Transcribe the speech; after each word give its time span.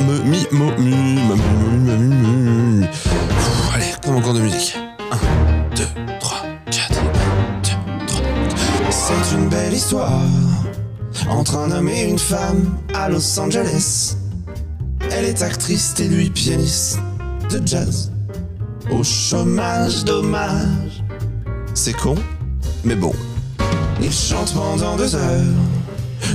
me, 0.00 0.18
mi, 0.24 0.46
mo, 0.52 0.70
mu, 0.78 0.90
ma, 1.28 1.34
mu, 1.34 1.78
mu, 1.78 1.96
mu, 1.96 2.80
mu, 2.80 2.86
Allez, 3.74 3.94
comme 4.04 4.16
encore 4.16 4.34
de 4.34 4.40
musique. 4.40 4.76
1, 5.10 5.76
2, 5.76 5.84
3, 6.20 6.38
4, 6.70 6.92
2, 7.62 7.70
3. 8.06 8.22
C'est 8.90 9.34
une 9.34 9.48
belle 9.48 9.72
histoire 9.72 10.20
entre 11.28 11.56
un 11.56 11.70
homme 11.70 11.88
et 11.88 12.04
une 12.04 12.18
femme 12.18 12.76
à 12.94 13.08
Los 13.08 13.38
Angeles. 13.38 14.16
Elle 15.10 15.24
est 15.24 15.42
actrice 15.42 15.94
et 15.98 16.08
lui 16.08 16.30
pianiste 16.30 16.98
de 17.50 17.64
jazz. 17.64 18.10
Au 18.90 19.02
chômage, 19.02 20.04
dommage. 20.04 21.02
C'est 21.74 21.96
con, 21.96 22.16
mais 22.84 22.94
bon. 22.94 23.12
Ils 24.00 24.12
chantent 24.12 24.54
pendant 24.54 24.96
deux 24.96 25.14
heures. 25.14 25.54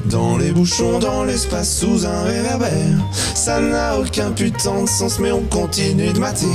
Dans 0.05 0.37
les 0.37 0.51
bouchons, 0.51 0.99
dans 0.99 1.23
l'espace, 1.23 1.79
sous 1.79 2.05
un 2.05 2.23
réverbère. 2.23 2.97
Ça 3.43 3.59
n'a 3.59 3.97
aucun 3.97 4.31
putain 4.31 4.83
de 4.83 4.87
sens, 4.87 5.17
mais 5.17 5.31
on 5.31 5.41
continue 5.41 6.13
de 6.13 6.19
mater. 6.19 6.45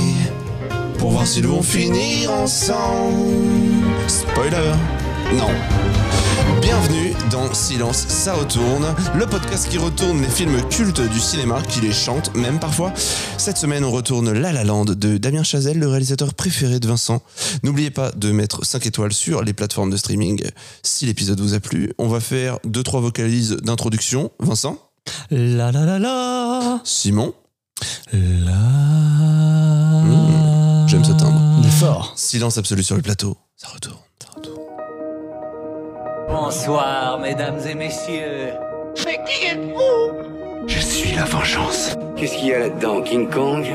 Pour 0.97 1.11
voir 1.11 1.27
s'ils 1.27 1.45
vont 1.45 1.61
finir 1.61 2.31
ensemble. 2.31 3.43
Spoiler, 4.07 4.71
non. 5.33 5.49
Bienvenue 6.61 7.13
dans 7.29 7.53
Silence, 7.53 8.05
ça 8.07 8.35
retourne, 8.35 8.95
le 9.17 9.25
podcast 9.25 9.67
qui 9.69 9.77
retourne 9.77 10.21
les 10.21 10.29
films 10.29 10.61
cultes 10.69 11.01
du 11.01 11.19
cinéma, 11.19 11.61
qui 11.61 11.81
les 11.81 11.91
chante 11.91 12.33
même 12.37 12.57
parfois. 12.57 12.93
Cette 13.37 13.57
semaine, 13.57 13.83
on 13.83 13.91
retourne 13.91 14.31
La 14.31 14.53
La 14.53 14.63
Land 14.63 14.85
de 14.85 15.17
Damien 15.17 15.43
Chazelle, 15.43 15.79
le 15.79 15.89
réalisateur 15.89 16.33
préféré 16.35 16.79
de 16.79 16.87
Vincent. 16.87 17.21
N'oubliez 17.63 17.91
pas 17.91 18.11
de 18.11 18.31
mettre 18.31 18.65
5 18.65 18.85
étoiles 18.85 19.11
sur 19.11 19.43
les 19.43 19.51
plateformes 19.51 19.89
de 19.89 19.97
streaming 19.97 20.41
si 20.83 21.05
l'épisode 21.05 21.41
vous 21.41 21.53
a 21.53 21.59
plu. 21.59 21.91
On 21.97 22.07
va 22.07 22.21
faire 22.21 22.59
2-3 22.65 23.01
vocalises 23.01 23.57
d'introduction. 23.61 24.31
Vincent 24.39 24.86
La 25.31 25.71
la 25.71 25.85
la 25.85 25.99
la 25.99 26.79
Simon 26.83 27.33
La 28.21 28.53
Mmh, 30.03 30.87
j'aime 30.87 31.03
ce 31.03 31.11
timbre. 31.11 31.39
Il 31.59 31.67
est 31.67 31.71
fort. 31.71 32.13
Silence 32.15 32.57
absolu 32.57 32.83
sur 32.83 32.95
le 32.95 33.01
plateau. 33.01 33.35
Ça 33.55 33.67
retourne, 33.73 33.97
ça 34.21 34.29
retourne. 34.35 34.61
Bonsoir, 36.29 37.19
mesdames 37.19 37.59
et 37.67 37.75
messieurs. 37.75 38.53
Mais 39.05 39.19
qui 39.27 39.47
êtes-vous? 39.47 40.67
Je 40.67 40.79
suis 40.79 41.15
la 41.15 41.25
vengeance. 41.25 41.95
Qu'est-ce 42.15 42.37
qu'il 42.37 42.47
y 42.47 42.53
a 42.53 42.59
là-dedans, 42.59 43.01
King 43.01 43.29
Kong? 43.29 43.65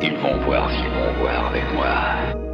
Ils 0.00 0.14
vont 0.18 0.44
voir 0.44 0.68
s'ils 0.70 0.90
vont 0.90 1.20
voir 1.20 1.46
avec 1.48 1.64
moi. 1.74 1.94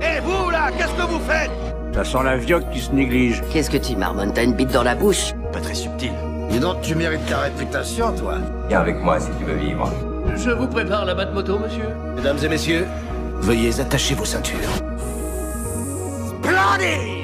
Et 0.02 0.20
vous, 0.20 0.50
là, 0.50 0.70
qu'est-ce 0.76 0.92
que 0.94 1.02
vous 1.08 1.20
faites? 1.20 1.50
Ça 1.94 2.04
sent 2.04 2.24
la 2.24 2.36
vioque 2.36 2.70
qui 2.70 2.80
se 2.80 2.92
néglige. 2.92 3.42
Qu'est-ce 3.52 3.70
que 3.70 3.78
tu 3.78 3.96
marmonnes 3.96 4.32
T'as 4.32 4.44
une 4.44 4.54
bite 4.54 4.72
dans 4.72 4.82
la 4.82 4.94
bouche? 4.94 5.32
Pas 5.52 5.60
très 5.60 5.74
subtil. 5.74 6.12
Dis 6.50 6.60
donc, 6.60 6.80
tu 6.82 6.94
mérites 6.94 7.26
ta 7.26 7.40
réputation, 7.40 8.14
toi. 8.16 8.38
Viens 8.68 8.80
avec 8.80 8.96
moi 9.02 9.20
si 9.20 9.28
tu 9.38 9.44
veux 9.44 9.56
vivre. 9.56 9.92
Je 10.36 10.50
vous 10.50 10.66
prépare 10.66 11.04
la 11.04 11.14
batte 11.14 11.34
moto, 11.34 11.58
monsieur. 11.58 11.88
Mesdames 12.16 12.38
et 12.42 12.48
messieurs, 12.48 12.86
veuillez 13.40 13.80
attacher 13.80 14.14
vos 14.14 14.24
ceintures. 14.24 14.58
Splendide 16.28 17.18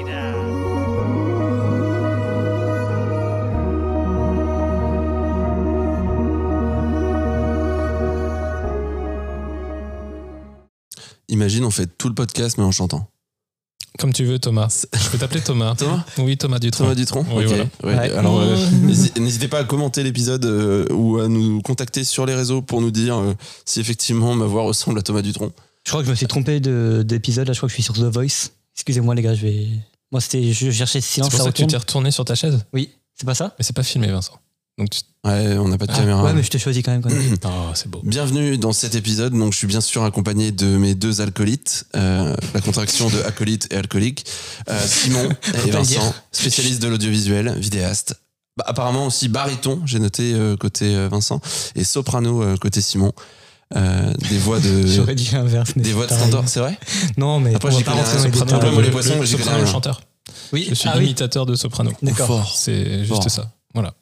Imagine, 11.27 11.65
on 11.65 11.71
fait 11.71 11.87
tout 11.87 12.07
le 12.07 12.15
podcast, 12.15 12.57
mais 12.57 12.63
en 12.63 12.71
chantant. 12.71 13.07
Comme 13.99 14.11
tu 14.13 14.25
veux, 14.25 14.39
Thomas. 14.39 14.85
Je 14.93 15.09
peux 15.09 15.17
t'appeler 15.17 15.41
Thomas. 15.41 15.75
Thomas 15.75 16.03
Oui, 16.17 16.37
Thomas 16.37 16.59
Dutronc. 16.59 16.83
Thomas 16.85 16.95
Dutronc 16.95 17.25
Oui, 17.31 17.43
Ok. 17.45 17.47
voilà. 17.47 17.63
Ouais, 17.83 17.95
Ouais. 18.09 18.13
Alors, 18.17 18.39
euh, 18.39 18.55
n'hési- 18.83 19.11
n'hésitez 19.19 19.47
pas 19.47 19.59
à 19.59 19.63
commenter 19.63 20.03
l'épisode 20.03 20.45
euh, 20.45 20.85
ou 20.91 21.17
à 21.19 21.27
nous 21.27 21.61
contacter 21.61 22.03
sur 22.03 22.25
les 22.25 22.35
réseaux 22.35 22.61
pour 22.61 22.81
nous 22.81 22.91
dire 22.91 23.17
euh, 23.17 23.33
si 23.65 23.79
effectivement 23.79 24.33
ma 24.35 24.45
voix 24.45 24.63
ressemble 24.63 24.99
à 24.99 25.01
Thomas 25.01 25.21
Dutronc. 25.21 25.51
Je 25.85 25.91
crois 25.91 26.01
que 26.01 26.05
je 26.07 26.11
me 26.11 26.15
suis 26.15 26.27
trompé 26.27 26.59
de- 26.59 27.03
d'épisode. 27.05 27.47
Là, 27.47 27.53
je 27.53 27.59
crois 27.59 27.67
que 27.67 27.71
je 27.71 27.75
suis 27.75 27.83
sur 27.83 27.93
The 27.93 28.11
Voice. 28.13 28.49
Excusez-moi, 28.75 29.15
les 29.15 29.21
gars, 29.21 29.33
je 29.35 29.41
vais. 29.41 29.67
Moi, 30.11 30.19
c'était. 30.19 30.51
Je 30.51 30.71
cherchais 30.71 30.99
C'est 31.01 31.13
silence. 31.15 31.29
pour 31.29 31.39
ça 31.41 31.51
que 31.51 31.57
tu 31.57 31.67
t'es 31.67 31.77
retourné 31.77 32.11
sur 32.11 32.25
ta 32.25 32.35
chaise 32.35 32.65
Oui, 32.73 32.89
c'est 33.15 33.25
pas 33.25 33.35
ça? 33.35 33.55
Mais 33.57 33.63
c'est 33.63 33.75
pas 33.75 33.83
filmé, 33.83 34.07
Vincent. 34.07 34.33
Donc 34.77 34.89
tu... 34.89 35.01
Ouais, 35.23 35.57
on 35.57 35.67
n'a 35.69 35.77
pas 35.77 35.85
de 35.87 35.91
Ah, 35.93 35.97
caméra. 35.99 36.23
Ouais, 36.23 36.33
mais 36.33 36.43
je 36.43 36.49
t'ai 36.51 36.59
choisi 36.59 36.83
quand 36.83 36.91
même. 36.91 37.01
Quand 37.01 37.09
même. 37.09 37.35
Oh, 37.45 37.49
c'est 37.73 37.89
beau. 37.89 38.01
Bienvenue 38.03 38.57
dans 38.57 38.73
cet 38.73 38.93
épisode. 38.95 39.33
Donc, 39.33 39.53
je 39.53 39.57
suis 39.57 39.67
bien 39.67 39.81
sûr 39.81 40.03
accompagné 40.03 40.51
de 40.51 40.65
mes 40.77 40.93
deux 40.95 41.21
alcoolites, 41.21 41.85
euh, 41.95 42.35
la 42.53 42.61
contraction 42.61 43.09
de 43.09 43.21
acolyte 43.23 43.67
et 43.71 43.77
alcoolique, 43.77 44.25
euh, 44.69 44.79
Simon 44.85 45.29
et 45.53 45.65
le 45.67 45.71
Vincent, 45.71 46.13
spécialiste 46.31 46.81
de 46.81 46.89
l'audiovisuel, 46.89 47.57
vidéaste. 47.57 48.15
Bah, 48.57 48.65
apparemment 48.67 49.07
aussi 49.07 49.27
baryton, 49.29 49.81
j'ai 49.85 49.99
noté 49.99 50.33
euh, 50.33 50.55
côté 50.57 50.93
euh, 50.95 51.07
Vincent, 51.09 51.41
et 51.75 51.83
soprano 51.83 52.43
euh, 52.43 52.57
côté 52.57 52.81
Simon. 52.81 53.13
Euh, 53.75 54.13
des 54.29 54.37
voix 54.37 54.59
de 54.59 54.85
J'aurais 54.87 55.15
dit 55.15 55.29
l'inverse. 55.31 55.71
mais 55.75 55.81
des 55.81 55.93
voix 55.93 56.05
de 56.05 56.13
standard, 56.13 56.47
c'est 56.47 56.59
vrai? 56.59 56.77
Non, 57.17 57.39
mais. 57.39 57.55
Après, 57.55 57.71
j'y 57.71 57.83
pas 57.83 57.93
rien, 57.93 58.03
dans 58.45 58.59
les 58.71 58.75
les 58.77 58.81
Le- 58.83 58.91
poissons, 58.91 59.19
le 59.19 59.25
soprano 59.25 59.57
rien. 59.63 59.65
chanteur. 59.65 60.01
Oui, 60.53 60.67
Je 60.69 60.75
suis 60.75 60.87
ah 60.89 60.95
oui. 60.97 61.05
imitateur 61.05 61.45
de 61.47 61.55
soprano. 61.55 61.91
D'accord. 62.03 62.53
C'est 62.55 62.99
juste 62.99 63.09
Fort. 63.09 63.29
ça. 63.31 63.51
Voilà. 63.73 63.93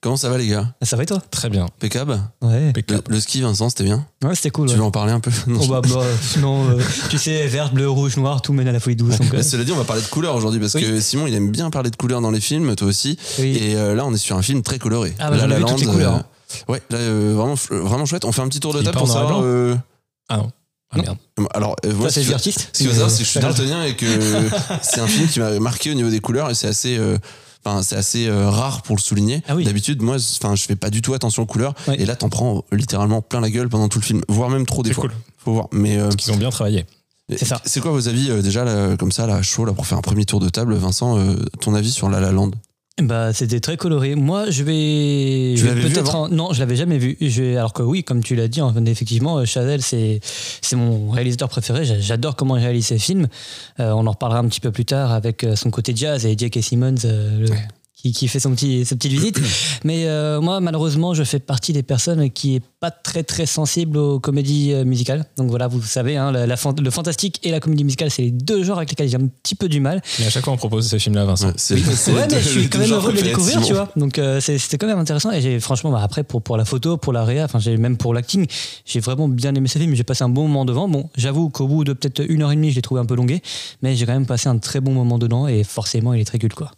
Comment 0.00 0.16
ça 0.16 0.28
va 0.30 0.38
les 0.38 0.46
gars? 0.46 0.74
Ah, 0.80 0.86
Ça 0.86 0.96
va 0.96 1.02
et 1.02 1.06
toi? 1.06 1.20
Très 1.30 1.50
bien. 1.50 1.64
Impeccable 1.64 2.20
Ouais. 2.40 2.72
le, 2.88 3.00
le 3.08 3.20
ski 3.20 3.40
Vincent, 3.42 3.68
c'était 3.68 3.82
bien? 3.82 4.06
Ouais, 4.22 4.34
c'était 4.36 4.50
cool. 4.50 4.68
Tu 4.68 4.72
ouais. 4.74 4.78
veux 4.78 4.84
en 4.84 4.92
parler 4.92 5.10
un 5.12 5.18
peu? 5.18 5.30
Non, 5.48 5.58
Oh, 5.60 5.66
bah, 5.66 5.80
bah, 5.82 6.04
sinon, 6.22 6.70
euh, 6.70 6.80
tu 7.10 7.18
sais, 7.18 7.46
vert, 7.48 7.72
bleu, 7.72 7.90
rouge, 7.90 8.16
noir, 8.16 8.42
tout 8.42 8.52
mène 8.52 8.68
à 8.68 8.72
la 8.72 8.78
folie 8.78 8.94
douce. 8.94 9.18
Donc, 9.18 9.34
euh, 9.34 9.38
Mais 9.38 9.42
Cela 9.42 9.64
dit, 9.64 9.72
on 9.72 9.76
va 9.76 9.82
parler 9.84 10.02
de 10.02 10.06
couleurs 10.06 10.36
aujourd'hui 10.36 10.60
parce 10.60 10.74
Oui. 10.74 10.82
que 10.82 11.00
Simon, 11.00 11.26
il 11.26 11.34
aime 11.34 11.50
bien 11.50 11.68
parler 11.70 11.90
de 11.90 11.96
couleurs 11.96 12.20
dans 12.20 12.30
les 12.30 12.40
films, 12.40 12.76
toi 12.76 12.86
aussi. 12.86 13.18
oui. 13.40 13.58
Et 13.60 13.74
euh, 13.76 13.96
là, 13.96 14.06
on 14.06 14.14
est 14.14 14.18
sur 14.18 14.36
un 14.36 14.42
film 14.42 14.62
très 14.62 14.78
coloré. 14.78 15.14
Ah, 15.18 15.30
bah, 15.30 15.36
ai 15.44 15.46
La 15.48 15.56
vu 15.58 15.64
toutes 15.64 15.80
les 15.80 15.86
couleurs, 15.86 16.14
euh, 16.68 16.72
ouais, 16.72 16.82
là, 16.90 16.98
euh, 16.98 17.34
vraiment, 17.36 17.56
vraiment 17.84 18.06
chouette. 18.06 18.24
On 18.24 18.30
fait 18.32 18.42
un 18.42 18.48
petit 18.48 18.60
tour 18.60 18.72
de 18.72 18.82
table 18.82 18.96
pour 18.96 19.08
savoir. 19.08 19.40
euh, 19.42 19.74
Ah 20.28 20.36
non. 20.38 20.52
Ah 20.92 20.98
Non. 20.98 21.02
merde. 21.02 21.18
alors, 21.54 21.74
euh, 21.84 21.92
moi, 21.94 22.08
Ça, 22.08 22.14
c'est 22.14 22.22
ce 22.22 22.28
que- 22.28 22.34
artiste. 22.34 22.68
Ce 22.72 22.78
qu'il 22.78 22.86
faut 22.86 22.92
savoir, 22.92 23.10
c'est 23.10 23.18
que 23.18 23.24
je 23.24 23.30
suis 23.30 23.40
daltonien 23.40 23.82
et 23.82 23.96
que 23.96 24.06
c'est 24.82 25.00
un 25.00 25.08
film 25.08 25.26
qui 25.26 25.40
m'a 25.40 25.58
marqué 25.58 25.90
au 25.90 25.94
niveau 25.94 26.08
des 26.10 26.20
couleurs 26.20 26.48
et 26.50 26.54
c'est 26.54 26.68
assez. 26.68 26.96
euh, 26.96 27.18
Enfin, 27.66 27.82
c'est 27.82 27.96
assez 27.96 28.28
euh, 28.28 28.48
rare 28.48 28.82
pour 28.82 28.94
le 28.96 29.00
souligner. 29.00 29.42
Ah 29.48 29.56
oui. 29.56 29.64
D'habitude, 29.64 30.00
moi, 30.00 30.16
enfin, 30.16 30.54
je 30.54 30.62
fais 30.62 30.76
pas 30.76 30.88
du 30.88 31.02
tout 31.02 31.14
attention 31.14 31.42
aux 31.42 31.46
couleurs. 31.46 31.74
Ouais. 31.88 32.00
Et 32.00 32.06
là, 32.06 32.14
t'en 32.14 32.28
prends 32.28 32.64
littéralement 32.70 33.22
plein 33.22 33.40
la 33.40 33.50
gueule 33.50 33.68
pendant 33.68 33.88
tout 33.88 33.98
le 33.98 34.04
film, 34.04 34.22
voire 34.28 34.50
même 34.50 34.66
trop 34.66 34.84
des 34.84 34.90
C'est 34.90 34.94
fois. 34.94 35.02
cool. 35.04 35.14
Faut 35.38 35.52
voir. 35.52 35.68
Mais 35.72 35.98
euh, 35.98 36.10
qu'ils 36.10 36.32
ont 36.32 36.36
bien 36.36 36.50
travaillé. 36.50 36.86
C'est 37.28 37.44
ça. 37.44 37.60
C'est 37.64 37.80
quoi 37.80 37.90
vos 37.90 38.06
avis 38.06 38.30
euh, 38.30 38.40
déjà 38.40 38.62
là, 38.64 38.96
comme 38.96 39.10
ça, 39.10 39.26
là, 39.26 39.42
chaud, 39.42 39.64
là, 39.64 39.72
pour 39.72 39.84
faire 39.84 39.98
un 39.98 40.02
premier 40.02 40.24
tour 40.24 40.38
de 40.38 40.48
table, 40.48 40.74
Vincent 40.76 41.18
Ton 41.60 41.74
avis 41.74 41.90
sur 41.90 42.08
La 42.08 42.20
La 42.20 42.30
Land? 42.30 42.52
Bah, 43.02 43.34
c'était 43.34 43.60
très 43.60 43.76
coloré. 43.76 44.14
Moi, 44.14 44.50
je 44.50 44.62
vais, 44.62 45.54
je 45.54 45.66
vais 45.66 45.82
peut-être. 45.82 46.14
en- 46.14 46.28
Non, 46.30 46.54
je 46.54 46.60
l'avais 46.60 46.76
jamais 46.76 46.96
vu. 46.96 47.18
Je 47.20 47.42
vais- 47.42 47.56
Alors 47.58 47.74
que 47.74 47.82
oui, 47.82 48.02
comme 48.02 48.22
tu 48.22 48.34
l'as 48.34 48.48
dit, 48.48 48.60
effectivement, 48.86 49.36
euh, 49.36 49.44
Chazelle, 49.44 49.82
c'est 49.82 50.20
c'est 50.62 50.76
mon 50.76 51.10
réalisateur 51.10 51.50
préféré. 51.50 51.84
J'a- 51.84 52.00
J'adore 52.00 52.36
comment 52.36 52.56
il 52.56 52.62
réalise 52.62 52.86
ses 52.86 52.98
films. 52.98 53.28
Euh, 53.80 53.90
on 53.90 54.06
en 54.06 54.12
reparlera 54.12 54.40
un 54.40 54.48
petit 54.48 54.60
peu 54.60 54.72
plus 54.72 54.86
tard 54.86 55.12
avec 55.12 55.44
euh, 55.44 55.56
son 55.56 55.70
côté 55.70 55.92
jazz 55.94 56.24
et 56.24 56.36
J.K. 56.38 56.62
Simmons. 56.62 56.94
euh, 57.04 57.40
le- 57.40 57.46
Qui, 58.06 58.12
qui 58.12 58.28
fait 58.28 58.38
son 58.40 58.52
petit, 58.52 58.84
sa 58.84 58.94
petite 58.94 59.12
visite. 59.12 59.40
Mais 59.84 60.04
euh, 60.06 60.40
moi, 60.40 60.60
malheureusement, 60.60 61.12
je 61.14 61.24
fais 61.24 61.38
partie 61.40 61.72
des 61.72 61.82
personnes 61.82 62.30
qui 62.30 62.56
est 62.56 62.62
pas 62.78 62.90
très 62.90 63.22
très 63.24 63.46
sensible 63.46 63.96
aux 63.98 64.20
comédies 64.20 64.72
euh, 64.72 64.84
musicales. 64.84 65.24
Donc 65.36 65.48
voilà, 65.50 65.66
vous 65.66 65.82
savez, 65.82 66.16
hein, 66.16 66.30
la, 66.30 66.46
la 66.46 66.56
fan- 66.56 66.74
le 66.80 66.90
fantastique 66.90 67.40
et 67.42 67.50
la 67.50 67.58
comédie 67.58 67.84
musicale, 67.84 68.10
c'est 68.10 68.22
les 68.22 68.30
deux 68.30 68.62
genres 68.62 68.76
avec 68.76 68.90
lesquels 68.90 69.08
j'ai 69.08 69.16
un 69.16 69.26
petit 69.26 69.54
peu 69.54 69.68
du 69.68 69.80
mal. 69.80 70.02
Mais 70.20 70.26
à 70.26 70.30
chaque 70.30 70.44
fois, 70.44 70.52
on 70.52 70.56
propose 70.56 70.86
ces 70.86 70.98
films-là, 70.98 71.24
Vincent. 71.24 71.48
Ouais, 71.48 71.52
c'est- 71.56 71.78
c'est 71.78 72.12
Ouais, 72.12 72.28
les 72.28 72.34
mais 72.36 72.42
je 72.42 72.48
suis 72.48 72.60
les 72.62 72.68
quand 72.68 72.78
même 72.78 72.92
heureux 72.92 73.12
de 73.12 73.16
le 73.16 73.22
préférés 73.22 73.30
découvrir, 73.30 73.60
tu 73.66 73.72
vois. 73.72 73.88
Donc 73.96 74.18
euh, 74.18 74.40
c'est- 74.40 74.58
c'était 74.58 74.78
quand 74.78 74.86
même 74.86 74.98
intéressant. 74.98 75.32
Et 75.32 75.40
j'ai 75.40 75.58
franchement, 75.58 75.90
bah, 75.90 76.00
après 76.02 76.22
pour 76.22 76.42
pour 76.42 76.56
la 76.56 76.64
photo, 76.64 76.96
pour 76.96 77.12
la 77.12 77.24
réa, 77.24 77.44
enfin 77.44 77.58
j'ai 77.58 77.76
même 77.76 77.96
pour 77.96 78.14
l'acting, 78.14 78.46
j'ai 78.84 79.00
vraiment 79.00 79.26
bien 79.28 79.54
aimé 79.54 79.68
ce 79.68 79.78
film. 79.78 79.94
J'ai 79.94 80.04
passé 80.04 80.22
un 80.22 80.28
bon 80.28 80.42
moment 80.46 80.64
devant. 80.64 80.88
Bon, 80.88 81.08
j'avoue 81.16 81.48
qu'au 81.50 81.66
bout 81.66 81.84
de 81.84 81.92
peut-être 81.92 82.22
une 82.28 82.42
heure 82.42 82.52
et 82.52 82.56
demie, 82.56 82.70
je 82.70 82.76
l'ai 82.76 82.82
trouvé 82.82 83.00
un 83.00 83.06
peu 83.06 83.16
longué, 83.16 83.42
mais 83.82 83.96
j'ai 83.96 84.06
quand 84.06 84.12
même 84.12 84.26
passé 84.26 84.48
un 84.48 84.58
très 84.58 84.80
bon 84.80 84.92
moment 84.92 85.18
dedans. 85.18 85.48
Et 85.48 85.64
forcément, 85.64 86.12
il 86.14 86.20
est 86.20 86.24
très 86.24 86.38
culte, 86.38 86.54
quoi. 86.54 86.70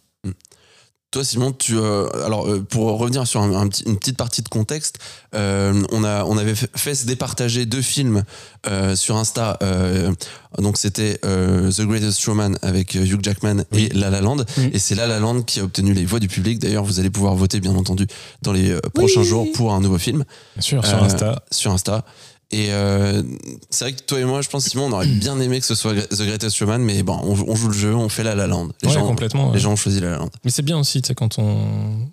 Toi, 1.11 1.23
Simon, 1.23 1.51
tu, 1.53 1.75
euh, 1.75 2.07
alors, 2.23 2.47
euh, 2.47 2.61
pour 2.61 2.95
revenir 2.99 3.25
sur 3.25 3.41
un, 3.41 3.51
un 3.59 3.67
petit- 3.67 3.81
une 3.87 3.97
petite 3.97 4.15
partie 4.15 4.43
de 4.43 4.47
contexte, 4.47 4.99
euh, 5.33 5.81
on, 5.91 6.03
a, 6.03 6.23
on 6.25 6.37
avait 6.37 6.53
fait, 6.53 6.93
se 6.93 7.07
départager 7.07 7.65
deux 7.65 7.81
films 7.81 8.23
euh, 8.67 8.95
sur 8.95 9.17
Insta. 9.17 9.57
euh, 9.63 10.11
donc, 10.59 10.77
c'était 10.77 11.19
euh, 11.25 11.71
The 11.71 11.81
Greatest 11.81 12.19
Showman 12.19 12.57
avec 12.61 12.93
Hugh 12.93 13.23
Jackman 13.23 13.63
et 13.71 13.89
La 13.89 14.11
La 14.11 14.21
Land. 14.21 14.37
Et 14.71 14.77
c'est 14.77 14.93
La 14.93 15.07
La 15.07 15.17
Land 15.19 15.41
qui 15.41 15.59
a 15.59 15.63
obtenu 15.63 15.93
les 15.93 16.05
voix 16.05 16.19
du 16.19 16.27
public. 16.27 16.59
D'ailleurs, 16.59 16.83
vous 16.83 16.99
allez 16.99 17.09
pouvoir 17.09 17.33
voter, 17.33 17.59
bien 17.59 17.73
entendu, 17.75 18.05
dans 18.43 18.51
les 18.53 18.77
prochains 18.93 19.23
jours 19.23 19.47
pour 19.55 19.73
un 19.73 19.81
nouveau 19.81 19.97
film 19.97 20.23
Bien 20.55 20.61
sûr, 20.61 20.85
sur 20.85 20.97
Euh, 21.01 21.05
Insta. 21.05 21.41
sur 21.49 21.71
Insta. 21.71 22.05
Et 22.51 22.73
euh, 22.73 23.21
c'est 23.69 23.85
vrai 23.85 23.93
que 23.93 24.01
toi 24.01 24.19
et 24.19 24.25
moi, 24.25 24.41
je 24.41 24.49
pense, 24.49 24.65
Simon, 24.65 24.85
on 24.87 24.91
aurait 24.93 25.05
bien 25.05 25.39
aimé 25.39 25.59
que 25.59 25.65
ce 25.67 25.75
soit 25.75 25.93
The 25.93 26.21
Greatest 26.23 26.55
Showman, 26.55 26.79
mais 26.79 27.03
bon, 27.03 27.19
on, 27.23 27.33
on 27.47 27.55
joue 27.55 27.67
le 27.67 27.73
jeu, 27.73 27.93
on 27.95 28.09
fait 28.09 28.23
La 28.23 28.33
La 28.33 28.47
Land. 28.47 28.69
Les, 28.81 28.87
Ouais, 28.87 28.93
gens, 28.95 29.05
complètement. 29.05 29.49
ouais. 29.49 29.53
les 29.53 29.59
gens 29.59 29.73
ont 29.73 29.75
choisi 29.75 29.99
La 29.99 30.09
La 30.11 30.17
Land. 30.17 30.29
Mais 30.43 30.49
c'est 30.49 30.63
bien 30.63 30.79
aussi, 30.79 30.99
tu 31.03 31.07
sais, 31.09 31.13
quand 31.15 31.37
on, 31.37 31.57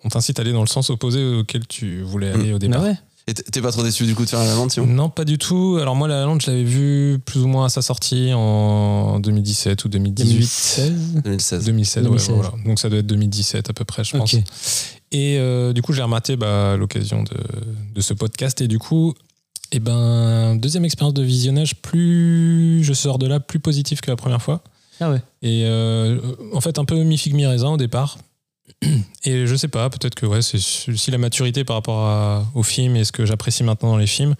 on 0.05 0.09
t'incite 0.11 0.39
à 0.39 0.43
aller 0.43 0.53
dans 0.53 0.61
le 0.61 0.67
sens 0.67 0.91
opposé 0.91 1.25
auquel 1.39 1.67
tu 1.67 2.03
voulais 2.03 2.31
aller 2.33 2.53
au 2.53 2.59
départ. 2.59 2.83
Bah 2.83 2.89
ouais. 2.89 2.97
Et 3.29 3.35
t'es 3.35 3.61
pas 3.61 3.73
trop 3.73 3.83
déçu 3.83 4.05
du 4.05 4.15
coup 4.15 4.25
de 4.25 4.29
faire 4.29 4.39
La 4.39 4.45
La 4.47 4.55
Land, 4.55 4.69
Simon? 4.69 4.87
Non, 4.87 5.09
pas 5.09 5.25
du 5.25 5.37
tout. 5.39 5.79
Alors 5.81 5.97
moi, 5.97 6.07
La 6.07 6.21
La 6.21 6.27
Land, 6.27 6.39
je 6.39 6.49
l'avais 6.51 6.63
vu 6.65 7.19
plus 7.25 7.41
ou 7.41 7.49
moins 7.49 7.65
à 7.65 7.69
sa 7.71 7.81
sortie 7.83 8.31
en 8.35 9.19
2017 9.19 9.85
ou 9.87 9.89
2018. 9.89 10.33
2016. 10.35 10.93
2016. 11.25 11.65
2016, 11.65 12.03
ouais, 12.05 12.09
2016. 12.11 12.35
voilà. 12.37 12.53
Donc 12.65 12.79
ça 12.79 12.89
doit 12.91 12.99
être 13.01 13.07
2017 13.07 13.71
à 13.71 13.73
peu 13.73 13.85
près, 13.85 14.05
je 14.05 14.17
pense. 14.17 14.35
Ok. 14.35 14.41
Et 15.13 15.39
euh, 15.39 15.73
du 15.73 15.83
coup, 15.83 15.93
j'ai 15.93 16.03
rematé 16.03 16.37
bah, 16.37 16.75
à 16.75 16.77
l'occasion 16.77 17.23
de, 17.25 17.37
de 17.95 18.01
ce 18.01 18.13
podcast. 18.15 18.61
Et 18.61 18.69
du 18.69 18.79
coup, 18.79 19.15
Et 19.73 19.81
ben, 19.81 20.57
deuxième 20.57 20.85
expérience 20.85 21.15
de 21.15 21.23
visionnage, 21.23 21.75
plus 21.77 22.83
je 22.85 22.93
sors 22.93 23.19
de 23.19 23.27
là, 23.27 23.41
plus 23.41 23.59
positif 23.59 24.01
que 24.01 24.11
la 24.11 24.17
première 24.17 24.41
fois. 24.43 24.63
Ah 25.01 25.11
ouais. 25.11 25.21
Et 25.43 25.65
euh, 25.67 26.19
en 26.55 26.61
fait, 26.61 26.79
un 26.79 26.85
peu 26.85 27.03
mi-figue 27.03 27.35
mi-raisin 27.35 27.69
au 27.71 27.77
départ. 27.77 28.19
Et 29.25 29.47
je 29.47 29.55
sais 29.57 29.69
pas, 29.69 29.91
peut-être 29.91 30.15
que 30.15 30.27
ouais, 30.27 30.43
c'est 30.43 30.59
si 30.59 31.11
la 31.11 31.19
maturité 31.19 31.65
par 31.65 31.77
rapport 31.77 32.05
à- 32.07 32.47
au 32.55 32.63
film 32.63 32.97
et 32.97 33.05
ce 33.05 33.13
que 33.13 33.25
j'apprécie 33.27 33.63
maintenant 33.65 33.91
dans 33.91 33.97
les 33.97 34.07
films. 34.07 34.35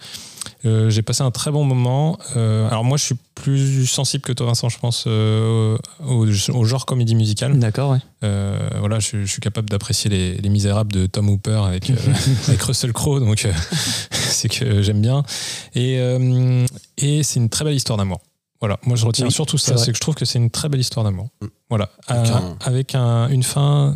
Euh, 0.65 0.89
j'ai 0.89 1.01
passé 1.01 1.23
un 1.23 1.31
très 1.31 1.51
bon 1.51 1.63
moment. 1.63 2.17
Euh, 2.35 2.67
alors 2.69 2.83
moi, 2.83 2.97
je 2.97 3.03
suis 3.03 3.15
plus 3.35 3.85
sensible 3.87 4.23
que 4.23 4.33
toi, 4.33 4.47
Vincent, 4.47 4.69
je 4.69 4.79
pense, 4.79 5.05
euh, 5.07 5.77
au, 6.05 6.25
au 6.25 6.63
genre 6.65 6.85
comédie 6.85 7.15
musicale. 7.15 7.57
D'accord, 7.59 7.91
ouais. 7.91 7.99
Euh, 8.23 8.69
voilà, 8.79 8.99
je, 8.99 9.21
je 9.23 9.31
suis 9.31 9.41
capable 9.41 9.69
d'apprécier 9.69 10.09
les, 10.09 10.37
les 10.37 10.49
Misérables 10.49 10.91
de 10.91 11.05
Tom 11.05 11.29
Hooper 11.29 11.61
avec, 11.65 11.89
euh, 11.89 11.95
avec 12.47 12.61
Russell 12.61 12.93
Crowe, 12.93 13.19
donc 13.19 13.45
euh, 13.45 13.53
c'est 14.11 14.49
que 14.49 14.81
j'aime 14.81 15.01
bien. 15.01 15.23
Et, 15.75 15.97
euh, 15.99 16.65
et 16.97 17.23
c'est 17.23 17.39
une 17.39 17.49
très 17.49 17.63
belle 17.65 17.75
histoire 17.75 17.97
d'amour. 17.97 18.21
Voilà, 18.59 18.79
moi 18.85 18.95
je 18.95 19.05
retiens 19.05 19.25
Oui, 19.27 19.31
surtout 19.31 19.59
ça, 19.59 19.77
c'est 19.77 19.91
que 19.91 19.95
je 19.97 20.01
trouve 20.01 20.15
que 20.15 20.25
c'est 20.25 20.39
une 20.39 20.49
très 20.49 20.67
belle 20.67 20.79
histoire 20.81 21.03
d'amour. 21.03 21.27
Mm. 21.41 21.45
Voilà, 21.69 21.89
Avec 22.07 22.31
Euh, 22.31 22.35
un- 22.35 22.57
avec 22.61 22.95
un- 22.95 23.27
une 23.29 23.43
fin 23.43 23.95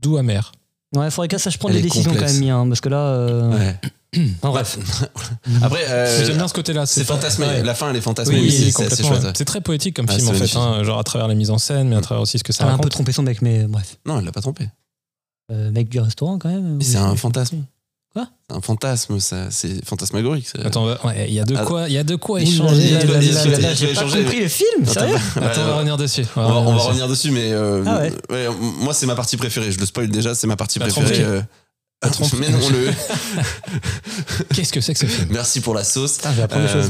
doux 0.00 0.16
amère. 0.16 0.50
Ouais, 0.94 1.08
faudrait 1.10 1.28
qu'à 1.28 1.38
ça 1.38 1.50
je 1.50 1.56
prends 1.58 1.68
Elle 1.68 1.76
des 1.76 1.82
décisions 1.82 2.10
complexe. 2.10 2.32
quand 2.32 2.38
même, 2.40 2.48
Mia, 2.48 2.56
hein, 2.56 2.68
parce 2.68 2.80
que 2.80 2.88
là. 2.88 2.98
euh, 2.98 3.50
Ouais. 3.56 3.76
Enfin, 4.16 4.48
bref. 4.50 4.78
Après, 5.62 5.84
euh, 5.88 6.26
J'aime 6.26 6.36
bien 6.36 6.48
ce 6.48 6.54
côté-là. 6.54 6.86
c'est 6.86 7.04
fantasmé. 7.04 7.46
ouais. 7.46 7.62
La 7.62 7.74
fin, 7.74 7.90
elle 7.90 7.96
est 7.96 8.00
fantasmée. 8.00 8.34
Oui, 8.40 8.42
Oui, 8.46 8.72
c'est- 8.72 9.04
ouais. 9.04 9.32
très 9.44 9.60
poétique 9.60 9.96
comme 9.96 10.06
Ah, 10.08 10.14
film 10.14 10.28
en 10.28 10.32
fait, 10.34 10.56
hein, 10.56 10.82
genre 10.84 10.98
à 10.98 11.04
travers 11.04 11.28
la 11.28 11.34
mise 11.34 11.50
en 11.50 11.58
scène, 11.58 11.88
mais 11.88 11.96
à 11.96 12.00
travers 12.00 12.22
aussi 12.22 12.38
ce 12.38 12.44
que 12.44 12.52
ça 12.52 12.64
Ça 12.64 12.70
a 12.70 12.74
un 12.74 12.78
peu 12.78 12.88
trompé 12.88 13.12
son 13.12 13.22
mec, 13.22 13.40
mais 13.42 13.64
bref. 13.64 13.96
Non, 14.06 14.18
elle 14.18 14.24
l'a 14.24 14.32
pas 14.32 14.40
trompé. 14.42 14.68
Euh, 15.50 15.70
mec 15.70 15.88
du 15.88 16.00
restaurant 16.00 16.38
quand 16.38 16.48
même. 16.50 16.80
C'est 16.82 16.96
un 16.98 17.16
fantasme. 17.16 17.64
Quoi? 18.14 18.26
C'est 18.48 18.54
un 18.56 18.60
fantasme, 18.60 19.18
ça. 19.20 19.50
C'est 19.50 19.82
fantasmagorique. 19.86 20.46
ça. 20.46 20.58
Attends, 20.66 20.86
ouais, 20.86 21.26
il 21.28 21.32
y 21.34 21.40
a 21.40 21.44
de 21.44 21.56
Ah. 21.56 21.64
quoi, 21.64 21.88
il 21.88 21.94
y 21.94 21.98
a 21.98 22.04
de 22.04 22.14
quoi 22.16 22.42
échanger. 22.42 22.98
J'ai 23.74 23.94
pas 23.94 24.02
compris 24.02 24.40
le 24.40 24.48
film, 24.48 24.84
sérieux 24.86 25.16
Attends, 25.36 25.62
on 25.62 25.66
va 25.68 25.74
revenir 25.76 25.96
dessus. 25.96 26.24
On 26.36 26.40
va, 26.40 26.84
revenir 26.84 27.08
dessus, 27.08 27.30
mais 27.30 27.50
euh, 27.52 27.82
Ah 27.86 28.02
moi 28.80 28.92
c'est 28.92 29.06
ma 29.06 29.14
partie 29.14 29.38
préférée. 29.38 29.72
Je 29.72 29.78
le 29.80 29.86
spoil 29.86 30.08
déjà, 30.10 30.34
c'est 30.34 30.46
ma 30.46 30.56
partie 30.56 30.78
préférée. 30.78 31.42
Mais 32.38 32.48
non, 32.50 32.68
le. 32.68 32.90
Qu'est-ce 34.54 34.72
que 34.72 34.80
c'est 34.80 34.92
que 34.92 34.98
ce 35.00 35.06
film? 35.06 35.28
Merci 35.30 35.60
pour 35.60 35.74
la 35.74 35.84
sauce. 35.84 36.18
Des 36.18 36.56
Euh. 36.56 36.88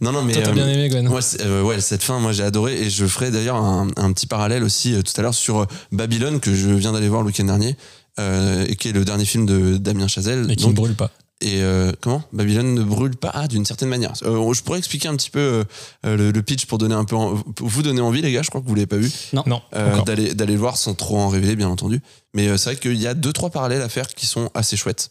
Non, 0.00 0.12
non, 0.12 0.22
mais. 0.22 0.32
Toi, 0.32 0.42
t'as 0.42 0.50
euh, 0.50 0.54
bien 0.54 0.68
aimé, 0.68 0.88
Gwen 0.88 1.08
euh, 1.40 1.62
ouais, 1.62 1.80
cette 1.80 2.02
fin, 2.02 2.18
moi 2.18 2.32
j'ai 2.32 2.42
adoré 2.42 2.80
et 2.82 2.90
je 2.90 3.06
ferai 3.06 3.30
d'ailleurs 3.30 3.56
un, 3.56 3.88
un 3.96 4.12
petit 4.12 4.26
parallèle 4.26 4.64
aussi 4.64 4.94
euh, 4.94 5.02
tout 5.02 5.12
à 5.16 5.22
l'heure 5.22 5.34
sur 5.34 5.66
Babylone 5.92 6.40
que 6.40 6.54
je 6.54 6.70
viens 6.70 6.92
d'aller 6.92 7.08
voir 7.08 7.22
le 7.22 7.28
week-end 7.28 7.44
dernier 7.44 7.76
et 8.20 8.74
qui 8.74 8.88
est 8.88 8.92
le 8.92 9.04
dernier 9.04 9.24
film 9.24 9.46
de 9.46 9.76
Damien 9.76 10.08
Chazelle. 10.08 10.50
Et 10.50 10.56
qui 10.56 10.64
Donc, 10.64 10.72
ne 10.72 10.76
brûle 10.76 10.94
pas. 10.96 11.12
Et 11.40 11.62
euh, 11.62 11.92
comment? 12.00 12.22
Babylone 12.32 12.74
ne 12.74 12.82
brûle 12.82 13.14
pas 13.16 13.30
ah, 13.32 13.46
d'une 13.46 13.64
certaine 13.64 13.88
manière. 13.88 14.12
Euh, 14.24 14.52
je 14.52 14.62
pourrais 14.62 14.78
expliquer 14.78 15.06
un 15.08 15.14
petit 15.16 15.30
peu 15.30 15.64
euh, 16.04 16.16
le, 16.16 16.30
le 16.32 16.42
pitch 16.42 16.66
pour 16.66 16.78
donner 16.78 16.94
un 16.96 17.04
peu 17.04 17.14
en- 17.16 17.36
pour 17.36 17.68
vous 17.68 17.82
donner 17.82 18.00
envie 18.00 18.22
les 18.22 18.32
gars. 18.32 18.42
Je 18.42 18.48
crois 18.50 18.60
que 18.60 18.66
vous 18.66 18.74
l'avez 18.74 18.86
pas 18.86 18.96
vu 18.96 19.10
Non, 19.32 19.44
euh, 19.74 19.92
encore. 19.92 20.04
d'aller 20.04 20.34
d'aller 20.34 20.54
le 20.54 20.58
voir 20.58 20.76
sans 20.76 20.94
trop 20.94 21.18
en 21.18 21.28
révéler 21.28 21.54
bien 21.54 21.68
entendu. 21.68 22.00
Mais 22.34 22.48
euh, 22.48 22.56
c'est 22.56 22.70
vrai 22.72 22.80
qu'il 22.80 23.00
y 23.00 23.06
a 23.06 23.14
deux 23.14 23.32
trois 23.32 23.50
parallèles 23.50 23.82
à 23.82 23.88
faire 23.88 24.08
qui 24.14 24.26
sont 24.26 24.50
assez 24.54 24.76
chouettes. 24.76 25.10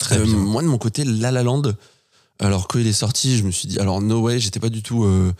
Très 0.00 0.16
Euh, 0.18 0.24
bien. 0.24 0.34
Moi 0.36 0.62
de 0.62 0.66
mon 0.68 0.78
côté, 0.78 1.04
La 1.04 1.30
La 1.30 1.42
Land. 1.42 1.62
Alors 2.40 2.66
quand 2.66 2.78
il 2.78 2.86
est 2.86 2.92
sorti, 2.92 3.36
je 3.36 3.44
me 3.44 3.50
suis 3.50 3.68
dit 3.68 3.78
alors 3.78 4.00
no 4.00 4.20
way, 4.22 4.40
j'étais 4.40 4.60
pas 4.60 4.70
du 4.70 4.82
tout 4.82 5.04
euh, 5.04 5.32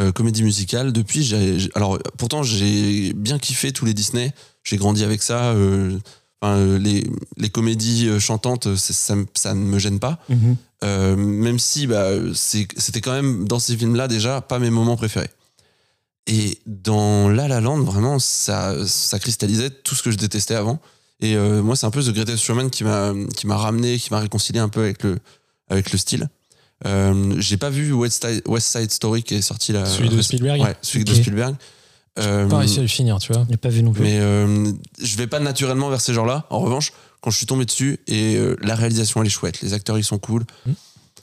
euh, 0.00 0.10
comédie 0.12 0.42
musicale. 0.42 0.92
Depuis, 0.92 1.22
j'ai- 1.22 1.68
alors 1.74 1.98
pourtant 2.18 2.42
j'ai 2.42 3.12
bien 3.14 3.38
kiffé 3.38 3.72
tous 3.72 3.84
les 3.84 3.94
Disney. 3.94 4.32
J'ai 4.64 4.76
grandi 4.76 5.02
avec 5.04 5.22
ça. 5.22 5.54
Euh, 6.42 6.46
enfin, 6.46 6.56
euh, 6.58 6.78
les, 6.78 7.04
les 7.36 7.48
comédies 7.50 8.08
euh, 8.08 8.18
chantantes, 8.20 8.74
c'est- 8.76 8.92
ça, 8.92 9.14
ça 9.34 9.54
ne 9.54 9.60
me 9.64 9.78
gêne 9.78 9.98
pas. 10.00 10.18
Mhm. 10.28 10.56
Euh, 10.84 11.14
même 11.16 11.58
si 11.60 11.86
bah, 11.86 12.08
c'était 12.34 13.00
quand 13.00 13.12
même 13.12 13.46
dans 13.46 13.58
ces 13.60 13.76
films-là 13.76 14.08
déjà 14.08 14.40
pas 14.40 14.58
mes 14.58 14.70
moments 14.70 14.96
préférés. 14.96 15.30
Et 16.26 16.58
dans 16.66 17.28
La 17.28 17.48
La 17.48 17.60
Land, 17.60 17.82
vraiment, 17.82 18.18
ça, 18.18 18.74
ça 18.86 19.18
cristallisait 19.18 19.70
tout 19.70 19.94
ce 19.94 20.02
que 20.02 20.10
je 20.10 20.16
détestais 20.16 20.54
avant. 20.54 20.80
Et 21.20 21.36
euh, 21.36 21.62
moi, 21.62 21.76
c'est 21.76 21.86
un 21.86 21.90
peu 21.90 22.02
The 22.02 22.10
Greatest 22.12 22.42
Showman 22.42 22.68
qui 22.70 22.84
m'a 22.84 23.12
ramené, 23.56 23.98
qui 23.98 24.10
m'a 24.10 24.18
réconcilié 24.20 24.58
un 24.60 24.68
peu 24.68 24.80
avec 24.80 25.02
le 25.04 25.18
avec 25.68 25.90
le 25.92 25.98
style. 25.98 26.28
Euh, 26.84 27.34
J'ai 27.38 27.56
pas 27.56 27.70
vu 27.70 27.92
West 27.92 28.24
Side, 28.26 28.42
West 28.46 28.76
Side 28.76 28.90
Story 28.90 29.22
qui 29.22 29.34
est 29.34 29.42
sorti 29.42 29.72
là. 29.72 29.86
Celui 29.86 30.08
de 30.08 30.20
Spielberg 30.20 30.60
Ouais, 30.60 30.76
celui 30.82 31.04
de. 31.04 31.14
Spielberg. 31.14 31.54
Euh, 32.18 32.46
Pas 32.48 32.58
réussi 32.58 32.78
à 32.78 32.82
le 32.82 32.88
finir, 32.88 33.18
tu 33.18 33.32
vois. 33.32 33.46
J'ai 33.48 33.56
pas 33.56 33.68
vu 33.70 33.82
non 33.82 33.92
plus. 33.92 34.02
mais 34.02 34.18
euh, 34.20 34.70
je 35.02 35.16
vais 35.16 35.26
pas 35.26 35.40
naturellement 35.40 35.88
vers 35.88 36.00
ces 36.00 36.12
genres-là. 36.12 36.46
En 36.50 36.58
revanche, 36.60 36.92
quand 37.22 37.30
je 37.30 37.36
suis 37.38 37.46
tombé 37.46 37.64
dessus 37.64 38.00
et 38.06 38.36
euh, 38.36 38.56
la 38.60 38.74
réalisation 38.74 39.20
elle 39.22 39.28
est 39.28 39.30
chouette, 39.30 39.60
les 39.62 39.72
acteurs 39.72 39.96
ils 39.98 40.04
sont 40.04 40.18
cool. 40.18 40.44
Mm. 40.66 40.72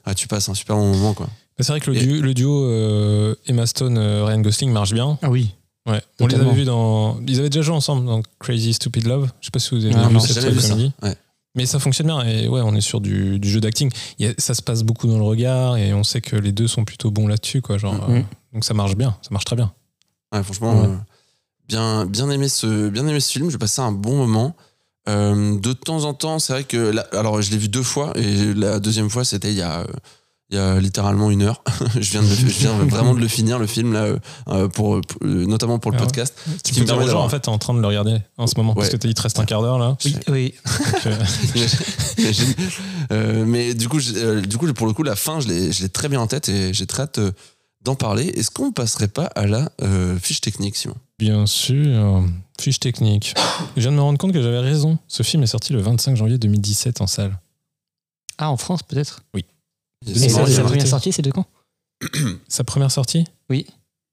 Ah, 0.04 0.14
tu 0.14 0.26
passes 0.26 0.48
un 0.48 0.54
super 0.54 0.76
bon 0.76 0.92
moment 0.92 1.14
quoi. 1.14 1.28
C'est 1.60 1.68
vrai 1.72 1.80
que 1.80 1.90
le 1.90 1.96
Et- 1.98 2.06
duo, 2.06 2.22
le 2.22 2.34
duo 2.34 2.64
euh, 2.64 3.34
Emma 3.46 3.66
Stone, 3.66 3.98
euh, 3.98 4.24
Ryan 4.24 4.40
Gosling 4.40 4.72
marche 4.72 4.92
bien. 4.94 5.18
Ah 5.22 5.30
oui. 5.30 5.54
Ouais. 5.86 6.00
On 6.20 6.26
les 6.26 6.34
avait 6.34 6.52
vus 6.52 6.64
dans. 6.64 7.20
Ils 7.26 7.38
avaient 7.38 7.50
déjà 7.50 7.62
joué 7.62 7.74
ensemble 7.74 8.06
dans 8.06 8.20
Crazy 8.38 8.72
Stupid 8.74 9.06
Love. 9.06 9.30
Je 9.40 9.46
sais 9.46 9.50
pas 9.50 9.58
si 9.58 9.74
vous 9.74 9.84
avez 9.84 9.94
Ah, 9.94 10.08
vu 10.08 10.14
non, 10.14 10.20
cette 10.20 10.42
comédie. 10.42 10.92
Ouais. 11.02 11.14
Mais 11.54 11.66
ça 11.66 11.78
fonctionne 11.78 12.06
bien. 12.08 12.22
Et 12.26 12.48
ouais, 12.48 12.60
on 12.62 12.74
est 12.74 12.80
sur 12.80 13.00
du, 13.00 13.38
du 13.38 13.48
jeu 13.50 13.60
d'acting. 13.60 13.90
Ça 14.38 14.54
se 14.54 14.62
passe 14.62 14.82
beaucoup 14.82 15.06
dans 15.06 15.16
le 15.18 15.24
regard 15.24 15.76
et 15.76 15.92
on 15.94 16.02
sait 16.04 16.20
que 16.20 16.36
les 16.36 16.52
deux 16.52 16.66
sont 16.68 16.84
plutôt 16.84 17.10
bons 17.10 17.26
là-dessus. 17.26 17.60
Quoi, 17.62 17.76
genre, 17.78 18.08
Mhm. 18.08 18.16
euh, 18.16 18.22
donc 18.54 18.64
ça 18.64 18.72
marche 18.74 18.94
bien. 18.96 19.16
Ça 19.22 19.28
marche 19.32 19.44
très 19.46 19.56
bien. 19.56 19.72
Ouais, 20.32 20.42
franchement, 20.42 20.80
Ouais. 20.80 20.86
euh, 20.88 20.96
bien, 21.68 22.06
bien, 22.06 22.30
aimé 22.30 22.48
ce, 22.48 22.88
bien 22.88 23.06
aimé 23.06 23.20
ce 23.20 23.32
film. 23.32 23.50
J'ai 23.50 23.58
passé 23.58 23.80
un 23.80 23.92
bon 23.92 24.16
moment. 24.16 24.54
Euh, 25.08 25.58
de 25.58 25.72
temps 25.72 26.04
en 26.04 26.14
temps, 26.14 26.38
c'est 26.38 26.52
vrai 26.52 26.64
que. 26.64 26.76
là- 26.76 27.06
alors, 27.12 27.40
je 27.42 27.50
l'ai 27.50 27.56
vu 27.58 27.68
deux 27.68 27.82
fois 27.82 28.12
et 28.16 28.54
la 28.54 28.78
deuxième 28.80 29.08
fois, 29.10 29.24
c'était 29.24 29.50
il 29.50 29.56
y 29.58 29.62
a. 29.62 29.80
euh, 29.80 29.84
il 30.52 30.56
y 30.56 30.58
a 30.58 30.80
littéralement 30.80 31.30
une 31.30 31.42
heure. 31.42 31.62
je, 31.94 32.10
viens 32.10 32.22
de, 32.22 32.26
je 32.26 32.44
viens 32.46 32.72
vraiment 32.72 33.14
de 33.14 33.20
le 33.20 33.28
finir, 33.28 33.60
le 33.60 33.68
film, 33.68 33.92
là, 33.92 34.16
euh, 34.48 34.66
pour, 34.66 35.00
pour- 35.00 35.24
notamment 35.24 35.78
pour 35.78 35.92
le 35.92 35.96
Ah 35.96 36.00
ouais. 36.00 36.06
podcast. 36.06 36.34
Tu 36.64 36.72
qui 36.72 36.72
peux 36.74 36.80
me 36.80 36.86
dire 36.86 36.94
permet 36.96 37.04
aux 37.04 37.06
gens, 37.06 37.06
d'avoir- 37.12 37.24
en 37.24 37.28
fait, 37.28 37.38
t'es 37.38 37.48
en 37.50 37.58
train 37.58 37.72
de 37.72 37.80
le 37.80 37.86
regarder 37.86 38.18
en 38.36 38.48
ce 38.48 38.54
moment. 38.56 38.74
Parce 38.74 38.88
que 38.88 38.96
il 39.06 39.14
te 39.14 39.22
reste 39.22 39.38
un 39.38 39.44
quart 39.44 39.62
d'heure 39.62 39.78
là. 39.78 39.96
Oui, 40.04 40.16
oui. 40.28 40.54
Donc, 40.64 41.06
euh, 41.06 41.24
euh, 43.12 43.44
mais 43.46 43.74
du 43.74 43.88
coup, 43.88 44.00
euh, 44.16 44.40
du 44.40 44.56
coup, 44.58 44.66
pour 44.72 44.88
le 44.88 44.92
coup, 44.92 45.04
la 45.04 45.14
fin, 45.16 45.38
je 45.38 45.46
l'ai, 45.48 45.70
je 45.72 45.82
l'ai 45.82 45.88
très 45.88 46.08
bien 46.08 46.20
en 46.20 46.26
tête 46.26 46.48
et 46.48 46.74
j'ai 46.74 46.86
très 46.86 47.02
hâte 47.04 47.18
euh, 47.18 47.30
d'en 47.82 47.94
parler. 47.94 48.26
Est-ce 48.26 48.50
qu'on 48.50 48.72
passerait 48.72 49.08
pas 49.08 49.26
à 49.26 49.46
la 49.46 49.70
euh, 49.82 50.18
fiche 50.18 50.40
technique, 50.40 50.76
Simon? 50.76 50.96
Bien 51.18 51.46
sûr. 51.46 52.24
Fiche 52.60 52.80
technique. 52.80 53.34
Je 53.76 53.82
viens 53.82 53.90
de 53.90 53.96
me 53.96 54.02
rendre 54.02 54.18
compte 54.18 54.32
que 54.32 54.42
j'avais 54.42 54.60
raison. 54.60 54.98
Ce 55.08 55.22
film 55.22 55.42
est 55.42 55.48
sorti 55.48 55.72
le 55.72 55.80
25 55.80 56.16
janvier 56.16 56.38
2017 56.38 57.00
en 57.00 57.06
salle. 57.06 57.38
Ah, 58.38 58.50
en 58.50 58.56
France 58.56 58.82
peut-être? 58.82 59.22
Et 59.34 59.44
C'est 60.06 60.28
sa, 60.28 60.62
première 60.62 60.86
sortie, 60.86 61.12
c'est 61.12 61.22
de 61.22 61.30
quand? 61.30 61.46
Sa 62.48 62.64
première 62.64 62.90
sortie? 62.90 63.24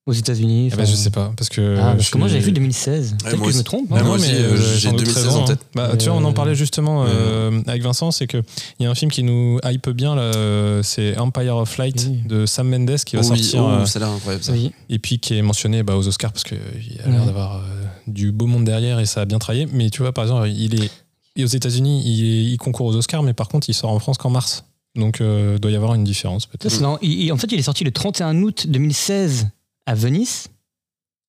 Aux 0.07 0.13
États-Unis 0.13 0.69
Eh 0.71 0.75
ben, 0.75 0.85
Je 0.85 0.95
sais 0.95 1.09
pas. 1.11 1.31
Parce 1.37 1.49
que, 1.49 1.75
Ah, 1.77 1.91
parce 1.91 2.05
je 2.07 2.11
que 2.11 2.17
moi 2.17 2.27
j'avais 2.29 2.39
vu 2.39 2.51
2016. 2.53 3.17
Peut-être 3.23 3.41
que 3.43 3.51
je 3.51 3.57
me 3.57 3.63
trompe. 3.63 3.91
Hein. 3.91 4.03
moi 4.03 4.17
mais, 4.19 4.31
euh, 4.33 4.53
euh, 4.53 4.57
j'ai 4.77 4.87
sans 4.87 4.91
doute 4.93 5.01
2016 5.01 5.25
raison, 5.27 5.41
en 5.41 5.45
tête. 5.45 5.59
Bah, 5.75 5.91
tu 5.97 6.05
vois, 6.09 6.17
on 6.17 6.23
en 6.23 6.29
euh, 6.29 6.33
parlait 6.33 6.55
justement 6.55 7.03
euh, 7.07 7.61
avec 7.67 7.83
Vincent, 7.83 8.11
c'est 8.11 8.25
que 8.25 8.41
il 8.79 8.83
y 8.83 8.85
a 8.85 8.89
un 8.89 8.95
film 8.95 9.11
qui 9.11 9.21
nous 9.23 9.59
hype 9.65 9.89
bien, 9.89 10.15
là, 10.15 10.81
c'est 10.81 11.17
Empire 11.17 11.57
of 11.57 11.77
Light 11.77 12.07
Oui. 12.09 12.19
de 12.25 12.45
Sam 12.45 12.69
Mendes 12.69 12.95
qui 13.05 13.17
va 13.17 13.21
Oh 13.25 13.29
oui, 13.31 13.37
sortir 13.43 13.63
oh, 13.63 13.69
euh, 13.81 13.85
ça 13.85 13.99
a 13.99 14.03
l'air 14.03 14.09
incroyable 14.11 14.43
ça. 14.43 14.53
Oui. 14.53 14.71
et 14.89 14.97
puis 14.97 15.19
qui 15.19 15.37
est 15.37 15.41
mentionné 15.41 15.83
bah, 15.83 15.95
aux 15.97 16.07
Oscars 16.07 16.31
parce 16.31 16.45
qu'il 16.45 16.57
a 17.05 17.09
l'air 17.09 17.25
d'avoir 17.25 17.57
euh, 17.57 17.61
du 18.07 18.31
beau 18.31 18.47
monde 18.47 18.63
derrière 18.63 18.99
et 19.01 19.05
ça 19.05 19.21
a 19.21 19.25
bien 19.25 19.39
travaillé. 19.39 19.67
Mais 19.73 19.89
tu 19.89 20.01
vois, 20.01 20.13
par 20.13 20.23
exemple, 20.23 20.47
il 20.49 20.81
est 20.83 20.89
et 21.35 21.43
aux 21.43 21.47
États-Unis, 21.47 22.01
il, 22.05 22.51
il 22.53 22.57
concourt 22.57 22.87
aux 22.87 22.95
Oscars, 22.95 23.21
mais 23.23 23.33
par 23.33 23.47
contre, 23.49 23.69
il 23.69 23.73
sort 23.73 23.91
en 23.91 23.99
France 23.99 24.17
qu'en 24.17 24.29
mars. 24.31 24.63
Donc, 24.95 25.21
euh, 25.21 25.59
doit 25.59 25.69
y 25.69 25.75
avoir 25.75 25.93
une 25.93 26.03
différence 26.03 26.47
peut-être. 26.47 26.73
Il- 27.03 27.21
il- 27.25 27.31
en 27.31 27.37
fait, 27.37 27.51
il 27.51 27.59
est 27.59 27.63
sorti 27.63 27.83
le 27.83 27.91
31 27.91 28.41
août 28.41 28.65
2016 28.67 29.49
à 29.87 29.95
Venise. 29.95 30.47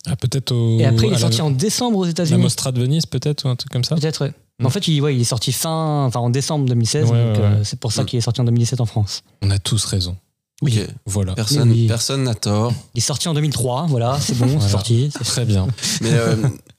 Ah, 0.06 0.16
peut-être 0.16 0.52
au. 0.52 0.78
Et 0.78 0.84
après, 0.84 1.06
il 1.06 1.10
est 1.10 1.12
la- 1.12 1.18
sorti 1.18 1.40
en 1.40 1.50
décembre 1.50 1.98
aux 1.98 2.04
la 2.04 2.10
États-Unis. 2.10 2.40
Mostra 2.42 2.70
de 2.72 2.80
Venise, 2.80 3.06
peut-être, 3.06 3.46
ou 3.46 3.48
un 3.48 3.56
truc 3.56 3.72
comme 3.72 3.84
ça. 3.84 3.94
Peut-être, 3.96 4.24
ouais. 4.26 4.32
En 4.64 4.70
fait, 4.70 4.86
il, 4.88 5.00
ouais, 5.00 5.14
il 5.14 5.20
est 5.20 5.24
sorti 5.24 5.52
fin, 5.52 6.04
enfin 6.06 6.20
en 6.20 6.30
décembre 6.30 6.66
2016. 6.66 7.04
Ouais, 7.10 7.24
donc 7.26 7.36
ouais, 7.38 7.44
euh, 7.44 7.64
c'est 7.64 7.78
pour 7.78 7.92
ça 7.92 8.04
qu'il 8.04 8.18
est 8.18 8.22
sorti 8.22 8.40
en 8.40 8.44
2017 8.44 8.80
en 8.80 8.86
France. 8.86 9.22
On 9.42 9.50
a 9.50 9.58
tous 9.58 9.84
raison. 9.84 10.16
Ok. 10.62 10.72
Voilà. 11.06 11.34
Personne, 11.34 11.70
Oui. 11.70 11.86
personne 11.86 12.24
n'a 12.24 12.34
tort. 12.34 12.72
Il 12.94 12.98
est 12.98 13.00
sorti 13.00 13.28
en 13.28 13.34
2003. 13.34 13.86
Voilà, 13.88 14.18
c'est 14.20 14.36
bon, 14.36 14.46
Voilà. 14.48 14.60
c'est 14.60 14.68
sorti. 14.70 15.10
C'est- 15.16 15.22
Très 15.24 15.44
bien. 15.44 15.68
Mais 16.00 16.10
euh, 16.12 16.34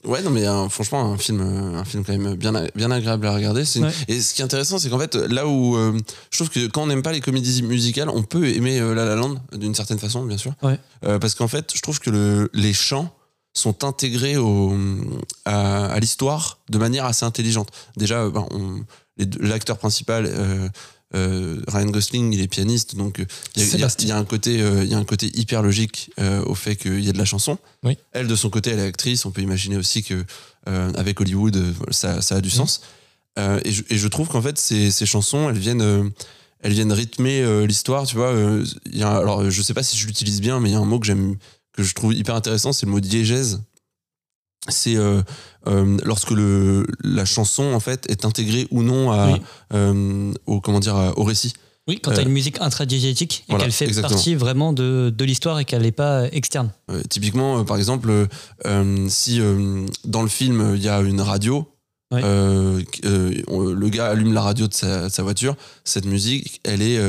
ouais, 0.10 0.22
non, 0.22 0.30
mais 0.30 0.46
euh, 0.48 0.68
franchement, 0.70 1.14
un 1.14 1.18
film, 1.18 1.40
euh, 1.42 1.80
un 1.80 1.86
film 1.86 2.04
quand 2.04 2.12
même 2.18 2.36
bien, 2.36 2.52
bien 2.76 2.92
agréable 2.92 3.26
à 3.28 3.34
regarder. 3.34 3.64
C'est 3.66 3.80
une- 3.80 3.86
Ouais. 3.86 3.94
Et 4.08 4.20
ce 4.22 4.34
qui 4.34 4.42
est 4.42 4.46
intéressant, 4.46 4.78
c'est 4.80 4.90
qu'en 4.90 5.00
fait, 5.00 5.16
là 5.16 5.48
où 5.48 5.76
euh, 5.78 5.98
je 6.32 6.38
trouve 6.38 6.50
que 6.50 6.68
quand 6.68 6.84
on 6.84 6.88
n'aime 6.88 7.02
pas 7.02 7.12
les 7.12 7.22
comédies 7.22 7.62
musicales, 7.64 8.10
on 8.10 8.24
peut 8.24 8.48
aimer 8.50 8.80
euh, 8.80 8.94
La 8.94 9.06
La 9.06 9.16
Land 9.16 9.36
d'une 9.54 9.76
certaine 9.76 10.00
façon, 10.00 10.24
bien 10.26 10.38
sûr. 10.38 10.54
Ouais. 10.62 10.78
Euh, 11.06 11.20
parce 11.20 11.36
qu'en 11.36 11.48
fait, 11.48 11.72
je 11.76 11.82
trouve 11.82 12.00
que 12.00 12.10
le- 12.10 12.50
les 12.54 12.74
chants 12.74 13.14
sont 13.54 13.84
intégrés 13.84 14.38
au, 14.38 14.76
à, 15.46 15.86
à 15.88 16.00
l'histoire 16.00 16.60
de 16.70 16.78
manière 16.78 17.06
assez 17.06 17.26
intelligente. 17.26 17.70
Déjà, 17.98 18.30
ben, 18.30 18.48
l'acteur 19.40 19.78
principal. 19.78 20.26
Euh, 21.16 21.60
Ryan 21.68 21.88
Gosling, 21.88 22.34
il 22.34 22.42
est 22.42 22.48
pianiste, 22.48 22.96
donc 22.96 23.20
euh, 23.20 23.26
il 23.56 23.62
y 23.64 23.66
a- 23.84 23.88
y, 24.04 24.08
y 24.08 24.12
un 24.12 24.26
côté, 24.26 24.62
euh, 24.62 24.84
il 24.84 24.90
y 24.92 24.94
a 24.94 24.98
un 24.98 25.06
côté 25.06 25.32
hyper 25.34 25.62
logique 25.64 26.12
euh, 26.20 26.44
au 26.46 26.56
fait 26.56 26.76
qu'il 26.76 27.04
y 27.04 27.10
a 27.10 27.14
de 27.14 27.18
la 27.18 27.26
chanson. 27.26 27.58
Oui. 27.84 27.98
Elle, 28.12 28.28
de 28.28 28.36
son 28.36 28.50
côté, 28.50 28.70
elle 28.72 28.80
est 28.80 28.86
actrice. 28.88 29.26
On 29.26 29.32
peut 29.32 29.42
imaginer 29.42 29.78
aussi 29.78 30.04
que 30.04 30.24
avec 30.66 31.20
Hollywood, 31.20 31.74
ça, 31.90 32.22
ça 32.22 32.36
a 32.36 32.42
du 32.42 32.50
sens. 32.52 32.82
Euh, 33.40 33.60
et, 33.66 33.72
je, 33.72 33.84
et 33.90 33.98
je 33.98 34.08
trouve 34.08 34.28
qu'en 34.28 34.42
fait, 34.42 34.58
ces, 34.60 34.92
ces 34.92 35.06
chansons, 35.08 35.50
elles 35.50 35.58
viennent, 35.58 36.12
elles 36.62 36.74
viennent 36.74 36.92
rythmer 36.94 37.66
l'histoire, 37.66 38.06
tu 38.06 38.16
vois. 38.16 38.34
il 38.86 38.98
y 38.98 39.02
a, 39.02 39.10
alors, 39.18 39.50
je 39.50 39.62
sais 39.64 39.74
pas 39.74 39.82
si 39.82 39.98
je 39.98 40.06
l'utilise 40.06 40.42
bien, 40.42 40.60
mais 40.60 40.70
il 40.70 40.74
y 40.74 40.76
a 40.76 40.80
un 40.80 40.86
mot 40.86 41.00
que 41.00 41.08
j'aime, 41.08 41.38
que 41.74 41.82
je 41.82 41.94
trouve 41.96 42.14
hyper 42.14 42.36
intéressant, 42.36 42.72
c'est 42.72 42.86
le 42.86 42.92
mot 42.92 43.00
diégèse. 43.00 43.62
C'est 44.68 44.98
euh, 44.98 45.22
euh, 45.68 45.98
lorsque 46.04 46.32
le, 46.32 46.86
la 47.02 47.24
chanson 47.26 47.74
en 47.74 47.80
fait 47.80 48.10
est 48.12 48.26
intégrée 48.26 48.68
ou 48.72 48.84
non 48.84 49.12
à, 49.12 49.28
Oui. 49.32 49.42
euh, 49.74 50.34
au 50.48 50.60
comment 50.60 50.80
dire 50.80 51.14
au 51.16 51.24
récit. 51.24 51.54
Oui, 51.88 52.00
quand 52.00 52.12
tu 52.12 52.20
as 52.20 52.24
une 52.24 52.30
musique 52.30 52.62
intradiégétique 52.62 53.46
et 53.48 53.52
voilà, 53.52 53.64
qu'elle 53.64 53.72
fait 53.72 53.86
exactement. 53.86 54.14
partie 54.16 54.36
vraiment 54.36 54.74
de, 54.74 55.12
de 55.16 55.26
l'histoire 55.26 55.60
et 55.60 55.66
qu'elle 55.66 55.82
n'est 55.82 55.92
pas 55.92 56.28
externe. 56.32 56.70
Typiquement, 57.10 57.64
par 57.66 57.78
exemple, 57.78 58.28
si 59.08 59.42
dans 60.06 60.22
le 60.22 60.28
film 60.28 60.74
il 60.76 60.84
y 60.84 60.90
a 60.90 61.00
une 61.00 61.22
radio, 61.22 61.68
le 62.12 63.88
gars 63.90 64.08
allume 64.08 64.34
la 64.34 64.42
radio 64.42 64.68
de 64.68 64.74
sa, 64.74 65.06
de 65.06 65.10
sa 65.10 65.24
voiture, 65.24 65.56
cette 65.84 66.06
musique, 66.06 66.62
elle 66.64 66.84
est 66.84 67.00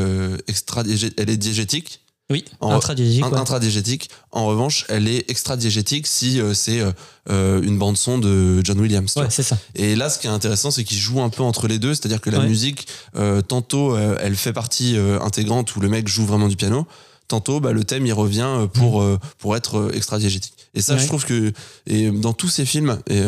extra, 0.48 0.82
elle 1.18 1.28
est 1.28 1.36
diégétique. 1.36 2.00
Oui, 2.30 2.44
En- 2.60 2.70
intradiégétique. 2.72 3.24
in- 3.24 3.30
ouais. 3.30 3.38
intradiégétique. 3.38 4.10
En 4.30 4.46
revanche, 4.46 4.84
elle 4.88 5.08
est 5.08 5.28
extra-diégétique 5.30 6.06
si 6.06 6.40
euh, 6.40 6.54
c'est 6.54 6.80
euh, 6.80 6.92
euh, 7.28 7.60
une 7.62 7.76
bande 7.76 7.96
son 7.96 8.18
de 8.18 8.60
John 8.64 8.78
Williams. 8.80 9.12
Ouais, 9.16 9.26
c'est 9.30 9.42
ça. 9.42 9.58
Et 9.74 9.96
là, 9.96 10.08
ce 10.08 10.18
qui 10.18 10.26
est 10.28 10.30
intéressant, 10.30 10.70
c'est 10.70 10.84
qu'il 10.84 10.96
joue 10.98 11.20
un 11.20 11.28
peu 11.28 11.42
entre 11.42 11.66
les 11.66 11.78
deux, 11.80 11.92
c'est-à-dire 11.94 12.20
que 12.20 12.30
la 12.30 12.38
Ouais. 12.38 12.46
musique, 12.46 12.86
euh, 13.16 13.42
tantôt, 13.42 13.96
elle 13.96 14.36
fait 14.36 14.52
partie 14.52 14.96
intégrante 15.20 15.74
où 15.74 15.80
le 15.80 15.88
mec 15.88 16.06
joue 16.08 16.24
vraiment 16.24 16.48
du 16.48 16.56
piano. 16.56 16.86
Tantôt, 17.28 17.60
bah, 17.60 17.72
le 17.72 17.84
thème, 17.84 18.06
il 18.06 18.12
revient 18.12 18.66
pour, 18.72 19.02
euh, 19.02 19.18
pour 19.38 19.54
être 19.56 19.90
extra-diégétique. 19.94 20.54
Et 20.74 20.82
ça, 20.82 20.96
je 20.96 21.06
trouve 21.06 21.24
que 21.24 21.52
et 21.86 22.10
dans 22.12 22.32
tous 22.32 22.48
ces 22.48 22.64
films, 22.64 23.00
et, 23.08 23.20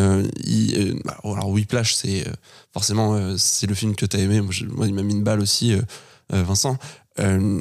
il- 0.44 1.00
bah, 1.04 1.18
alors 1.24 1.48
Whiplash, 1.50 1.94
c'est 1.94 2.24
forcément 2.72 3.36
c'est 3.36 3.66
le 3.66 3.74
film 3.74 3.94
que 3.96 4.06
tu 4.06 4.16
as 4.16 4.20
aimé. 4.20 4.40
Moi, 4.40 4.52
je- 4.52 4.64
moi, 4.66 4.86
il 4.86 4.94
m'a 4.94 5.02
mis 5.02 5.12
une 5.14 5.24
balle 5.24 5.40
aussi, 5.40 5.74
Vincent. 6.30 6.78
Euh, 7.20 7.60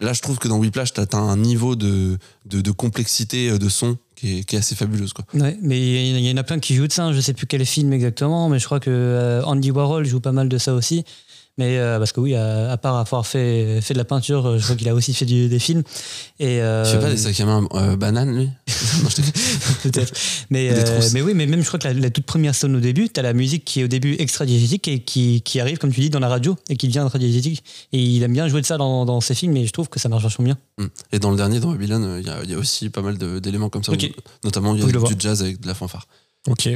là, 0.00 0.12
je 0.12 0.20
trouve 0.20 0.38
que 0.38 0.48
dans 0.48 0.58
Whiplash, 0.58 0.92
tu 0.92 1.00
as, 1.00 1.16
un 1.16 1.36
niveau 1.36 1.76
de, 1.76 2.18
de, 2.46 2.70
complexité 2.70 3.50
euh, 3.50 3.58
de 3.58 3.68
son 3.68 3.96
qui 4.16 4.38
est, 4.38 4.54
assez 4.54 4.74
fabuleuse. 4.74 5.12
Quoi. 5.12 5.24
Ouais, 5.34 5.58
mais 5.62 5.78
il 5.78 6.18
y, 6.18 6.28
y 6.28 6.32
en 6.32 6.36
a 6.36 6.42
plein 6.42 6.58
qui 6.58 6.74
jouent 6.74 6.86
de 6.86 6.92
ça. 6.92 7.04
hein. 7.04 7.12
Je 7.12 7.20
sais 7.20 7.32
plus 7.32 7.46
quel 7.46 7.64
film 7.64 7.92
exactement, 7.92 8.48
mais 8.48 8.58
je 8.58 8.64
crois 8.66 8.80
que 8.80 8.90
euh, 8.90 9.42
Andy 9.44 9.70
Warhol 9.70 10.04
joue 10.04 10.20
pas 10.20 10.32
mal 10.32 10.48
de 10.48 10.58
ça 10.58 10.74
aussi. 10.74 11.04
Mais 11.60 11.76
euh, 11.78 11.98
parce 11.98 12.12
que 12.12 12.20
oui, 12.20 12.34
à, 12.34 12.72
à 12.72 12.76
part 12.78 12.96
avoir 12.96 13.26
fait, 13.26 13.80
fait 13.82 13.92
de 13.92 13.98
la 13.98 14.06
peinture, 14.06 14.46
euh, 14.46 14.58
je 14.58 14.64
crois 14.64 14.76
qu'il 14.76 14.88
a 14.88 14.94
aussi 14.94 15.12
fait 15.12 15.26
du- 15.26 15.48
des 15.50 15.58
films. 15.58 15.82
Et 16.38 16.60
euh, 16.62 16.84
Tu 16.84 16.92
fais 16.92 16.98
pas 16.98 17.10
des 17.10 17.18
sacs 17.18 17.38
à 17.38 17.44
main 17.44 17.68
euh, 17.74 17.96
bananes, 17.96 18.34
lui 18.34 18.48
je 18.66 19.22
peut-être. 19.90 20.12
Mais, 20.48 20.70
euh, 20.72 21.00
mais 21.12 21.20
oui, 21.20 21.34
mais 21.34 21.46
même 21.46 21.60
je 21.62 21.66
crois 21.66 21.78
que 21.78 21.86
la, 21.88 21.92
la 21.92 22.08
toute 22.08 22.24
première 22.24 22.54
sonne 22.54 22.74
au 22.76 22.80
début, 22.80 23.10
tu 23.10 23.20
as 23.20 23.22
la 23.22 23.34
musique 23.34 23.64
qui 23.66 23.80
est 23.80 23.84
au 23.84 23.88
début 23.88 24.16
extra-diégétique 24.18 24.88
et 24.88 25.00
qui, 25.00 25.42
qui 25.42 25.60
arrive, 25.60 25.76
comme 25.76 25.92
tu 25.92 26.00
dis, 26.00 26.08
dans 26.08 26.18
la 26.20 26.28
radio 26.28 26.56
et 26.70 26.76
qui 26.76 26.86
devient 26.88 27.00
intra-diégétique. 27.00 27.62
Et 27.92 28.02
il 28.02 28.22
aime 28.22 28.32
bien 28.32 28.48
jouer 28.48 28.62
de 28.62 28.66
ça 28.66 28.78
dans, 28.78 29.04
dans 29.04 29.20
ses 29.20 29.34
films 29.34 29.54
et 29.58 29.66
je 29.66 29.72
trouve 29.72 29.90
que 29.90 30.00
ça 30.00 30.08
marche 30.08 30.22
vachement 30.22 30.46
bien. 30.46 30.58
Mm. 30.78 30.86
Et 31.12 31.18
dans 31.18 31.30
le 31.30 31.36
dernier, 31.36 31.60
dans 31.60 31.72
Babylon, 31.72 32.16
il 32.18 32.26
y, 32.26 32.30
a- 32.30 32.42
il 32.42 32.50
y 32.50 32.54
a 32.54 32.58
aussi 32.58 32.88
pas 32.88 33.02
mal 33.02 33.18
d'éléments 33.18 33.68
comme 33.68 33.84
ça. 33.84 33.92
Ok. 33.92 34.10
où- 34.16 34.20
notamment, 34.46 34.74
il 34.74 34.78
y 34.78 34.90
je 34.90 34.96
a 34.96 35.02
du 35.02 35.14
jazz 35.18 35.42
avec 35.42 35.60
de 35.60 35.66
la 35.66 35.74
fanfare. 35.74 36.06
Ok. 36.48 36.68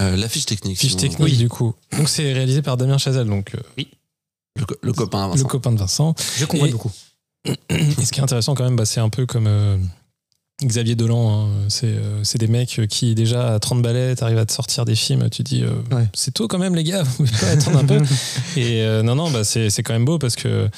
Euh, 0.00 0.16
la 0.16 0.26
fiche 0.26 0.46
technique. 0.46 0.78
Fiche 0.78 0.92
sinon, 0.92 1.02
technique 1.02 1.20
Oui. 1.32 1.36
du 1.36 1.50
coup. 1.50 1.74
Donc 1.98 2.08
c'est 2.08 2.32
réalisé 2.32 2.62
par 2.62 2.78
Damien 2.78 2.96
Chazelle, 2.96 3.26
donc 3.26 3.54
euh, 3.54 3.84
Le, 4.58 4.64
co- 4.66 4.74
le 4.82 4.92
copain, 4.92 5.26
le 5.26 5.32
Vincent. 5.32 5.48
copain 5.48 5.72
de 5.72 5.78
Vincent. 5.78 6.14
Je 6.36 6.44
comprends 6.44 6.66
Et- 6.66 6.70
beaucoup. 6.72 6.90
Et 7.46 7.54
ce 8.04 8.12
qui 8.12 8.20
est 8.20 8.22
intéressant 8.22 8.54
quand 8.54 8.64
même, 8.64 8.76
bah, 8.76 8.84
c'est 8.86 9.00
un 9.00 9.08
peu 9.08 9.26
comme 9.26 9.46
euh, 9.48 9.76
Xavier 10.62 10.94
Dolan. 10.94 11.46
hein. 11.46 11.48
C'est 11.68 11.86
euh, 11.86 12.22
c'est 12.22 12.38
des 12.38 12.46
mecs 12.46 12.80
qui 12.88 13.14
déjà 13.16 13.54
à 13.54 13.58
30 13.58 13.82
balais 13.82 14.22
arrivent 14.22 14.38
à 14.38 14.46
te 14.46 14.52
sortir 14.52 14.84
des 14.84 14.94
films. 14.94 15.28
Tu 15.30 15.42
te 15.42 15.48
dis, 15.48 15.62
euh, 15.64 15.70
Ouais. 15.96 16.06
c'est 16.14 16.32
tôt 16.32 16.46
quand 16.46 16.58
même 16.58 16.74
les 16.76 16.84
gars, 16.84 17.02
vous 17.18 17.24
pouvez 17.24 17.30
pas 17.40 17.48
attendre 17.50 17.78
un 17.78 17.84
peu. 17.84 17.98
Et 18.56 18.82
euh, 18.82 19.02
non, 19.02 19.16
non, 19.16 19.30
bah, 19.30 19.42
c'est 19.42 19.70
c'est 19.70 19.82
quand 19.82 19.92
même 19.94 20.04
beau 20.04 20.18
parce 20.18 20.36
que 20.36 20.68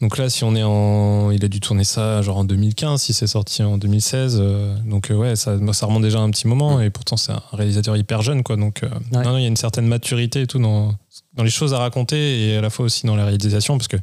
donc 0.00 0.16
là, 0.18 0.28
si 0.30 0.42
on 0.44 0.54
est 0.56 0.62
en, 0.62 1.30
il 1.32 1.44
a 1.44 1.48
dû 1.48 1.60
tourner 1.60 1.84
ça 1.84 2.22
genre 2.22 2.38
en 2.38 2.44
2015, 2.44 3.00
si 3.02 3.12
c'est 3.12 3.26
sorti 3.28 3.62
en 3.62 3.78
2016, 3.78 4.38
euh, 4.40 4.76
donc 4.86 5.12
ouais, 5.14 5.36
ça, 5.36 5.56
moi, 5.56 5.74
ça 5.74 5.86
remonte 5.86 6.02
déjà 6.02 6.18
un 6.20 6.30
petit 6.30 6.48
moment. 6.48 6.80
Et 6.80 6.90
pourtant, 6.90 7.16
c'est 7.16 7.32
un 7.32 7.42
réalisateur 7.52 7.96
hyper 7.96 8.22
jeune, 8.22 8.42
quoi. 8.42 8.56
Donc 8.56 8.82
euh, 8.82 8.88
Ouais. 9.12 9.22
non, 9.24 9.32
non, 9.32 9.36
il 9.38 9.42
y 9.42 9.44
a 9.44 9.48
une 9.48 9.56
certaine 9.56 9.86
maturité 9.86 10.42
et 10.42 10.46
tout 10.48 10.58
dans 10.58 10.94
dans 11.38 11.44
les 11.44 11.50
choses 11.50 11.72
à 11.72 11.78
raconter 11.78 12.48
et 12.48 12.56
à 12.56 12.60
la 12.60 12.68
fois 12.68 12.84
aussi 12.84 13.06
dans 13.06 13.16
la 13.16 13.24
réalisation 13.24 13.78
parce 13.78 13.88
que 13.88 13.96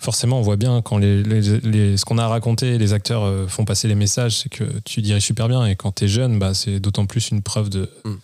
forcément, 0.00 0.38
on 0.38 0.42
voit 0.42 0.56
bien 0.56 0.82
quand 0.82 0.98
les, 0.98 1.22
les- 1.22 1.60
les- 1.60 1.96
ce 1.96 2.04
qu'on 2.04 2.18
a 2.18 2.24
à 2.24 2.28
raconter, 2.28 2.76
les 2.78 2.92
acteurs 2.92 3.22
euh, 3.24 3.46
font 3.46 3.64
passer 3.64 3.88
les 3.88 3.94
messages, 3.94 4.38
c'est 4.38 4.48
que 4.48 4.64
tu 4.84 5.00
diriges 5.00 5.22
super 5.24 5.48
bien. 5.48 5.64
Et 5.66 5.76
quand 5.76 5.92
tu 5.92 6.04
es 6.04 6.08
jeune, 6.08 6.38
bah, 6.38 6.54
c'est 6.54 6.80
d'autant 6.80 7.06
plus 7.06 7.30
une 7.30 7.40
preuve 7.42 7.70
de, 7.70 7.88
Mm. 8.04 8.14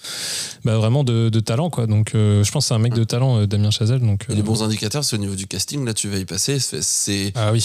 bah, 0.64 0.76
vraiment 0.76 1.04
de, 1.04 1.28
de 1.28 1.40
talent. 1.40 1.70
Quoi. 1.70 1.86
Donc, 1.86 2.14
euh, 2.14 2.42
je 2.44 2.50
pense 2.50 2.64
que 2.64 2.68
c'est 2.68 2.74
un 2.74 2.78
mec 2.78 2.94
de 2.94 3.04
talent, 3.04 3.38
euh, 3.40 3.46
Damien 3.46 3.70
Chazelle. 3.70 4.00
Donc, 4.00 4.26
Et 4.28 4.34
les 4.34 4.42
bons 4.42 4.62
indicateurs, 4.62 5.04
c'est 5.04 5.16
au 5.16 5.20
niveau 5.20 5.34
du 5.34 5.46
casting. 5.46 5.84
Là, 5.84 5.94
tu 5.94 6.08
vas 6.08 6.18
y 6.18 6.24
passer. 6.24 6.58
C'est 6.58 7.32
Ah 7.34 7.52
oui. 7.52 7.64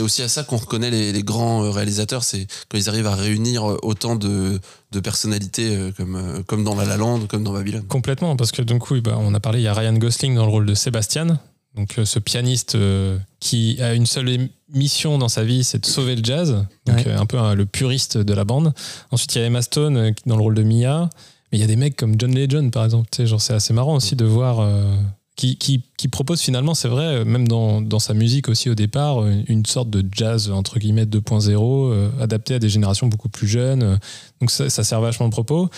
aussi 0.00 0.22
à 0.22 0.28
ça 0.28 0.42
qu'on 0.44 0.56
reconnaît 0.56 0.90
les, 0.90 1.12
les 1.12 1.22
grands 1.22 1.70
réalisateurs. 1.70 2.24
C'est 2.24 2.46
quand 2.68 2.78
ils 2.78 2.88
arrivent 2.88 3.06
à 3.06 3.14
réunir 3.14 3.64
autant 3.82 4.16
de, 4.16 4.58
de 4.92 5.00
personnalités 5.00 5.90
comme, 5.96 6.42
comme 6.46 6.64
dans 6.64 6.74
La 6.74 6.84
La 6.86 6.96
Land, 6.96 7.26
comme 7.28 7.44
dans 7.44 7.52
Babylone. 7.52 7.84
Complètement, 7.88 8.36
parce 8.36 8.52
que 8.52 8.62
donc 8.62 8.90
oui, 8.90 9.00
bah, 9.00 9.16
on 9.20 9.34
a 9.34 9.40
parlé, 9.40 9.60
il 9.60 9.64
y 9.64 9.68
a 9.68 9.74
Ryan 9.74 9.92
Gosling 9.94 10.34
dans 10.34 10.44
le 10.46 10.50
rôle 10.50 10.66
de 10.66 10.74
Sébastien, 10.74 11.38
donc 11.74 11.98
euh, 11.98 12.04
ce 12.04 12.18
pianiste 12.18 12.74
euh, 12.74 13.18
qui 13.40 13.80
a 13.80 13.94
une 13.94 14.06
seule 14.06 14.48
mission 14.72 15.18
dans 15.18 15.28
sa 15.28 15.44
vie, 15.44 15.64
c'est 15.64 15.78
de 15.78 15.86
sauver 15.86 16.16
le 16.16 16.24
jazz, 16.24 16.64
donc 16.86 16.96
Ouais. 16.96 17.08
euh, 17.08 17.18
un 17.18 17.26
peu 17.26 17.38
hein, 17.38 17.54
le 17.54 17.66
puriste 17.66 18.18
de 18.18 18.34
la 18.34 18.44
bande. 18.44 18.72
Ensuite, 19.10 19.34
il 19.34 19.38
y 19.38 19.42
a 19.42 19.46
Emma 19.46 19.62
Stone 19.62 19.96
euh, 19.96 20.12
qui- 20.12 20.24
dans 20.26 20.36
le 20.36 20.42
rôle 20.42 20.54
de 20.54 20.62
Mia, 20.62 21.08
mais 21.52 21.58
il 21.58 21.60
y 21.60 21.64
a 21.64 21.66
des 21.68 21.76
mecs 21.76 21.96
comme 21.96 22.16
John 22.18 22.34
Legend 22.34 22.70
par 22.72 22.84
exemple, 22.84 23.08
tu 23.12 23.18
sais, 23.22 23.26
genre 23.26 23.40
c'est 23.40 23.54
assez 23.54 23.72
marrant 23.72 23.94
aussi 23.96 24.16
de 24.16 24.24
voir. 24.24 24.60
euh, 24.60 24.94
qui, 25.36 25.56
qui, 25.56 25.82
qui 25.96 26.08
propose 26.08 26.40
finalement, 26.40 26.74
c'est 26.74 26.88
vrai, 26.88 27.24
même 27.24 27.46
dans, 27.46 27.80
dans 27.80 28.00
sa 28.00 28.12
musique 28.12 28.48
aussi 28.48 28.70
au 28.70 28.74
départ, 28.74 29.24
une 29.24 29.64
sorte 29.66 29.88
de 29.88 30.04
jazz 30.10 30.50
entre 30.50 30.80
guillemets 30.80 31.04
2.0, 31.04 31.52
euh, 31.92 32.10
adapté 32.20 32.54
à 32.54 32.58
des 32.58 32.68
générations 32.68 33.06
beaucoup 33.06 33.28
plus 33.28 33.46
jeunes. 33.46 34.00
donc 34.40 34.50
ça, 34.50 34.68
ça 34.68 34.82
sert 34.82 35.00
vachement 35.00 35.26
le 35.26 35.30
propos. 35.30 35.70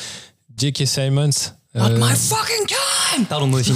J.K. 0.56 0.87
Simons. 0.87 1.28
euh, 1.76 2.00
fucking 2.14 2.66
time 2.68 3.26
Pardon, 3.26 3.49
moi 3.49 3.61
aussi. 3.61 3.73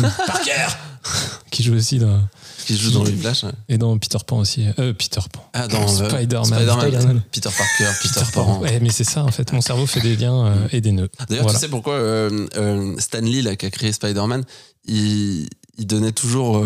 Qui 1.50 1.62
joue 1.62 1.75
aussi 1.75 1.99
dans, 1.99 2.20
Qui 2.66 2.76
joue 2.76 2.90
dans 2.90 3.04
Whiplash. 3.04 3.44
et 3.68 3.78
dans 3.78 3.96
Peter 3.99 4.18
Pan 4.26 4.38
aussi. 4.38 4.66
Euh, 4.78 4.92
Peter 4.92 5.20
Pan. 5.32 5.49
Ah, 5.52 5.68
dans 5.68 5.82
euh, 5.82 6.08
Spider-Man. 6.08 6.44
Spider-Man. 6.44 7.23
Peter 7.30 7.50
Parker, 7.56 7.92
Peter, 8.02 8.14
Peter 8.20 8.32
Pan. 8.32 8.44
Pan. 8.44 8.58
Ouais, 8.61 8.80
mais 8.80 8.90
c'est 8.90 9.04
ça 9.04 9.25
en 9.25 9.30
fait. 9.30 9.52
Mon 9.52 9.61
cerveau 9.61 9.87
fait 9.87 10.00
des 10.00 10.16
liens 10.16 10.46
euh, 10.46 10.68
et 10.73 10.80
des 10.80 10.92
nœuds. 10.92 11.11
D'ailleurs, 11.28 11.44
Voilà. 11.44 11.58
tu 11.58 11.64
sais 11.64 11.70
pourquoi 11.70 11.94
euh, 11.94 12.46
euh, 12.56 12.94
Stan 12.99 13.20
Lee, 13.20 13.42
là, 13.42 13.56
qui 13.56 13.66
a 13.66 13.70
créé 13.70 13.92
Spider-Man, 13.92 14.44
il, 14.87 15.49
il 15.78 15.87
donnait 15.87 16.12
toujours. 16.12 16.56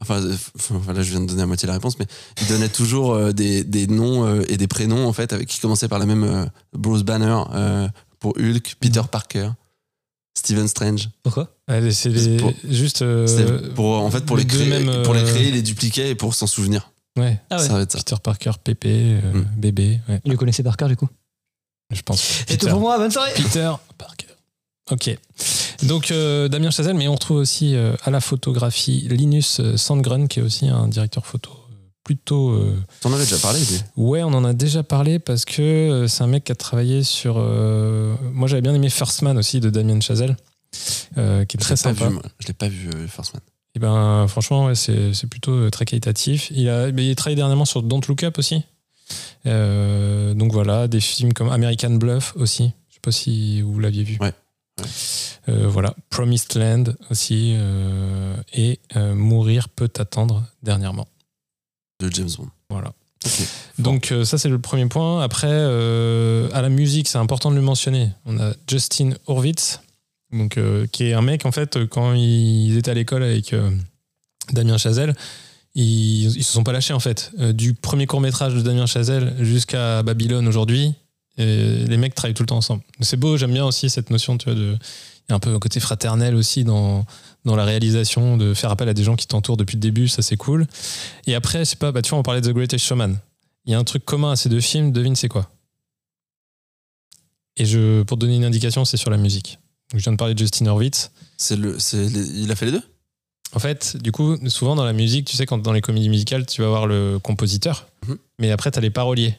enfin, 0.00 0.20
là, 0.20 1.02
je 1.02 1.10
viens 1.10 1.20
de 1.20 1.26
donner 1.26 1.42
à 1.42 1.46
moitié 1.46 1.66
la 1.66 1.74
réponse, 1.74 1.98
mais 1.98 2.06
il 2.40 2.46
donnait 2.48 2.68
toujours 2.80 3.32
des, 3.32 3.64
des 3.64 3.86
noms 3.86 4.40
et 4.42 4.56
des 4.56 4.66
prénoms, 4.68 5.06
en 5.06 5.12
fait, 5.12 5.32
avec, 5.32 5.48
qui 5.48 5.60
commençaient 5.60 5.88
par 5.88 5.98
la 5.98 6.06
même 6.06 6.50
Bruce 6.72 7.02
Banner 7.02 7.42
pour 8.20 8.34
Hulk, 8.38 8.76
Peter 8.80 9.00
Mhm. 9.00 9.06
Parker, 9.08 9.50
Stephen 10.36 10.66
Strange. 10.68 11.10
Pourquoi? 11.22 11.53
Allez, 11.66 11.92
c'est 11.92 12.10
les- 12.10 12.36
pour- 12.36 12.52
juste. 12.68 13.02
euh, 13.02 13.26
C'était 13.26 13.68
pour, 13.70 13.86
en 13.94 14.10
fait, 14.10 14.24
pour 14.26 14.36
les, 14.36 14.46
créer, 14.46 14.66
mêmes, 14.68 15.02
pour 15.02 15.14
les 15.14 15.20
euh, 15.22 15.32
créer, 15.32 15.50
les 15.50 15.62
dupliquer 15.62 16.10
et 16.10 16.14
pour 16.14 16.34
s'en 16.34 16.46
souvenir. 16.46 16.90
Ouais. 17.18 17.40
Ah 17.50 17.58
ouais. 17.58 17.66
Ça 17.66 17.72
va 17.74 17.80
être 17.82 17.92
ça. 17.92 17.98
Peter 17.98 18.16
Parker, 18.22 18.50
Pépé, 18.62 18.88
euh, 19.24 19.32
Mm. 19.32 19.46
bébé. 19.56 20.00
Ouais, 20.08 20.20
Il 20.24 20.32
le 20.32 20.36
connaissait 20.36 20.62
par 20.62 20.76
cœur 20.76 20.88
du 20.88 20.96
coup. 20.96 21.08
je 21.92 22.02
pense. 22.02 22.20
C'est 22.20 22.44
tout 22.44 22.52
Peter. 22.66 22.70
pour 22.70 22.80
moi, 22.80 22.98
bonne 22.98 23.10
soirée 23.10 23.32
Peter 23.36 23.70
Parker. 23.96 24.26
Ok. 24.90 25.16
Donc 25.84 26.10
euh, 26.10 26.48
Damien 26.48 26.70
Chazelle, 26.70 26.96
mais 26.96 27.08
on 27.08 27.14
retrouve 27.14 27.38
aussi 27.38 27.74
euh, 27.76 27.94
à 28.04 28.10
la 28.10 28.20
photographie 28.20 29.06
Linus 29.10 29.60
Sandgren, 29.76 30.28
qui 30.28 30.40
est 30.40 30.42
aussi 30.42 30.68
un 30.68 30.88
directeur 30.88 31.24
photo 31.24 31.50
plutôt. 32.04 32.50
euh, 32.50 32.76
T'en 33.00 33.12
avais 33.14 33.24
déjà 33.24 33.38
parlé, 33.38 33.60
lui. 33.60 33.80
Ouais, 33.96 34.22
on 34.22 34.34
en 34.34 34.44
a 34.44 34.52
déjà 34.52 34.82
parlé 34.82 35.18
parce 35.18 35.46
que 35.46 36.04
c'est 36.08 36.22
un 36.22 36.26
mec 36.26 36.44
qui 36.44 36.52
a 36.52 36.54
travaillé 36.54 37.02
sur. 37.04 37.36
euh, 37.38 38.14
moi, 38.32 38.46
j'avais 38.48 38.60
bien 38.62 38.74
aimé 38.74 38.90
First 38.90 39.22
Man 39.22 39.38
aussi 39.38 39.60
de 39.60 39.70
Damien 39.70 40.00
Chazelle, 40.00 40.36
euh, 41.18 41.44
qui 41.44 41.56
est 41.56 41.60
Je 41.60 41.64
très 41.64 41.74
l'ai 41.74 41.82
pas 41.94 41.94
sympa. 41.94 42.08
vu, 42.08 42.14
moi. 42.14 42.22
Je 42.38 42.46
l'ai 42.48 42.54
pas 42.54 42.68
vu, 42.68 42.90
euh, 42.94 43.06
First 43.08 43.34
Man. 43.34 43.42
Et 43.76 43.78
ben, 43.80 44.26
franchement, 44.28 44.66
ouais, 44.66 44.74
c'est 44.74 45.26
plutôt 45.28 45.52
euh, 45.52 45.70
très 45.70 45.84
qualitatif. 45.84 46.50
Il 46.54 46.68
a, 46.68 46.92
mais 46.92 47.06
il 47.06 47.10
a 47.10 47.14
travaillé 47.14 47.36
dernièrement 47.36 47.64
sur 47.64 47.82
Don't 47.82 48.02
Look 48.08 48.22
Up 48.22 48.38
aussi. 48.38 48.62
Euh, 49.46 50.32
donc 50.34 50.52
voilà, 50.52 50.88
des 50.88 51.00
films 51.00 51.32
comme 51.32 51.50
American 51.50 51.90
Bluff 51.90 52.34
aussi. 52.36 52.72
Je 52.88 52.94
sais 52.94 53.00
pas 53.02 53.12
si 53.12 53.60
vous 53.62 53.78
l'aviez 53.80 54.04
vu. 54.04 54.16
Ouais, 54.20 54.32
ouais. 54.80 54.86
Euh, 55.48 55.68
voilà, 55.68 55.94
Promised 56.10 56.54
Land 56.56 56.84
aussi. 57.10 57.56
et 58.54 58.80
Mourir 58.96 59.68
peut 59.68 59.90
attendre 59.98 60.44
dernièrement. 60.62 61.06
De 62.00 62.10
James 62.10 62.30
Bond. 62.38 62.48
Voilà. 62.70 62.92
Ok. 63.24 63.48
Donc 63.78 64.12
euh, 64.12 64.24
ça 64.24 64.36
c'est 64.38 64.48
le 64.48 64.58
premier 64.60 64.86
point. 64.86 65.22
Après, 65.22 65.48
euh, 65.50 66.48
à 66.52 66.60
la 66.62 66.68
musique, 66.68 67.08
c'est 67.08 67.18
important 67.18 67.50
de 67.50 67.56
le 67.56 67.62
mentionner. 67.62 68.10
On 68.26 68.38
a 68.38 68.52
Justin 68.68 69.10
Horwitz, 69.26 69.80
donc, 70.34 70.58
euh, 70.58 70.86
qui 70.86 71.04
est 71.04 71.12
un 71.12 71.22
mec, 71.22 71.46
en 71.46 71.52
fait, 71.52 71.86
quand 71.86 72.12
ils 72.14 72.76
étaient 72.76 72.90
à 72.90 72.94
l'école 72.94 73.22
avec 73.22 73.52
euh, 73.52 73.70
Damien 74.52 74.76
Chazelle, 74.76 75.14
ils, 75.74 76.36
ils 76.36 76.44
se 76.44 76.52
sont 76.52 76.64
pas 76.64 76.72
lâchés, 76.72 76.92
en 76.92 77.00
fait. 77.00 77.32
Euh, 77.38 77.52
du 77.52 77.74
premier 77.74 78.06
court-métrage 78.06 78.54
de 78.54 78.60
Damien 78.60 78.86
Chazelle 78.86 79.34
jusqu'à 79.40 80.02
Babylone 80.02 80.46
aujourd'hui, 80.48 80.94
les 81.36 81.96
mecs 81.96 82.14
travaillent 82.14 82.34
tout 82.34 82.44
le 82.44 82.48
temps 82.48 82.58
ensemble. 82.58 82.82
C'est 83.00 83.16
beau, 83.16 83.36
j'aime 83.36 83.52
bien 83.52 83.64
aussi 83.64 83.90
cette 83.90 84.10
notion, 84.10 84.38
tu 84.38 84.44
vois, 84.44 84.54
de... 84.54 84.76
Il 85.26 85.30
y 85.30 85.32
a 85.32 85.36
un 85.36 85.40
peu 85.40 85.54
un 85.54 85.58
côté 85.58 85.80
fraternel 85.80 86.34
aussi 86.34 86.64
dans, 86.64 87.06
dans 87.44 87.56
la 87.56 87.64
réalisation, 87.64 88.36
de 88.36 88.52
faire 88.52 88.70
appel 88.70 88.88
à 88.90 88.94
des 88.94 89.02
gens 89.02 89.16
qui 89.16 89.26
t'entourent 89.26 89.56
depuis 89.56 89.76
le 89.76 89.80
début, 89.80 90.06
ça 90.06 90.20
c'est 90.20 90.36
cool. 90.36 90.66
Et 91.26 91.34
après, 91.34 91.60
je 91.60 91.64
sais 91.64 91.76
pas, 91.76 91.92
bah, 91.92 92.02
tu 92.02 92.10
vois, 92.10 92.18
on 92.18 92.22
parlait 92.22 92.42
de 92.42 92.50
The 92.50 92.54
Greatest 92.54 92.84
Showman. 92.84 93.16
Il 93.64 93.72
y 93.72 93.74
a 93.74 93.78
un 93.78 93.84
truc 93.84 94.04
commun 94.04 94.32
à 94.32 94.36
ces 94.36 94.50
deux 94.50 94.60
films, 94.60 94.92
devine 94.92 95.16
c'est 95.16 95.28
quoi? 95.28 95.50
Et 97.56 97.64
je, 97.64 98.02
pour 98.02 98.18
te 98.18 98.20
donner 98.20 98.36
une 98.36 98.44
indication, 98.44 98.84
c'est 98.84 98.98
sur 98.98 99.10
la 99.10 99.16
musique. 99.16 99.58
Donc, 99.94 100.00
je 100.00 100.04
viens 100.06 100.12
de 100.12 100.16
parler 100.16 100.34
de 100.34 100.38
Justin 100.40 100.66
Hurwitz. 100.66 101.12
C'est 101.36 101.54
le, 101.54 101.78
c'est 101.78 102.08
les- 102.08 102.40
il 102.42 102.50
a 102.50 102.56
fait 102.56 102.66
les 102.66 102.72
deux? 102.72 102.82
En 103.52 103.60
fait, 103.60 103.96
du 103.96 104.10
coup, 104.10 104.36
souvent 104.48 104.74
dans 104.74 104.84
la 104.84 104.92
musique, 104.92 105.24
tu 105.28 105.36
sais, 105.36 105.46
quand 105.46 105.58
dans 105.58 105.72
les 105.72 105.80
comédies 105.80 106.08
musicales, 106.08 106.44
tu 106.46 106.62
vas 106.62 106.68
voir 106.68 106.88
le 106.88 107.20
compositeur, 107.22 107.86
Mhm. 108.08 108.18
mais 108.40 108.50
après, 108.50 108.72
tu 108.72 108.78
as 108.78 108.82
les 108.82 108.90
paroliers, 108.90 109.36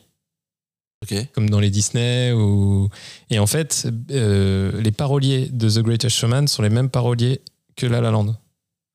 comme 1.33 1.49
dans 1.49 1.59
les 1.59 1.69
Disney. 1.69 2.31
Ou... 2.31 2.89
Et 3.29 3.37
en 3.37 3.47
fait, 3.47 3.85
euh, 4.11 4.79
les 4.81 4.91
paroliers 4.93 5.49
de 5.51 5.69
The 5.69 5.79
Greatest 5.79 6.15
Showman 6.15 6.47
sont 6.47 6.61
les 6.63 6.69
mêmes 6.69 6.89
paroliers 6.89 7.41
que 7.75 7.85
La 7.85 7.99
La 7.99 8.11
Land. 8.11 8.33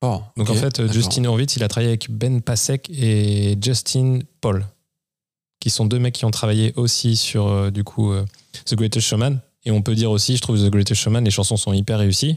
Oh, 0.00 0.22
Donc 0.38 0.48
en 0.48 0.54
fait, 0.54 0.78
d'accord. 0.80 0.92
Justin 0.94 1.24
Hurwitz, 1.24 1.56
il 1.56 1.62
a 1.62 1.68
travaillé 1.68 1.90
avec 1.90 2.10
Ben 2.10 2.40
Pasek 2.40 2.88
et 2.88 3.58
Justin 3.60 4.20
Paul, 4.40 4.64
qui 5.60 5.68
sont 5.68 5.84
deux 5.84 5.98
mecs 5.98 6.14
qui 6.14 6.24
ont 6.24 6.30
travaillé 6.30 6.72
aussi 6.76 7.16
sur 7.16 7.48
euh, 7.48 7.70
du 7.70 7.84
coup 7.84 8.10
euh, 8.10 8.24
The 8.64 8.76
Greatest 8.76 9.06
Showman. 9.06 9.40
Et 9.64 9.70
on 9.70 9.82
peut 9.82 9.94
dire 9.94 10.10
aussi, 10.10 10.36
je 10.36 10.42
trouve 10.42 10.58
The 10.58 10.70
Greatest 10.70 11.00
Showman, 11.00 11.22
les 11.24 11.30
chansons 11.30 11.56
sont 11.56 11.72
hyper 11.72 11.98
réussies. 11.98 12.36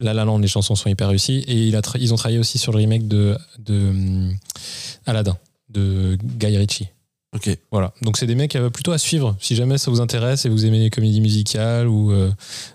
La 0.00 0.14
La 0.14 0.24
Land, 0.24 0.38
les 0.38 0.48
chansons 0.48 0.74
sont 0.74 0.88
hyper 0.88 1.08
réussies. 1.08 1.44
Et 1.46 1.66
il 1.68 1.76
a 1.76 1.80
tra- 1.80 1.98
ils 2.00 2.12
ont 2.12 2.16
travaillé 2.16 2.38
aussi 2.38 2.58
sur 2.58 2.72
le 2.72 2.78
remake 2.78 3.06
de, 3.08 3.36
de 3.58 3.74
hum, 3.90 4.34
Aladdin, 5.06 5.36
de 5.68 6.16
Guy 6.22 6.56
Ritchie. 6.56 6.88
Ok. 7.34 7.48
Voilà. 7.70 7.94
Donc 8.02 8.18
c'est 8.18 8.26
des 8.26 8.34
mecs 8.34 8.56
euh, 8.56 8.68
plutôt 8.68 8.92
à 8.92 8.98
suivre. 8.98 9.34
Si 9.40 9.56
jamais 9.56 9.78
ça 9.78 9.90
vous 9.90 10.00
intéresse 10.02 10.44
et 10.44 10.50
vous 10.50 10.66
aimez 10.66 10.80
les 10.80 10.90
comédies 10.90 11.20
musicales, 11.22 11.88
ou 11.88 12.12
euh, 12.12 12.30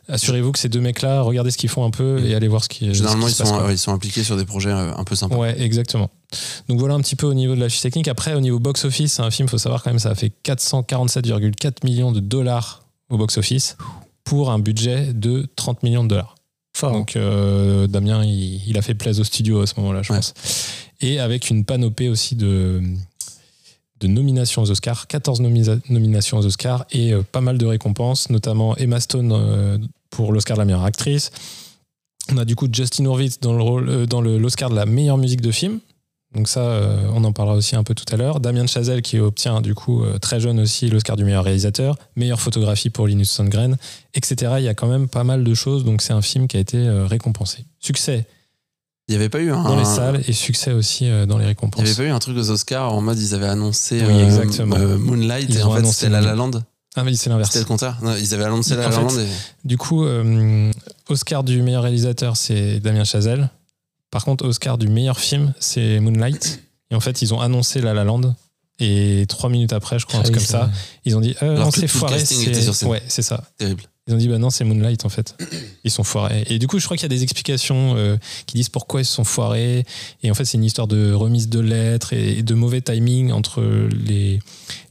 assurez-vous 0.07 0.51
que 0.51 0.57
ces 0.57 0.67
deux 0.69 0.79
mecs-là, 0.81 1.21
regardez 1.21 1.51
ce 1.51 1.57
qu'ils 1.57 1.69
font 1.69 1.85
un 1.85 1.91
peu 1.91 2.19
et 2.25 2.33
allez 2.33 2.47
voir 2.47 2.63
ce 2.63 2.69
qui. 2.69 2.91
Généralement, 2.93 3.27
ce 3.27 3.33
ils 3.33 3.35
se 3.35 3.45
sont, 3.45 3.69
ils 3.69 3.93
impliqués 3.93 4.23
sur 4.23 4.35
des 4.35 4.45
projets 4.45 4.71
euh, 4.71 4.95
un 4.95 5.03
peu 5.03 5.15
sympas. 5.15 5.35
Ouais, 5.35 5.61
exactement. 5.61 6.09
Donc 6.69 6.79
voilà 6.79 6.95
un 6.95 7.01
petit 7.01 7.15
peu 7.15 7.27
au 7.27 7.35
niveau 7.35 7.53
de 7.55 7.59
la 7.59 7.69
fiche 7.69 7.81
technique. 7.81 8.07
Après, 8.07 8.33
au 8.33 8.39
niveau 8.39 8.57
box-office, 8.57 9.13
c'est 9.13 9.21
un 9.21 9.29
film, 9.31 9.47
faut 9.47 9.59
savoir 9.59 9.83
quand 9.83 9.91
même, 9.91 9.99
ça 9.99 10.09
a 10.09 10.15
fait 10.15 10.31
447,4 10.43 11.85
millions 11.85 12.11
de 12.11 12.19
dollars 12.19 12.86
au 13.09 13.17
box-office 13.17 13.77
pour 14.23 14.51
un 14.51 14.59
budget 14.59 15.13
de 15.13 15.47
30 15.55 15.83
millions 15.83 16.03
de 16.03 16.09
dollars. 16.09 16.35
Fort. 16.75 16.91
Donc 16.91 17.15
euh, 17.15 17.87
Damien, 17.87 18.23
il, 18.23 18.61
il 18.67 18.77
a 18.77 18.81
fait 18.81 18.93
plaisir 18.93 19.21
au 19.21 19.23
studio 19.23 19.61
à 19.61 19.67
ce 19.67 19.73
moment-là, 19.79 20.01
je 20.03 20.11
Ouais. 20.13 20.19
pense. 20.19 20.33
Et 21.01 21.19
avec 21.19 21.49
une 21.49 21.65
panopée 21.65 22.09
aussi 22.09 22.35
de, 22.35 22.81
de 23.99 24.07
nominations 24.07 24.61
aux 24.61 24.69
Oscars, 24.71 25.07
14 25.07 25.41
nomisa- 25.41 25.79
nominations 25.89 26.37
aux 26.37 26.45
Oscars 26.45 26.85
et 26.91 27.13
euh, 27.13 27.23
pas 27.23 27.41
mal 27.41 27.57
de 27.57 27.65
récompenses, 27.65 28.29
notamment 28.29 28.75
Emma 28.77 28.99
Stone 28.99 29.31
euh, 29.31 29.77
pour 30.09 30.31
l'Oscar 30.33 30.55
de 30.57 30.61
la 30.61 30.65
meilleure 30.65 30.83
actrice. 30.83 31.31
On 32.31 32.37
a 32.37 32.45
du 32.45 32.55
coup 32.55 32.67
Justin 32.71 33.05
Hurwitz 33.05 33.39
dans 33.39 33.53
le 33.53 33.63
rôle, 33.63 34.05
dans 34.05 34.21
le- 34.21 34.37
l'Oscar 34.37 34.69
de 34.69 34.75
la 34.75 34.85
meilleure 34.85 35.17
musique 35.17 35.41
de 35.41 35.51
film. 35.51 35.79
Donc 36.37 36.47
ça, 36.47 36.59
euh, 36.61 37.09
on 37.15 37.23
en 37.23 37.31
parlera 37.33 37.55
aussi 37.57 37.75
un 37.75 37.83
peu 37.83 37.95
tout 37.95 38.05
à 38.13 38.15
l'heure. 38.15 38.39
Damien 38.39 38.67
Chazelle 38.67 39.01
qui 39.01 39.17
obtient 39.19 39.59
du 39.59 39.73
coup 39.73 40.03
euh, 40.03 40.19
très 40.19 40.39
jeune 40.39 40.59
aussi 40.59 40.87
l'Oscar 40.87 41.17
du 41.17 41.25
meilleur 41.25 41.43
réalisateur, 41.43 41.97
meilleure 42.15 42.39
photographie 42.39 42.91
pour 42.91 43.07
Linus 43.07 43.31
Sandgren, 43.31 43.75
etc. 44.13 44.53
Il 44.59 44.63
y 44.63 44.67
a 44.67 44.75
quand 44.75 44.85
même 44.87 45.07
pas 45.07 45.23
mal 45.23 45.43
de 45.43 45.53
choses, 45.55 45.83
donc 45.83 46.03
c'est 46.03 46.13
un 46.13 46.21
film 46.21 46.47
qui 46.47 46.55
a 46.55 46.59
été 46.59 46.77
euh, 46.77 47.07
récompensé. 47.07 47.65
Succès 47.79 48.27
Il 49.07 49.13
n'y 49.13 49.15
avait 49.15 49.29
pas 49.29 49.39
eu 49.39 49.51
un. 49.51 49.63
dans 49.63 49.75
les 49.75 49.83
salles 49.83 50.21
et 50.27 50.31
succès 50.31 50.73
aussi 50.73 51.09
dans 51.27 51.39
les 51.39 51.45
Il 51.45 51.47
récompenses. 51.47 51.83
n'y 51.83 51.89
avait 51.89 51.97
pas 52.03 52.03
eu 52.03 52.11
un 52.11 52.19
truc 52.19 52.37
aux 52.37 52.51
Oscars 52.51 52.93
en 52.93 53.01
mode 53.01 53.17
ils 53.19 53.33
avaient 53.33 53.47
annoncé 53.47 53.99
Oui, 54.07 54.19
exactement. 54.21 54.77
Moonlight 54.77 55.47
Ils 55.49 55.57
et 55.57 55.63
en 55.63 55.71
fait 55.73 55.85
c'était 55.87 56.09
La 56.11 56.21
La. 56.21 56.35
Land. 56.35 56.51
Ah 56.95 57.03
oui, 57.03 57.17
c'est 57.17 57.31
l'inverse. 57.31 57.49
C'était 57.49 57.63
le 57.63 57.67
contraire. 57.67 57.97
Non, 58.03 58.13
ils 58.15 58.33
avaient 58.35 58.43
annoncé 58.45 58.75
La 58.75 58.85
En 58.85 58.89
La 58.89 58.95
fait, 58.95 59.01
Land 59.01 59.19
et. 59.21 59.27
Du 59.67 59.77
coup, 59.77 60.05
Oscar 61.09 61.43
du 61.43 61.61
meilleur 61.63 61.81
réalisateur, 61.83 62.37
c'est 62.37 62.79
Damien 62.79 63.03
Chazelle. 63.05 63.49
Par 64.11 64.23
contre, 64.25 64.45
Oscar 64.45 64.77
du 64.77 64.87
meilleur 64.87 65.19
film, 65.19 65.53
c'est 65.59 65.99
Moonlight. 65.99 66.61
Et 66.91 66.95
en 66.95 66.99
fait, 66.99 67.21
ils 67.21 67.33
ont 67.33 67.41
annoncé 67.41 67.81
La 67.81 67.93
La 67.93 68.03
Land. 68.03 68.35
Et 68.79 69.25
trois 69.27 69.49
minutes 69.49 69.73
après, 69.73 69.97
je 69.99 70.05
crois, 70.05 70.21
Ah 70.23 70.29
comme 70.29 70.39
ça, 70.39 70.69
ils 71.03 71.17
ont 71.17 71.19
dit 71.21 71.35
euh, 71.41 71.57
non, 71.57 71.71
c'est 71.71 71.87
foiré. 71.87 72.23
c'est-. 72.23 72.85
Ouais, 72.85 73.01
c'est 73.07 73.23
ça. 73.23 73.43
Terrible. 73.57 73.83
Ils 74.07 74.13
ont 74.13 74.17
dit 74.17 74.27
bah 74.29 74.37
non, 74.37 74.49
c'est 74.51 74.63
Moonlight 74.63 75.03
en 75.03 75.09
fait. 75.09 75.35
Ils 75.83 75.89
sont 75.91 76.03
foirés. 76.03 76.43
Et 76.49 76.59
du 76.59 76.67
coup, 76.67 76.77
je 76.79 76.85
crois 76.85 76.95
qu'il 76.95 77.03
y 77.03 77.07
a 77.07 77.09
des 77.09 77.23
explications 77.23 77.95
euh, 77.97 78.15
qui 78.45 78.55
disent 78.55 78.69
pourquoi 78.69 79.01
ils 79.01 79.05
se 79.05 79.13
sont 79.13 79.23
foirés. 79.25 79.83
Et 80.23 80.31
en 80.31 80.33
fait, 80.35 80.45
c'est 80.45 80.57
une 80.57 80.63
histoire 80.63 80.87
de 80.87 81.11
remise 81.11 81.49
de 81.49 81.59
lettres 81.59 82.13
et 82.13 82.43
de 82.43 82.53
mauvais 82.53 82.79
timing 82.81 83.31
entre 83.31 83.61
les, 84.05 84.39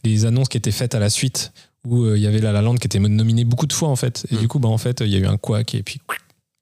les 0.04 0.26
annonces 0.26 0.48
qui 0.48 0.58
étaient 0.58 0.72
faites 0.72 0.94
à 0.94 0.98
la 0.98 1.08
suite 1.08 1.52
où 1.86 2.02
euh, 2.02 2.18
il 2.18 2.22
y 2.22 2.26
avait 2.26 2.40
La 2.40 2.50
La 2.52 2.60
Land 2.62 2.74
qui 2.74 2.86
était 2.88 2.98
nominé 2.98 3.44
beaucoup 3.44 3.66
de 3.66 3.72
fois 3.72 3.88
en 3.88 3.96
fait. 3.96 4.26
Et 4.32 4.34
Mm. 4.34 4.38
du 4.38 4.48
coup, 4.48 4.58
bah 4.58 4.68
en 4.68 4.78
fait, 4.78 5.00
il 5.00 5.08
y 5.08 5.14
a 5.14 5.18
eu 5.18 5.26
un 5.26 5.36
couac 5.38 5.74
et 5.76 5.82
puis 5.84 6.00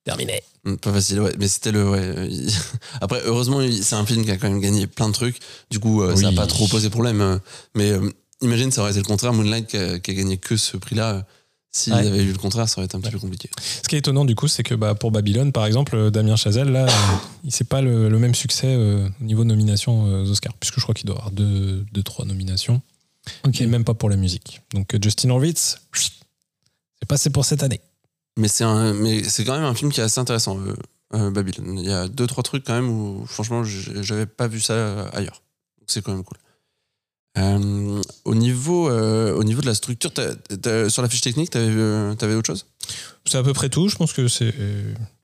terminé. 0.04 0.42
Mm, 0.64 0.76
Pas 0.76 0.92
facile, 0.92 1.20
ouais. 1.20 1.32
Mais 1.38 1.48
c'était 1.48 1.72
le. 1.72 1.88
Ouais. 1.88 2.28
il- 2.30 2.50
Après, 3.00 3.20
heureusement, 3.24 3.60
c'est 3.82 3.96
un 3.96 4.06
film 4.06 4.24
qui 4.24 4.30
a 4.30 4.36
quand 4.36 4.48
même 4.48 4.60
gagné 4.60 4.86
plein 4.86 5.08
de 5.08 5.14
trucs. 5.14 5.38
Du 5.70 5.80
coup, 5.80 6.02
euh, 6.02 6.14
ça 6.16 6.22
n'a 6.30 6.32
pas 6.32 6.46
trop 6.46 6.66
posé 6.68 6.90
problème. 6.90 7.20
euh, 7.20 7.38
Mais 7.74 7.90
euh, 7.90 8.10
imagine, 8.42 8.70
ça 8.70 8.82
aurait 8.82 8.90
été 8.92 9.00
le 9.00 9.04
contraire. 9.06 9.32
Moonlight 9.32 9.66
qui 9.66 9.76
a, 9.76 9.98
qui 9.98 10.10
a 10.10 10.14
gagné 10.14 10.36
que 10.38 10.56
ce 10.56 10.76
prix-là. 10.76 11.12
euh, 11.14 11.22
S'il 11.76 11.92
Ouais. 11.92 12.06
avait 12.06 12.22
eu 12.22 12.30
le 12.32 12.38
contraire, 12.38 12.68
ça 12.68 12.78
aurait 12.78 12.86
été 12.86 12.96
un 12.96 13.00
petit 13.00 13.10
peu 13.10 13.18
compliqué. 13.18 13.50
Ce 13.82 13.88
qui 13.88 13.96
est 13.96 13.98
étonnant 13.98 14.24
du 14.24 14.36
coup, 14.36 14.46
c'est 14.46 14.62
que 14.62 14.74
bah, 14.76 14.94
pour 14.94 15.10
Babylone, 15.10 15.50
par 15.50 15.66
exemple, 15.66 15.96
euh, 15.96 16.10
Damien 16.10 16.36
Chazelle, 16.36 16.68
là, 16.68 16.84
euh, 16.86 17.16
il 17.42 17.50
c'est 17.50 17.64
pas 17.68 17.80
le, 17.82 18.08
le 18.08 18.18
même 18.20 18.34
succès 18.36 18.68
euh, 18.68 19.08
au 19.20 19.24
niveau 19.24 19.42
nomination 19.44 20.06
euh, 20.06 20.22
aux 20.24 20.30
Oscars, 20.30 20.54
puisque 20.60 20.76
je 20.76 20.82
crois 20.82 20.94
qu'il 20.94 21.06
doit 21.06 21.16
avoir 21.16 21.32
deux, 21.32 21.84
deux, 21.92 22.02
trois 22.04 22.24
nominations. 22.26 22.80
Et 23.58 23.66
même 23.66 23.82
pas 23.84 23.94
pour 23.94 24.08
la 24.08 24.16
musique. 24.16 24.60
Donc 24.72 24.94
euh, 24.94 24.98
Justin 25.02 25.30
Horwitz, 25.30 25.78
c'est 27.00 27.08
passé 27.08 27.30
pour 27.30 27.44
cette 27.44 27.62
année. 27.64 27.80
Mais 28.36 28.48
c'est 28.48 28.64
mais 28.94 29.22
c'est 29.24 29.44
quand 29.44 29.54
même 29.54 29.64
un 29.64 29.74
film 29.74 29.92
qui 29.92 30.00
est 30.00 30.04
assez 30.04 30.18
intéressant, 30.18 30.58
euh, 30.58 30.74
euh. 31.14 31.42
Il 31.58 31.84
y 31.84 31.92
a 31.92 32.08
deux 32.08 32.26
trois 32.26 32.42
trucs 32.42 32.64
quand 32.64 32.74
même 32.74 32.90
où 32.90 33.24
franchement 33.26 33.62
j'avais 33.64 34.26
pas 34.26 34.48
vu 34.48 34.60
ça 34.60 34.74
euh, 34.74 35.08
ailleurs. 35.12 35.42
C'est 35.86 36.02
quand 36.02 36.12
même 36.12 36.24
cool. 36.24 36.38
Euh, 37.36 38.00
au 38.24 38.34
niveau, 38.34 38.90
au 38.90 39.44
niveau 39.44 39.60
de 39.60 39.66
la 39.66 39.74
structure, 39.74 40.12
sur 40.88 41.02
la 41.02 41.08
fiche 41.08 41.20
technique, 41.20 41.50
t'avais, 41.50 42.16
t'avais 42.16 42.34
autre 42.34 42.46
chose? 42.46 42.66
C'est 43.24 43.38
à 43.38 43.42
peu 43.42 43.52
près 43.52 43.68
tout. 43.68 43.88
Je 43.88 43.96
pense 43.96 44.12
que 44.12 44.28
c'est 44.28 44.54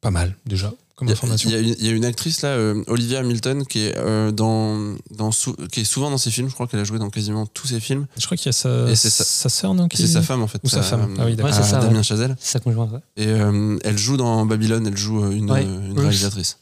pas 0.00 0.10
mal 0.10 0.36
déjà 0.46 0.72
comme 1.00 1.08
Il 1.08 1.10
y 1.10 1.14
a- 1.14 1.16
information. 1.16 1.50
Il 1.50 1.82
y, 1.82 1.86
y 1.86 1.88
a 1.88 1.92
une 1.92 2.04
actrice 2.04 2.42
là, 2.42 2.50
euh, 2.50 2.84
Olivia 2.86 3.18
Hamilton, 3.20 3.66
qui 3.66 3.80
est 3.80 3.96
euh, 3.96 4.30
dans, 4.30 4.94
dans 5.10 5.32
sou- 5.32 5.56
qui 5.72 5.80
est 5.80 5.84
souvent 5.84 6.10
dans 6.10 6.18
ses 6.18 6.30
films. 6.30 6.48
Je 6.48 6.54
crois 6.54 6.66
qu'elle 6.68 6.78
a 6.78 6.84
joué 6.84 6.98
dans 7.00 7.10
quasiment 7.10 7.46
tous 7.46 7.66
ses 7.68 7.80
films. 7.80 8.06
Je 8.16 8.24
crois 8.26 8.36
qu'il 8.36 8.46
y 8.46 8.50
a 8.50 8.52
sa, 8.52 8.88
Et 8.88 8.94
c'est 8.94 9.10
sa- 9.10 9.24
sa 9.24 9.48
sœur, 9.48 9.74
non 9.74 9.88
C'est 9.92 10.06
sa 10.06 10.22
femme 10.22 10.42
en 10.42 10.46
fait. 10.46 10.60
Ou 10.62 10.68
sa 10.68 10.82
femme. 10.82 11.16
Ah 11.18 11.24
oui, 11.26 11.34
d'accord. 11.34 11.52
Ouais, 11.52 11.62
ça, 11.62 11.80
Damien 11.80 11.96
ouais. 11.96 12.02
Chazelle. 12.04 12.36
C'est 12.38 12.52
ça 12.52 12.60
conjoint, 12.60 12.86
ouais. 12.88 13.00
Et 13.16 13.26
euh, 13.26 13.76
elle 13.82 13.98
joue 13.98 14.16
dans 14.16 14.46
Babylone. 14.46 14.86
Elle 14.86 14.96
joue 14.96 15.24
euh, 15.24 15.30
une, 15.32 15.50
Ouais. 15.50 15.64
euh, 15.66 15.80
une 15.86 15.92
Ruth. 15.92 15.98
réalisatrice. 16.00 16.58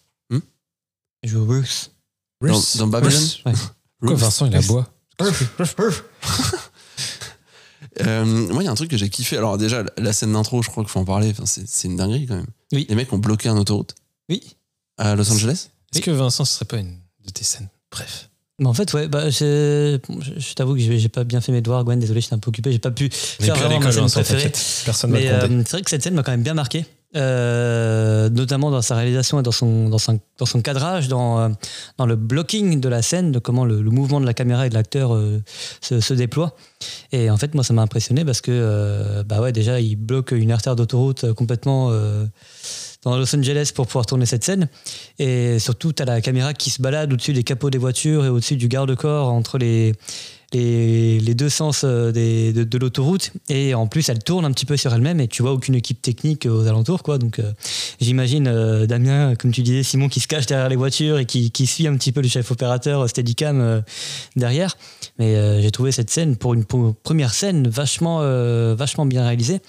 Je 1.24 1.29
joue 1.31 1.44
Bruce. 1.44 1.90
Dans, 2.40 2.55
Ruth. 2.55 2.77
dans 2.79 2.87
Babylone. 2.87 3.22
Ruth, 3.44 3.57
Ruth. 4.03 4.18
Vincent 4.18 4.46
il 4.46 4.55
aboie 4.57 4.87
Euh, 8.01 8.24
moi, 8.53 8.62
il 8.62 8.66
y 8.66 8.68
a 8.68 8.70
un 8.70 8.77
truc 8.77 8.90
que 8.90 8.96
j'ai 8.96 9.09
kiffé. 9.09 9.37
Alors, 9.37 9.59
déjà, 9.59 9.83
la 9.96 10.12
scène 10.12 10.33
d'intro, 10.33 10.62
je 10.62 10.70
crois 10.70 10.85
qu'il 10.85 10.90
faut 10.92 11.01
en 11.01 11.05
parler. 11.05 11.31
Enfin, 11.33 11.46
c'est, 11.46 11.66
c'est 11.66 11.88
une 11.88 11.96
dinguerie 11.96 12.27
quand 12.27 12.37
même. 12.37 12.46
Oui. 12.72 12.87
Les 12.88 12.94
mecs 12.94 13.12
ont 13.12 13.18
bloqué 13.18 13.48
un 13.48 13.57
autoroute 13.57 13.94
Oui. 14.28 14.56
à 14.98 15.14
Los 15.14 15.30
Angeles. 15.32 15.68
Est-ce 15.94 16.02
que 16.02 16.10
Vincent 16.10 16.44
ce 16.44 16.54
serait 16.54 16.64
pas 16.64 16.78
une 16.78 16.96
de 17.24 17.30
tes 17.32 17.44
scènes 17.44 17.68
Bref. 17.90 18.28
Mais 18.60 18.66
en 18.66 18.74
fait, 18.74 18.92
ouais, 18.92 19.06
bah, 19.06 19.30
je, 19.30 19.98
je 20.36 20.54
t'avoue 20.54 20.74
que 20.74 20.80
j'ai 20.80 21.08
pas 21.08 21.22
bien 21.22 21.40
fait 21.40 21.52
mes 21.52 21.60
devoirs, 21.62 21.84
Gwen, 21.84 22.00
désolé, 22.00 22.20
j'étais 22.20 22.34
un 22.34 22.38
peu 22.38 22.48
occupé, 22.48 22.72
j'ai 22.72 22.80
pas 22.80 22.90
pu 22.90 23.08
Mais 23.38 23.46
faire 23.46 23.54
vraiment 23.54 23.78
ma 23.78 23.92
scène 23.92 24.10
préférée. 24.10 24.50
Personne 24.84 25.10
Mais 25.12 25.28
euh, 25.28 25.62
c'est 25.64 25.72
vrai 25.72 25.82
que 25.82 25.90
cette 25.90 26.02
scène 26.02 26.14
m'a 26.14 26.24
quand 26.24 26.32
même 26.32 26.42
bien 26.42 26.54
marqué, 26.54 26.84
euh, 27.14 28.28
notamment 28.30 28.72
dans 28.72 28.82
sa 28.82 28.96
réalisation 28.96 29.38
et 29.38 29.44
dans 29.44 29.52
son, 29.52 29.88
dans 29.88 29.98
son, 29.98 30.18
dans 30.38 30.44
son 30.46 30.60
cadrage, 30.60 31.06
dans, 31.06 31.38
euh, 31.38 31.48
dans 31.98 32.06
le 32.06 32.16
blocking 32.16 32.80
de 32.80 32.88
la 32.88 33.00
scène, 33.00 33.30
de 33.30 33.38
comment 33.38 33.64
le, 33.64 33.80
le 33.80 33.90
mouvement 33.90 34.20
de 34.20 34.26
la 34.26 34.34
caméra 34.34 34.66
et 34.66 34.70
de 34.70 34.74
l'acteur 34.74 35.14
euh, 35.14 35.40
se, 35.80 36.00
se 36.00 36.12
déploie. 36.12 36.56
Et 37.12 37.30
en 37.30 37.36
fait, 37.36 37.54
moi, 37.54 37.62
ça 37.62 37.72
m'a 37.74 37.82
impressionné 37.82 38.24
parce 38.24 38.40
que, 38.40 38.50
euh, 38.52 39.22
bah 39.22 39.40
ouais, 39.40 39.52
déjà, 39.52 39.78
il 39.80 39.94
bloque 39.94 40.32
une 40.32 40.50
artère 40.50 40.74
d'autoroute 40.74 41.32
complètement 41.34 41.90
euh, 41.92 42.26
dans 43.02 43.16
Los 43.16 43.34
Angeles 43.34 43.70
pour 43.74 43.87
pouvoir 43.87 44.06
tourner 44.06 44.26
cette 44.26 44.44
scène. 44.44 44.68
Et 45.18 45.58
surtout, 45.58 45.92
tu 45.92 46.02
as 46.02 46.06
la 46.06 46.20
caméra 46.20 46.54
qui 46.54 46.70
se 46.70 46.82
balade 46.82 47.12
au-dessus 47.12 47.32
des 47.32 47.44
capots 47.44 47.70
des 47.70 47.78
voitures 47.78 48.24
et 48.24 48.28
au-dessus 48.28 48.56
du 48.56 48.68
garde-corps 48.68 49.28
entre 49.28 49.58
les, 49.58 49.94
les, 50.52 51.34
deux 51.34 51.48
sens 51.48 51.82
euh, 51.84 52.11
de, 52.11 52.64
de 52.64 52.78
l'autoroute. 52.78 53.32
Et 53.48 53.74
en 53.74 53.87
plus, 53.87 54.08
elle 54.08 54.18
tourne 54.18 54.44
un 54.44 54.52
petit 54.52 54.66
peu 54.66 54.76
sur 54.76 54.92
elle-même 54.92 55.20
et 55.20 55.28
tu 55.28 55.42
vois 55.42 55.52
aucune 55.52 55.74
équipe 55.74 56.00
technique 56.00 56.46
aux 56.46 56.66
alentours. 56.66 57.02
Quoi. 57.02 57.18
Donc, 57.18 57.38
euh, 57.38 57.52
j'imagine 58.00 58.48
euh, 58.48 58.87
Damien, 58.87 59.34
comme 59.37 59.52
tu 59.52 59.62
disais, 59.62 59.82
Simon 59.82 60.08
qui 60.08 60.20
se 60.20 60.28
cache 60.28 60.46
derrière 60.46 60.68
les 60.68 60.76
voitures 60.76 61.18
et 61.18 61.26
qui, 61.26 61.50
qui 61.50 61.66
suit 61.66 61.87
un 61.87 61.96
petit 61.96 62.12
peu 62.12 62.20
le 62.20 62.28
chef 62.28 62.50
opérateur 62.50 63.08
Steadicam 63.08 63.61
euh, 63.61 63.80
derrière. 64.37 64.76
Mais 65.18 65.61
j'ai 65.61 65.70
trouvé 65.72 65.90
cette 65.90 66.11
scène, 66.11 66.37
pour 66.37 66.54
une 66.54 66.64
pour 66.64 66.94
première 66.94 67.34
scène, 67.34 67.66
vachement, 67.66 68.20
vachement 68.74 69.04
bien 69.04 69.24
réalisée. 69.24 69.61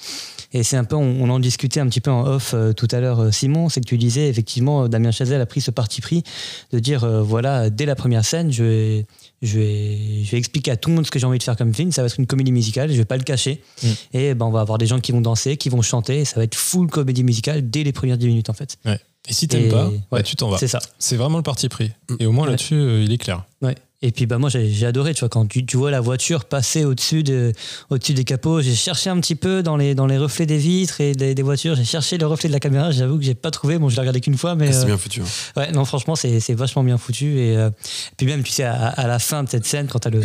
Et 0.52 0.64
c'est 0.64 0.78
un 0.78 0.84
peu, 0.84 0.96
on, 0.96 1.22
on 1.22 1.30
en 1.30 1.40
discutait 1.40 1.80
un 1.80 1.88
petit 1.88 2.02
peu 2.02 2.10
en 2.10 2.26
off 2.26 2.54
euh, 2.56 2.74
tout 2.74 2.88
à 2.92 3.00
l'heure, 3.00 3.20
euh, 3.20 3.32
Simon, 3.32 3.70
c'est 3.70 3.82
que 3.82 3.86
tu 3.86 3.98
disais 4.00 4.28
effectivement, 4.30 4.84
euh, 4.84 4.88
Damien 4.88 5.12
Chazelle 5.12 5.42
a 5.42 5.46
pris 5.46 5.62
ce 5.62 5.70
parti 5.70 6.02
pris 6.02 6.24
de 6.72 6.80
dire, 6.80 7.04
euh, 7.04 7.22
voilà, 7.22 7.70
dès 7.70 7.86
la 7.86 7.96
première 7.96 8.26
scène, 8.26 8.52
je 8.52 8.64
vais, 8.64 9.06
je, 9.44 9.60
vais, 9.60 10.24
je 10.24 10.32
vais 10.32 10.38
expliquer 10.40 10.72
à 10.72 10.78
tout 10.78 10.90
le 10.90 10.96
monde 10.96 11.06
ce 11.06 11.12
que 11.12 11.20
j'ai 11.20 11.28
envie 11.28 11.38
de 11.38 11.44
faire 11.44 11.56
comme 11.56 11.74
film. 11.74 11.92
Ça 11.92 12.02
va 12.02 12.08
être 12.08 12.18
une 12.20 12.26
comédie 12.26 12.52
musicale, 12.52 12.92
je 12.92 12.98
vais 12.98 13.06
pas 13.06 13.18
le 13.18 13.24
cacher. 13.24 13.62
Mm. 13.84 13.88
Et 14.14 14.34
ben, 14.34 14.46
on 14.48 14.52
va 14.52 14.62
avoir 14.62 14.80
des 14.80 14.88
gens 14.88 15.00
qui 15.00 15.12
vont 15.12 15.22
danser, 15.22 15.56
qui 15.58 15.70
vont 15.70 15.84
chanter, 15.84 16.20
et 16.22 16.26
ça 16.26 16.38
va 16.38 16.44
être 16.46 16.56
full 16.56 16.90
comédie 16.90 17.24
musicale 17.24 17.70
dès 17.70 17.84
les 17.84 17.92
premières 17.92 18.18
10 18.18 18.26
minutes 18.28 18.50
en 18.50 18.54
fait. 18.54 18.78
Et 18.86 19.34
si 19.34 19.48
t'aimes 19.48 19.66
Et- 19.66 19.70
pas, 19.70 19.86
bah, 19.86 20.18
ouais, 20.18 20.24
tu 20.24 20.36
t'en 20.36 20.50
vas. 20.50 20.58
C'est 20.58 20.68
ça. 20.68 20.80
C'est 20.98 21.16
vraiment 21.16 21.38
le 21.38 21.44
parti 21.44 21.70
pris. 21.70 21.92
Et 22.20 22.26
au 22.26 22.32
moins 22.32 22.46
Ouais. 22.46 22.52
là-dessus, 22.52 22.74
euh, 22.74 23.04
il 23.04 23.12
est 23.12 23.18
clair. 23.20 23.44
Ouais. 23.62 23.76
Et 24.02 24.12
puis 24.14 24.26
bah 24.28 24.38
moi 24.38 24.50
j'ai 24.50 24.86
adoré, 24.86 25.14
tu 25.14 25.20
vois, 25.20 25.28
quand 25.30 25.46
tu, 25.46 25.66
tu 25.66 25.76
vois 25.76 25.92
la 25.92 26.00
voiture 26.00 26.46
passer 26.46 26.86
au-dessus 26.86 27.22
de, 27.22 27.52
au-dessus 27.90 28.14
des 28.14 28.24
capots, 28.24 28.62
j'ai 28.62 28.74
cherché 28.74 29.10
un 29.10 29.20
petit 29.20 29.36
peu 29.36 29.62
dans 29.62 29.76
les, 29.76 29.94
dans 29.94 30.08
les 30.08 30.18
reflets 30.18 30.46
des 30.46 30.58
vitres 30.58 31.02
et 31.02 31.12
des, 31.14 31.36
des 31.36 31.42
voitures, 31.42 31.76
j'ai 31.76 31.84
cherché 31.84 32.18
le 32.18 32.26
reflet 32.26 32.48
de 32.48 32.54
la 32.54 32.62
caméra, 32.62 32.92
j'avoue 32.92 33.18
que 33.18 33.26
j'ai 33.26 33.36
pas 33.36 33.52
trouvé, 33.52 33.78
bon 33.78 33.90
je 33.90 33.96
l'ai 33.96 34.00
regardé 34.00 34.22
qu'une 34.22 34.38
fois, 34.38 34.56
mais 34.56 34.70
Ah, 34.70 34.72
c'est 34.72 34.82
euh, 34.84 34.86
bien 34.86 34.98
foutu. 34.98 35.22
hein. 35.22 35.26
ouais, 35.58 35.72
non 35.74 35.84
franchement 35.84 36.16
c'est 36.16 36.54
vachement 36.54 36.82
bien 36.86 36.98
foutu 36.98 37.40
et 37.40 37.58
euh, 37.58 37.70
puis 38.16 38.26
même 38.26 38.42
tu 38.44 38.54
sais 38.54 38.64
à, 38.64 38.88
à 38.88 39.06
la 39.06 39.20
fin 39.20 39.44
de 39.44 39.50
cette 39.50 39.66
scène 39.66 39.88
quand 39.88 40.00
t'as 40.00 40.12
le, 40.12 40.22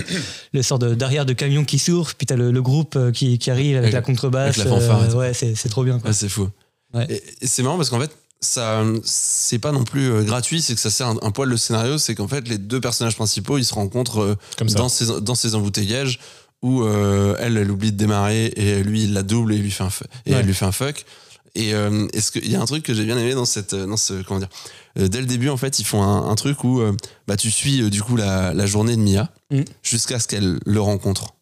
le 0.53 0.63
sort 0.63 0.79
de 0.79 0.95
d'arrière 0.95 1.27
de 1.27 1.33
camion 1.33 1.65
qui 1.65 1.81
s'ouvre, 1.81 2.13
puis 2.17 2.27
t'as 2.29 2.37
le, 2.37 2.53
le 2.53 2.63
groupe 2.63 2.95
euh, 2.95 3.11
qui, 3.11 3.39
qui 3.39 3.51
arrive 3.51 3.77
avec, 3.79 3.87
Avec 3.87 3.95
la 3.95 4.03
contrebasse, 4.03 4.57
avec 4.57 4.71
la 4.71 4.77
fanfare 4.79 5.03
euh, 5.11 5.15
ouais 5.19 5.35
c'est 5.35 5.57
c'est 5.57 5.69
trop 5.69 5.83
bien. 5.83 6.01
Ah, 6.05 6.13
c'est 6.13 6.29
fou. 6.29 6.49
Ouais. 6.95 7.21
C'est 7.43 7.65
marrant 7.65 7.77
parce 7.77 7.91
qu'en 7.91 7.99
fait, 7.99 8.13
ça, 8.41 8.85
c'est 9.05 9.59
pas 9.59 9.73
non 9.73 9.85
plus 9.85 10.11
euh, 10.11 10.23
gratuit, 10.23 10.61
c'est 10.61 10.75
que 10.75 10.81
ça 10.81 10.91
sert 10.91 11.09
un, 11.09 11.17
un 11.23 11.31
poil 11.31 11.49
le 11.49 11.57
scénario, 11.57 11.97
c'est 11.99 12.15
qu'en 12.15 12.29
fait, 12.29 12.47
les 12.49 12.59
deux 12.59 12.81
personnages 12.81 13.17
principaux, 13.17 13.57
ils 13.59 13.65
se 13.65 13.75
rencontrent 13.75 14.21
euh, 14.23 14.37
Comme 14.59 14.69
dans 14.71 14.89
ces, 14.89 15.21
dans 15.23 15.35
ces 15.35 15.55
embouteillages 15.55 16.19
où 16.63 16.83
euh, 16.83 17.37
elle, 17.41 17.57
elle 17.57 17.71
oublie 17.71 17.93
de 17.93 17.97
démarrer 17.97 18.47
et 18.57 18.83
lui, 18.83 19.05
il 19.05 19.13
la 19.13 19.23
double 19.23 19.55
et, 19.55 19.59
lui 19.59 19.71
fait 19.71 19.85
un, 19.85 19.89
et 20.27 20.33
Ouais. 20.33 20.39
elle 20.41 20.47
lui 20.47 20.55
fait 20.55 20.65
un 20.65 20.73
fuck. 20.73 21.05
Et 21.55 21.73
euh, 21.73 22.07
est-ce 22.13 22.33
qu'il 22.33 22.51
y 22.51 22.57
a 22.57 22.61
un 22.61 22.65
truc 22.67 22.83
que 22.83 22.93
j'ai 22.95 23.05
bien 23.05 23.17
aimé 23.17 23.35
dans 23.35 23.45
cette, 23.45 23.75
dans 23.75 23.97
ce, 23.97 24.23
comment 24.23 24.41
dire, 24.41 24.49
euh, 24.99 25.07
dès 25.09 25.21
le 25.21 25.27
début, 25.27 25.49
en 25.51 25.57
fait, 25.57 25.79
ils 25.79 25.85
font 25.85 26.03
un, 26.03 26.29
un 26.29 26.35
truc 26.35 26.65
où 26.65 26.83
bah, 27.29 27.37
tu 27.37 27.51
suis 27.51 27.89
du 27.91 28.03
coup 28.03 28.17
la, 28.17 28.53
la 28.55 28.67
journée 28.67 28.97
de 28.97 29.01
Mia 29.03 29.31
Mm. 29.51 29.61
jusqu'à 29.83 30.19
ce 30.19 30.27
qu'elle 30.27 30.59
le 30.65 30.81
rencontre 30.81 31.35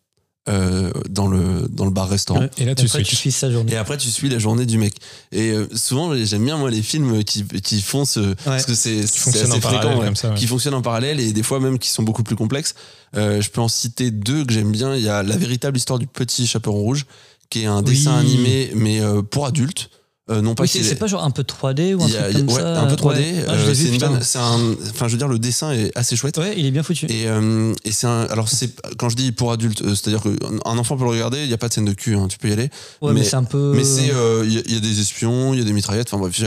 euh, 0.48 0.90
dans 1.08 1.28
le, 1.28 1.68
dans 1.70 1.84
le 1.84 1.90
bar-restaurant. 1.90 2.40
Ouais. 2.40 2.50
Et 2.58 2.64
là, 2.64 2.72
Et 2.72 2.74
tu 2.74 2.86
après 2.86 3.02
tu 3.02 3.14
suis 3.16 3.30
sa 3.30 3.50
journée. 3.50 3.72
Et 3.72 3.76
après, 3.76 3.96
tu 3.96 4.08
suis 4.08 4.28
la 4.28 4.38
journée 4.38 4.66
du 4.66 4.76
mec. 4.78 4.94
Et 5.30 5.50
euh, 5.50 5.68
souvent, 5.74 6.12
j'aime 6.16 6.44
bien, 6.44 6.56
moi, 6.56 6.70
les 6.70 6.82
films 6.82 7.22
qui, 7.24 7.44
qui 7.44 7.80
font 7.80 8.04
ce. 8.04 8.34
Parce 8.44 8.66
que 8.66 8.74
c'est 8.74 9.00
assez 9.00 9.52
en 9.52 9.60
parallèle 9.60 9.60
fréquent, 9.60 9.98
ouais, 10.00 10.06
comme 10.06 10.16
ça, 10.16 10.30
ouais. 10.30 10.34
Qui 10.34 10.46
fonctionnent 10.46 10.74
en 10.74 10.82
parallèle 10.82 11.20
et 11.20 11.32
des 11.32 11.42
fois 11.42 11.60
même 11.60 11.78
qui 11.78 11.90
sont 11.90 12.02
beaucoup 12.02 12.22
plus 12.24 12.36
complexes. 12.36 12.74
Euh, 13.16 13.40
je 13.40 13.50
peux 13.50 13.60
en 13.60 13.68
citer 13.68 14.10
deux 14.10 14.44
que 14.44 14.52
j'aime 14.52 14.72
bien. 14.72 14.96
Il 14.96 15.02
y 15.02 15.08
a 15.08 15.22
La 15.22 15.36
véritable 15.36 15.76
histoire 15.76 15.98
du 15.98 16.06
petit 16.06 16.46
chaperon 16.46 16.80
rouge, 16.80 17.06
qui 17.50 17.62
est 17.62 17.66
un 17.66 17.82
dessin 17.82 18.18
Oui. 18.20 18.26
animé, 18.26 18.70
mais 18.74 19.00
euh, 19.00 19.22
pour 19.22 19.46
adultes. 19.46 19.90
Euh, 20.30 20.40
non 20.40 20.54
pas 20.54 20.62
Oui, 20.62 20.68
c'est 20.68 20.78
est- 20.78 20.82
c'est 20.84 20.94
pas 20.94 21.08
genre 21.08 21.24
un 21.24 21.32
peu 21.32 21.42
3D 21.42 21.94
ou 21.94 22.02
un 22.02 22.06
a- 22.06 22.08
truc 22.30 22.36
comme 22.46 22.48
ouais, 22.56 22.62
ça 22.62 22.80
un 22.80 22.86
peu 22.86 22.94
3D. 22.94 23.18
ouais. 23.18 23.44
Ah, 23.48 23.52
euh, 23.54 23.66
c'est 23.66 23.80
vu, 23.82 23.86
une 23.88 23.92
putain. 23.94 24.08
bonne- 24.10 24.22
c'est 24.22 24.38
un. 24.38 24.72
Enfin, 24.90 25.08
je 25.08 25.12
veux 25.12 25.18
dire, 25.18 25.26
le 25.26 25.40
dessin 25.40 25.72
est 25.72 25.90
assez 25.98 26.14
chouette. 26.14 26.38
Ouais, 26.38 26.54
il 26.56 26.64
est 26.64 26.70
bien 26.70 26.84
foutu. 26.84 27.06
Et, 27.06 27.26
euh, 27.26 27.74
et 27.84 27.90
c'est 27.90 28.06
un. 28.06 28.26
Alors, 28.30 28.48
c'est 28.48 28.70
quand 28.98 29.08
je 29.08 29.16
dis 29.16 29.32
pour 29.32 29.50
adultes, 29.50 29.82
c'est-à-dire 29.84 30.22
qu'un 30.22 30.78
enfant 30.78 30.96
peut 30.96 31.02
le 31.02 31.10
regarder, 31.10 31.40
il 31.42 31.48
n'y 31.48 31.52
a 31.54 31.58
pas 31.58 31.66
de 31.68 31.72
scène 31.74 31.86
de 31.86 31.92
cul, 31.92 32.14
hein, 32.14 32.28
tu 32.28 32.38
peux 32.38 32.48
y 32.48 32.52
aller. 32.52 32.70
ouais, 33.00 33.12
mais, 33.12 33.20
mais- 33.20 33.24
c'est 33.26 33.34
un 33.34 33.42
peu. 33.42 33.72
Mais 33.74 33.82
c'est. 33.82 34.02
Il 34.44 34.52
y, 34.52 34.58
a- 34.58 34.62
il 34.64 34.74
y 34.74 34.76
a 34.76 34.80
des 34.80 35.00
espions, 35.00 35.54
il 35.54 35.58
y 35.58 35.62
a 35.62 35.64
des 35.64 35.72
mitraillettes, 35.72 36.06
enfin 36.14 36.18
bref. 36.18 36.40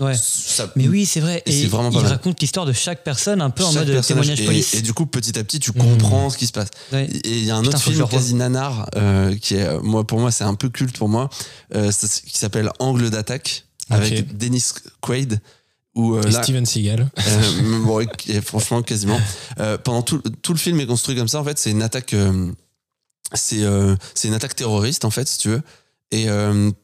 Ouais. 0.00 0.14
ça- 0.20 0.72
Mais 0.74 0.88
oui, 0.88 1.06
c'est 1.06 1.20
vrai. 1.20 1.44
Et 1.46 1.50
Et, 1.56 1.62
c'est 1.62 1.68
vraiment 1.68 1.92
pas 1.92 2.00
il 2.00 2.06
raconte 2.06 2.40
l'histoire 2.40 2.66
de 2.66 2.72
chaque 2.72 3.04
personne 3.04 3.40
un 3.42 3.50
peu 3.50 3.62
en 3.64 3.72
mode 3.72 4.00
témoignage 4.04 4.40
et, 4.40 4.44
police. 4.44 4.74
et 4.74 4.82
du 4.82 4.92
coup, 4.92 5.06
petit 5.06 5.38
à 5.38 5.44
petit, 5.44 5.60
tu 5.60 5.70
Mm. 5.70 5.74
comprends 5.74 6.30
ce 6.30 6.36
qui 6.36 6.48
se 6.48 6.52
passe. 6.52 6.68
Et 6.92 7.08
il 7.24 7.44
y 7.44 7.50
a 7.52 7.56
un 7.56 7.62
Putain, 7.62 7.76
autre 7.76 7.84
film 7.84 8.08
quasi 8.08 8.34
nanar 8.34 8.90
qui 9.40 9.54
est, 9.54 9.68
moi, 9.84 10.04
pour 10.04 10.18
moi, 10.18 10.32
c'est 10.32 10.42
un 10.44 10.54
peu 10.56 10.68
culte 10.68 10.98
pour 10.98 11.08
moi, 11.08 11.30
qui 11.72 12.38
s'appelle 12.38 12.70
Angle 12.80 13.10
avec. 13.88 14.36
Dennis 14.36 14.64
Quaid. 15.00 15.40
Où, 15.96 16.14
euh, 16.14 16.22
Et 16.22 16.30
là, 16.30 16.42
Steven 16.44 16.64
Seagal. 16.64 17.10
euh, 17.18 17.82
bon, 17.84 17.96
ouais, 17.96 18.06
et 18.28 18.40
franchement, 18.40 18.80
quasiment. 18.82 19.20
Euh, 19.58 19.76
pendant 19.76 20.02
tout, 20.02 20.18
tout 20.42 20.52
le 20.52 20.58
film 20.58 20.78
est 20.80 20.86
construit 20.86 21.16
comme 21.16 21.26
ça. 21.28 21.40
En 21.40 21.44
fait, 21.44 21.58
c'est 21.58 21.70
une 21.72 21.82
attaque. 21.82 22.14
c'est 23.34 23.64
c'est 24.14 24.28
une 24.28 24.34
attaque 24.34 24.56
terroriste, 24.56 25.04
en 25.04 25.10
fait, 25.10 25.28
si 25.28 25.38
tu 25.38 25.48
veux. 25.48 25.62
Et 26.12 26.26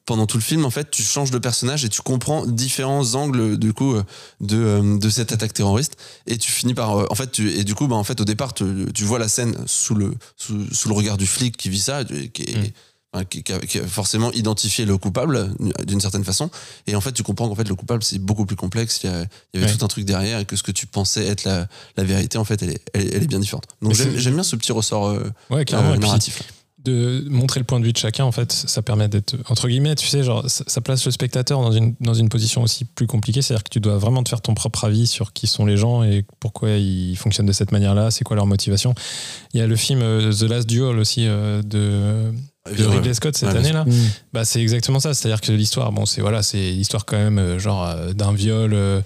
pendant 0.05 0.27
tout 0.27 0.37
le 0.37 0.43
film, 0.43 0.65
en 0.65 0.71
fait, 0.71 0.89
tu 0.91 1.03
changes 1.03 1.31
de 1.33 1.39
personnage 1.39 1.85
et 1.85 1.89
tu 1.89 2.01
comprends 2.03 2.47
différents 2.47 3.15
angles 3.15 3.59
du 3.59 3.73
coup 3.73 3.97
de, 4.41 4.99
de 4.99 5.11
cette 5.11 5.33
attaque 5.33 5.53
terroriste. 5.53 5.97
Et 6.29 6.39
tu 6.39 6.51
finis 6.53 6.75
par, 6.75 7.11
en 7.11 7.15
fait, 7.17 7.31
tu, 7.33 7.51
et 7.53 7.65
du 7.65 7.75
coup, 7.75 7.89
bah, 7.89 7.97
en 7.97 8.05
fait, 8.05 8.21
au 8.21 8.25
départ, 8.25 8.55
tu, 8.55 8.65
tu 8.95 9.05
vois 9.05 9.19
la 9.19 9.29
scène 9.29 9.57
sous 9.67 9.95
le 9.97 10.15
sous, 10.37 10.73
sous 10.73 10.89
le 10.89 10.95
regard 10.95 11.17
du 11.17 11.27
flic 11.27 11.57
qui 11.57 11.71
vit 11.71 11.81
ça, 11.81 12.03
et 12.03 12.29
qui 12.29 12.43
est- 12.43 12.57
Mm. 12.57 12.71
Qui, 13.31 13.43
qui 13.43 13.53
a, 13.53 13.59
qui 13.61 13.79
a 13.79 13.87
forcément 13.87 14.31
identifié 14.33 14.85
le 14.85 14.99
coupable 14.99 15.51
d'une 15.87 16.01
certaine 16.01 16.25
façon. 16.25 16.51
Et 16.87 16.95
en 16.97 17.01
fait, 17.01 17.13
tu 17.13 17.23
comprends 17.23 17.49
qu'en 17.49 17.55
fait, 17.55 17.69
le 17.69 17.75
coupable, 17.75 18.03
c'est 18.03 18.19
beaucoup 18.19 18.45
plus 18.47 18.57
complexe. 18.57 19.01
Il 19.03 19.11
y, 19.11 19.13
a- 19.13 19.25
il 19.55 19.61
y 19.61 19.63
avait 19.63 19.73
Ouais. 19.73 19.79
tout 19.79 19.85
un 19.85 19.89
truc 19.89 20.05
derrière 20.05 20.39
et 20.39 20.45
que 20.45 20.55
ce 20.57 20.63
que 20.63 20.73
tu 20.73 20.87
pensais 20.87 21.27
être 21.27 21.45
la, 21.45 21.67
la 21.97 22.05
vérité, 22.05 22.37
en 22.39 22.45
fait, 22.45 22.63
elle 22.63 22.71
est, 22.71 22.83
elle, 22.93 23.03
est- 23.07 23.15
elle 23.15 23.23
est 23.23 23.27
bien 23.27 23.39
différente. 23.41 23.65
Donc, 23.81 23.95
j'aime 23.95 24.35
bien 24.35 24.43
ce 24.43 24.57
petit 24.57 24.73
ressort 24.73 25.07
euh, 25.09 25.31
Ouais, 25.51 25.65
euh, 25.73 25.97
puis, 25.99 26.33
de 26.85 27.25
montrer 27.29 27.59
le 27.59 27.65
point 27.65 27.81
de 27.81 27.85
vue 27.85 27.93
de 27.93 27.99
chacun, 27.99 28.25
en 28.25 28.31
fait, 28.31 28.53
ça 28.53 28.81
permet 28.81 29.09
d'être, 29.09 29.35
entre 29.49 29.67
guillemets, 29.67 29.97
tu 29.97 30.07
sais, 30.07 30.23
genre, 30.23 30.49
ça, 30.49 30.63
ça 30.69 30.81
place 30.81 31.05
le 31.05 31.11
spectateur 31.11 31.61
dans 31.61 31.73
une, 31.73 31.97
dans 32.01 32.15
une 32.15 32.29
position 32.29 32.63
aussi 32.63 32.85
plus 32.85 33.09
compliquée. 33.09 33.43
C'est-à-dire 33.43 33.65
que 33.65 33.71
tu 33.71 33.81
dois 33.81 33.99
vraiment 33.99 34.23
te 34.23 34.29
faire 34.29 34.41
ton 34.41 34.55
propre 34.55 34.85
avis 34.85 35.09
sur 35.09 35.33
qui 35.33 35.49
sont 35.49 35.67
les 35.67 35.77
gens 35.77 36.05
et 36.05 36.25
pourquoi 36.39 36.71
ils 36.71 37.17
fonctionnent 37.17 37.47
de 37.47 37.53
cette 37.53 37.73
manière-là, 37.73 38.13
c'est 38.13 38.23
quoi 38.23 38.37
leur 38.37 38.47
motivation? 38.47 38.95
Il 39.53 39.59
y 39.59 39.63
a 39.65 39.67
le 39.67 39.75
film 39.75 40.01
euh, 40.03 40.33
The 40.33 40.43
Last 40.43 40.69
Duel 40.69 40.99
aussi 40.99 41.27
euh, 41.27 41.61
de, 41.63 42.33
de. 42.77 42.85
Ridley 42.85 43.15
Scott 43.15 43.37
cette 43.37 43.49
Ouais, 43.49 43.55
bien 43.55 43.65
année-là. 43.65 43.85
Mm. 43.85 43.93
Bah, 44.33 44.45
c'est 44.45 44.61
exactement 44.61 45.01
ça. 45.01 45.15
C'est-à-dire 45.15 45.41
que 45.41 45.53
l'histoire, 45.53 45.93
bon, 45.93 46.07
c'est 46.07 46.21
voilà, 46.21 46.43
c'est 46.43 46.59
l'histoire 46.71 47.05
quand 47.05 47.17
même 47.17 47.39
euh, 47.39 47.59
genre 47.59 47.87
euh, 47.87 48.13
d'un 48.13 48.33
viol 48.33 48.73
euh, 48.75 49.03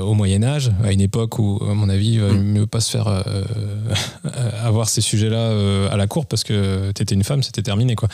au 0.00 0.14
Moyen 0.14 0.42
Âge, 0.42 0.70
à 0.84 0.92
une 0.92 1.00
époque 1.00 1.38
où, 1.38 1.60
à 1.68 1.74
mon 1.74 1.88
avis, 1.88 2.14
il 2.14 2.20
valait 2.20 2.38
Mm. 2.38 2.52
mieux 2.52 2.66
pas 2.66 2.80
se 2.80 2.90
faire 2.90 3.08
euh, 3.08 3.44
avoir 4.62 4.88
ces 4.88 5.00
sujets-là 5.00 5.38
euh, 5.38 5.90
à 5.90 5.96
la 5.96 6.06
cour 6.06 6.26
parce 6.26 6.44
que 6.44 6.92
t'étais 6.92 7.14
une 7.14 7.24
femme, 7.24 7.42
c'était 7.42 7.62
terminé 7.62 7.94
quoi. 7.94 8.08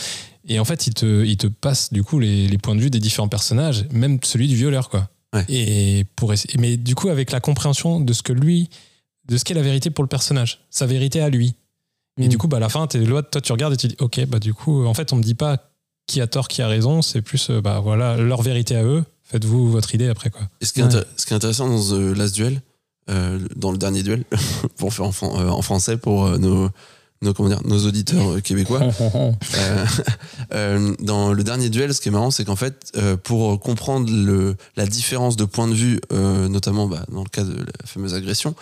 Et 0.47 0.59
en 0.59 0.65
fait, 0.65 0.87
il 0.87 0.95
te, 0.95 1.25
il 1.25 1.37
te 1.37 1.47
passe 1.47 1.93
du 1.93 2.03
coup 2.03 2.19
les, 2.19 2.47
les 2.47 2.59
points 2.59 2.75
de 2.75 2.81
vue 2.81 2.91
des 2.91 3.01
différents 3.01 3.29
personnages, 3.29 3.87
même 3.93 4.19
celui 4.23 4.49
du 4.49 4.57
violeur 4.57 4.89
quoi. 4.89 5.09
Ouais. 5.35 5.45
Et 5.49 6.05
pour 6.17 6.33
mais 6.59 6.77
du 6.77 6.95
coup 6.95 7.09
avec 7.09 7.33
la 7.33 7.41
compréhension 7.41 8.01
de 8.01 8.13
ce 8.13 8.23
que 8.23 8.33
lui, 8.33 8.69
de 9.29 9.37
ce 9.37 9.45
qu'est 9.45 9.55
la 9.55 9.63
vérité 9.63 9.91
pour 9.91 10.05
le 10.05 10.09
personnage, 10.09 10.61
sa 10.71 10.87
vérité 10.87 11.21
à 11.21 11.29
lui. 11.29 11.55
Et 12.19 12.27
Mm. 12.27 12.29
du 12.29 12.39
coup, 12.39 12.47
bah, 12.49 12.59
à 12.59 12.61
la 12.61 12.69
fin, 12.69 12.87
t'es 12.87 12.99
là, 12.99 13.23
toi, 13.23 13.41
tu 13.41 13.53
regardes 13.53 13.75
et 13.75 13.77
tu 13.77 13.89
dis, 13.89 13.97
ok, 13.99 14.25
bah, 14.29 14.39
du 14.39 14.55
coup, 14.55 14.85
en 14.87 14.95
fait, 14.95 15.13
on 15.13 15.17
me 15.17 15.23
dit 15.23 15.35
pas 15.35 15.59
qui 16.07 16.21
a 16.21 16.27
tort, 16.27 16.49
qui 16.49 16.63
a 16.63 16.69
raison, 16.69 17.03
c'est 17.03 17.23
plus, 17.23 17.49
euh, 17.51 17.61
bah, 17.61 17.81
voilà, 17.83 18.17
leur 18.17 18.43
vérité 18.43 18.77
à 18.77 18.85
eux. 18.85 19.05
Faites-vous 19.25 19.71
votre 19.71 19.95
idée 19.95 20.09
après, 20.09 20.31
quoi. 20.31 20.43
Et 20.61 20.65
ce 20.67 20.73
qui 20.73 20.81
est, 20.81 20.85
Ouais. 20.85 20.91
intér- 20.91 21.05
ce 21.17 21.27
qui 21.27 21.33
est 21.33 21.37
intéressant 21.37 21.69
dans 21.69 21.81
The 21.81 22.17
Last 22.17 22.35
Duel, 22.35 22.61
euh, 23.11 23.39
dans 23.57 23.73
le 23.73 23.79
dernier 23.79 24.03
duel, 24.03 24.25
pour 24.77 24.93
faire 24.93 25.07
en, 25.07 25.13
fran- 25.13 25.41
euh, 25.41 25.49
en 25.49 25.63
français 25.63 25.97
pour 25.97 26.27
euh, 26.27 26.39
nos, 26.39 26.69
nos, 27.23 27.33
comment 27.35 27.49
dire, 27.49 27.63
nos 27.65 27.85
auditeurs 27.87 28.35
euh, 28.37 28.41
québécois, 28.41 28.81
Euh, 29.59 29.87
euh, 30.53 30.95
dans 31.01 31.33
le 31.33 31.43
dernier 31.43 31.71
duel, 31.71 31.95
ce 31.95 32.01
qui 32.01 32.09
est 32.11 32.13
marrant, 32.13 32.31
c'est 32.31 32.45
qu'en 32.45 32.55
fait, 32.57 32.93
euh, 32.97 33.17
pour 33.17 33.59
comprendre 33.59 34.11
le, 34.13 34.57
la 34.77 34.87
différence 34.87 35.37
de 35.37 35.45
point 35.47 35.67
de 35.69 35.75
vue, 35.75 36.01
euh, 36.13 36.49
notamment 36.49 36.87
bah, 36.87 37.05
dans 37.11 37.23
le 37.25 37.29
cas 37.31 37.45
de 37.45 37.55
la 37.57 37.87
fameuse 37.87 38.15
agression, 38.15 38.55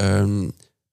euh, 0.00 0.48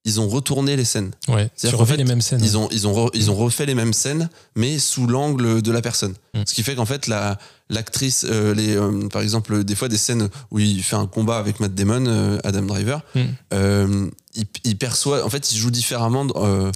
ils 0.06 0.20
ont 0.20 0.28
retourné 0.28 0.76
les 0.76 0.84
scènes. 0.84 1.10
Ouais, 1.28 1.44
tu 1.46 1.50
C'est-à-dire 1.56 1.76
qu'en 1.78 1.82
refais 1.82 1.92
fait, 1.94 1.98
les 1.98 2.04
mêmes 2.04 2.22
scènes. 2.22 2.40
Ils 2.42 2.56
ont, 2.56 2.68
ils, 2.70 2.86
ont 2.86 3.06
re- 3.06 3.10
ils 3.12 3.30
ont 3.30 3.34
refait 3.34 3.66
les 3.66 3.74
mêmes 3.74 3.92
scènes, 3.92 4.30
mais 4.54 4.78
sous 4.78 5.06
l'angle 5.06 5.60
de 5.60 5.72
la 5.72 5.82
personne. 5.82 6.14
Mm. 6.32 6.42
Ce 6.46 6.54
qui 6.54 6.62
fait 6.62 6.76
qu'en 6.76 6.86
fait, 6.86 7.08
la, 7.08 7.38
l'actrice, 7.68 8.24
euh, 8.28 8.54
les, 8.54 8.76
euh, 8.76 9.08
par 9.08 9.22
exemple, 9.22 9.64
des 9.64 9.74
fois, 9.74 9.88
des 9.88 9.96
scènes 9.96 10.28
où 10.50 10.58
il 10.58 10.82
fait 10.82 10.96
un 10.96 11.06
combat 11.06 11.38
avec 11.38 11.58
Matt 11.60 11.74
Damon, 11.74 12.04
euh, 12.06 12.38
Adam 12.44 12.62
Driver, 12.62 13.00
Mm. 13.14 13.20
euh, 13.54 14.10
il, 14.38 14.44
il 14.64 14.76
perçoit, 14.76 15.24
en 15.24 15.30
fait, 15.30 15.50
il 15.52 15.56
joue 15.58 15.70
différemment 15.70 16.26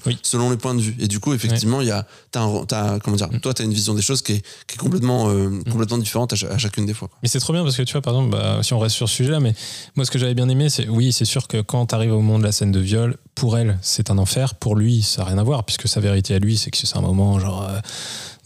Oui. 0.07 0.19
selon 0.23 0.51
les 0.51 0.57
points 0.57 0.75
de 0.75 0.81
vue. 0.81 0.97
Et 0.99 1.07
du 1.09 1.21
coup, 1.21 1.35
effectivement, 1.35 1.81
il 1.83 1.89
y 1.89 1.91
a, 1.91 2.07
t'as 2.33 2.41
un- 2.41 2.65
t'as- 2.65 2.99
comment 3.01 3.17
dire, 3.17 3.29
Mm. 3.31 3.41
toi, 3.41 3.53
tu 3.55 3.63
as 3.63 3.65
une 3.67 3.73
vision 3.75 3.93
des 3.95 4.01
choses 4.03 4.23
qui 4.23 4.33
est, 4.33 4.43
qui 4.67 4.75
est 4.77 4.79
complètement, 4.79 5.29
euh, 5.31 5.61
complètement 5.71 5.99
différente 5.99 6.33
à, 6.33 6.37
cha- 6.37 6.49
à 6.51 6.59
chacune 6.59 6.87
des 6.87 6.95
fois. 6.95 7.09
quoi. 7.09 7.19
Mais 7.23 7.29
c'est 7.29 7.39
trop 7.41 7.53
bien 7.53 7.63
parce 7.63 7.77
que 7.77 7.83
tu 7.83 7.93
vois, 7.93 8.01
par 8.03 8.15
exemple, 8.15 8.33
bah, 8.33 8.61
si 8.63 8.73
on 8.73 8.79
reste 8.79 8.97
sur 8.97 9.09
ce 9.09 9.15
sujet-là, 9.17 9.41
mais 9.41 9.55
moi, 9.95 10.05
ce 10.07 10.11
que 10.11 10.19
j'avais 10.19 10.35
bien 10.35 10.49
aimé, 10.49 10.71
c'est 10.71 10.89
oui, 10.89 11.13
c'est 11.13 11.25
sûr 11.27 11.47
que 11.49 11.61
quand 11.61 11.87
tu 11.87 11.95
arrives 11.95 12.13
au 12.13 12.21
moment 12.21 12.39
de 12.39 12.45
la 12.45 12.53
scène 12.53 12.73
de 12.73 12.81
viol, 12.81 13.17
pour 13.35 13.57
elle, 13.59 13.79
c'est 13.83 14.11
un 14.11 14.19
enfer. 14.19 14.55
Pour 14.55 14.75
lui, 14.75 15.03
ça 15.03 15.23
n'a 15.23 15.29
rien 15.29 15.39
à 15.39 15.43
voir, 15.43 15.65
puisque 15.65 15.87
sa 15.87 16.01
vérité 16.01 16.35
à 16.35 16.39
lui, 16.39 16.57
c'est 16.57 16.71
que 16.71 16.77
c'est 16.79 16.97
un 16.97 17.01
moment 17.03 17.39
genre 17.41 17.69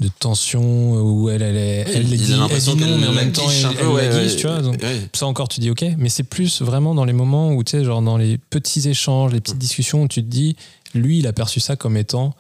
de 0.01 0.09
tension 0.19 0.95
où 1.01 1.29
elle, 1.31 1.43
elle, 1.43 1.57
est- 1.57 1.85
elle, 1.95 2.05
dit, 2.07 2.33
elle 2.33 2.39
l'impression 2.39 2.75
dit 2.75 2.85
non, 2.85 2.99
mais 2.99 3.07
en 3.07 3.13
même 3.13 3.33
temps, 3.33 3.49
elle, 3.49 3.75
peu, 3.77 3.81
elle 3.81 3.87
ouais, 3.89 4.09
ouais, 4.09 4.37
tu 4.37 4.47
vois. 4.47 4.61
donc- 4.61 4.83
ouais. 4.83 5.09
ça 5.13 5.27
encore, 5.27 5.49
tu 5.49 5.61
dis 5.61 5.71
ok, 5.71 5.85
mais 5.99 6.09
c'est 6.09 6.25
plus 6.25 6.63
vraiment 6.63 6.95
dans 6.95 7.05
les 7.05 7.13
moments 7.13 7.53
où, 7.53 7.63
tu 7.63 7.73
sais, 7.73 7.85
genre 7.85 8.03
dans 8.03 8.17
les 8.17 8.39
petits 8.39 8.89
échanges, 8.89 9.33
les 9.33 9.41
petites 9.41 9.59
discussions 9.59 10.03
où 10.03 10.09
tu 10.09 10.23
te 10.23 10.29
dis, 10.29 10.57
lui, 10.95 11.19
il 11.21 11.27
a 11.27 11.33
perçu 11.33 11.61
ça 11.61 11.77
comme 11.77 11.97
étant 11.97 12.35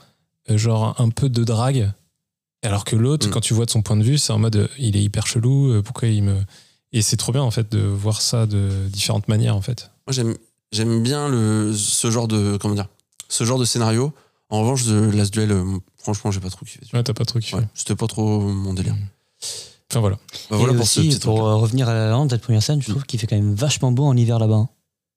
euh, 0.51 0.59
genre 0.59 0.95
un 1.01 1.09
peu 1.11 1.29
de 1.29 1.43
drague. 1.45 1.91
Alors 2.63 2.85
que 2.85 2.97
l'autre, 2.97 3.29
Mm. 3.29 3.31
quand 3.31 3.41
tu 3.41 3.55
vois 3.55 3.67
de 3.67 3.71
son 3.71 3.83
point 3.83 3.97
de 3.97 4.03
vue, 4.03 4.19
c'est 4.19 4.33
en 4.33 4.39
mode, 4.39 4.57
euh, 4.57 4.69
il 4.79 4.97
est 4.97 5.03
hyper 5.03 5.27
chelou, 5.27 5.71
euh, 5.71 5.83
pourquoi 5.83 6.09
il 6.09 6.23
me. 6.23 6.37
Et 6.93 7.03
c'est 7.03 7.17
trop 7.17 7.33
bien, 7.33 7.43
en 7.43 7.51
fait, 7.51 7.71
de 7.73 7.79
voir 7.81 8.21
ça 8.23 8.47
de 8.47 8.69
différentes 8.89 9.29
manières, 9.29 9.57
en 9.57 9.61
fait. 9.63 9.91
Moi, 10.07 10.13
j'aime, 10.13 10.35
j'aime 10.73 11.03
bien 11.03 11.29
le, 11.29 11.73
ce 11.75 12.11
genre 12.11 12.29
de, 12.29 12.57
comment 12.61 12.75
dire, 12.75 12.87
ce 13.29 13.45
genre 13.45 13.59
de 13.59 13.65
scénario. 13.65 14.13
En 14.51 14.61
revanche, 14.61 14.85
The 14.85 15.15
Last 15.15 15.33
Duel, 15.33 15.51
euh, 15.53 15.65
franchement, 16.05 16.31
j'ai 16.31 16.39
pas 16.41 16.51
trop 16.51 16.65
kiffé. 16.65 16.79
Ouais, 16.93 17.03
t'as 17.03 17.13
pas 17.15 17.25
trop 17.25 17.41
kiffé. 17.41 17.57
Ouais, 17.57 17.65
c'était 17.75 17.97
pas 17.97 18.07
trop 18.07 18.39
mon 18.41 18.73
délire. 18.75 18.95
Mm. 18.95 18.99
Enfin 19.91 20.01
voilà. 20.01 20.17
Bah, 20.51 20.57
voilà 20.57 20.73
et 20.73 20.77
pour 20.77 20.87
ce 20.87 21.01
aussi, 21.01 21.09
petit 21.09 21.19
pour 21.21 21.35
truc. 21.37 21.47
euh, 21.47 21.55
revenir 21.57 21.89
à 21.89 21.95
la 21.95 22.11
lande, 22.11 22.31
cette 22.31 22.43
première 22.43 22.63
scène, 22.63 22.81
je 22.81 22.91
trouve 22.91 23.05
qu'il 23.05 23.19
fait 23.19 23.27
quand 23.27 23.37
même 23.37 23.55
vachement 23.55 23.91
beau 23.93 24.05
en 24.05 24.17
hiver 24.17 24.39
là-bas. 24.39 24.55
hein. 24.55 24.69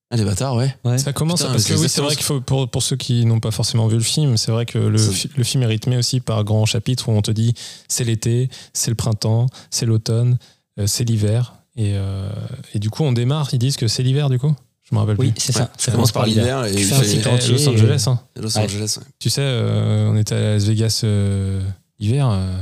Ah, 0.10 0.16
les 0.16 0.24
bâtards, 0.24 0.56
ouais. 0.56 0.74
Ouais. 0.86 0.98
Ça 0.98 1.12
commence 1.12 1.42
Putain, 1.42 1.52
parce 1.52 1.66
que 1.66 1.74
oui, 1.74 1.90
c'est 1.90 2.00
vrai 2.02 2.16
qu'il 2.16 2.24
faut 2.26 2.40
pour, 2.40 2.70
pour 2.70 2.82
ceux 2.82 2.96
qui 2.96 3.26
n'ont 3.26 3.42
pas 3.42 3.52
forcément 3.52 3.88
vu 3.88 3.98
le 3.98 4.04
film, 4.04 4.38
c'est 4.38 4.52
vrai 4.52 4.66
que 4.66 4.78
le, 4.78 4.98
le 5.36 5.44
film 5.44 5.64
est 5.64 5.68
rythmé 5.68 5.98
aussi 5.98 6.22
par 6.22 6.44
grands 6.46 6.66
chapitres 6.66 7.10
où 7.10 7.12
on 7.12 7.22
te 7.22 7.32
dit 7.32 7.54
c'est 7.90 8.06
l'été, 8.06 8.50
c'est 8.74 8.90
le 8.90 8.96
printemps, 8.96 9.48
c'est 9.70 9.86
l'automne, 9.86 10.38
euh, 10.80 10.88
c'est 10.88 11.04
l'hiver 11.04 11.56
et, 11.76 11.92
euh, 11.96 12.30
et 12.74 12.80
du 12.80 12.90
coup 12.90 13.04
on 13.04 13.12
démarre. 13.12 13.50
Ils 13.52 13.60
disent 13.60 13.76
que 13.76 13.90
c'est 13.90 14.02
l'hiver 14.02 14.30
du 14.30 14.40
coup? 14.40 14.56
Je 14.90 14.96
me 14.96 15.00
rappelle 15.02 15.18
Oui, 15.20 15.32
plus. 15.32 15.42
c'est 15.42 15.56
Ouais, 15.58 15.64
ça. 15.64 15.72
ça 15.78 15.92
commence 15.92 16.12
par 16.14 16.26
l'hiver 16.26 16.64
et 16.66 16.74
Tu 16.74 16.84
fais 16.86 16.96
un 16.96 17.04
cycle 17.04 17.28
entier. 17.30 17.54
Los 17.54 17.68
Angeles, 17.68 18.04
hein. 18.08 18.20
Los 18.38 18.56
Ouais. 18.58 18.64
Angeles. 18.64 18.96
ouais. 19.00 19.06
Tu 19.20 19.30
sais, 19.30 19.42
euh, 19.44 20.10
on 20.10 20.16
était 20.16 20.36
à 20.36 20.54
Las 20.54 20.64
Vegas 20.64 21.02
euh, 21.04 21.62
hiver, 22.00 22.30
euh, 22.30 22.58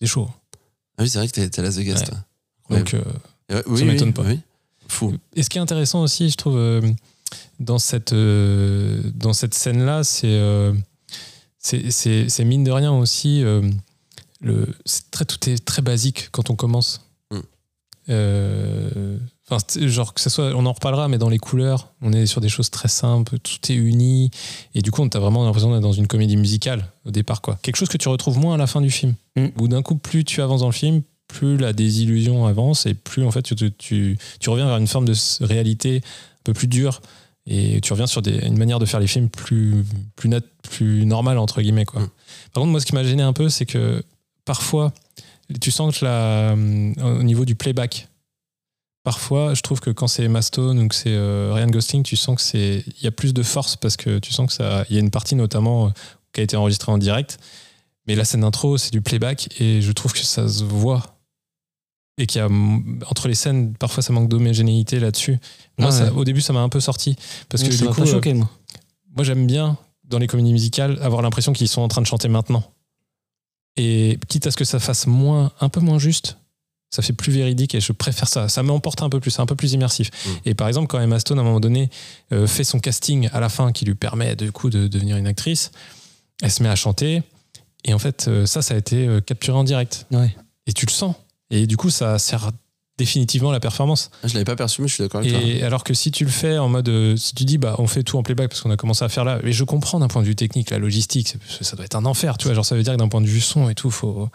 c'est 0.00 0.06
chaud. 0.06 0.28
Ah 0.96 1.02
oui, 1.02 1.08
c'est 1.10 1.18
vrai 1.18 1.28
que 1.28 1.32
t'es 1.32 1.60
à 1.60 1.62
Las 1.62 1.76
Vegas, 1.76 1.98
Ouais. 2.00 2.04
toi. 2.06 2.18
Donc 2.78 2.94
euh, 2.94 3.00
Et 3.50 3.54
ouais, 3.56 3.62
oui, 3.66 3.78
Ça 3.78 3.84
oui, 3.84 3.90
m'étonne 3.90 4.12
pas. 4.14 4.22
oui. 4.22 4.40
Fou. 4.88 5.14
Et 5.36 5.42
ce 5.42 5.50
qui 5.50 5.58
est 5.58 5.60
intéressant 5.60 6.02
aussi, 6.02 6.30
je 6.30 6.36
trouve, 6.36 6.56
euh, 6.56 6.80
dans 7.60 7.78
cette, 7.78 8.12
euh, 8.14 9.02
dans 9.14 9.32
cette 9.34 9.54
scène-là, 9.54 10.02
c'est, 10.02 10.26
euh, 10.28 10.72
c'est, 11.58 12.44
mine 12.44 12.64
de 12.64 12.70
rien 12.70 12.92
aussi. 12.92 13.42
euh, 13.44 13.70
le, 14.40 14.66
très, 15.10 15.26
tout 15.26 15.50
est 15.50 15.62
très 15.64 15.82
basique 15.82 16.28
quand 16.32 16.48
on 16.48 16.56
commence. 16.56 17.02
Mm. 17.30 17.36
Enfin, 19.50 19.64
genre 19.88 20.14
que 20.14 20.20
ce 20.20 20.30
soit, 20.30 20.52
on 20.54 20.64
en 20.64 20.72
reparlera, 20.72 21.08
mais 21.08 21.18
dans 21.18 21.28
les 21.28 21.38
couleurs, 21.38 21.88
on 22.02 22.12
est 22.12 22.26
sur 22.26 22.40
des 22.40 22.48
choses 22.48 22.70
très 22.70 22.88
simples, 22.88 23.38
tout 23.40 23.72
est 23.72 23.74
uni, 23.74 24.30
et 24.76 24.80
du 24.80 24.92
coup, 24.92 25.02
on 25.02 25.08
a 25.08 25.18
vraiment 25.18 25.44
l'impression 25.44 25.72
d'être 25.72 25.82
dans 25.82 25.92
une 25.92 26.06
comédie 26.06 26.36
musicale 26.36 26.86
au 27.04 27.10
départ, 27.10 27.40
quoi. 27.40 27.58
Quelque 27.62 27.76
chose 27.76 27.88
que 27.88 27.96
tu 27.96 28.08
retrouves 28.08 28.38
moins 28.38 28.54
à 28.54 28.58
la 28.58 28.68
fin 28.68 28.80
du 28.80 28.90
film. 28.90 29.14
Mm. 29.34 29.46
Où 29.58 29.66
d'un 29.66 29.82
coup, 29.82 29.96
plus 29.96 30.24
tu 30.24 30.40
avances 30.40 30.60
dans 30.60 30.68
le 30.68 30.72
film, 30.72 31.02
plus 31.26 31.56
la 31.56 31.72
désillusion 31.72 32.46
avance, 32.46 32.86
et 32.86 32.94
plus 32.94 33.24
en 33.24 33.32
fait, 33.32 33.42
tu, 33.42 33.72
tu, 34.38 34.50
reviens 34.50 34.66
vers 34.66 34.76
une 34.76 34.86
forme 34.86 35.06
de 35.06 35.14
réalité 35.44 35.96
un 36.04 36.42
peu 36.44 36.52
plus 36.52 36.68
dure, 36.68 37.00
et 37.46 37.80
tu 37.80 37.92
reviens 37.92 38.06
sur 38.06 38.22
des, 38.22 38.46
une 38.46 38.56
manière 38.56 38.78
de 38.78 38.86
faire 38.86 39.00
les 39.00 39.08
films 39.08 39.28
plus, 39.28 39.84
plus, 40.14 40.28
nat, 40.28 40.40
plus 40.62 41.06
normale, 41.06 41.38
entre 41.38 41.60
guillemets, 41.60 41.86
quoi. 41.86 42.02
Mm. 42.02 42.10
Par 42.52 42.60
contre, 42.62 42.70
moi, 42.70 42.80
ce 42.80 42.86
qui 42.86 42.94
m'a 42.94 43.02
gêné 43.02 43.24
un 43.24 43.32
peu, 43.32 43.48
c'est 43.48 43.66
que 43.66 44.04
parfois, 44.44 44.92
tu 45.60 45.72
sens 45.72 45.98
que 45.98 46.04
la, 46.04 46.54
au 46.54 47.22
niveau 47.24 47.44
du 47.44 47.56
playback, 47.56 48.06
parfois, 49.02 49.54
je 49.54 49.62
trouve 49.62 49.80
que 49.80 49.90
quand 49.90 50.06
c'est 50.08 50.24
Emma 50.24 50.42
Stone 50.42 50.78
ou 50.78 50.88
que 50.88 50.94
c'est 50.94 51.10
euh, 51.14 51.52
Ryan 51.54 51.68
Gosling, 51.68 52.02
tu 52.02 52.16
sens 52.16 52.36
que 52.36 52.42
c'est 52.42 52.84
il 52.98 53.02
y 53.02 53.06
a 53.06 53.10
plus 53.10 53.32
de 53.34 53.42
force 53.42 53.76
parce 53.76 53.96
que 53.96 54.18
tu 54.18 54.32
sens 54.32 54.46
que 54.48 54.52
ça 54.52 54.84
il 54.90 54.94
y 54.94 54.98
a 54.98 55.00
une 55.00 55.10
partie 55.10 55.34
notamment 55.34 55.86
euh, 55.86 55.90
qui 56.32 56.40
a 56.40 56.44
été 56.44 56.56
enregistrée 56.56 56.92
en 56.92 56.98
direct, 56.98 57.38
mais 58.06 58.14
la 58.14 58.24
scène 58.24 58.42
d'intro 58.42 58.76
c'est 58.78 58.92
du 58.92 59.00
playback 59.02 59.48
et 59.60 59.80
je 59.82 59.92
trouve 59.92 60.12
que 60.12 60.20
ça 60.20 60.48
se 60.48 60.64
voit 60.64 61.16
et 62.18 62.26
qu'il 62.26 62.40
y 62.40 62.44
a 62.44 62.48
entre 63.08 63.28
les 63.28 63.34
scènes 63.34 63.74
parfois 63.74 64.02
ça 64.02 64.12
manque 64.12 64.28
d'homogénéité 64.28 65.00
là-dessus. 65.00 65.38
Moi, 65.78 65.88
Ah 65.90 65.98
ouais. 66.00 66.06
ça- 66.08 66.12
au 66.14 66.24
début, 66.24 66.40
ça 66.42 66.52
m'a 66.52 66.60
un 66.60 66.68
peu 66.68 66.80
sorti 66.80 67.16
parce 67.48 67.62
que 67.62 67.70
ça 67.70 67.84
du 67.86 67.88
coup, 67.90 67.94
pas 68.02 68.02
euh, 68.02 68.12
choqué, 68.12 68.34
moi. 68.34 68.50
moi 69.16 69.24
j'aime 69.24 69.46
bien 69.46 69.78
dans 70.04 70.18
les 70.18 70.26
comédies 70.26 70.52
musicales 70.52 70.98
avoir 71.02 71.22
l'impression 71.22 71.52
qu'ils 71.52 71.68
sont 71.68 71.80
en 71.82 71.88
train 71.88 72.02
de 72.02 72.06
chanter 72.06 72.28
maintenant. 72.28 72.62
Et 73.76 74.18
quitte 74.28 74.46
à 74.46 74.50
ce 74.50 74.56
que 74.56 74.64
ça 74.64 74.80
fasse 74.80 75.06
moins, 75.06 75.52
un 75.60 75.68
peu 75.68 75.80
moins 75.80 75.98
juste, 75.98 76.36
ça 76.90 77.02
fait 77.02 77.12
plus 77.12 77.32
véridique 77.32 77.74
et 77.74 77.80
je 77.80 77.92
préfère 77.92 78.28
ça. 78.28 78.48
Ça 78.48 78.62
m'emporte 78.62 79.02
un 79.02 79.08
peu 79.08 79.20
plus, 79.20 79.30
c'est 79.30 79.40
un 79.40 79.46
peu 79.46 79.54
plus 79.54 79.72
immersif. 79.72 80.10
Mm. 80.10 80.30
Et 80.46 80.54
par 80.54 80.68
exemple, 80.68 80.88
quand 80.88 81.00
Emma 81.00 81.20
Stone, 81.20 81.38
à 81.38 81.42
un 81.42 81.44
moment 81.44 81.60
donné, 81.60 81.88
euh, 82.32 82.46
fait 82.46 82.64
son 82.64 82.80
casting 82.80 83.28
à 83.32 83.40
la 83.40 83.48
fin 83.48 83.72
qui 83.72 83.84
lui 83.84 83.94
permet 83.94 84.36
du 84.36 84.50
coup 84.52 84.70
de 84.70 84.88
devenir 84.88 85.16
une 85.16 85.26
actrice, 85.26 85.70
elle 86.42 86.50
se 86.50 86.62
met 86.62 86.68
à 86.68 86.76
chanter. 86.76 87.22
Et 87.84 87.94
en 87.94 87.98
fait, 87.98 88.26
euh, 88.28 88.44
ça, 88.44 88.60
ça 88.60 88.74
a 88.74 88.76
été 88.76 89.06
euh, 89.06 89.20
capturé 89.20 89.56
en 89.56 89.64
direct. 89.64 90.06
Ouais. 90.10 90.34
Et 90.66 90.72
tu 90.72 90.84
le 90.84 90.90
sens. 90.90 91.14
Et 91.50 91.66
du 91.66 91.76
coup, 91.76 91.90
ça 91.90 92.18
sert 92.18 92.50
définitivement 93.00 93.50
la 93.50 93.60
performance. 93.60 94.10
Ah, 94.22 94.28
Je 94.28 94.34
l'avais 94.34 94.44
pas 94.44 94.56
perçu, 94.56 94.82
mais 94.82 94.88
je 94.88 94.94
suis 94.94 95.02
d'accord 95.02 95.20
avec 95.20 95.32
toi. 95.32 95.40
Et 95.42 95.62
alors 95.62 95.82
que 95.84 95.94
si 95.94 96.10
tu 96.10 96.24
le 96.24 96.30
fais 96.30 96.58
en 96.58 96.68
mode, 96.68 96.88
euh, 96.88 97.16
si 97.16 97.34
tu 97.34 97.44
dis, 97.44 97.56
bah, 97.58 97.74
on 97.78 97.86
fait 97.86 98.02
tout 98.02 98.18
en 98.18 98.22
playback 98.22 98.50
parce 98.50 98.60
qu'on 98.60 98.70
a 98.70 98.76
commencé 98.76 99.04
à 99.04 99.08
faire 99.08 99.24
là, 99.24 99.38
et 99.42 99.52
je 99.52 99.64
comprends 99.64 99.98
d'un 99.98 100.08
point 100.08 100.20
de 100.22 100.26
vue 100.26 100.36
technique, 100.36 100.70
la 100.70 100.78
logistique, 100.78 101.34
ça 101.60 101.76
doit 101.76 101.84
être 101.86 101.96
un 101.96 102.04
enfer, 102.04 102.36
tu 102.38 102.46
vois, 102.46 102.54
genre 102.54 102.64
ça 102.66 102.74
veut 102.76 102.82
dire 102.82 102.92
que 102.92 102.98
d'un 102.98 103.08
point 103.08 103.20
de 103.22 103.26
vue 103.26 103.40
son 103.40 103.68
et 103.70 103.74
tout, 103.74 103.90
faut. 103.90 104.28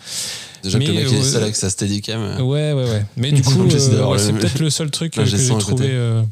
Déjà 0.63 0.79
que 0.79 0.83
mais, 0.83 0.89
le 0.89 0.93
mec 0.95 1.11
il 1.11 1.15
est 1.15 1.19
euh, 1.19 1.23
seul 1.23 1.43
avec 1.43 1.55
sa 1.55 1.69
steadicam. 1.69 2.19
euh, 2.21 2.41
Ouais, 2.41 2.73
ouais, 2.73 2.89
ouais. 2.89 3.05
Mais 3.17 3.31
du 3.33 3.43
coup, 3.43 3.61
euh, 3.69 4.05
ouais, 4.07 4.17
c'est 4.19 4.33
peut-être 4.33 4.59
le 4.59 4.69
seul 4.71 4.89
truc 4.91 5.17
euh, 5.17 5.23
que 5.23 5.29
j'ai 5.29 5.47
trouvé 5.57 5.87
euh, 5.89 6.23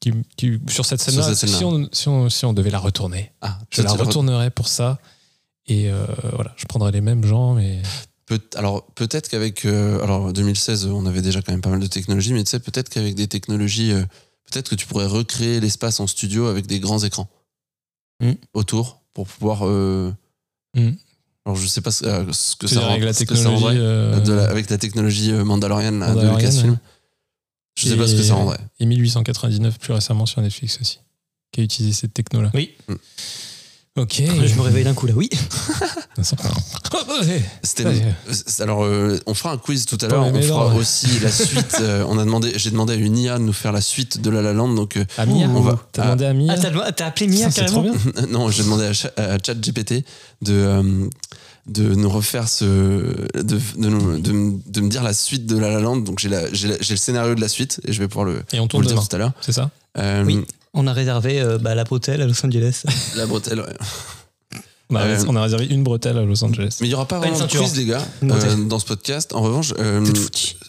qui, 0.00 0.12
qui- 0.36 0.58
sur 0.68 0.84
cette 0.84 1.00
scène-là. 1.00 1.34
Si, 1.34 1.64
on, 1.64 1.88
si, 1.92 2.08
on, 2.08 2.28
si 2.28 2.44
on 2.44 2.52
devait 2.52 2.70
la 2.70 2.78
retourner, 2.80 3.30
Ah, 3.40 3.58
je 3.70 3.82
toi, 3.82 3.96
la 3.96 4.04
retournerais 4.04 4.50
pour 4.50 4.66
ça. 4.68 4.98
Et 5.70 5.90
euh, 5.90 6.06
voilà, 6.34 6.54
je 6.56 6.64
prendrais 6.64 6.92
les 6.92 7.00
mêmes 7.02 7.24
gens, 7.24 7.54
mais. 7.54 7.82
Peut- 8.28 8.40
alors 8.56 8.84
peut-être 8.94 9.28
qu'avec 9.30 9.64
euh, 9.64 10.02
alors 10.02 10.32
2016 10.34 10.84
on 10.86 11.06
avait 11.06 11.22
déjà 11.22 11.40
quand 11.40 11.50
même 11.52 11.62
pas 11.62 11.70
mal 11.70 11.80
de 11.80 11.86
technologies 11.86 12.34
mais 12.34 12.44
tu 12.44 12.50
sais 12.50 12.60
peut-être 12.60 12.90
qu'avec 12.90 13.14
des 13.14 13.26
technologies 13.26 13.90
euh, 13.92 14.02
peut-être 14.50 14.68
que 14.68 14.74
tu 14.74 14.86
pourrais 14.86 15.06
recréer 15.06 15.60
l'espace 15.60 15.98
en 16.00 16.06
studio 16.06 16.46
avec 16.46 16.66
des 16.66 16.78
grands 16.80 17.02
écrans 17.02 17.28
Mm. 18.20 18.32
autour 18.52 19.00
pour 19.14 19.26
pouvoir 19.28 19.66
euh, 19.66 20.12
Mm. 20.76 20.90
alors 21.46 21.56
je 21.56 21.66
sais 21.66 21.80
pas 21.80 21.90
ce, 21.90 22.04
euh, 22.04 22.32
ce 22.32 22.56
que 22.56 22.66
ça 22.66 22.74
veux 22.74 22.80
dire 22.80 22.88
rend- 22.88 22.92
avec 22.94 23.04
la 23.04 23.12
ce 23.14 23.24
que 23.24 23.34
ça 23.34 23.44
technologie. 23.44 23.64
rendrait, 23.64 23.78
euh, 23.80 24.20
de 24.20 24.32
la- 24.32 24.50
avec 24.50 24.68
la 24.70 24.76
technologie 24.78 25.32
Mandalorian, 25.32 25.92
là, 25.92 26.14
de 26.14 26.28
Lucasfilm 26.28 26.72
ouais. 26.72 26.78
je 27.78 27.88
sais 27.88 27.96
pas 27.96 28.06
ce 28.08 28.14
que 28.16 28.22
ça 28.22 28.34
rendrait 28.34 28.58
Et 28.80 28.84
1899 28.86 29.78
plus 29.78 29.92
récemment 29.94 30.26
sur 30.26 30.42
Netflix 30.42 30.78
aussi, 30.82 30.98
qui 31.52 31.60
a 31.60 31.64
utilisé 31.64 31.94
cette 31.94 32.12
techno-là. 32.12 32.50
Oui. 32.54 32.74
Mm. 32.88 32.94
Ok. 33.98 34.22
Je 34.46 34.54
me 34.54 34.60
réveille 34.60 34.84
d'un 34.84 34.94
coup 34.94 35.06
là, 35.06 35.12
oui. 35.16 35.28
C'était 37.62 37.84
alors 38.60 38.84
euh, 38.84 39.18
on 39.26 39.34
fera 39.34 39.52
un 39.52 39.58
quiz 39.58 39.86
tout 39.86 39.98
à 40.00 40.08
l'heure 40.08 40.26
on 40.26 40.42
fera 40.42 40.68
ouais. 40.68 40.78
aussi 40.80 41.06
la 41.20 41.30
suite 41.30 41.76
euh, 41.80 42.04
on 42.08 42.18
a 42.18 42.24
demandé 42.24 42.52
j'ai 42.56 42.70
demandé 42.70 42.94
à 42.94 42.96
une 42.96 43.16
IA 43.16 43.38
de 43.38 43.44
nous 43.44 43.52
faire 43.52 43.72
la 43.72 43.80
suite 43.80 44.20
de 44.20 44.30
La 44.30 44.42
La 44.42 44.52
Land 44.52 44.70
donc 44.74 44.96
euh, 44.96 45.04
À 45.16 45.26
Mia, 45.26 45.46
On 45.48 45.60
va- 45.60 45.78
T'as 45.92 46.02
demandé 46.04 46.24
à 46.24 46.32
Mia 46.34 46.54
Ah, 46.54 46.58
t'as 46.58 46.92
t'as 46.92 47.06
appelé 47.06 47.28
Mia 47.28 47.50
Ça, 47.50 47.62
carrément 47.62 47.82
trop 47.94 48.12
bien. 48.12 48.26
non, 48.30 48.50
j'ai 48.50 48.62
demandé 48.64 48.86
à, 49.16 49.22
à 49.22 49.38
ChatGPT 49.44 50.04
de, 50.42 50.52
euh, 50.52 51.08
de 51.68 51.94
nous 51.94 52.08
refaire 52.10 52.48
ce. 52.48 52.64
de, 52.64 53.42
de, 53.42 53.60
nous- 53.88 54.18
de 54.18 54.32
me- 54.32 54.58
de 54.66 54.80
me 54.80 54.88
dire 54.88 55.02
la 55.02 55.12
suite 55.12 55.46
de 55.46 55.56
La 55.58 55.70
La 55.70 55.80
Land. 55.80 55.98
Donc 55.98 56.18
j'ai 56.18 56.28
la- 56.28 56.52
j'ai 56.52 56.68
la- 56.68 56.76
j'ai 56.80 56.94
le 56.94 56.98
scénario 56.98 57.34
de 57.34 57.40
la 57.40 57.48
suite 57.48 57.80
et 57.86 57.92
je 57.92 57.98
vais 57.98 58.08
pouvoir 58.08 58.24
le, 58.26 58.42
Et 58.52 58.58
on 58.60 58.62
vous 58.62 58.68
tourne 58.68 58.82
le 58.82 58.86
dire 58.88 58.96
demain, 58.96 59.06
tout 59.08 59.16
à 59.16 59.18
l'heure. 59.18 59.32
c'est 59.40 59.52
ça? 59.52 59.70
Euh, 59.98 60.24
Oui. 60.24 60.44
On 60.74 60.86
a 60.86 60.92
réservé 60.92 61.40
euh, 61.40 61.58
bah, 61.58 61.74
la 61.74 61.84
bretelle 61.84 62.20
à 62.22 62.26
Los 62.26 62.44
Angeles. 62.44 62.82
La 63.16 63.26
bretelle, 63.26 63.60
ouais. 63.60 63.74
on 64.90 64.96
a, 64.96 65.02
Euh, 65.06 65.24
on 65.26 65.34
a 65.36 65.42
réservé 65.42 65.66
une 65.66 65.82
bretelle 65.82 66.16
à 66.18 66.22
Los 66.24 66.44
Angeles. 66.44 66.76
Mais 66.80 66.86
il 66.86 66.90
n'y 66.90 66.94
aura 66.94 67.06
pas 67.08 67.18
vraiment 67.18 67.38
de 67.38 67.46
quiz, 67.46 67.76
les 67.76 67.84
gars, 67.86 68.06
euh, 68.22 68.56
dans 68.66 68.78
ce 68.78 68.84
podcast. 68.86 69.32
En 69.34 69.40
revanche, 69.42 69.72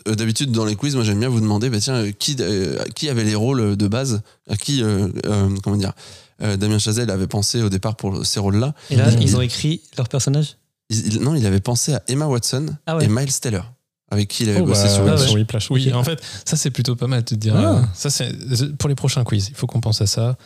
d'habitude, 0.05 0.51
dans 0.51 0.65
les 0.65 0.75
quiz, 0.75 0.95
moi 0.95 1.03
j'aime 1.03 1.19
bien 1.19 1.29
vous 1.29 1.41
demander 1.41 1.69
bah, 1.69 1.79
tiens, 1.79 2.11
qui, 2.17 2.35
euh, 2.39 2.77
qui 2.95 3.09
avait 3.09 3.23
les 3.23 3.35
rôles 3.35 3.75
de 3.77 3.87
base? 3.87 4.21
À 4.49 4.55
qui, 4.57 4.81
euh, 4.83 5.07
euh, 5.25 5.49
comment 5.63 5.77
dire? 5.77 5.93
Damien 6.39 6.79
Chazelle 6.79 7.11
avait 7.11 7.27
pensé 7.27 7.61
au 7.61 7.67
départ 7.69 7.97
pour 7.97 8.25
ces 8.25 8.39
rôles-là. 8.39 8.73
Et 8.89 8.95
là, 8.95 9.09
Il- 9.11 9.21
ils 9.21 9.35
ont 9.35 9.41
écrit 9.41 9.81
leur 9.97 10.07
personnage? 10.07 10.55
Il- 10.89 11.21
non, 11.21 11.35
il 11.35 11.45
avait 11.45 11.59
pensé 11.59 11.93
à 11.93 12.03
Emma 12.07 12.25
Watson 12.27 12.65
Ah 12.85 12.97
ouais. 12.97 13.05
et 13.05 13.07
Miles 13.07 13.31
Teller, 13.39 13.61
avec 14.09 14.27
qui 14.27 14.43
il 14.43 14.49
avait 14.49 14.61
Oh, 14.61 14.65
bossé 14.65 14.83
bah, 14.83 14.89
sur 14.89 15.07
Ah 15.07 15.11
ouais. 15.11 15.17
sur 15.17 15.33
Whiplash. 15.33 15.69
Oui, 15.71 15.93
en 15.93 16.03
fait, 16.03 16.19
ça 16.45 16.57
c'est 16.57 16.71
plutôt 16.71 16.95
pas 16.95 17.07
mal 17.07 17.19
de 17.21 17.25
te 17.25 17.35
dire. 17.35 17.55
Ah. 17.55 17.77
euh, 17.77 17.81
Ça 17.93 18.09
c'est 18.09 18.31
pour 18.77 18.89
les 18.89 18.95
prochains 18.95 19.23
quiz. 19.23 19.49
Il 19.49 19.55
faut 19.55 19.67
qu'on 19.67 19.81
pense 19.81 20.01
à 20.01 20.07
ça. 20.07 20.37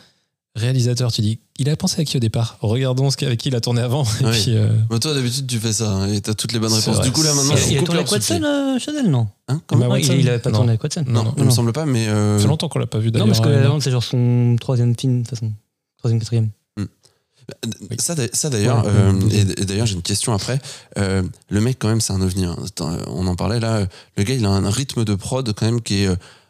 Réalisateur, 0.56 1.10
tu 1.10 1.20
dis, 1.20 1.40
il 1.58 1.68
a 1.68 1.76
pensé 1.76 2.00
à 2.00 2.04
qui 2.04 2.16
au 2.16 2.20
départ? 2.20 2.58
Regardons 2.60 3.10
ce 3.10 3.16
qu'avec 3.16 3.40
qui 3.40 3.48
il 3.48 3.56
a 3.56 3.60
tourné 3.60 3.80
avant. 3.80 4.04
Et 4.20 4.24
puis, 4.30 4.44
euh, 4.56 4.68
Bah, 4.88 5.00
toi, 5.00 5.12
d'habitude, 5.12 5.48
tu 5.48 5.58
fais 5.58 5.72
ça 5.72 5.90
hein, 5.90 6.12
et 6.12 6.20
t'as 6.20 6.34
toutes 6.34 6.52
les 6.52 6.60
bonnes 6.60 6.72
réponses. 6.72 6.94
vrai. 6.94 7.04
Du 7.04 7.10
coup, 7.10 7.24
là, 7.24 7.34
maintenant, 7.34 7.54
Il, 7.68 7.78
a 7.78 7.82
tourné 7.82 8.04
pied. 8.04 8.20
scène, 8.20 8.44
euh, 8.44 8.78
Chazelle 8.78 9.10
Non? 9.10 9.26
Hein 9.48 9.60
Comment 9.66 9.88
Non, 9.88 9.96
il, 9.96 10.02
Watson 10.02 10.14
il 10.16 10.28
avait 10.28 10.38
pas 10.38 10.50
Non. 10.50 10.58
tourné 10.58 10.78
quoi 10.78 10.88
de 10.88 10.94
scène 10.94 11.06
Non, 11.08 11.24
Non, 11.24 11.34
il 11.38 11.44
me 11.44 11.50
semble 11.50 11.72
pas, 11.72 11.86
mais. 11.86 12.06
euh, 12.06 12.36
ça 12.36 12.42
fait 12.44 12.48
longtemps 12.48 12.68
qu'on 12.68 12.78
l'a 12.78 12.86
pas 12.86 12.98
vu 13.00 13.06
Non, 13.06 13.12
d'ailleurs. 13.12 13.26
parce 13.28 13.40
que 13.40 13.48
euh, 13.48 13.62
La 13.62 13.66
Lande, 13.66 13.82
c'est 13.82 13.90
genre 13.90 14.04
son 14.04 14.54
troisième 14.60 14.94
film, 14.96 15.22
de 15.22 15.26
toute 15.28 15.36
façon. 15.36 15.50
Troisième, 15.98 16.20
quatrième. 16.20 16.50
Oui. 17.90 17.96
Ça, 17.98 18.14
ça 18.32 18.50
d'ailleurs, 18.50 18.84
Ouais. 18.84 18.90
euh, 18.94 19.12
et, 19.30 19.62
et 19.62 19.64
d'ailleurs, 19.64 19.86
j'ai 19.86 19.94
une 19.94 20.02
question 20.02 20.32
après. 20.32 20.60
Euh, 20.98 21.22
le 21.50 21.60
mec, 21.60 21.76
quand 21.78 21.88
même, 21.88 22.00
c'est 22.00 22.12
un 22.12 22.20
ovni. 22.22 22.44
hein. 22.44 22.56
Euh, 22.80 22.98
on 23.08 23.26
en 23.26 23.36
parlait 23.36 23.60
là. 23.60 23.86
Le 24.16 24.22
gars, 24.24 24.34
il 24.34 24.44
a 24.44 24.50
un 24.50 24.70
rythme 24.70 25.04
de 25.04 25.14
prod 25.14 25.52
quand 25.52 25.66
même 25.66 25.80
qui 25.80 26.04
est 26.04 26.08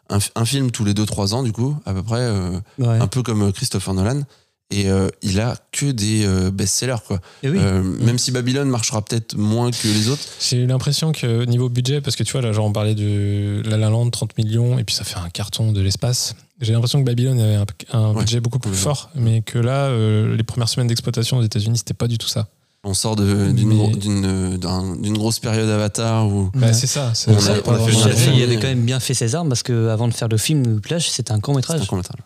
un, 0.08 0.44
film 0.44 0.70
tous 0.70 0.84
les 0.84 0.92
2-3 0.94 1.32
ans, 1.34 1.42
du 1.42 1.52
coup, 1.52 1.76
à 1.86 1.92
peu 1.94 2.02
près, 2.02 2.20
euh, 2.20 2.50
Ouais. 2.78 2.98
un 3.00 3.06
peu 3.06 3.22
comme 3.22 3.52
Christopher 3.52 3.94
Nolan. 3.94 4.22
Et 4.70 4.88
euh, 4.90 5.08
il 5.22 5.40
a 5.40 5.56
que 5.72 5.86
des 5.92 6.24
euh, 6.24 6.50
best-sellers, 6.50 7.02
quoi. 7.06 7.20
Et 7.42 7.50
oui. 7.50 7.58
Euh, 7.60 7.82
Même 7.82 8.18
si 8.18 8.32
Babylone 8.32 8.68
marchera 8.68 9.02
peut-être 9.02 9.36
moins 9.36 9.70
que 9.70 9.86
les 9.86 10.08
autres. 10.08 10.22
J'ai 10.40 10.56
eu 10.56 10.66
l'impression 10.66 11.12
que 11.12 11.44
niveau 11.44 11.68
budget, 11.68 12.00
parce 12.00 12.16
que 12.16 12.22
tu 12.24 12.32
vois, 12.32 12.40
là, 12.40 12.52
genre, 12.52 12.64
on 12.66 12.72
parlait 12.72 12.94
de 12.94 13.62
La 13.66 13.76
La 13.76 13.90
Land, 13.90 14.08
30 14.10 14.36
millions, 14.38 14.78
et 14.78 14.84
puis 14.84 14.94
ça 14.94 15.04
fait 15.04 15.18
un 15.18 15.28
carton 15.28 15.70
de 15.72 15.80
l'espace. 15.80 16.34
J'ai 16.64 16.72
l'impression 16.72 17.00
que 17.00 17.04
Babylone 17.06 17.38
avait 17.40 17.54
un, 17.54 17.64
un 17.92 18.12
Ouais. 18.12 18.20
budget 18.20 18.40
beaucoup 18.40 18.58
plus 18.58 18.72
fort, 18.74 19.10
mais 19.14 19.42
que 19.42 19.58
là, 19.58 19.86
euh, 19.86 20.36
les 20.36 20.42
premières 20.42 20.68
semaines 20.68 20.88
d'exploitation 20.88 21.38
aux 21.38 21.42
États-Unis, 21.42 21.78
c'était 21.78 21.94
pas 21.94 22.08
du 22.08 22.18
tout 22.18 22.26
ça. 22.28 22.48
On 22.86 22.92
sort 22.92 23.16
d'une 23.16 23.52
Mais- 23.54 23.92
euh, 24.26 24.56
d'un- 24.58 24.96
d'une 24.96 25.16
grosse 25.16 25.38
période 25.38 25.68
Avatar 25.70 26.26
où. 26.28 26.50
Bah, 26.54 26.66
Ouais. 26.66 26.72
c'est 26.74 26.86
ça. 26.86 27.12
On 27.28 27.34
a- 27.36 27.40
ça, 27.40 27.52
on 27.64 27.74
fait 27.86 28.36
il 28.36 28.42
avait 28.42 28.56
quand 28.56 28.66
même 28.66 28.84
bien 28.84 29.00
fait 29.00 29.14
ses 29.14 29.34
armes 29.34 29.48
parce 29.48 29.62
qu'avant 29.62 30.06
de 30.08 30.12
faire 30.12 30.28
le 30.28 30.36
film 30.36 30.66
Whiplash, 30.66 31.08
c'était 31.08 31.32
un 31.32 31.40
court 31.40 31.54
métrage 31.54 31.80
un 31.80 31.86
court-métrage. 31.86 32.18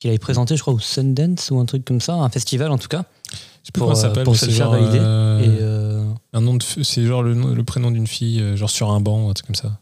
qu'il 0.00 0.08
avait 0.08 0.18
présenté, 0.18 0.56
je 0.56 0.62
crois, 0.62 0.72
au 0.74 0.78
Sundance 0.78 1.50
ou 1.50 1.58
un 1.60 1.66
truc 1.66 1.84
comme 1.84 2.00
ça, 2.00 2.14
un 2.14 2.28
festival 2.30 2.70
en 2.70 2.78
tout 2.78 2.88
cas. 2.88 3.04
Je 3.30 3.36
sais 3.36 3.72
plus 3.72 3.78
pour, 3.80 3.88
comment 3.88 3.94
ça 3.94 4.06
euh, 4.06 4.08
s'appelle. 4.08 4.24
pour 4.24 4.34
se 4.34 4.40
c'est 4.40 4.46
le 4.46 4.52
faire 4.52 4.64
genre, 4.72 4.74
valider. 4.80 4.98
euh, 4.98 5.40
Et 5.40 5.58
euh, 5.60 6.04
Un 6.32 6.40
nom 6.40 6.54
de, 6.54 6.64
f- 6.64 6.82
c'est 6.82 7.04
genre 7.06 7.22
le, 7.22 7.34
nom- 7.34 7.54
le 7.54 7.62
prénom 7.62 7.90
d'une 7.90 8.06
fille, 8.08 8.42
genre 8.56 8.70
sur 8.70 8.90
un 8.90 9.00
banc, 9.00 9.28
un 9.28 9.34
truc 9.34 9.46
comme 9.46 9.54
ça. 9.54 9.78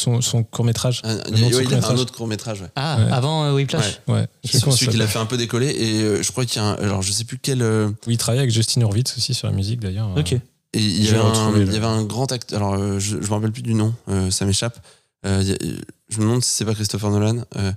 Son, 0.00 0.20
son 0.20 0.42
court 0.42 0.64
métrage. 0.64 1.00
Un- 1.04 1.16
de 1.16 1.22
ouais, 1.54 1.64
il 1.64 1.74
a 1.74 1.80
fait 1.82 1.86
un 1.92 1.96
autre 1.98 2.12
court 2.14 2.26
métrage. 2.26 2.62
Ouais. 2.62 2.68
Ah, 2.76 2.98
Ouais. 2.98 3.12
avant 3.12 3.44
euh, 3.44 3.54
Whiplash 3.54 4.00
Ouais. 4.08 4.26
Celui 4.44 4.88
qui 4.88 4.96
l'a 4.96 5.06
fait 5.06 5.18
un 5.18 5.26
peu 5.26 5.36
décoller 5.36 5.68
et 5.68 6.02
euh, 6.02 6.22
je 6.22 6.30
crois 6.32 6.44
qu'il 6.46 6.60
y 6.60 6.64
a 6.64 6.68
un, 6.68 6.74
alors 6.74 7.02
je 7.02 7.12
sais 7.12 7.24
plus 7.24 7.38
quel 7.38 7.60
euh, 7.62 7.88
Oui, 8.06 8.14
il 8.14 8.16
travaillait 8.18 8.42
avec 8.42 8.54
Justin 8.54 8.80
Hurwitz 8.82 9.14
aussi 9.16 9.34
sur 9.34 9.46
la 9.48 9.52
musique 9.54 9.80
d'ailleurs. 9.80 10.08
Ok. 10.16 10.32
et 10.32 10.40
il 10.74 11.04
y, 11.04 11.08
avait 11.08 11.18
un, 11.18 11.22
retrouver 11.22 11.60
le- 11.60 11.66
il 11.66 11.72
y 11.74 11.76
avait 11.76 11.86
un 11.86 12.04
grand 12.04 12.30
acteur 12.32 12.58
alors 12.62 12.74
euh, 12.74 12.98
je, 12.98 13.16
je 13.20 13.28
me 13.28 13.34
rappelle 13.34 13.52
plus 13.52 13.62
du 13.62 13.74
nom 13.74 13.92
euh, 14.08 14.30
ça 14.30 14.44
m'échappe 14.46 14.78
Euh, 15.26 15.42
il 15.60 15.80
je 16.08 16.18
me 16.18 16.22
demande 16.24 16.42
si 16.44 16.50
c'est 16.52 16.64
pas 16.64 16.74
Christopher 16.74 17.10
Nolan 17.10 17.44
euh, 17.56 17.72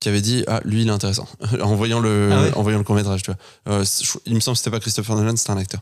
qui 0.00 0.08
avait 0.08 0.22
dit 0.22 0.44
ah 0.46 0.60
lui 0.64 0.82
il 0.82 0.88
est 0.88 0.90
intéressant 0.92 1.26
en 1.60 1.74
voyant 1.74 2.00
le 2.00 2.30
Ah 2.32 2.42
ouais 2.42 2.54
en 2.54 2.62
voyant 2.62 2.78
le 2.78 2.84
court 2.84 2.94
métrage 2.96 3.22
tu 3.22 3.30
vois 3.32 3.38
Euh, 3.68 3.84
il 4.26 4.34
me 4.34 4.40
semble 4.40 4.54
que 4.56 4.58
c'était 4.62 4.70
pas 4.70 4.80
Christopher 4.80 5.14
Nolan 5.16 5.36
c'était 5.36 5.50
un 5.50 5.58
acteur 5.58 5.80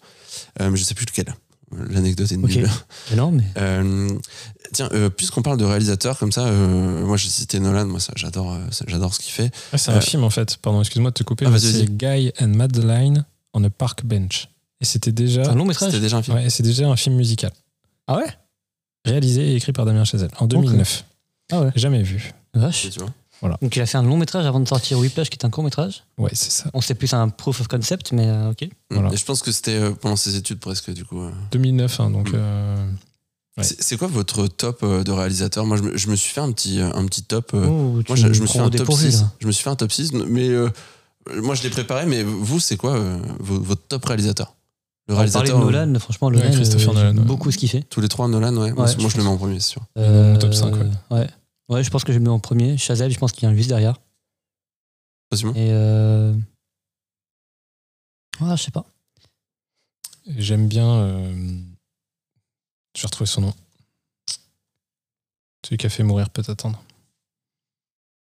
Euh, 0.61 0.71
mais 0.71 0.77
je 0.77 0.85
sais 0.85 0.95
plus 0.95 1.07
lequel 1.07 1.27
l'anecdote 1.73 2.31
est 2.31 2.37
nulle 2.37 2.69
Mais 3.11 3.17
non, 3.17 3.31
mais. 3.31 3.45
Euh, 3.59 4.09
tiens, 4.73 4.89
euh, 4.93 5.11
puisqu'on 5.11 5.43
parle 5.43 5.59
de 5.59 5.65
réalisateur 5.65 6.19
comme 6.19 6.33
ça, 6.33 6.47
euh, 6.47 7.05
moi 7.05 7.17
j'ai 7.17 7.29
cité 7.29 7.61
Nolan, 7.61 7.87
moi 7.87 8.01
ça 8.01 8.13
j'adore, 8.17 8.53
euh, 8.55 8.59
ça, 8.71 8.85
j'adore 8.89 9.15
ce 9.15 9.21
qu'il 9.21 9.33
fait. 9.33 9.51
Ah, 9.73 9.79
c'est 9.79 9.91
un 9.91 10.01
film 10.01 10.25
en 10.25 10.31
fait. 10.31 10.57
Pardon, 10.59 10.81
excuse-moi 10.81 11.11
de 11.11 11.15
te 11.15 11.23
couper. 11.23 11.47
Ah, 11.47 11.51
vas-y, 11.51 11.73
c'est 11.73 11.97
Guy 11.97 12.33
and 12.41 12.49
Madeline 12.49 13.25
on 13.55 13.63
a 13.65 13.71
park 13.71 14.05
bench. 14.05 14.49
Et 14.81 14.85
c'était 14.85 15.13
déjà, 15.13 15.45
C'est 15.45 15.51
un 15.51 15.55
long 15.55 15.65
métrage 15.65 15.91
C'était 15.91 16.03
déjà 16.03 16.17
un 16.17 16.23
film. 16.23 16.37
ouais, 16.37 16.51
c'est 16.51 16.63
déjà 16.63 16.89
un 16.89 16.97
film 16.97 17.15
musical. 17.17 17.53
Ah 18.07 18.17
ouais? 18.17 18.27
Réalisé 19.05 19.53
et 19.53 19.57
écrit 19.57 19.73
par 19.73 19.85
Damien 19.87 20.05
Chazelle 20.05 20.31
en 20.39 20.47
2009. 20.47 21.05
Ah 21.53 21.61
ouais. 21.61 21.71
Jamais 21.77 22.03
vu. 22.03 22.33
Vache. 22.55 22.91
Tu 22.91 22.99
vois. 22.99 23.11
Donc 23.43 23.77
il 23.77 23.83
a 23.83 23.87
fait 23.87 23.99
un 23.99 24.03
long 24.03 24.17
métrage 24.17 24.47
avant 24.47 24.61
de 24.61 24.67
sortir 24.67 24.99
Whiplash, 24.99 25.29
qui 25.29 25.37
est 25.39 25.45
un 25.45 25.51
court 25.51 25.65
métrage. 25.65 26.05
Ouais, 26.19 26.31
c'est 26.33 26.51
ça. 26.51 26.71
On 26.73 26.81
sait 26.81 26.95
plus 26.95 27.13
un 27.13 27.29
proof 27.29 27.61
of 27.61 27.69
concept, 27.69 28.13
mais 28.13 28.27
euh, 28.27 28.51
ok. 28.53 28.69
Voilà. 28.91 29.13
Et 29.13 29.17
je 29.17 29.25
pense 29.25 29.43
que 29.43 29.53
c'était 29.53 29.73
euh, 29.77 29.91
pendant 29.93 30.17
ses 30.17 30.37
études 30.37 30.61
presque 30.61 30.91
du 30.93 31.05
coup. 31.05 31.21
euh. 31.21 31.31
2009, 31.53 32.01
hein, 32.01 32.11
donc. 32.11 32.31
Mm. 32.31 32.37
euh, 32.37 32.87
Ouais. 33.57 33.63
C'est 33.63 33.97
quoi 33.97 34.09
votre 34.09 34.49
top 34.49 34.83
euh, 34.83 35.05
de 35.05 35.13
réalisateur? 35.13 35.65
Moi 35.65 35.77
je 35.77 35.83
me, 35.83 35.97
je 35.97 36.09
me 36.09 36.17
suis 36.17 36.33
fait 36.35 36.41
un 36.41 36.51
petit, 36.51 36.81
euh, 36.81 36.91
un 36.93 37.07
petit 37.07 37.23
top. 37.23 37.53
euh, 37.55 37.67
Oh, 37.69 38.03
tu 38.03 38.11
moi 38.11 38.17
je, 38.17 38.33
je 38.33 38.41
me 38.43 38.47
suis 38.47 38.59
fait 38.59 38.65
un 38.65 38.69
top 38.69 38.81
dépourvu, 38.81 39.13
6. 39.13 39.21
là. 39.21 39.31
Je 39.39 39.47
me 39.47 39.53
suis 39.53 39.63
fait 39.63 39.71
un 39.71 39.77
top 39.77 39.93
6, 39.93 40.13
mais 40.13 40.49
euh, 40.49 40.69
moi 41.37 41.55
je 41.55 41.63
l'ai 41.63 41.71
préparé, 41.71 42.05
mais 42.07 42.25
vous 42.25 42.59
c'est 42.59 42.77
quoi 42.77 42.97
euh, 42.97 43.21
vo- 43.39 43.61
votre 43.61 43.83
top 43.87 44.05
réalisateur? 44.07 44.55
Le 45.07 45.15
On 45.15 45.17
parlait 45.19 45.31
de 45.31 45.37
réalisateur. 45.37 45.61
euh, 45.69 45.71
Nolan, 45.71 45.99
franchement, 46.01 46.31
Nolan, 46.33 46.51
Christopher 46.51 46.91
euh, 46.91 46.95
Nolan, 47.13 47.19
ouais. 47.19 47.25
beaucoup 47.27 47.53
ce 47.53 47.59
qu'il 47.59 47.69
fait. 47.69 47.83
Tous 47.89 48.01
les 48.01 48.09
trois 48.09 48.27
Nolan, 48.27 48.57
ouais. 48.57 48.73
Moi, 48.73 48.87
Ouais, 48.87 48.93
je 48.93 48.99
moi, 49.01 49.09
je 49.09 49.19
le 49.19 49.23
mets 49.23 49.29
en 49.29 49.37
premier, 49.37 49.61
c'est 49.61 49.71
sûr. 49.71 49.83
mon 49.95 50.37
top 50.37 50.53
5, 50.53 50.75
ouais. 50.75 50.81
ouais. 51.13 51.29
Ouais, 51.69 51.83
je 51.83 51.91
pense 51.91 52.05
que 52.05 52.13
je 52.13 52.19
le 52.19 52.25
mets 52.25 52.31
en 52.31 52.41
premier. 52.41 52.77
Chazelle, 52.77 53.11
je 53.13 53.19
pense 53.19 53.33
qu'il 53.33 53.41
vient 53.49 53.57
juste 53.57 53.69
derrière. 53.69 54.01
Facilement. 55.33 55.55
Et 55.55 55.71
euh... 55.73 56.35
Ah, 58.41 58.57
je 58.57 58.63
sais 58.65 58.71
pas. 58.71 58.85
J'aime 60.27 60.69
bien. 60.69 60.89
euh, 61.01 61.61
Je 62.97 63.03
vais 63.03 63.07
retrouver 63.07 63.27
son 63.29 63.41
nom. 63.43 63.55
Celui 65.65 65.77
qui 65.79 65.87
a 65.87 65.91
fait 65.91 66.03
mourir 66.03 66.29
peut 66.31 66.43
attendre. 66.47 66.83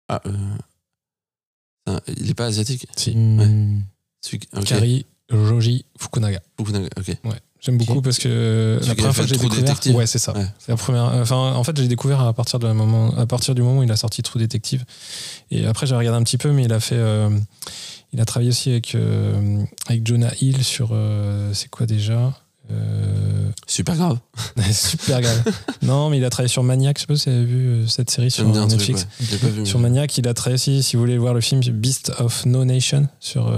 Ah, 0.09 0.23
euh, 0.27 2.01
il 2.17 2.31
est 2.31 2.35
pas 2.35 2.47
asiatique? 2.47 2.87
Si. 2.97 3.15
Hmm. 3.15 3.83
Celui 4.23 4.39
qui- 4.41 4.49
ok. 4.57 4.65
Kari 4.65 5.07
Joji 5.31 5.85
Fukunaga. 5.99 6.41
Fukunaga, 6.57 6.89
ok. 6.97 7.09
Ouais. 7.25 7.41
J'aime 7.61 7.77
beaucoup 7.77 8.01
parce 8.03 8.19
que 8.19 8.79
la 8.87 8.95
première 8.95 9.15
fois 9.15 9.25
que 9.25 9.31
j'ai 9.31 9.37
découvert. 9.37 9.63
Detective. 9.65 9.95
Ouais, 9.95 10.07
c'est 10.07 10.19
ça. 10.21 10.33
Ouais. 10.33 10.47
C'est 10.61 10.71
la 10.71 10.77
première. 10.77 11.05
Enfin, 11.15 11.37
en 11.55 11.65
fait, 11.65 11.77
j'ai 11.77 11.89
découvert 11.89 12.21
à 12.21 12.33
partir, 12.33 12.59
de 12.61 12.67
la 12.69 12.75
moment, 12.75 13.13
à 13.17 13.27
partir 13.27 13.55
du 13.55 13.63
moment 13.63 13.81
où 13.81 13.83
il 13.83 13.91
a 13.91 13.97
sorti 13.97 14.23
True 14.23 14.39
Detective. 14.39 14.85
Et 15.51 15.67
après, 15.67 15.87
j'ai 15.87 15.97
regardé 15.97 16.19
un 16.19 16.23
petit 16.23 16.39
peu, 16.39 16.53
mais 16.53 16.65
il 16.65 16.73
a 16.73 16.79
fait. 16.81 16.95
euh, 16.97 17.31
il 18.13 18.21
a 18.21 18.25
travaillé 18.25 18.51
aussi 18.51 18.71
avec, 18.71 18.95
euh, 18.95 19.63
avec 19.89 20.07
Jonah 20.07 20.31
Hill 20.41 20.63
sur. 20.63 20.91
euh, 20.93 21.51
c'est 21.53 21.69
quoi 21.69 21.87
déjà 21.87 22.33
Super 23.67 23.97
grave. 23.97 24.19
Super 24.73 25.21
grave. 25.21 25.43
non, 25.83 26.11
mais 26.11 26.19
il 26.19 26.25
a 26.25 26.31
travaillé 26.31 26.49
sur 26.51 26.63
Maniac. 26.63 26.97
Je 26.97 27.01
sais 27.03 27.07
pas 27.07 27.17
si 27.17 27.29
vous 27.29 27.35
avez 27.37 27.45
vu 27.45 27.89
cette 27.89 28.11
série 28.11 28.31
sur 28.31 28.45
truc, 28.53 28.71
Netflix. 28.71 29.07
ouais. 29.21 29.51
Vu. 29.51 29.67
Sur 29.67 29.79
Maniac, 29.81 30.17
il 30.17 30.29
a 30.29 30.35
travaillé 30.35 30.55
aussi, 30.55 30.83
si 30.83 30.95
vous 30.97 31.01
voulez 31.03 31.19
voir 31.19 31.35
le 31.35 31.41
film 31.41 31.61
Beast 31.61 32.13
of 32.19 32.47
No 32.47 32.65
Nation 32.65 33.09
sur 33.21 33.51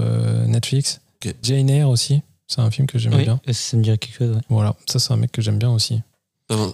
Netflix. 0.47 1.01
Ok. 1.23 1.35
Jane 1.43 1.69
Eyre 1.69 1.89
aussi. 1.89 2.21
C'est 2.53 2.59
un 2.59 2.69
film 2.69 2.85
que 2.85 2.99
j'aime 2.99 3.13
Oui, 3.13 3.23
bien. 3.23 3.39
ça 3.53 3.77
me 3.77 3.81
dirait 3.81 3.97
quelque 3.97 4.17
chose. 4.17 4.35
Ouais. 4.35 4.41
Voilà, 4.49 4.75
ça 4.85 4.99
c'est 4.99 5.13
un 5.13 5.15
mec 5.15 5.31
que 5.31 5.41
j'aime 5.41 5.57
bien 5.57 5.69
aussi. 5.71 6.01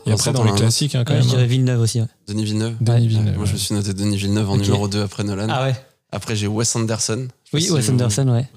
Et 0.07 0.11
après, 0.11 0.33
dans 0.33 0.43
les 0.43 0.53
classiques, 0.53 0.95
hein, 0.95 1.03
quand 1.05 1.13
Ouais, 1.13 1.19
je 1.21 1.25
même. 1.27 1.35
dirais 1.35 1.45
Villeneuve 1.45 1.79
aussi. 1.81 2.01
ouais. 2.01 2.07
Denis 2.27 2.45
Villeneuve. 2.45 2.75
Denis 2.81 3.01
Ouais. 3.03 3.07
Villeneuve. 3.07 3.35
Moi, 3.37 3.45
je 3.45 3.53
me 3.53 3.57
suis 3.57 3.75
noté 3.75 3.93
Denis 3.93 4.17
Villeneuve 4.17 4.49
en 4.49 4.57
numéro 4.57 4.87
2 4.87 5.03
après 5.03 5.23
Nolan. 5.23 5.45
Ah 5.51 5.65
ouais 5.67 5.75
Après, 6.11 6.35
j'ai 6.35 6.47
Wes 6.47 6.75
Anderson. 6.75 7.27
Oui, 7.53 7.61
si 7.61 7.69
Wes 7.71 7.85
vous- 7.85 7.91
Anderson, 7.91 8.27
ouais. 8.29 8.47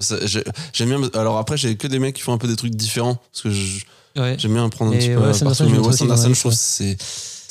J'aime 0.73 0.89
bien. 0.89 1.09
Alors 1.13 1.37
après, 1.37 1.57
j'ai 1.57 1.75
que 1.77 1.85
des 1.87 1.99
mecs 1.99 2.15
qui 2.15 2.21
font 2.23 2.33
un 2.33 2.37
peu 2.39 2.47
des 2.47 2.55
trucs 2.55 2.73
différents. 2.73 3.15
Parce 3.31 3.43
que 3.43 3.51
je- 3.51 3.85
ouais. 4.17 4.35
j'aime 4.39 4.53
bien 4.53 4.67
prendre 4.69 4.91
un 4.93 4.95
Et 4.95 4.97
petit 4.97 5.07
peu 5.09 5.17
Wes 5.17 5.25
partout. 5.39 5.43
Anderson, 5.45 5.65
je 5.67 5.71
Mais 5.75 5.77
Wes 5.87 6.01
Anderson, 6.01 6.33
je 6.33 6.39
trouve 6.39 6.53
c'est 6.53 6.97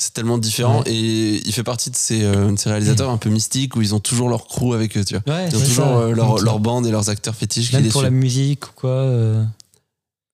c'est 0.01 0.13
tellement 0.13 0.37
différent. 0.37 0.79
Ouais. 0.83 0.91
Et 0.91 1.41
il 1.47 1.53
fait 1.53 1.63
partie 1.63 1.89
de 1.91 1.95
ces, 1.95 2.23
euh, 2.23 2.51
de 2.51 2.57
ces 2.57 2.69
réalisateurs 2.69 3.09
un 3.09 3.17
peu 3.17 3.29
mystiques 3.29 3.75
où 3.75 3.81
ils 3.81 3.93
ont 3.93 3.99
toujours 3.99 4.29
leur 4.29 4.47
crew 4.47 4.73
avec 4.73 4.97
eux, 4.97 5.05
tu 5.05 5.15
vois. 5.17 5.35
Ouais, 5.35 5.47
Ils 5.49 5.55
ont 5.55 5.59
toujours 5.63 5.85
euh, 5.97 6.13
leur, 6.13 6.59
bande 6.59 6.85
et 6.87 6.91
leurs 6.91 7.09
acteurs 7.09 7.35
fétiches 7.35 7.69
qui 7.69 7.75
Même 7.75 7.83
les 7.85 7.89
pour 7.91 8.01
la 8.01 8.09
musique 8.09 8.67
ou 8.67 8.71
quoi. 8.75 8.89
euh, 8.89 9.43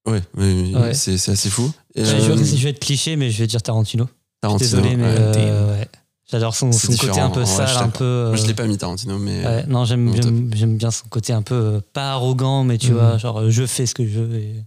Ouais, 0.06 0.22
Ouais. 0.38 0.94
c'est 0.94 1.18
c'est 1.18 1.32
assez 1.32 1.50
fou. 1.50 1.70
Et, 1.94 2.02
Je, 2.04 2.10
euh, 2.14 2.36
je- 2.44 2.62
vais 2.64 2.70
être 2.70 2.78
cliché, 2.80 3.16
mais 3.16 3.30
je 3.30 3.38
vais 3.38 3.46
dire 3.46 3.60
Tarantino. 3.62 4.08
Tarantino, 4.40 4.70
Désolé, 4.70 4.96
mais 4.96 5.02
ouais. 5.04 5.14
euh, 5.18 5.78
ouais. 5.80 5.88
j'adore 6.30 6.54
son, 6.56 6.72
son 6.72 6.96
côté 6.96 7.20
un 7.20 7.28
peu 7.28 7.44
sale, 7.44 7.76
un 7.76 7.88
peu. 7.90 8.04
euh, 8.04 8.28
Moi, 8.28 8.36
je 8.36 8.46
l'ai 8.46 8.54
pas 8.54 8.66
mis 8.66 8.78
Tarantino, 8.78 9.18
mais 9.18 9.44
ouais, 9.44 9.66
non, 9.66 9.84
j'aime 9.84 10.76
bien 10.78 10.90
son 10.90 11.08
côté 11.10 11.34
un 11.34 11.42
peu 11.42 11.54
euh, 11.54 11.80
pas 11.92 12.12
arrogant, 12.12 12.64
mais 12.64 12.78
tu 12.78 12.88
Mhm. 12.92 12.94
vois, 12.96 13.18
genre 13.18 13.50
je 13.50 13.66
fais 13.66 13.84
ce 13.84 13.94
que 13.94 14.06
je 14.06 14.18
veux. 14.20 14.36
et- 14.38 14.64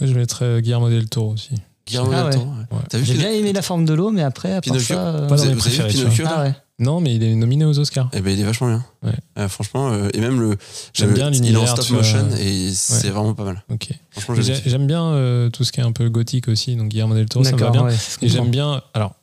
Moi, 0.00 0.10
je 0.10 0.14
mettrais 0.18 0.60
Guillermo 0.62 0.88
del 0.88 1.08
Toro 1.08 1.32
aussi. 1.34 1.50
Guillermo 1.86 2.10
Ah 2.14 2.26
ouais. 2.26 2.36
Ouais. 2.36 2.98
Vu 2.98 3.04
J'ai 3.04 3.14
bien 3.14 3.30
aimé 3.30 3.52
la 3.52 3.62
forme 3.62 3.84
de 3.84 3.94
l'eau, 3.94 4.10
mais 4.10 4.22
après, 4.22 4.50
à 4.52 4.54
part 4.54 4.60
Pinocchio 4.62 4.94
ça. 4.96 5.06
euh, 5.08 5.26
Vous 5.28 5.32
avez, 5.40 5.48
mes 5.50 5.54
vous 5.54 5.66
avez 5.80 5.88
vu 5.88 5.94
Pinocchio 5.98 6.24
Ah 6.28 6.42
ouais. 6.42 6.54
Non, 6.78 7.00
mais 7.00 7.14
il 7.14 7.22
est 7.22 7.34
nominé 7.34 7.64
aux 7.64 7.78
Oscars. 7.78 8.10
Eh 8.12 8.20
ben, 8.20 8.32
il 8.34 8.40
est 8.40 8.44
vachement 8.44 8.66
bien. 8.68 8.84
Ouais. 9.02 9.14
Euh, 9.38 9.48
franchement, 9.48 9.92
euh, 9.92 10.08
et 10.12 10.20
même 10.20 10.38
le. 10.40 10.56
J'aime 10.92 11.14
bien 11.14 11.30
Il 11.30 11.36
est 11.36 11.38
en 11.38 11.42
l'univers, 11.62 11.68
stop 11.68 11.86
vois. 11.86 11.98
motion 11.98 12.28
et 12.38 12.70
c'est 12.74 13.08
vraiment 13.10 13.32
pas 13.34 13.44
mal. 13.44 13.62
Ok. 13.70 13.88
J'aime 14.18 14.42
j'ai- 14.42 14.62
J'aime 14.70 14.86
bien 14.86 15.02
euh, 15.04 15.48
tout 15.48 15.64
ce 15.64 15.72
qui 15.72 15.80
est 15.80 15.84
un 15.84 15.92
peu 15.92 16.08
gothique 16.10 16.48
aussi, 16.48 16.76
donc 16.76 16.88
Guillermo 16.88 17.14
del 17.14 17.28
Toro, 17.28 17.44
ça 17.44 17.52
me 17.52 17.56
va 17.58 17.70
bien. 17.70 17.88
Et 18.20 18.28
j'aime 18.28 18.50
bien. 18.50 18.82
Alors, 18.92 19.14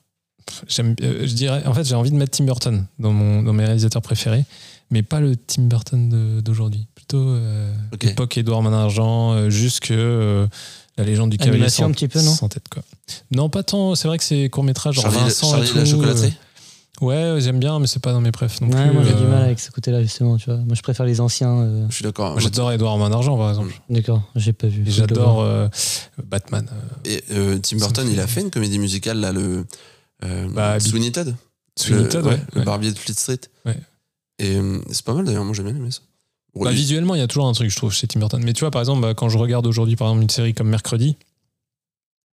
j'aime, 0.68 0.96
euh, 1.04 1.28
je 1.28 1.34
dirais. 1.34 1.64
En 1.68 1.74
fait, 1.76 1.84
j'ai 1.84 1.96
envie 1.96 2.10
de 2.12 2.16
mettre 2.16 2.36
Tim 2.38 2.46
Burton 2.46 2.86
dans, 2.98 3.12
mon, 3.14 3.44
dans 3.44 3.54
mes 3.54 3.66
réalisateurs 3.66 4.02
préférés, 4.02 4.46
mais 4.90 5.04
pas 5.04 5.20
le 5.20 5.36
Tim 5.36 5.64
Burton 5.64 6.42
d'aujourd'hui. 6.42 6.88
Plutôt 6.96 7.20
euh, 7.22 7.72
l'époque 8.02 8.40
d'Argent, 8.40 9.34
euh, 9.34 9.50
jusque 9.52 9.92
euh, 9.92 10.48
la 10.98 11.04
légende 11.04 11.30
du 11.32 11.38
cavalier 11.38 11.70
sans, 11.70 11.86
un 11.86 11.92
petit 11.92 12.08
peu, 12.08 12.22
non 12.22 12.34
sans 12.34 12.50
tête. 12.50 12.68
Quoi. 12.70 12.84
Non, 13.32 13.50
pas 13.50 13.64
tant. 13.64 13.96
C'est 13.96 14.08
vrai 14.08 14.18
que 14.18 14.24
c'est 14.24 14.50
court 14.50 14.64
métrage, 14.64 14.96
genre 14.96 15.04
Charlie, 15.06 15.20
Vincent 15.20 15.50
Charlie 15.52 15.70
et 15.70 15.74
la 15.74 15.84
tout, 15.84 15.90
chocolaterie. 15.90 16.28
euh, 16.28 16.40
Ouais, 17.02 17.42
j'aime 17.42 17.60
bien, 17.60 17.80
mais 17.80 17.88
c'est 17.88 18.00
pas 18.02 18.14
dans 18.14 18.22
mes 18.22 18.32
préfs 18.32 18.62
non 18.62 18.68
Ouais, 18.70 18.84
plus. 18.86 18.94
moi 18.94 19.04
j'ai 19.04 19.14
du 19.16 19.24
euh, 19.24 19.28
mal 19.30 19.42
avec 19.42 19.60
ce 19.60 19.72
côté-là, 19.72 20.02
justement, 20.04 20.38
tu 20.38 20.46
vois. 20.46 20.58
Moi 20.60 20.76
je 20.76 20.82
préfère 20.84 21.06
les 21.06 21.20
anciens. 21.20 21.58
euh, 21.60 21.86
Je 21.90 21.96
suis 21.96 22.04
d'accord. 22.04 22.40
J'adore 22.40 22.72
Édouard 22.72 22.98
Main 23.00 23.10
d'Argent, 23.10 23.36
par 23.36 23.50
exemple. 23.50 23.74
D'accord, 23.90 24.22
j'ai 24.36 24.54
pas 24.54 24.68
vu. 24.68 24.84
Le 24.84 24.92
j'adore 24.92 25.42
euh, 25.42 25.68
Batman. 26.24 26.70
euh, 26.72 27.10
Et 27.10 27.24
euh, 27.32 27.58
Tim 27.58 27.78
Burton, 27.78 28.08
il 28.10 28.20
a 28.20 28.28
fait 28.28 28.42
une 28.42 28.52
comédie 28.52 28.78
musicale 28.80 29.20
là, 29.20 29.32
le 29.34 29.66
euh, 30.24 30.48
Bah, 30.54 30.80
Sweeney 30.80 31.12
Todd. 31.12 31.36
Sweeney 31.78 32.04
Le- 32.04 32.10
Todd, 32.10 32.26
ouais, 32.26 32.34
ouais. 32.34 32.40
Le 32.54 32.62
barbier 32.62 32.92
de 32.92 32.98
Fleet 33.00 33.16
Street. 33.16 33.40
Ouais. 33.66 33.78
Et 34.40 34.58
c'est 34.92 35.04
pas 35.04 35.14
mal 35.16 35.26
d'ailleurs. 35.26 35.44
Moi, 35.44 35.56
j'ai 35.56 35.64
bien 35.64 35.76
aimé 35.76 35.90
ça. 35.92 36.00
Bah, 36.56 36.72
visuellement, 36.72 37.16
il 37.16 37.20
y 37.20 37.22
a 37.22 37.28
toujours 37.28 37.48
un 37.48 37.54
truc, 37.54 37.70
je 37.70 37.76
trouve, 37.76 37.92
chez 37.94 38.06
Tim 38.08 38.20
Burton. 38.20 38.42
Mais 38.44 38.54
tu 38.54 38.60
vois, 38.62 38.72
par 38.72 38.82
exemple, 38.82 39.02
bah, 39.02 39.14
quand 39.14 39.28
je 39.30 39.38
regarde 39.38 39.66
aujourd'hui, 39.66 39.96
par 39.96 40.08
exemple, 40.10 40.22
une 40.24 40.30
série 40.30 40.54
comme 40.54 40.70
Mercredi, 40.70 41.18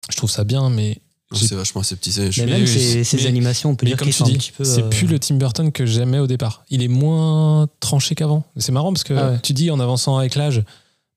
je 0.09 0.15
trouve 0.17 0.29
ça 0.29 0.43
bien, 0.43 0.69
mais. 0.69 0.99
c'est 1.33 1.55
vachement 1.55 1.81
aseptisé. 1.81 2.31
Je 2.31 2.43
Mais 2.43 2.51
même 2.59 2.67
ces 2.67 3.03
mais- 3.17 3.25
animations, 3.27 3.71
on 3.71 3.75
peut 3.75 3.85
Mais 3.85 3.91
dire 3.91 3.97
comme 3.97 4.05
qu'ils 4.07 4.13
tu 4.13 4.19
sont 4.19 4.25
un 4.25 4.29
dis, 4.29 4.37
petit 4.37 4.51
peu. 4.51 4.63
c'est 4.63 4.83
euh, 4.83 4.89
plus 4.89 5.07
le 5.07 5.19
Tim 5.19 5.35
Burton 5.35 5.71
que 5.71 5.85
j'aimais 5.85 6.19
au 6.19 6.27
départ. 6.27 6.63
Il 6.69 6.81
est 6.83 6.87
moins 6.87 7.67
tranché 7.79 8.15
qu'avant. 8.15 8.43
C'est 8.57 8.71
marrant 8.71 8.93
parce 8.93 9.03
que 9.03 9.13
Ah 9.13 9.31
ouais. 9.31 9.39
tu 9.41 9.53
dis 9.53 9.69
en 9.71 9.79
avançant 9.79 10.17
avec 10.17 10.35
l'âge, 10.35 10.63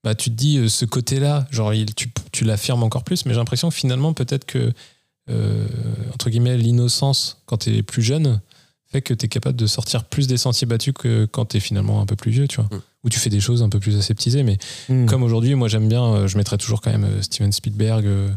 bah 0.03 0.15
tu 0.15 0.29
te 0.31 0.35
dis 0.35 0.57
euh, 0.57 0.67
ce 0.67 0.85
côté-là, 0.85 1.47
genre 1.51 1.73
il- 1.73 1.93
tu, 1.93 2.11
tu 2.31 2.43
l'affirmes 2.43 2.83
encore 2.83 3.03
plus, 3.03 3.25
mais 3.25 3.33
j'ai 3.33 3.39
l'impression 3.39 3.69
que 3.69 3.75
finalement 3.75 4.13
peut-être 4.13 4.45
que 4.45 4.73
euh, 5.29 5.67
entre 6.13 6.29
guillemets 6.31 6.57
l'innocence 6.57 7.37
quand 7.45 7.57
tu 7.59 7.75
es 7.77 7.83
plus 7.83 8.01
jeune 8.01 8.41
fait 8.91 9.01
que 9.03 9.13
tu 9.13 9.25
es 9.25 9.29
capable 9.29 9.55
de 9.57 9.67
sortir 9.67 10.05
plus 10.05 10.25
des 10.25 10.37
sentiers 10.37 10.65
battus 10.65 10.93
que 10.97 11.25
quand 11.25 11.45
tu 11.45 11.57
es 11.57 11.59
finalement 11.59 12.01
un 12.01 12.07
peu 12.07 12.15
plus 12.15 12.31
vieux, 12.31 12.47
tu 12.47 12.55
vois. 12.55 12.65
Mm. 12.75 12.81
Où 13.03 13.09
tu 13.09 13.17
fais 13.19 13.29
des 13.29 13.39
choses 13.39 13.63
un 13.63 13.69
peu 13.69 13.79
plus 13.79 13.97
aseptisées, 13.97 14.43
mais 14.43 14.57
hmm. 14.89 15.05
comme 15.05 15.23
aujourd'hui, 15.23 15.55
moi 15.55 15.67
j'aime 15.69 15.87
bien, 15.87 16.03
euh, 16.03 16.27
je 16.27 16.37
mettrais 16.37 16.57
toujours 16.57 16.81
quand 16.81 16.91
même 16.91 17.05
euh, 17.05 17.21
Steven 17.21 17.51
Spielberg, 17.53 18.05
euh, 18.05 18.29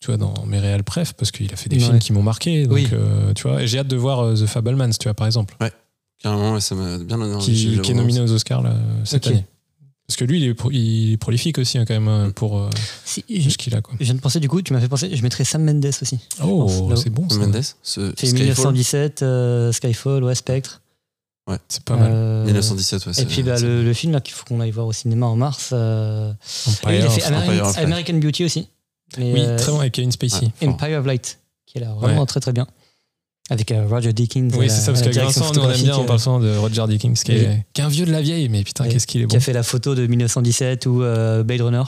tu 0.00 0.08
vois, 0.08 0.16
dans 0.16 0.34
mes 0.46 0.58
réels 0.58 0.82
pref, 0.82 1.12
parce 1.12 1.30
qu'il 1.30 1.52
a 1.52 1.56
fait 1.56 1.68
des 1.68 1.76
Ouais. 1.76 1.82
films 1.84 1.98
qui 2.00 2.12
m'ont 2.12 2.22
marqué. 2.22 2.64
Donc, 2.64 2.74
Oui. 2.74 2.88
euh, 2.92 3.32
tu 3.34 3.44
vois, 3.48 3.62
et 3.62 3.68
j'ai 3.68 3.78
hâte 3.78 3.86
de 3.88 3.96
voir 3.96 4.34
The 4.34 4.46
Fablemans, 4.46 4.90
tu 4.98 5.04
vois, 5.04 5.14
par 5.14 5.26
exemple, 5.26 5.56
Carrément, 6.20 6.54
ouais, 6.54 6.60
ça 6.60 6.74
m'a 6.74 6.98
bien 6.98 7.16
donné 7.16 7.32
envie. 7.34 7.44
qui, 7.52 7.80
qui 7.80 7.90
est 7.92 7.94
nominé 7.94 8.18
aux 8.20 8.32
Oscars 8.32 8.60
là, 8.62 8.74
cette 9.04 9.24
Ok. 9.26 9.32
année. 9.32 9.44
Parce 10.08 10.16
que 10.16 10.24
lui, 10.24 10.40
il 10.42 10.48
est, 10.48 10.54
pro- 10.54 10.70
il 10.72 11.12
est 11.12 11.16
prolifique 11.16 11.58
aussi, 11.58 11.78
hein, 11.78 11.84
quand 11.86 11.94
même, 11.94 12.08
euh, 12.08 12.30
pour 12.30 12.58
euh, 12.58 12.70
Si, 13.04 13.22
ce 13.28 13.56
qu'il 13.58 13.76
a, 13.76 13.82
quoi. 13.82 13.94
je 14.00 14.04
viens 14.04 14.14
de 14.14 14.20
penser, 14.20 14.40
du 14.40 14.48
coup, 14.48 14.60
tu 14.62 14.72
m'as 14.72 14.80
fait 14.80 14.88
penser, 14.88 15.14
je 15.14 15.22
mettrais 15.22 15.44
Sam 15.44 15.62
Mendes 15.64 15.84
aussi. 16.02 16.18
Oh, 16.42 16.90
c'est 16.96 17.10
bon, 17.10 17.28
ça. 17.28 17.36
Mendes, 17.38 17.60
ce 17.84 18.12
C'est 18.16 18.26
Skyfall. 18.26 18.72
1917, 18.72 19.22
euh, 19.22 19.70
Skyfall, 19.70 20.24
ouais, 20.24 20.34
Spectre. 20.34 20.80
C'est 21.68 21.82
pas 21.84 21.96
mal. 21.96 22.10
Euh, 22.12 22.44
1917, 22.44 23.06
ouais. 23.06 23.12
Et 23.20 23.24
puis 23.24 23.42
bah, 23.42 23.58
le, 23.58 23.82
le 23.82 23.92
film 23.94 24.12
là 24.12 24.20
qu'il 24.20 24.34
faut 24.34 24.44
qu'on 24.44 24.60
aille 24.60 24.70
voir 24.70 24.86
au 24.86 24.92
cinéma 24.92 25.26
en 25.26 25.36
mars. 25.36 25.70
euh, 25.72 26.32
Empire, 26.66 26.92
il 26.92 27.02
a 27.02 27.10
fait 27.10 27.34
Empire 27.34 27.64
of. 27.66 27.78
American 27.78 28.14
Beauty 28.14 28.44
aussi. 28.44 28.68
Mais, 29.16 29.32
Oui, 29.32 29.40
euh, 29.40 29.56
très 29.56 29.72
bon 29.72 29.80
avec 29.80 29.92
Kevin 29.94 30.12
Spacey. 30.12 30.50
Ouais. 30.60 30.68
Empire 30.68 30.98
of 31.00 31.06
Light, 31.06 31.38
qui 31.66 31.78
est 31.78 31.80
là 31.80 31.94
vraiment 31.94 32.20
Ouais. 32.20 32.26
très 32.26 32.40
très 32.40 32.52
bien. 32.52 32.66
Avec 33.50 33.72
euh, 33.72 33.86
Roger 33.88 34.12
Deakins. 34.12 34.48
Oui, 34.52 34.68
c'est 34.68 34.80
ça, 34.82 34.92
parce 34.92 35.00
direction 35.02 35.40
Vincent, 35.40 35.54
nous 35.54 35.66
on 35.66 35.70
aime 35.70 35.80
bien, 35.82 36.04
parle 36.04 36.20
souvent 36.20 36.38
de 36.40 36.54
Roger 36.58 36.84
Deakins, 36.86 37.14
qui 37.14 37.32
est, 37.32 37.48
Oui. 37.48 37.54
qui 37.72 37.80
est 37.80 37.84
un 37.84 37.88
vieux 37.88 38.04
de 38.04 38.12
la 38.12 38.20
vieille, 38.20 38.48
mais 38.50 38.62
putain, 38.62 38.86
qu'est-ce 38.86 39.06
qu'il 39.06 39.22
est 39.22 39.24
euh, 39.24 39.26
bon. 39.26 39.30
qui 39.30 39.36
a 39.38 39.40
fait 39.40 39.54
la 39.54 39.62
photo 39.62 39.94
de 39.94 40.06
1917 40.06 40.84
ou 40.84 41.02
euh, 41.02 41.42
Blade 41.42 41.62
Runner. 41.62 41.82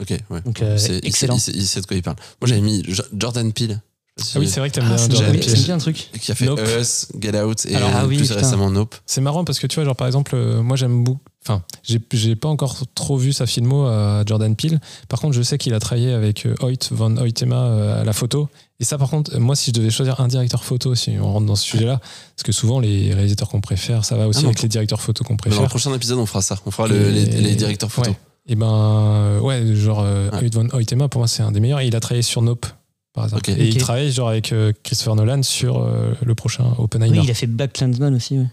Ok, 0.00 0.14
ouais. 0.30 0.40
Donc, 0.40 0.62
euh, 0.62 0.78
C'est- 0.78 0.92
il 0.94 1.00
sait- 1.02 1.06
excellent. 1.06 1.36
Il 1.36 1.40
sait, 1.40 1.52
il 1.54 1.66
sait 1.66 1.80
de 1.82 1.86
quoi 1.86 1.96
il 1.98 2.02
parle. 2.02 2.16
Moi, 2.40 2.48
j'avais 2.48 2.62
mis 2.62 2.82
Jo- 2.88 3.02
Jordan 3.14 3.52
Peele. 3.52 3.78
Ah 4.20 4.38
oui, 4.38 4.46
c'est 4.48 4.60
vrai 4.60 4.68
que 4.68 4.74
t'aimes 4.74 4.84
Ah, 4.90 5.06
bien 5.08 5.74
un 5.74 5.78
truc. 5.78 6.10
qui 6.20 6.32
a 6.32 6.34
fait 6.34 6.44
Nope. 6.44 6.60
Us, 6.78 7.08
Get 7.18 7.40
Out 7.40 7.64
et 7.66 7.74
Alors, 7.76 7.88
euh, 7.88 7.92
ah 7.96 8.06
oui, 8.06 8.16
plus 8.18 8.28
putain. 8.28 8.40
récemment 8.40 8.70
Nope. 8.70 8.94
C'est 9.06 9.22
marrant 9.22 9.44
parce 9.44 9.58
que 9.58 9.66
tu 9.66 9.76
vois, 9.76 9.84
genre 9.84 9.96
par 9.96 10.06
exemple, 10.06 10.32
euh, 10.34 10.62
moi 10.62 10.76
j'aime 10.76 11.02
beaucoup. 11.02 11.20
Enfin, 11.44 11.62
j'ai 11.82 12.36
pas 12.36 12.48
encore 12.48 12.76
trop 12.94 13.16
vu 13.16 13.32
sa 13.32 13.46
filmo 13.46 13.86
à 13.86 14.22
Jordan 14.26 14.54
Peele. 14.54 14.78
Par 15.08 15.18
contre, 15.20 15.32
je 15.34 15.42
sais 15.42 15.58
qu'il 15.58 15.74
a 15.74 15.80
travaillé 15.80 16.12
avec 16.12 16.46
euh, 16.46 16.54
Hoyt 16.60 16.76
von 16.92 17.16
Hoytema 17.16 17.56
euh, 17.56 18.02
à 18.02 18.04
la 18.04 18.12
photo. 18.12 18.48
Et 18.78 18.84
ça, 18.84 18.96
par 18.98 19.08
contre, 19.10 19.34
euh, 19.34 19.40
moi, 19.40 19.56
si 19.56 19.70
je 19.70 19.74
devais 19.80 19.90
choisir 19.90 20.20
un 20.20 20.28
directeur 20.28 20.62
photo, 20.62 20.94
si 20.94 21.12
on 21.20 21.32
rentre 21.32 21.46
dans 21.46 21.56
ce 21.56 21.64
sujet-là, 21.64 21.98
parce 22.36 22.42
que 22.44 22.52
souvent 22.52 22.78
les 22.80 23.12
réalisateurs 23.14 23.48
qu'on 23.48 23.60
préfère, 23.60 24.04
ça 24.04 24.14
va 24.16 24.28
aussi 24.28 24.40
Ah 24.40 24.42
non. 24.42 24.48
avec 24.50 24.62
les 24.62 24.68
directeurs 24.68 25.00
photo 25.00 25.24
qu'on 25.24 25.34
Dans 25.34 25.44
le 25.46 25.50
préfère. 25.50 25.68
prochain 25.68 25.92
épisode, 25.94 26.18
on 26.18 26.26
fera 26.26 26.42
ça. 26.42 26.58
On 26.66 26.70
fera 26.70 26.86
le- 26.86 27.10
les, 27.10 27.24
les 27.24 27.54
directeurs 27.56 27.90
photo. 27.90 28.10
Ouais. 28.10 28.16
Et 28.46 28.54
ben, 28.54 28.66
euh, 28.72 29.40
ouais, 29.40 29.74
genre 29.74 30.00
euh, 30.04 30.30
Ouais. 30.30 30.42
Hoyt 30.44 30.50
von 30.54 30.68
Hoytema, 30.72 31.08
pour 31.08 31.20
moi, 31.20 31.28
c'est 31.28 31.42
un 31.42 31.50
des 31.50 31.58
meilleurs. 31.60 31.80
Et 31.80 31.86
il 31.88 31.96
a 31.96 32.00
travaillé 32.00 32.22
sur 32.22 32.42
Nope, 32.42 32.66
par 33.12 33.24
exemple. 33.24 33.50
Et 33.50 33.68
il 33.68 33.76
travaille 33.78 34.10
genre 34.12 34.28
avec 34.30 34.52
euh, 34.52 34.72
Christopher 34.82 35.16
Nolan 35.16 35.42
sur 35.42 35.82
euh, 35.82 36.14
le 36.24 36.34
prochain 36.34 36.64
Oppenheimer. 36.78 37.18
Oui, 37.18 37.24
il 37.26 37.30
a 37.30 37.34
fait 37.34 37.46
Black 37.46 37.72
Clansman 37.74 38.14
aussi. 38.14 38.38
ouais. 38.38 38.46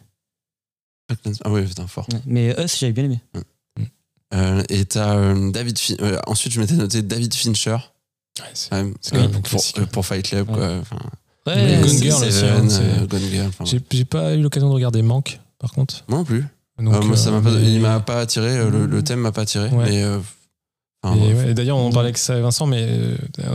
Ah 1.43 1.49
oui, 1.49 1.63
putain, 1.65 1.87
fort. 1.87 2.07
Ouais. 2.13 2.19
Mais 2.25 2.55
Us, 2.63 2.77
j'avais 2.79 2.93
bien 2.93 3.05
aimé. 3.05 3.19
Euh, 4.31 4.61
et 4.69 4.85
t'as 4.85 5.15
euh, 5.15 5.49
David 5.51 5.79
Fin- 5.79 5.95
euh, 6.01 6.19
ensuite, 6.27 6.53
je 6.53 6.59
m'étais 6.59 6.75
noté 6.75 7.01
David 7.01 7.33
Fincher. 7.33 7.77
Ouais, 8.39 8.45
c'est- 8.53 8.71
euh, 8.75 9.27
pour, 9.43 9.59
euh, 9.79 9.85
pour 9.87 10.05
Fight 10.05 10.23
Club. 10.23 10.47
Ouais. 10.49 10.55
Quoi. 10.55 10.75
Enfin, 10.81 10.97
Ouais, 11.47 11.79
Gone 11.81 11.87
Seven, 11.89 12.01
Girl 12.03 12.23
aussi, 12.67 12.79
euh, 13.63 13.65
J'ai 13.91 14.05
pas 14.05 14.35
eu 14.35 14.41
l'occasion 14.41 14.69
de 14.69 14.73
regarder 14.75 15.01
Manque, 15.01 15.39
par 15.57 15.71
contre. 15.71 16.03
Moi 16.07 16.19
non 16.19 16.23
plus. 16.25 16.45
Donc, 16.77 16.93
Euh, 16.93 17.01
moi, 17.01 17.17
ça 17.17 17.31
m'a 17.31 17.37
euh, 17.37 17.41
pas, 17.41 17.51
il 17.59 17.79
m'a 17.81 17.99
pas 18.01 18.19
attiré. 18.21 18.55
euh, 18.59 18.69
Le, 18.69 18.85
le 18.85 19.03
thème 19.03 19.19
m'a 19.21 19.31
pas 19.31 19.41
attiré. 19.41 19.69
Ouais. 19.69 19.85
Mais 19.89 20.03
euh, 20.03 20.19
D'ailleurs, 21.03 21.77
on 21.77 21.91
parlait 21.91 22.09
avec 22.09 22.19
Vincent, 22.43 22.65
mais 22.65 22.87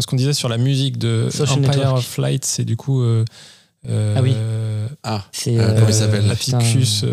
ce 0.01 0.07
qu'on 0.07 0.17
disait 0.17 0.33
sur 0.33 0.49
la 0.49 0.59
musique 0.59 0.99
de 0.99 1.29
Social 1.31 1.59
Empire 1.59 1.71
Network. 1.71 1.99
of 1.99 2.19
Light, 2.19 2.45
c'est 2.45 2.65
du 2.65 2.77
coup. 2.77 3.05
Ah 3.87 4.23
oui. 4.23 4.35
Euh, 4.35 4.89
ah, 5.03 5.25
comment 5.45 5.89
il 5.89 5.95
s'appelle 5.95 6.31
Apicus. 6.31 7.05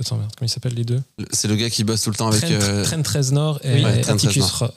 attends, 0.00 0.16
comment 0.16 0.28
il 0.42 0.48
s'appelle 0.48 0.74
les 0.74 0.84
deux 0.84 1.00
C'est 1.30 1.48
le 1.48 1.56
gars 1.56 1.70
qui 1.70 1.84
bosse 1.84 2.02
tout 2.02 2.10
le 2.10 2.16
temps 2.16 2.28
avec. 2.28 2.42
Trent, 2.84 3.02
Trent 3.02 3.18
Reznor 3.18 3.60
et, 3.64 3.84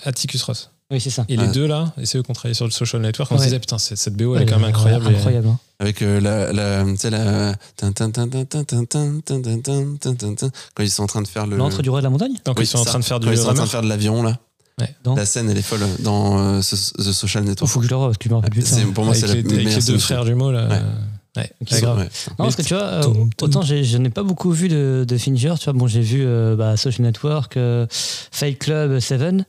Atticus, 0.05 0.43
Ross. 0.43 0.70
Oui, 0.91 1.01
c'est 1.01 1.09
ça. 1.09 1.26
Et 1.28 1.38
les 1.38 1.47
deux 1.47 1.66
là, 1.66 1.91
et 1.97 2.05
c'est 2.05 2.18
eux 2.20 2.24
qui 2.24 2.30
ont 2.30 2.36
travaillé 2.36 2.53
sur 2.53 2.66
le 2.66 2.72
Social 2.72 3.01
Network, 3.01 3.32
on 3.32 3.38
se 3.38 3.43
disait, 3.45 3.59
putain, 3.59 3.78
cette 3.78 4.16
BO, 4.16 4.36
elle 4.36 4.43
est 4.43 4.45
quand 4.45 4.59
même 4.59 4.70
incroyable. 4.70 5.07
incroyable. 5.07 5.47
Et, 5.47 5.84
avec 5.84 6.01
la, 6.01 6.84
tu 6.86 6.97
sais 6.97 7.09
la 7.09 7.55
quand 10.76 10.84
ils 10.84 10.89
sont 10.89 11.03
en 11.03 11.07
train 11.07 11.22
de 11.22 11.28
faire 11.28 11.45
le 11.45 11.57
l'entre 11.57 11.82
du 11.82 11.89
roi 11.89 11.99
de 11.99 12.03
la 12.05 12.09
montagne 12.09 12.34
quand 12.45 12.57
ils 12.57 12.68
sont 12.68 12.78
en 12.78 12.86
train 12.86 12.99
de 12.99 13.03
faire 13.03 13.20
du 13.20 13.28
quand 13.28 13.34
ils 13.34 13.38
sont 13.38 13.49
en 13.49 13.53
train 13.53 13.66
de 13.66 13.70
faire 13.70 13.82
de 13.82 13.89
l'avion 13.89 14.24
là 14.24 14.39
dans 15.03 15.15
La 15.15 15.26
scène 15.26 15.49
elle 15.49 15.57
est 15.57 15.61
folle 15.61 15.82
dans 15.99 16.39
euh, 16.39 16.59
The 16.59 16.63
Social 17.11 17.43
Il 17.43 17.49
Network. 17.49 17.71
faut 17.71 17.80
que 17.80 17.86
je 17.86 17.89
le 17.91 17.95
revoie, 17.95 18.09
parce 18.09 18.17
que 18.17 18.26
je 18.26 18.30
me 18.30 18.36
rappelle 18.36 18.51
plus 18.51 18.91
pour 18.93 19.03
moi, 19.05 19.13
avec 19.13 19.21
c'est 19.21 19.28
la 19.28 19.34
les, 19.36 19.39
avec 19.41 19.51
meilleure 19.65 19.80
les 19.80 19.86
deux 19.86 19.97
frères 19.99 20.26
jumeaux 20.26 20.51
là. 20.51 20.67
Ouais. 20.67 20.82
Ouais, 21.36 21.51
Ok. 21.61 21.67
c'est 21.71 21.82
grave. 21.82 21.97
Ouais. 21.97 22.03
Non, 22.30 22.36
parce 22.38 22.55
que 22.55 22.61
tu 22.61 22.74
vois, 22.76 22.84
euh, 22.84 23.26
autant 23.41 23.61
je 23.63 23.97
n'ai 23.97 24.09
pas 24.11 24.21
beaucoup 24.24 24.51
vu 24.51 24.67
de, 24.69 25.03
de 25.07 25.17
Fincher. 25.17 25.53
Tu 25.59 25.63
vois, 25.65 25.74
bon, 25.74 25.88
j'ai 25.88 26.01
vu 26.01 26.24
euh, 26.24 26.55
bah, 26.55 26.78
Social 26.78 27.03
Network, 27.05 27.57
euh, 27.57 27.88
Fight 27.89 28.59
Club, 28.59 28.99
Seven. 28.99 29.45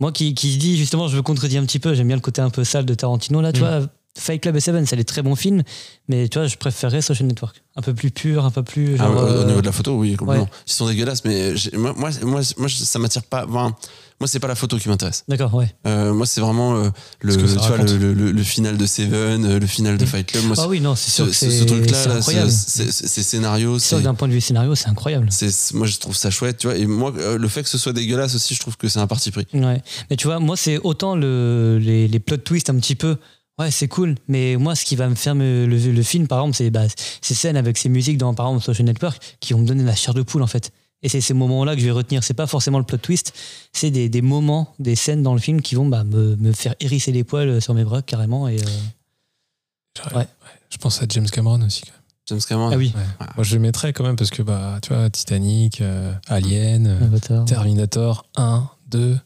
Moi 0.00 0.12
qui, 0.12 0.34
qui 0.34 0.56
dis 0.58 0.76
justement, 0.76 1.08
je 1.08 1.16
veux 1.16 1.22
contredire 1.22 1.60
un 1.62 1.66
petit 1.66 1.78
peu, 1.80 1.94
j'aime 1.94 2.06
bien 2.08 2.16
le 2.16 2.22
côté 2.22 2.40
un 2.40 2.50
peu 2.50 2.62
sale 2.64 2.84
de 2.84 2.94
Tarantino. 2.94 3.40
Là, 3.40 3.52
tu 3.52 3.60
Mm. 3.60 3.64
vois, 3.64 3.80
Fight 4.16 4.40
Club 4.40 4.54
et 4.54 4.60
Seven, 4.60 4.86
c'est 4.86 4.94
des 4.94 5.04
très 5.04 5.22
bons 5.22 5.34
films, 5.34 5.64
mais 6.08 6.28
tu 6.28 6.38
vois, 6.38 6.46
je 6.46 6.56
préférais 6.56 7.02
Social 7.02 7.26
Network. 7.26 7.62
Un 7.74 7.82
peu 7.82 7.94
plus 7.94 8.12
pur, 8.12 8.44
un 8.44 8.50
peu 8.52 8.62
plus. 8.62 8.94
Ah, 9.00 9.04
Genre, 9.04 9.16
au, 9.16 9.42
au 9.42 9.44
niveau 9.44 9.60
de 9.60 9.66
la 9.66 9.72
photo, 9.72 9.96
oui, 9.98 10.14
complètement. 10.14 10.44
ouais. 10.44 10.50
Ils 10.68 10.72
sont 10.72 10.86
dégueulasses, 10.86 11.24
mais 11.24 11.52
moi, 11.72 11.94
moi, 11.96 12.10
moi, 12.22 12.40
moi, 12.58 12.68
ça 12.68 12.98
m'attire 13.00 13.24
pas. 13.24 13.44
Enfin, 13.48 13.74
moi, 14.20 14.28
c'est 14.28 14.38
pas 14.38 14.46
la 14.48 14.54
photo 14.54 14.78
qui 14.78 14.88
m'intéresse. 14.88 15.24
D'accord, 15.28 15.52
ouais. 15.54 15.74
Euh, 15.86 16.14
moi, 16.14 16.24
c'est 16.26 16.40
vraiment 16.40 16.76
euh, 16.76 16.88
le, 17.20 17.32
Ce 17.32 17.38
que 17.38 17.46
ça 17.46 17.54
tu 17.54 17.58
vois, 17.60 17.68
raconte. 17.76 17.90
le, 17.90 18.12
le- 18.14 18.32
le 18.32 18.42
final 18.42 18.76
de 18.76 18.86
Seven, 18.86 19.44
euh, 19.44 19.58
le 19.58 19.66
final 19.66 19.98
de 19.98 20.04
Mm. 20.04 20.06
Fight 20.06 20.26
Club. 20.30 20.44
Moi, 20.44 20.56
Ah 20.58 20.68
oui, 20.68 20.80
non, 20.80 20.94
c'est 20.94 21.10
sûr 21.10 21.26
ce, 21.34 21.44
que 21.46 21.50
ce- 21.50 21.64
truc-là, 21.64 22.50
ces 22.50 23.22
scénarios, 23.22 23.78
C'est 23.78 24.00
d'un 24.02 24.14
point 24.14 24.28
de 24.28 24.32
vue 24.32 24.40
scénario, 24.40 24.74
c'est 24.74 24.88
incroyable. 24.88 25.28
moi, 25.74 25.86
je 25.86 25.98
trouve 25.98 26.16
ça 26.16 26.30
chouette, 26.30 26.58
tu 26.58 26.66
vois. 26.68 26.76
Et 26.76 26.86
moi, 26.86 27.12
le 27.38 27.48
fait 27.48 27.62
que 27.62 27.68
ce 27.68 27.78
soit 27.78 27.92
dégueulasse 27.92 28.34
aussi, 28.34 28.54
je 28.54 28.60
trouve 28.60 28.76
que 28.76 28.88
c'est 28.88 28.98
un 29.00 29.06
parti 29.06 29.30
pris. 29.30 29.46
Ouais. 29.54 29.82
Mais 30.10 30.16
tu 30.16 30.26
vois, 30.26 30.38
moi, 30.38 30.56
c'est 30.56 30.78
autant 30.78 31.16
le, 31.16 31.78
les, 31.80 32.08
les 32.08 32.20
plot 32.20 32.36
twists 32.38 32.70
un 32.70 32.76
petit 32.76 32.94
peu. 32.94 33.16
Ouais, 33.58 33.70
c'est 33.70 33.86
cool. 33.88 34.16
Mais 34.26 34.56
moi, 34.56 34.74
ce 34.74 34.84
qui 34.84 34.96
va 34.96 35.08
me 35.08 35.14
faire 35.14 35.34
me, 35.36 35.66
le, 35.66 35.76
le 35.76 36.02
film, 36.02 36.26
par 36.26 36.40
exemple, 36.40 36.56
c'est 36.56 36.70
bah, 36.70 36.86
ces 37.20 37.34
scènes 37.34 37.56
avec 37.56 37.78
ces 37.78 37.88
musiques 37.88 38.18
dans, 38.18 38.34
par 38.34 38.46
exemple, 38.48 38.64
Social 38.64 38.84
Network 38.86 39.22
qui 39.40 39.52
vont 39.52 39.60
me 39.60 39.66
donner 39.66 39.84
la 39.84 39.94
chair 39.94 40.12
de 40.12 40.22
poule, 40.22 40.42
en 40.42 40.48
fait. 40.48 40.72
Et 41.04 41.08
c'est 41.08 41.20
ces 41.20 41.34
moments-là 41.34 41.74
que 41.76 41.80
je 41.80 41.84
vais 41.84 41.90
retenir. 41.92 42.24
C'est 42.24 42.34
pas 42.34 42.46
forcément 42.48 42.78
le 42.78 42.84
plot 42.84 42.96
twist, 42.98 43.32
c'est 43.72 43.90
des, 43.90 44.08
des 44.08 44.22
moments, 44.22 44.74
des 44.80 44.96
scènes 44.96 45.22
dans 45.22 45.34
le 45.34 45.38
film 45.40 45.60
qui 45.62 45.74
vont 45.76 45.86
bah, 45.86 46.02
me, 46.02 46.34
me 46.36 46.50
faire 46.52 46.74
hérisser 46.80 47.12
les 47.12 47.22
poils 47.24 47.60
sur 47.62 47.74
mes 47.74 47.84
bras, 47.84 48.02
carrément. 48.02 48.48
Et, 48.48 48.56
euh, 48.60 48.66
Ouais. 50.10 50.16
Ouais. 50.16 50.26
Je 50.70 50.76
pense 50.78 51.00
à 51.02 51.06
James 51.08 51.28
Cameron 51.28 51.62
aussi. 51.62 51.82
quand 51.82 51.92
même. 51.92 52.00
James 52.26 52.40
Cameron. 52.48 52.70
Ah 52.72 52.76
oui, 52.76 52.92
Ouais. 52.96 53.26
Moi, 53.36 53.44
je 53.44 53.54
le 53.54 53.60
mettrais 53.60 53.92
quand 53.92 54.02
même 54.02 54.16
parce 54.16 54.30
que, 54.30 54.42
bah, 54.42 54.78
tu 54.82 54.92
vois, 54.92 55.08
Titanic, 55.10 55.80
euh, 55.80 56.12
Alien, 56.26 56.86
euh, 56.88 57.04
Avatar. 57.04 57.44
Terminator 57.44 58.26
1, 58.36 58.68
2. 58.90 59.16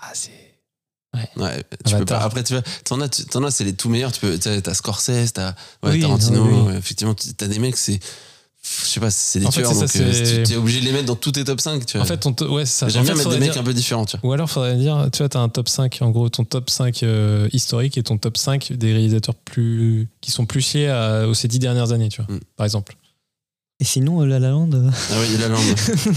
Ah, 0.00 0.10
c'est. 0.14 0.30
Ouais, 1.36 1.62
tu 1.86 1.94
peux 1.96 2.04
pas. 2.04 2.18
Après, 2.18 2.42
tu 2.44 2.52
vois, 2.54 2.62
t'en 2.84 3.00
as, 3.00 3.08
tu- 3.08 3.24
t'en 3.24 3.42
as, 3.44 3.50
c'est 3.50 3.64
les 3.64 3.72
tout 3.74 3.88
meilleurs. 3.88 4.12
Tu 4.12 4.20
peux, 4.20 4.36
t'as 4.38 4.60
t'as 4.60 4.74
Scorsese, 4.74 5.32
t'as 5.32 5.50
ouais, 5.82 5.92
Oui, 5.92 6.00
Tarantino. 6.00 6.44
oui, 6.44 6.52
oui. 6.54 6.60
ouais, 6.72 6.76
effectivement, 6.78 7.14
t'as 7.14 7.46
des 7.46 7.58
mecs, 7.58 7.76
c'est, 7.76 8.00
je 8.82 8.86
sais 8.88 9.00
pas, 9.00 9.10
c'est 9.10 9.38
des 9.40 9.46
En 9.46 9.50
fait, 9.50 9.60
tueurs. 9.62 9.72
ça, 9.74 9.80
donc, 9.86 9.96
euh, 9.96 10.12
c'est- 10.12 10.42
tu 10.42 10.52
es 10.52 10.56
obligé 10.56 10.80
de 10.80 10.84
les 10.86 10.92
mettre 10.92 11.06
dans 11.06 11.14
tous 11.16 11.32
tes 11.32 11.44
top 11.44 11.60
5. 11.60 11.86
Tu 11.86 11.96
En 11.96 12.00
vois. 12.00 12.06
fait, 12.06 12.16
ton 12.18 12.32
to- 12.32 12.52
ouais, 12.52 12.66
c'est 12.66 12.78
ça. 12.80 12.88
j'aime 12.88 13.02
En 13.02 13.04
bien 13.04 13.12
fait, 13.12 13.18
mettre 13.18 13.28
des 13.30 13.34
faudrait 13.34 13.40
mecs 13.46 13.52
dire- 13.52 13.60
un 13.62 13.64
peu 13.64 13.74
différents. 13.74 14.04
Tu 14.06 14.16
vois. 14.18 14.28
Ou 14.28 14.32
alors, 14.32 14.50
faudrait 14.50 14.76
dire, 14.76 15.08
tu 15.12 15.18
vois, 15.18 15.28
t'as 15.28 15.40
un 15.40 15.48
top 15.48 15.68
5, 15.68 15.98
en 16.00 16.10
gros, 16.10 16.28
ton 16.28 16.44
top 16.44 16.68
5 16.70 17.02
euh, 17.02 17.48
historique 17.52 17.96
et 17.98 18.02
ton 18.02 18.18
top 18.18 18.36
5 18.36 18.72
des 18.72 18.92
réalisateurs 18.92 19.34
plus, 19.34 20.08
qui 20.20 20.30
sont 20.30 20.46
plus 20.46 20.74
liés 20.74 20.88
à, 20.88 21.26
aux 21.28 21.34
ces 21.34 21.48
dix 21.48 21.58
dernières 21.58 21.92
années, 21.92 22.08
tu 22.08 22.22
vois, 22.22 22.34
Mm. 22.34 22.40
par 22.56 22.64
exemple. 22.66 22.96
Et 23.78 23.84
sinon, 23.84 24.22
euh, 24.22 24.26
La 24.26 24.38
La 24.38 24.50
Land, 24.50 24.70
euh, 24.72 24.88
Ah 25.10 25.14
oui, 25.20 25.36
La 25.38 25.48
Land. 25.48 25.58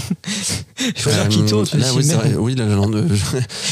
je 0.96 1.02
vois 1.08 1.26
Quito, 1.26 1.64
tu 1.66 1.76
là, 1.76 1.88
le 1.88 1.94
oui, 1.94 2.02
vrai. 2.08 2.34
Oui, 2.36 2.54
La 2.54 2.66
Land. 2.66 2.92
euh, 2.94 3.06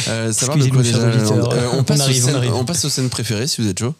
euh, 0.08 0.32
ça 0.32 0.46
va 0.46 0.56
de 0.56 0.68
quoi 0.68 0.82
déjà 0.82 0.98
La. 0.98 1.06
Euh, 1.06 1.68
on, 1.72 1.78
On 1.78 1.84
passe 1.84 2.00
aux 2.00 2.02
arrive, 2.02 2.22
on 2.22 2.26
scènes- 2.26 2.36
arrive. 2.36 2.54
on 2.54 2.64
passe 2.64 2.84
aux 2.84 2.88
scènes 2.90 3.08
préférées 3.08 3.46
si 3.46 3.62
vous 3.62 3.68
êtes 3.68 3.78
chaud. 3.78 3.94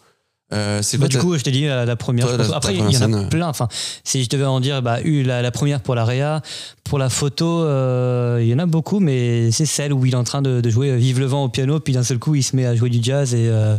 Euh, 0.53 0.80
c'est 0.82 0.96
Bah, 0.96 1.09
du 1.09 1.18
coup, 1.18 1.36
je 1.36 1.42
t'ai 1.44 1.51
dit 1.51 1.66
la, 1.66 1.84
la 1.84 1.96
première. 1.96 2.26
Toi, 2.26 2.36
la- 2.38 2.57
Après, 2.57 2.72
il 2.74 2.78
y 2.78 2.96
en 2.96 3.12
a 3.12 3.24
plein. 3.28 3.49
Enfin, 3.49 3.68
si 4.03 4.24
je 4.24 4.28
devais 4.30 4.44
en 4.46 4.61
dire, 4.61 4.80
bah, 4.80 4.99
la, 5.05 5.42
la 5.42 5.51
première 5.51 5.80
pour 5.80 5.94
la 5.94 6.07
Réa, 6.07 6.40
pour 6.84 6.99
la 6.99 7.11
photo, 7.11 7.64
euh, 7.64 8.38
il 8.40 8.49
y 8.49 8.55
en 8.55 8.59
a 8.59 8.64
beaucoup, 8.64 8.99
mais 8.99 9.51
c'est 9.51 9.66
celle 9.66 9.92
où 9.92 10.07
il 10.07 10.14
est 10.14 10.16
en 10.16 10.24
train 10.24 10.40
de, 10.40 10.62
de 10.62 10.70
jouer 10.70 10.90
euh, 10.90 10.96
Vive 10.96 11.20
le 11.20 11.26
vent 11.26 11.44
au 11.44 11.49
piano, 11.51 11.80
puis 11.80 11.92
d'un 11.92 12.03
seul 12.03 12.18
coup, 12.18 12.34
il 12.34 12.42
se 12.42 12.57
met 12.57 12.64
à 12.64 12.74
jouer 12.74 12.88
du 12.88 12.99
jazz 13.03 13.34
et 13.34 13.46
euh, 13.49 13.76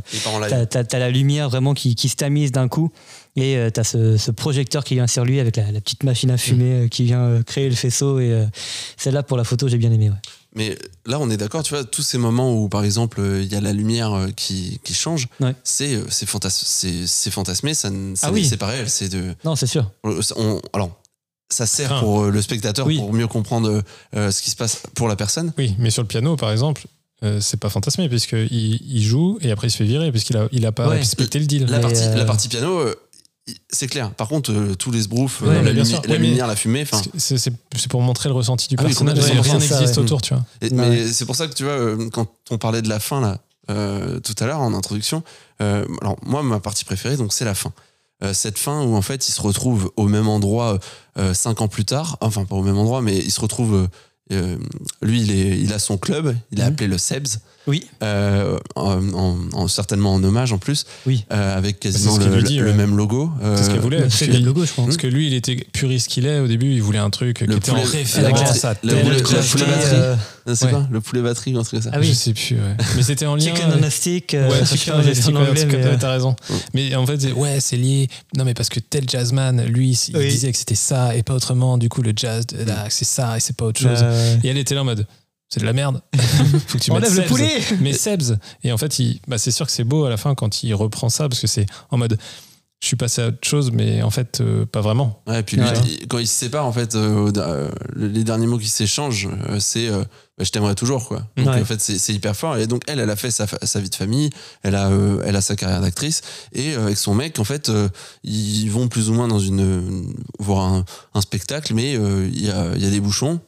t'as, 0.67 0.83
t'as 0.83 0.99
la 0.99 1.09
lumière 1.09 1.49
vraiment 1.49 1.73
qui, 1.73 1.95
qui 1.95 2.07
se 2.07 2.15
tamise 2.15 2.51
d'un 2.51 2.67
coup. 2.67 2.91
Et 3.35 3.57
euh, 3.57 3.69
t'as 3.71 3.83
ce, 3.83 4.17
ce 4.17 4.29
projecteur 4.29 4.83
qui 4.83 4.93
vient 4.93 5.07
sur 5.07 5.25
lui 5.25 5.39
avec 5.39 5.55
la, 5.55 5.71
la 5.71 5.81
petite 5.81 6.03
machine 6.03 6.29
à 6.29 6.37
fumer 6.37 6.83
euh, 6.83 6.87
qui 6.87 7.03
vient 7.03 7.21
euh, 7.21 7.41
créer 7.43 7.69
le 7.69 7.75
faisceau. 7.75 8.19
Et 8.19 8.45
celle-là, 8.97 9.23
pour 9.23 9.37
la 9.37 9.43
photo, 9.43 9.67
j'ai 9.67 9.77
bien 9.77 9.91
aimé. 9.91 10.09
Ouais. 10.09 10.15
Mais 10.59 10.77
là, 11.05 11.19
on 11.21 11.29
est 11.29 11.37
d'accord, 11.37 11.63
tu 11.63 11.73
vois, 11.73 11.85
tous 11.85 12.01
ces 12.03 12.17
moments 12.17 12.53
où, 12.53 12.67
par 12.67 12.83
exemple, 12.83 13.21
euh, 13.21 13.41
il 13.41 13.51
y 13.51 13.55
a 13.55 13.61
la 13.61 13.71
lumière 13.71 14.13
euh, 14.13 14.27
qui, 14.35 14.79
qui 14.83 14.93
change, 14.93 15.27
Ouais. 15.39 15.55
c'est, 15.63 15.95
euh, 15.95 16.03
c'est, 16.09 16.27
fantas- 16.29 16.49
c'est, 16.65 17.07
c'est 17.07 17.31
fantasmé, 17.31 17.73
ça, 17.73 17.89
ça 18.15 18.27
Ah 18.27 18.31
oui. 18.33 18.45
c'est 18.45 18.57
pas 18.57 18.67
réel. 18.67 18.89
C'est 18.89 19.07
de, 19.07 19.33
Non, 19.45 19.55
c'est 19.55 19.67
sûr. 19.67 19.89
on- 20.03 20.59
alors, 20.73 20.91
ça 21.49 21.65
sert 21.65 21.93
Enfin, 21.93 22.01
pour 22.01 22.25
le 22.25 22.41
spectateur, 22.41 22.85
oui. 22.85 22.97
pour 22.97 23.13
mieux 23.13 23.27
comprendre 23.27 23.81
euh, 24.15 24.31
ce 24.31 24.41
qui 24.41 24.49
se 24.49 24.55
passe 24.57 24.83
pour 24.95 25.07
la 25.07 25.15
personne. 25.15 25.53
Oui, 25.57 25.75
mais 25.79 25.89
sur 25.91 26.01
le 26.03 26.07
piano, 26.09 26.35
par 26.35 26.51
exemple, 26.51 26.85
euh, 27.23 27.39
c'est 27.41 27.57
pas 27.57 27.69
fantasmé, 27.69 28.07
puisqu'il 28.09 28.47
il 28.51 29.01
joue 29.01 29.37
et 29.41 29.51
après 29.51 29.67
il 29.67 29.71
se 29.71 29.77
fait 29.77 29.85
virer, 29.85 30.11
puisqu'il 30.11 30.35
a, 30.37 30.47
il 30.51 30.65
a 30.65 30.71
pas 30.73 30.89
Ouais. 30.89 30.97
respecté 30.97 31.39
le 31.39 31.45
deal. 31.45 31.65
La, 31.67 31.79
partie, 31.79 32.03
euh, 32.03 32.15
la 32.15 32.25
partie 32.25 32.49
piano, 32.49 32.79
euh, 32.79 32.95
c'est 33.69 33.87
clair. 33.87 34.11
Par 34.13 34.27
contre, 34.27 34.51
euh, 34.51 34.75
tous 34.75 34.91
les 34.91 35.01
sbroufs, 35.03 35.41
Ouais, 35.41 35.49
euh, 35.49 35.61
la, 35.61 35.71
lumi- 35.73 35.93
la 36.07 36.15
Oui, 36.15 36.17
lumière, 36.17 36.47
la 36.47 36.55
fumée, 36.55 36.85
C'est 37.17 37.87
pour 37.89 38.01
montrer 38.01 38.29
le 38.29 38.35
ressenti 38.35 38.67
du 38.67 38.75
Ah 38.77 38.81
oui, 38.83 38.87
personnage. 38.89 39.17
et 39.17 39.39
rien 39.39 39.53
n'existe 39.57 39.79
ouais. 39.97 39.99
autour, 39.99 40.21
tu 40.21 40.33
vois. 40.33 40.43
Et- 40.61 40.65
Ouais. 40.73 40.89
Mais 40.89 41.07
c'est 41.11 41.25
pour 41.25 41.35
ça 41.35 41.47
que 41.47 41.53
tu 41.53 41.63
vois, 41.63 41.73
euh, 41.73 42.09
quand 42.11 42.27
on 42.51 42.57
parlait 42.57 42.81
de 42.81 42.89
la 42.89 42.99
fin 42.99 43.21
là, 43.21 43.39
euh, 43.69 44.19
tout 44.19 44.35
à 44.39 44.45
l'heure 44.47 44.59
en 44.61 44.73
introduction, 44.73 45.23
euh, 45.61 45.85
alors 46.01 46.17
moi 46.25 46.41
ma 46.43 46.59
partie 46.59 46.85
préférée 46.85 47.17
donc 47.17 47.33
c'est 47.33 47.45
la 47.45 47.53
fin. 47.55 47.71
Cette 48.33 48.57
fin 48.59 48.83
où 48.83 48.95
en 48.95 49.01
fait 49.01 49.29
il 49.29 49.31
se 49.31 49.41
retrouve 49.41 49.91
au 49.95 50.07
même 50.09 50.27
endroit 50.27 50.77
euh, 51.17 51.33
cinq 51.33 51.61
ans 51.61 51.69
plus 51.69 51.85
tard, 51.85 52.17
enfin 52.19 52.43
pas 52.43 52.55
au 52.57 52.63
même 52.63 52.77
endroit, 52.77 53.01
mais 53.01 53.15
il 53.17 53.31
se 53.31 53.39
retrouve, 53.39 53.73
euh, 53.75 53.87
euh, 54.33 54.57
lui 55.01 55.21
il, 55.21 55.31
est, 55.31 55.57
il 55.57 55.71
a 55.71 55.79
son 55.79 55.97
club, 55.97 56.35
il 56.51 56.59
est 56.59 56.63
Mhm. 56.63 56.67
appelé 56.67 56.87
le 56.87 56.97
Sebs, 56.97 57.39
Oui. 57.69 57.85
euh, 58.03 58.57
en, 58.75 59.01
en- 59.13 59.37
en- 59.53 59.67
certainement 59.67 60.13
en 60.13 60.23
hommage 60.23 60.51
en 60.51 60.57
plus, 60.57 60.85
Oui. 61.05 61.25
euh, 61.31 61.57
avec 61.57 61.79
quasiment 61.79 62.15
ce 62.15 62.19
qu'il 62.19 62.29
le, 62.29 62.37
lui 62.37 62.43
dit, 62.43 62.57
le 62.57 62.65
ouais. 62.67 62.73
même 62.73 62.97
logo. 62.97 63.29
C'est 63.55 63.63
ce 63.63 63.69
euh, 63.69 63.71
qu'elle 63.73 63.79
voulait. 63.81 64.09
C'est 64.09 64.27
le 64.27 64.39
logo, 64.39 64.65
je 64.65 64.71
crois. 64.71 64.85
Parce 64.85 64.97
que 64.97 65.07
lui, 65.07 65.27
il 65.27 65.33
était 65.33 65.55
puriste 65.73 66.07
qu'il 66.07 66.25
est. 66.25 66.39
Au 66.39 66.47
début, 66.47 66.71
il 66.73 66.81
voulait 66.81 66.99
un 66.99 67.09
truc 67.09 67.37
qui 67.37 67.45
Le 67.45 67.55
était 67.57 67.71
en 67.71 67.75
poulet- 67.75 67.85
référence 67.85 68.65
à 68.65 68.73
le 68.83 68.89
poulet- 68.95 69.21
batterie. 69.21 69.69
euh, 69.93 70.15
non, 70.47 70.55
c'est 70.55 70.65
Ouais. 70.65 70.71
pas 70.71 70.87
le 70.91 71.01
poulet 71.01 71.21
batterie 71.21 71.55
ou 71.55 71.59
un 71.59 71.63
truc 71.63 71.81
comme 71.81 71.91
ça. 71.91 71.91
Ah 71.93 71.99
oui. 71.99 72.07
Je 72.07 72.13
sais 72.13 72.33
plus, 72.33 72.55
ouais. 72.55 72.75
Mais 72.95 73.03
c'était 73.03 73.25
en 73.25 73.35
lien. 73.35 73.45
Chicken 73.45 73.71
on 73.79 73.83
a 73.83 73.89
stick. 73.89 74.33
euh, 74.33 74.49
Ouais, 74.49 74.65
Chicken 74.65 74.93
on 74.95 74.99
a 74.99 75.55
stick, 75.55 75.73
euh, 75.75 75.97
t'as 75.99 76.11
raison. 76.11 76.35
Mais 76.73 76.95
en 76.95 77.05
fait, 77.05 77.21
c'est- 77.21 77.31
ouais, 77.31 77.59
c'est 77.59 77.77
lié. 77.77 78.07
Non, 78.35 78.45
mais 78.45 78.53
parce 78.53 78.69
que 78.69 78.79
tel 78.79 79.07
jazzman, 79.07 79.63
lui, 79.65 79.91
il 80.13 80.29
disait 80.29 80.51
que 80.51 80.57
c'était 80.57 80.75
ça 80.75 81.15
et 81.15 81.23
pas 81.23 81.33
autrement. 81.35 81.77
Du 81.77 81.89
coup, 81.89 82.01
le 82.01 82.13
jazz, 82.15 82.45
c'est 82.89 83.05
ça 83.05 83.37
et 83.37 83.39
c'est 83.39 83.55
pas 83.55 83.65
autre 83.65 83.79
chose. 83.81 83.99
euh, 84.01 84.37
Et 84.43 84.47
elle 84.47 84.57
était 84.57 84.75
là 84.75 84.81
en 84.81 84.85
mode, 84.85 85.05
c'est 85.49 85.59
de 85.59 85.65
la 85.65 85.73
merde. 85.73 86.01
Faut 86.67 86.77
que 86.77 86.83
tu 86.83 86.91
mettes 86.91 87.01
Enlève 87.03 87.15
le 87.21 87.25
poulet 87.25 87.59
Mais 87.81 87.93
Sebs. 87.93 88.35
Et 88.63 88.71
en 88.71 88.77
fait, 88.77 88.99
il, 88.99 89.19
bah, 89.27 89.37
c'est 89.37 89.51
sûr 89.51 89.65
que 89.65 89.71
c'est 89.71 89.83
beau 89.83 90.05
à 90.05 90.09
la 90.09 90.17
fin 90.17 90.35
quand 90.35 90.63
il 90.63 90.73
reprend 90.75 91.09
ça 91.09 91.27
parce 91.27 91.41
que 91.41 91.47
c'est 91.47 91.65
en 91.89 91.97
mode, 91.97 92.17
je 92.81 92.87
suis 92.87 92.95
passé 92.95 93.21
à 93.23 93.27
autre 93.27 93.45
chose, 93.45 93.71
mais 93.73 94.01
en 94.03 94.09
fait, 94.09 94.39
euh, 94.39 94.65
pas 94.65 94.79
vraiment. 94.81 95.21
Ouais, 95.27 95.41
et 95.41 95.43
puis 95.43 95.57
lui, 95.57 95.65
Ouais. 95.65 95.73
il- 95.85 96.07
quand 96.07 96.17
ils 96.19 96.27
se 96.27 96.33
séparent, 96.35 96.65
en 96.65 96.71
fait, 96.71 96.95
euh, 96.95 97.29
euh, 97.35 97.69
les 97.97 98.23
derniers 98.23 98.47
mots 98.47 98.57
qui 98.57 98.69
s'échangent, 98.69 99.27
c'est 99.59 99.89
euh, 99.89 100.03
bah, 100.37 100.45
je 100.45 100.51
t'aimerais 100.51 100.75
toujours, 100.75 101.05
quoi. 101.07 101.27
Donc, 101.35 101.47
Ouais. 101.47 101.59
en 101.61 101.65
fait, 101.65 101.81
c'est 101.81 102.13
hyper 102.13 102.35
fort. 102.37 102.55
Et 102.55 102.67
donc, 102.67 102.83
elle, 102.87 102.99
elle 103.01 103.09
a 103.09 103.17
fait 103.17 103.31
sa, 103.31 103.45
vie 103.81 103.89
de 103.89 103.95
famille, 103.95 104.29
elle 104.63 104.75
a, 104.75 104.87
euh, 104.91 105.21
elle 105.25 105.35
a 105.35 105.41
sa 105.41 105.57
carrière 105.57 105.81
d'actrice, 105.81 106.21
et 106.53 106.75
euh, 106.75 106.83
avec 106.83 106.97
son 106.97 107.13
mec, 107.15 107.37
en 107.39 107.43
fait, 107.43 107.67
euh, 107.67 107.89
ils 108.23 108.69
vont 108.69 108.87
plus 108.87 109.09
ou 109.09 109.13
moins 109.13 109.27
dans 109.27 109.39
une. 109.39 110.13
voir 110.39 110.71
un, 110.71 110.85
un 111.15 111.21
spectacle, 111.21 111.73
mais 111.73 111.97
euh, 111.97 112.29
il 112.31 112.45
y, 112.45 112.49
a, 112.49 112.67
il 112.75 112.81
y 112.83 112.87
a 112.87 112.91
des 112.91 113.01
bouchons. 113.01 113.41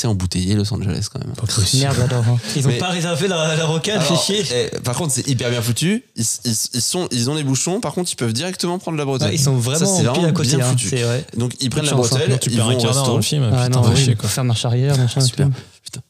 C'est 0.00 0.06
embouteillé, 0.06 0.54
Los 0.54 0.72
Angeles, 0.72 1.08
quand 1.12 1.18
même. 1.22 1.34
Pas 1.34 1.46
possible. 1.46 1.82
Merde 1.82 2.08
alors. 2.10 2.24
hein. 2.26 2.38
Ils 2.56 2.64
ont 2.64 2.70
Mais- 2.70 2.78
pas 2.78 2.88
réservé 2.88 3.28
la, 3.28 3.54
la 3.54 3.66
rocade, 3.66 4.00
Alors, 4.00 4.24
fait 4.24 4.42
chier. 4.44 4.70
eh, 4.72 4.78
par 4.78 4.94
contre, 4.96 5.12
c'est 5.12 5.28
hyper 5.28 5.50
bien 5.50 5.60
foutu. 5.60 6.04
Ils, 6.16 6.24
ils, 6.46 6.56
ils 6.72 6.80
sont, 6.80 7.06
ils 7.12 7.28
ont 7.28 7.34
les 7.34 7.44
bouchons. 7.44 7.80
Par 7.80 7.92
contre, 7.92 8.10
ils 8.10 8.16
peuvent 8.16 8.32
directement 8.32 8.78
prendre 8.78 8.96
la 8.96 9.04
bretelle. 9.04 9.28
Ouais, 9.28 9.34
ils 9.34 9.38
sont 9.42 9.56
vraiment 9.56 10.02
Ça, 10.02 10.12
pile 10.12 10.24
à 10.24 10.32
côté. 10.32 10.56
bien 10.56 10.64
hein. 10.64 10.70
foutu. 10.70 10.96
Vrai. 10.96 11.26
Donc, 11.36 11.52
ils 11.60 11.68
prennent 11.68 11.84
la 11.84 11.92
bretelle, 11.92 12.30
Non, 12.30 12.38
tu 12.38 12.48
ils 12.48 12.56
perds 12.56 12.64
vont 12.64 12.70
un 12.70 12.80
quart 12.80 12.94
d'heure 12.94 13.06
dans 13.08 13.16
le 13.16 13.22
film. 13.22 13.42
Ah 13.52 13.66
putain, 13.66 13.80
non, 13.82 13.88
oui, 13.90 13.96
chier, 14.02 14.16
quoi. 14.16 14.28
faire 14.30 14.44
marche 14.44 14.64
arrière, 14.64 14.96
machin. 14.96 15.20
Super. 15.20 15.50
Putain. 15.84 16.00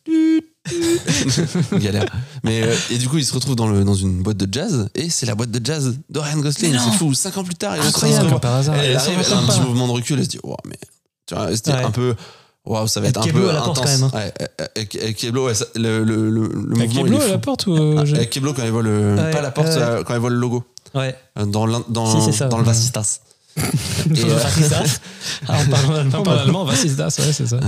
Galère. 1.79 2.07
Mais 2.45 2.63
euh, 2.63 2.75
et 2.91 2.99
du 2.99 3.09
coup, 3.09 3.19
il 3.19 3.25
se 3.25 3.33
retrouve 3.35 3.57
dans 3.57 3.67
le 3.67 3.83
dans 3.85 3.95
une 3.95 4.23
boîte 4.23 4.37
de 4.37 4.47
jazz 4.53 4.89
et 4.95 5.11
c'est 5.11 5.27
la 5.27 5.35
boîte 5.35 5.51
de 5.51 5.65
jazz 5.65 5.97
de 6.09 6.19
Ryan 6.21 6.39
Gosling. 6.39 6.77
C'est 6.79 6.97
fou. 6.99 7.13
Cinq 7.15 7.37
ans 7.39 7.45
plus 7.45 7.55
tard, 7.55 7.77
il 7.77 7.83
Incroyable. 7.87 8.39
par 8.41 8.55
hasard. 8.57 8.77
Elle, 8.77 8.97
arrive, 8.97 9.19
elle 9.27 9.33
a 9.33 9.37
un 9.39 9.47
petit 9.47 9.61
mouvement 9.61 9.87
de 9.89 9.93
recul. 9.93 10.19
Elle 10.19 10.25
se 10.27 10.31
dit, 10.31 10.39
oh, 10.43 10.57
mais 10.69 10.79
tu 11.27 11.35
vois, 11.35 11.55
c'était 11.57 11.73
un 11.73 11.91
peu. 11.91 12.15
Waouh, 12.71 12.87
ça 12.87 13.01
va 13.01 13.07
Avec 13.09 13.17
être 13.17 13.23
un 13.23 13.27
Keblo 13.27 13.43
peu 13.43 13.51
à 13.51 13.53
la 13.55 13.61
porte, 13.63 13.79
intense. 13.79 14.01
quand 14.01 14.13
même, 14.13 14.25
Ouais, 14.25 14.33
avec, 14.77 14.95
avec 14.95 15.17
Keblo, 15.17 15.47
ouais, 15.47 15.55
ça- 15.55 15.65
le, 15.75 16.05
le, 16.05 16.31
le, 16.31 16.47
le 16.47 16.77
Avec 16.77 16.89
mouvement, 16.89 17.03
Keblo 17.03 17.17
il 17.17 17.21
est 17.23 17.25
à 17.25 17.29
la 17.29 17.39
porte 17.39 17.67
ou 17.67 17.75
euh, 17.77 17.97
Ah, 17.99 18.05
j'ai- 18.05 18.17
Avec 18.17 18.31
Keblo 18.31 18.55
quand 18.55 18.63
elle 18.63 18.71
voit 18.71 18.83
le 18.83 19.17
Ouais, 19.17 19.31
pas 19.33 19.41
la 19.43 19.51
porte, 19.51 19.67
euh, 19.69 20.05
quand 20.05 20.15
elle 20.15 20.21
voit 20.21 20.31
le 20.31 20.37
logo 20.37 20.65
Ouais. 20.95 21.17
euh, 21.39 21.47
dans 21.47 21.67
dans 21.89 22.21
Si, 22.27 22.33
ça, 22.37 22.47
dans 22.47 22.59
le. 22.59 22.65
Vasistas. 22.65 23.21
Et, 23.57 24.21
Et, 24.21 24.25
euh, 24.25 24.39
Ah, 25.49 25.59
on 25.67 25.71
parle 25.71 25.87
en 25.87 25.95
allemand. 25.97 26.17
Non, 26.19 26.23
pas 26.23 26.35
l'allemand, 26.37 26.65
va 26.65 26.77
c'est 26.77 26.89
ça, 26.89 27.07
ouais, 27.07 27.33
c'est 27.33 27.47
ça. 27.49 27.59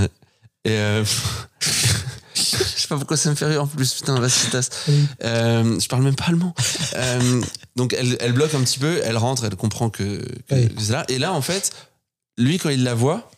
Et 0.65 0.71
euh, 0.71 1.05
je 2.35 2.41
sais 2.41 2.89
pas 2.89 2.97
pourquoi 2.97 3.17
ça 3.17 3.31
me 3.31 3.35
fait 3.35 3.47
rire 3.47 3.63
en 3.63 3.67
plus, 3.67 3.93
putain, 3.95 4.19
Vasitas. 4.21 4.69
Euh, 5.25 5.81
je 5.81 5.89
parle 5.89 6.03
même 6.03 6.15
pas 6.15 6.27
allemand. 6.29 6.55
Euh, 6.95 7.41
donc 7.77 7.95
elle, 7.99 8.17
elle 8.21 8.33
bloque 8.33 8.55
un 8.55 8.61
petit 8.61 8.79
peu, 8.79 9.01
elle 9.05 9.17
rentre, 9.17 9.45
elle 9.45 9.57
comprend 9.57 9.91
que, 9.91 10.19
que, 10.49 10.55
Oui. 10.55 10.69
que 10.75 10.81
c'est 10.83 10.93
là. 10.93 11.05
Et 11.09 11.19
là, 11.19 11.33
en 11.33 11.43
fait, 11.43 11.73
lui, 12.39 12.59
quand 12.59 12.71
il 12.71 12.85
la 12.85 12.95
voit, 12.95 13.29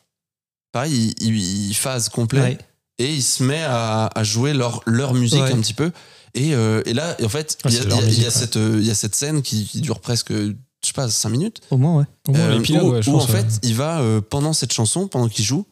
pareil, 0.74 1.14
il, 1.20 1.28
il, 1.28 1.68
il 1.70 1.74
phase 1.74 2.08
complet 2.10 2.40
Ouais. 2.40 2.58
et 2.98 3.14
il 3.14 3.22
se 3.22 3.42
met 3.42 3.62
à, 3.62 4.06
à 4.14 4.22
jouer 4.24 4.52
leur, 4.52 4.82
leur 4.86 5.14
musique 5.14 5.40
Ouais. 5.40 5.52
un 5.52 5.60
petit 5.60 5.72
peu. 5.74 5.90
Et, 6.34 6.54
euh, 6.54 6.82
et 6.84 6.92
là, 6.94 7.16
en 7.22 7.28
fait, 7.28 7.56
il 7.64 7.72
y 7.72 7.76
a- 7.78 7.80
c'est 7.82 7.88
leur 7.88 7.98
il 8.02 8.12
y 8.12 8.16
y 8.16 8.26
ouais. 8.26 8.56
euh, 8.56 8.80
y 8.82 8.90
a 8.90 8.94
cette 8.94 9.14
scène 9.14 9.40
qui, 9.42 9.66
qui 9.66 9.80
dure 9.80 10.00
presque, 10.00 10.32
je 10.32 10.52
sais 10.82 10.92
pas, 10.92 11.08
5 11.08 11.28
minutes. 11.30 11.60
Au 11.70 11.76
moins, 11.78 11.98
ouais. 12.00 12.04
Au 12.28 12.32
moins, 12.32 12.40
Euh, 12.40 12.58
où, 12.58 12.90
ouais, 12.90 13.02
je 13.02 13.08
où, 13.10 13.12
pense, 13.14 13.24
en 13.24 13.26
fait, 13.28 13.46
il 13.62 13.74
va 13.76 14.00
euh, 14.00 14.20
pendant 14.20 14.52
cette 14.52 14.72
chanson, 14.72 15.06
pendant 15.08 15.28
qu'il 15.28 15.44
joue. 15.44 15.64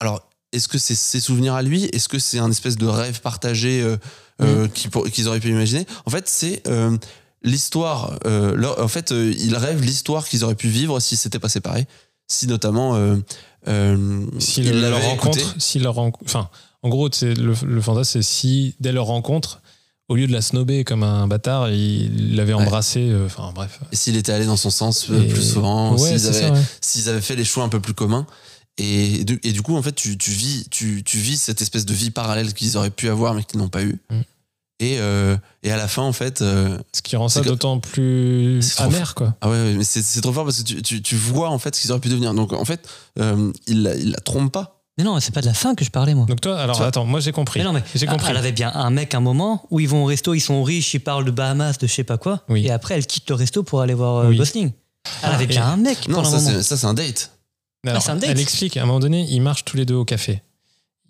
Alors, 0.00 0.28
est-ce 0.52 0.68
que 0.68 0.76
c'est 0.78 0.94
ses 0.94 1.20
souvenirs 1.20 1.54
à 1.54 1.62
lui? 1.62 1.84
Est-ce 1.84 2.08
que 2.08 2.18
c'est 2.18 2.38
un 2.38 2.50
espèce 2.50 2.76
de 2.76 2.86
rêve 2.86 3.20
partagé 3.22 3.80
euh, 3.82 3.96
euh, 4.42 4.66
Mm. 4.68 5.10
qu'ils 5.10 5.28
auraient 5.28 5.40
pu 5.40 5.48
imaginer? 5.48 5.86
En 6.06 6.10
fait, 6.10 6.28
c'est 6.28 6.62
l'histoire. 7.42 8.18
en 8.26 8.88
fait, 8.88 9.10
il 9.12 9.56
rêve 9.56 9.82
l'histoire 9.82 10.28
qu'ils 10.28 10.44
auraient 10.44 10.54
pu 10.54 10.68
vivre 10.68 11.00
s'ils 11.00 11.18
s'étaient 11.18 11.38
pas 11.38 11.48
séparés. 11.48 11.86
Si 12.30 12.46
notamment 12.46 12.94
euh, 12.96 13.16
euh, 13.68 14.26
si 14.38 14.60
il 14.60 14.70
le- 14.70 14.80
leur 14.90 15.02
rencontre, 15.02 15.38
écouté. 15.38 15.54
si 15.58 15.78
leur 15.78 15.94
rencontre, 15.94 16.24
enfin, 16.26 16.48
en 16.82 16.88
gros, 16.90 17.08
c'est 17.10 17.34
le, 17.34 17.54
le 17.66 17.80
fantasme, 17.80 18.10
c'est 18.12 18.22
si 18.22 18.74
dès 18.80 18.92
leur 18.92 19.06
rencontre, 19.06 19.62
au 20.08 20.16
lieu 20.16 20.26
de 20.26 20.32
la 20.32 20.40
snober 20.42 20.84
comme 20.84 21.02
un 21.02 21.26
bâtard, 21.26 21.70
il 21.70 22.36
l'avait 22.36 22.54
Ouais. 22.54 22.62
embrassée. 22.62 23.08
euh, 23.10 23.26
Enfin, 23.26 23.50
bref. 23.54 23.80
Et 23.92 23.96
s'il 23.96 24.16
était 24.16 24.32
allé 24.32 24.46
dans 24.46 24.56
son 24.56 24.70
sens 24.70 25.08
euh, 25.10 25.22
Et- 25.22 25.28
plus 25.28 25.42
souvent, 25.52 25.96
s'ils 25.98 26.26
avaient, 26.28 26.50
ouais. 27.16 27.20
fait 27.20 27.36
les 27.36 27.44
choix 27.44 27.64
un 27.64 27.68
peu 27.68 27.80
plus 27.80 27.94
communs. 27.94 28.26
Et 28.80 29.24
du, 29.24 29.40
et 29.42 29.52
du 29.52 29.60
coup, 29.62 29.76
en 29.76 29.82
fait, 29.82 29.92
tu, 29.94 30.16
tu 30.16 30.30
vis, 30.30 30.66
tu, 30.70 31.02
tu 31.02 31.18
vis 31.18 31.36
cette 31.36 31.60
espèce 31.62 31.84
de 31.84 31.92
vie 31.94 32.10
parallèle 32.10 32.54
qu'ils 32.54 32.76
auraient 32.76 32.90
pu 32.90 33.08
avoir 33.08 33.34
mais 33.34 33.42
qu'ils 33.42 33.58
n'ont 33.58 33.68
pas 33.68 33.82
eu. 33.82 33.98
Mm. 34.10 34.20
Et, 34.80 34.98
euh, 35.00 35.36
et 35.64 35.72
à 35.72 35.76
la 35.76 35.88
fin, 35.88 36.02
en 36.02 36.12
fait, 36.12 36.40
euh, 36.40 36.78
Ce 36.94 37.02
qui 37.02 37.16
rend 37.16 37.28
ça 37.28 37.40
d'autant 37.40 37.80
plus 37.80 38.60
amer, 38.78 39.14
quoi. 39.16 39.34
ah 39.40 39.50
ouais, 39.50 39.74
mais 39.74 39.82
c'est, 39.84 40.02
c'est 40.02 40.20
trop 40.20 40.32
fort 40.32 40.44
parce 40.44 40.58
que 40.62 40.62
tu, 40.68 40.82
tu, 40.82 41.02
tu 41.02 41.16
vois 41.16 41.50
en 41.50 41.58
fait 41.58 41.74
ce 41.74 41.80
qu'ils 41.80 41.90
auraient 41.90 42.00
pu 42.00 42.08
devenir. 42.08 42.32
Donc 42.34 42.52
en 42.52 42.64
fait, 42.64 42.88
euh, 43.18 43.52
il, 43.66 43.82
la, 43.82 43.96
il 43.96 44.10
la 44.12 44.18
trompe 44.20 44.52
pas. 44.52 44.76
Mais 44.96 45.04
non, 45.04 45.18
c'est 45.20 45.32
pas 45.34 45.40
de 45.40 45.46
la 45.46 45.54
fin 45.54 45.74
que 45.74 45.84
je 45.84 45.90
parlais, 45.90 46.14
moi. 46.14 46.26
Donc 46.26 46.40
toi, 46.40 46.58
alors 46.58 46.80
attends, 46.82 47.04
moi 47.04 47.18
j'ai 47.20 47.32
compris. 47.32 47.60
Mais 47.60 47.64
non, 47.64 47.72
mais 47.72 47.82
J'ai 47.94 48.06
compris. 48.06 48.28
elle 48.30 48.36
avait 48.36 48.52
bien 48.52 48.70
un 48.74 48.90
mec 48.90 49.14
un 49.14 49.20
moment 49.20 49.66
où 49.70 49.80
ils 49.80 49.88
vont 49.88 50.02
au 50.02 50.06
resto, 50.06 50.34
ils 50.34 50.40
sont 50.40 50.62
riches, 50.62 50.94
ils 50.94 50.98
parlent 51.00 51.24
de 51.24 51.30
Bahamas, 51.32 51.78
de 51.78 51.86
je 51.86 51.92
sais 51.92 52.04
pas 52.04 52.18
quoi. 52.18 52.42
Oui. 52.48 52.64
Et 52.66 52.70
après, 52.70 52.94
elle 52.94 53.06
quitte 53.06 53.28
le 53.30 53.34
resto 53.36 53.62
pour 53.64 53.80
aller 53.80 53.94
voir 53.94 54.16
euh, 54.24 54.28
Oui. 54.28 54.36
Gosling. 54.36 54.66
Elle 55.22 55.30
Ah, 55.30 55.34
avait 55.34 55.44
et- 55.44 55.46
bien 55.48 55.66
un 55.66 55.76
mec 55.76 56.06
Non, 56.08 56.16
pendant 56.16 56.30
ça 56.30 56.36
un 56.36 56.40
moment. 56.40 56.56
c'est, 56.58 56.62
ça 56.62 56.76
c'est 56.76 56.86
un 56.86 56.94
date. 56.94 57.32
Mais 57.84 57.90
alors, 57.92 58.02
c'est 58.02 58.10
un 58.10 58.16
date. 58.16 58.30
Elle 58.30 58.40
explique, 58.40 58.76
à 58.76 58.82
un 58.82 58.86
moment 58.86 58.98
donné, 59.00 59.24
ils 59.30 59.40
marchent 59.40 59.64
tous 59.64 59.76
les 59.76 59.84
deux 59.86 59.94
au 59.94 60.04
café. 60.04 60.42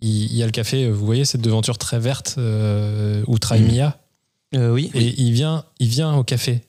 Il, 0.00 0.34
y 0.36 0.42
a 0.42 0.46
le 0.46 0.52
café, 0.52 0.90
vous 0.90 1.04
voyez 1.04 1.24
cette 1.24 1.40
devanture 1.40 1.78
très 1.78 1.98
verte 1.98 2.36
euh, 2.38 3.22
où 3.26 3.38
travaille 3.38 3.64
Mm. 3.64 3.72
Mia. 3.72 3.98
Euh, 4.54 4.72
oui, 4.72 4.90
Et 4.94 5.20
il 5.20 5.32
vient, 5.32 5.64
il 5.78 5.88
vient 5.88 6.14
au 6.14 6.24
café. 6.24 6.62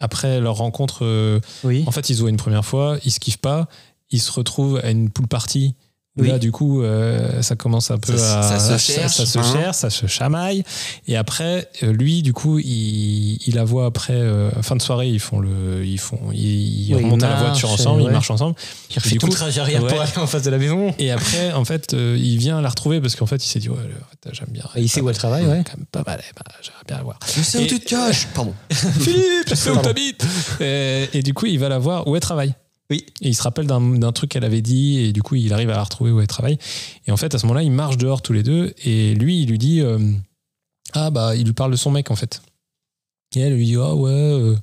Après 0.00 0.40
leur 0.40 0.56
rencontre, 0.56 1.04
euh, 1.04 1.40
oui. 1.64 1.84
en 1.86 1.90
fait, 1.90 2.10
ils 2.10 2.16
se 2.16 2.20
voient 2.20 2.30
une 2.30 2.36
première 2.36 2.64
fois, 2.64 2.98
ils 3.04 3.10
se 3.10 3.20
kiffent 3.20 3.38
pas, 3.38 3.68
ils 4.10 4.20
se 4.20 4.30
retrouvent 4.30 4.78
à 4.82 4.90
une 4.90 5.10
pool 5.10 5.26
party. 5.26 5.74
Oui. 6.18 6.28
Là, 6.28 6.38
du 6.38 6.50
coup, 6.50 6.82
euh, 6.82 7.42
ça 7.42 7.56
commence 7.56 7.90
un 7.90 7.98
peu 7.98 8.16
Ça- 8.16 8.40
à. 8.40 8.58
ça 8.58 8.78
se 8.78 8.92
cherche, 8.92 9.14
ça, 9.16 9.26
se 9.26 9.38
hein. 9.38 9.42
cherche, 9.52 9.76
ça 9.76 9.90
se 9.90 10.06
chamaille. 10.06 10.64
Et 11.06 11.14
après, 11.16 11.68
euh, 11.82 11.92
lui, 11.92 12.22
du 12.22 12.32
coup, 12.32 12.58
il, 12.58 13.36
il 13.46 13.54
la 13.54 13.64
voit 13.64 13.84
après, 13.84 14.14
euh, 14.14 14.50
fin 14.62 14.76
de 14.76 14.82
soirée, 14.82 15.08
ils 15.08 15.20
font 15.20 15.40
le. 15.40 15.84
Ils, 15.84 15.98
font, 15.98 16.18
ils, 16.32 16.88
ils 16.88 16.94
Oui, 16.94 17.04
remontent 17.04 17.26
à 17.26 17.30
la 17.30 17.36
voiture 17.36 17.70
ensemble, 17.70 18.02
ils 18.02 18.08
marchent 18.10 18.30
ensemble. 18.30 18.54
Il 18.90 18.96
refait 18.96 19.10
tout 19.16 19.26
coup, 19.26 19.26
le 19.26 19.32
trajet 19.32 19.60
arrière 19.60 19.80
pour 19.80 19.92
ouais. 19.92 19.98
aller 20.04 20.16
en 20.16 20.26
face 20.26 20.42
de 20.42 20.50
la 20.50 20.56
maison. 20.58 20.94
Et 20.98 21.10
après, 21.10 21.52
en 21.52 21.66
fait, 21.66 21.92
euh, 21.92 22.16
il 22.18 22.38
vient 22.38 22.62
la 22.62 22.70
retrouver 22.70 23.00
parce 23.02 23.14
qu'en 23.14 23.26
fait, 23.26 23.44
il 23.44 23.48
s'est 23.48 23.58
dit, 23.60 23.68
ouais, 23.68 23.76
j'aime 24.32 24.48
bien. 24.50 24.64
Et 24.74 24.80
il 24.82 24.88
sait 24.88 25.02
où 25.02 25.10
elle 25.10 25.16
travaille, 25.18 25.44
ouais. 25.44 25.62
Quand 25.66 25.76
même 25.76 25.86
pas 25.92 26.02
mal, 26.06 26.20
ben, 26.34 26.42
j'aimerais 26.62 26.82
bien 26.86 26.96
la 26.96 27.02
voir. 27.02 27.18
Je 27.36 27.42
sais 27.42 27.58
où 27.58 27.66
tu 27.66 27.78
te 27.78 27.88
caches. 27.90 28.26
Pardon. 28.34 28.54
Philippe, 28.70 29.48
je 29.50 29.54
sais 29.54 29.70
où 29.70 29.76
t'habites. 29.76 30.24
Et, 30.60 31.10
et 31.12 31.22
du 31.22 31.34
coup, 31.34 31.44
il 31.44 31.58
va 31.58 31.68
la 31.68 31.78
voir 31.78 32.06
où 32.08 32.14
elle 32.16 32.22
travaille. 32.22 32.54
Oui. 32.90 33.04
Et 33.20 33.28
il 33.28 33.34
se 33.34 33.42
rappelle 33.42 33.66
d'un 33.66 34.12
truc 34.12 34.30
qu'elle 34.30 34.44
avait 34.44 34.62
dit, 34.62 34.98
et 34.98 35.12
du 35.12 35.22
coup, 35.22 35.34
il 35.34 35.52
arrive 35.52 35.70
à 35.70 35.74
la 35.76 35.82
retrouver 35.82 36.10
où 36.12 36.20
elle 36.20 36.26
travaille. 36.26 36.58
Et 37.06 37.10
en 37.10 37.16
fait, 37.16 37.34
à 37.34 37.38
ce 37.38 37.46
moment-là, 37.46 37.62
ils 37.64 37.72
marchent 37.72 37.96
dehors 37.98 38.22
tous 38.22 38.32
les 38.32 38.42
deux, 38.42 38.72
et 38.84 39.14
lui, 39.14 39.42
il 39.42 39.48
lui 39.48 39.58
dit 39.58 39.80
euh, 39.80 39.98
Ah, 40.92 41.10
bah, 41.10 41.34
il 41.36 41.44
lui 41.44 41.52
parle 41.52 41.72
de 41.72 41.76
son 41.76 41.90
mec, 41.90 42.10
en 42.10 42.16
fait. 42.16 42.42
Et 43.34 43.40
elle 43.40 43.54
lui 43.54 43.64
dit 43.64 43.76
Ah, 43.76 43.94
ouais, 43.94 44.10
euh, 44.12 44.56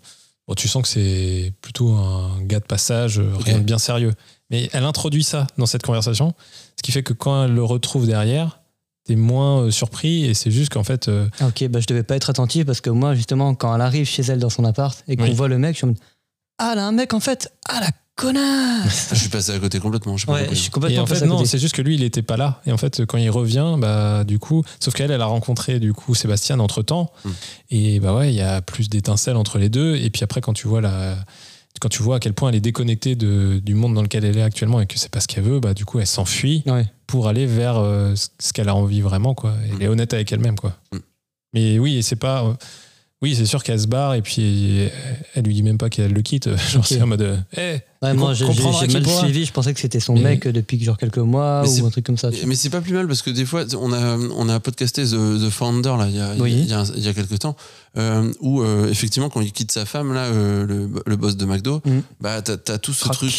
bon, 0.48 0.54
tu 0.56 0.68
sens 0.70 0.84
que 0.84 0.88
c'est 0.88 1.54
plutôt 1.62 1.90
un 1.92 2.42
gars 2.44 2.60
de 2.62 2.66
passage, 2.66 3.20
euh, 3.20 3.30
rien 3.40 3.58
de 3.60 3.64
bien 3.64 3.78
sérieux. 3.78 4.14
Mais 4.50 4.70
elle 4.72 4.84
introduit 4.86 5.24
ça 5.24 5.48
dans 5.58 5.66
cette 5.66 5.84
conversation, 5.84 6.34
ce 6.78 6.84
qui 6.84 6.92
fait 6.92 7.04
que 7.04 7.14
quand 7.14 7.46
elle 7.46 7.54
le 7.54 7.64
retrouve 7.64 8.08
derrière, 8.08 8.60
t'es 9.06 9.16
moins 9.18 9.70
surpris, 9.70 10.24
et 10.26 10.34
c'est 10.34 10.50
juste 10.52 10.72
qu'en 10.72 10.84
fait. 10.86 11.10
euh, 11.10 11.28
Ah, 11.42 11.48
ok, 11.48 11.68
bah 11.68 11.82
je 11.82 11.88
devais 11.88 12.04
pas 12.04 12.16
être 12.16 12.30
attentif 12.30 12.66
parce 12.66 12.80
que 12.80 12.90
moi, 12.90 13.16
justement, 13.16 13.54
quand 13.54 13.76
elle 13.76 13.82
arrive 13.82 14.06
chez 14.06 14.22
elle 14.24 14.40
dans 14.40 14.50
son 14.50 14.64
appart 14.64 15.04
et 15.10 15.18
qu'on 15.18 15.24
Oui. 15.24 15.34
voit 15.34 15.50
le 15.50 15.58
mec, 15.58 15.78
je 15.78 15.84
en 15.86 15.90
mode 15.90 15.98
Ah, 16.60 16.74
a 16.78 16.82
un 16.82 16.92
mec 16.92 17.14
en 17.14 17.20
fait 17.20 17.52
Ah, 17.68 17.80
la 17.82 17.90
connasse 18.16 19.10
Je 19.14 19.20
suis 19.20 19.30
passé 19.30 19.52
à 19.54 19.60
côté 19.60 19.80
complètement. 19.80 20.18
Je 20.18 20.22
sais 20.22 20.28
pas 20.28 20.34
Ouais, 20.34 20.48
je 20.50 20.56
suis 20.56 20.68
Et 20.68 20.72
complètement 20.72 21.04
en 21.04 21.06
fait, 21.06 21.14
passé 21.16 21.24
à 21.24 21.28
non, 21.28 21.44
c'est 21.46 21.58
juste 21.60 21.76
que 21.76 21.82
lui, 21.82 21.96
il 21.96 22.04
était 22.04 22.22
pas 22.22 22.38
là. 22.38 22.62
Et 22.66 22.72
en 22.72 22.78
fait, 22.78 23.06
quand 23.06 23.18
il 23.18 23.30
revient, 23.30 23.76
bah, 23.80 24.24
du 24.24 24.40
coup, 24.40 24.64
sauf 24.80 24.94
qu'elle, 24.94 25.12
elle 25.12 25.22
a 25.22 25.26
rencontré, 25.26 25.80
du 25.80 25.94
coup, 25.94 26.14
Sébastien 26.16 26.60
entre 26.60 26.82
temps. 26.84 27.12
Mm. 27.26 27.30
Et 27.72 28.00
bah 28.00 28.14
ouais, 28.16 28.30
il 28.32 28.36
y 28.36 28.42
a 28.42 28.62
plus 28.62 28.90
d'étincelles 28.90 29.36
entre 29.36 29.58
les 29.58 29.70
deux. 29.70 29.96
Et 29.96 30.10
puis 30.10 30.24
après, 30.24 30.42
quand 30.42 30.54
tu 30.54 30.68
vois 30.68 30.80
la, 30.82 31.18
quand 31.82 31.90
tu 31.90 32.04
vois 32.04 32.18
à 32.18 32.20
quel 32.20 32.34
point 32.34 32.50
elle 32.50 32.56
est 32.56 32.60
déconnectée 32.62 33.16
de, 33.16 33.60
du 33.64 33.74
monde 33.74 33.96
dans 33.96 34.04
lequel 34.04 34.24
elle 34.24 34.38
est 34.38 34.44
actuellement 34.44 34.80
et 34.80 34.86
que 34.86 34.98
c'est 35.00 35.10
pas 35.12 35.20
ce 35.20 35.28
qu'elle 35.28 35.44
veut, 35.44 35.60
bah, 35.60 35.74
du 35.74 35.84
coup, 35.86 36.00
elle 36.00 36.06
s'enfuit 36.08 36.62
Ouais. 36.68 36.86
pour 37.08 37.28
aller 37.28 37.48
vers 37.48 37.78
euh, 37.78 38.14
ce- 38.16 38.54
qu'elle 38.54 38.70
a 38.70 38.76
envie 38.76 39.02
vraiment, 39.02 39.34
quoi. 39.34 39.56
Elle 39.72 39.78
Mm. 39.78 39.82
est 39.82 39.88
honnête 39.88 40.14
avec 40.14 40.32
elle-même, 40.32 40.56
quoi. 40.60 40.78
Mm. 40.94 40.98
Mais 41.56 41.80
oui, 41.80 41.98
et 41.98 42.02
c'est 42.04 42.16
pas, 42.16 42.44
euh, 42.46 42.54
Oui, 43.24 43.36
c'est 43.36 43.46
sûr 43.46 43.64
qu'elle 43.64 43.80
se 43.80 43.88
barre 43.88 44.14
et 44.16 44.22
puis 44.22 44.90
elle 45.34 45.44
lui 45.46 45.54
dit 45.54 45.64
même 45.64 45.78
pas 45.78 45.90
qu'elle 45.90 46.12
le 46.12 46.22
quitte. 46.22 46.50
Genre, 46.70 46.86
c'est 46.86 47.02
en 47.02 47.08
mode. 47.08 47.22
euh, 47.22 47.38
Eh, 47.58 47.80
Ouais, 48.06 48.14
moi, 48.14 48.34
j'ai 48.34 48.46
mal 48.46 49.08
suivi. 49.08 49.46
Je 49.46 49.54
pensais 49.54 49.74
que 49.74 49.80
c'était 49.80 50.02
son 50.02 50.16
Mais- 50.16 50.22
mec 50.36 50.46
depuis 50.50 50.84
genre 50.84 50.98
quelques 50.98 51.20
mois 51.20 51.62
Mais 51.64 51.70
c'est- 51.70 51.82
ou 51.82 51.86
un 51.86 51.90
truc 51.90 52.06
comme 52.06 52.18
ça. 52.18 52.30
Mais 52.46 52.54
c'est 52.56 52.70
pas 52.70 52.82
plus 52.82 52.92
mal 52.92 53.08
parce 53.08 53.22
que 53.22 53.30
des 53.30 53.46
fois, 53.46 53.64
on 53.80 53.94
a, 53.94 54.18
on 54.18 54.50
a 54.50 54.60
podcasté 54.60 55.06
The, 55.06 55.12
The 55.40 55.50
Founder 55.50 55.96
là, 55.98 56.08
il 56.10 56.16
y 56.18 56.20
a, 56.20 56.34
Oui. 56.38 56.52
il 56.52 56.66
y 56.68 56.74
a, 56.74 56.84
il 56.98 57.02
y 57.02 57.08
a 57.08 57.14
quelques 57.14 57.40
temps, 57.40 57.56
euh, 57.98 58.30
où 58.42 58.62
euh, 58.62 58.90
effectivement, 58.90 59.30
quand 59.30 59.40
il 59.40 59.54
quitte 59.54 59.72
sa 59.72 59.86
femme, 59.86 60.14
là, 60.14 60.26
euh, 60.26 60.66
le, 60.68 60.90
le 61.06 61.16
boss 61.16 61.38
de 61.38 61.46
McDo, 61.46 61.82
Mhm. 61.86 62.02
bah, 62.20 62.42
t'as 62.42 62.58
as 62.74 62.78
tout 62.78 62.92
ce 62.92 63.08
truc, 63.08 63.32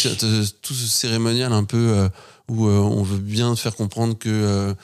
tout 0.62 0.72
ce 0.74 0.87
cérémonial 0.87 1.53
un 1.53 1.64
peu 1.64 2.09
où 2.49 2.66
on 2.66 3.03
veut 3.03 3.18
bien 3.18 3.55
te 3.55 3.61
faire 3.61 3.76
comprendre 3.76 4.16
que, 4.16 4.74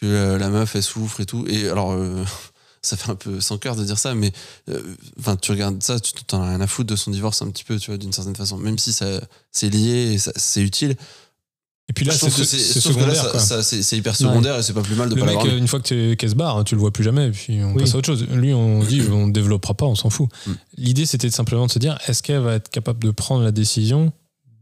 que 0.00 0.06
euh, 0.06 0.38
la 0.38 0.48
meuf, 0.48 0.76
elle 0.76 0.82
souffre 0.82 1.20
et 1.20 1.26
tout. 1.26 1.44
Et 1.46 1.68
alors, 1.68 1.94
ça 2.86 2.96
fait 2.96 3.10
un 3.10 3.14
peu 3.16 3.40
sans 3.40 3.58
cœur 3.58 3.76
de 3.76 3.84
dire 3.84 3.98
ça, 3.98 4.14
mais 4.14 4.32
euh, 4.70 4.80
tu 5.40 5.50
regardes 5.50 5.82
ça, 5.82 5.98
tu 6.00 6.12
t'en 6.24 6.42
as 6.42 6.48
rien 6.50 6.60
à 6.60 6.66
foutre 6.66 6.88
de 6.90 6.96
son 6.96 7.10
divorce 7.10 7.42
un 7.42 7.50
petit 7.50 7.64
peu, 7.64 7.78
tu 7.78 7.90
vois, 7.90 7.98
d'une 7.98 8.12
certaine 8.12 8.36
façon, 8.36 8.56
même 8.58 8.78
si 8.78 8.92
ça 8.92 9.06
c'est 9.52 9.68
lié 9.70 10.14
et 10.14 10.18
c'est 10.18 10.60
utile. 10.62 10.96
Et 11.88 11.92
puis 11.92 12.04
là, 12.04 12.12
c'est 12.12 12.30
c'est 12.30 12.80
secondaire. 12.80 13.24
hyper 13.92 14.16
secondaire 14.16 14.58
et 14.58 14.62
c'est 14.64 14.72
pas 14.72 14.82
plus 14.82 14.96
mal 14.96 15.08
de 15.08 15.14
Le 15.14 15.20
pas 15.20 15.26
mec, 15.26 15.36
l'avoir. 15.36 15.54
une 15.56 15.68
fois 15.68 15.80
que 15.80 16.14
qu'elle 16.14 16.30
se 16.30 16.34
barre, 16.34 16.64
tu 16.64 16.74
le 16.74 16.80
vois 16.80 16.90
plus 16.92 17.04
jamais, 17.04 17.28
et 17.28 17.30
puis 17.30 17.60
on 17.62 17.74
Oui. 17.74 17.82
passe 17.82 17.94
à 17.94 17.98
autre 17.98 18.06
chose. 18.06 18.26
Lui, 18.32 18.52
on 18.52 18.80
dit, 18.82 19.02
on 19.10 19.28
développera 19.28 19.74
pas, 19.74 19.86
on 19.86 19.94
s'en 19.94 20.10
fout. 20.10 20.28
Mm. 20.46 20.52
L'idée, 20.78 21.06
c'était 21.06 21.30
simplement 21.30 21.66
de 21.66 21.70
se 21.70 21.78
dire, 21.78 21.96
est-ce 22.08 22.24
qu'elle 22.24 22.40
va 22.40 22.54
être 22.54 22.70
capable 22.70 23.00
de 23.04 23.12
prendre 23.12 23.44
la 23.44 23.52
décision, 23.52 24.12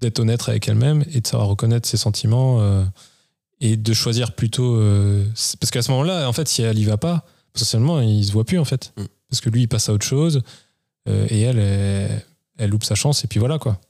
d'être 0.02 0.18
honnête 0.18 0.46
avec 0.48 0.68
elle-même 0.68 1.02
et 1.12 1.20
de 1.22 1.26
savoir 1.26 1.48
reconnaître 1.48 1.88
ses 1.88 1.96
sentiments 1.96 2.60
euh, 2.60 2.84
et 3.62 3.78
de 3.78 3.92
choisir 3.94 4.32
plutôt. 4.34 4.74
euh, 4.76 5.24
parce 5.60 5.70
qu'à 5.70 5.80
ce 5.80 5.90
moment-là, 5.92 6.28
en 6.28 6.32
fait, 6.34 6.46
si 6.46 6.60
elle 6.60 6.78
y 6.78 6.84
va 6.84 6.98
pas, 6.98 7.24
potentiellement, 7.54 8.00
il 8.02 8.24
se 8.24 8.32
voit 8.32 8.44
plus, 8.44 8.58
en 8.58 8.66
fait. 8.66 8.92
Mm. 8.98 9.04
Parce 9.30 9.40
que 9.40 9.48
lui, 9.48 9.62
il 9.62 9.68
passe 9.68 9.88
à 9.88 9.94
autre 9.94 10.04
chose, 10.04 10.42
euh, 11.08 11.26
et 11.30 11.40
elle, 11.40 11.58
elle, 11.58 12.24
elle 12.58 12.70
loupe 12.70 12.84
sa 12.84 12.94
chance, 12.94 13.24
et 13.24 13.26
puis 13.26 13.40
voilà, 13.40 13.58
quoi. 13.58 13.80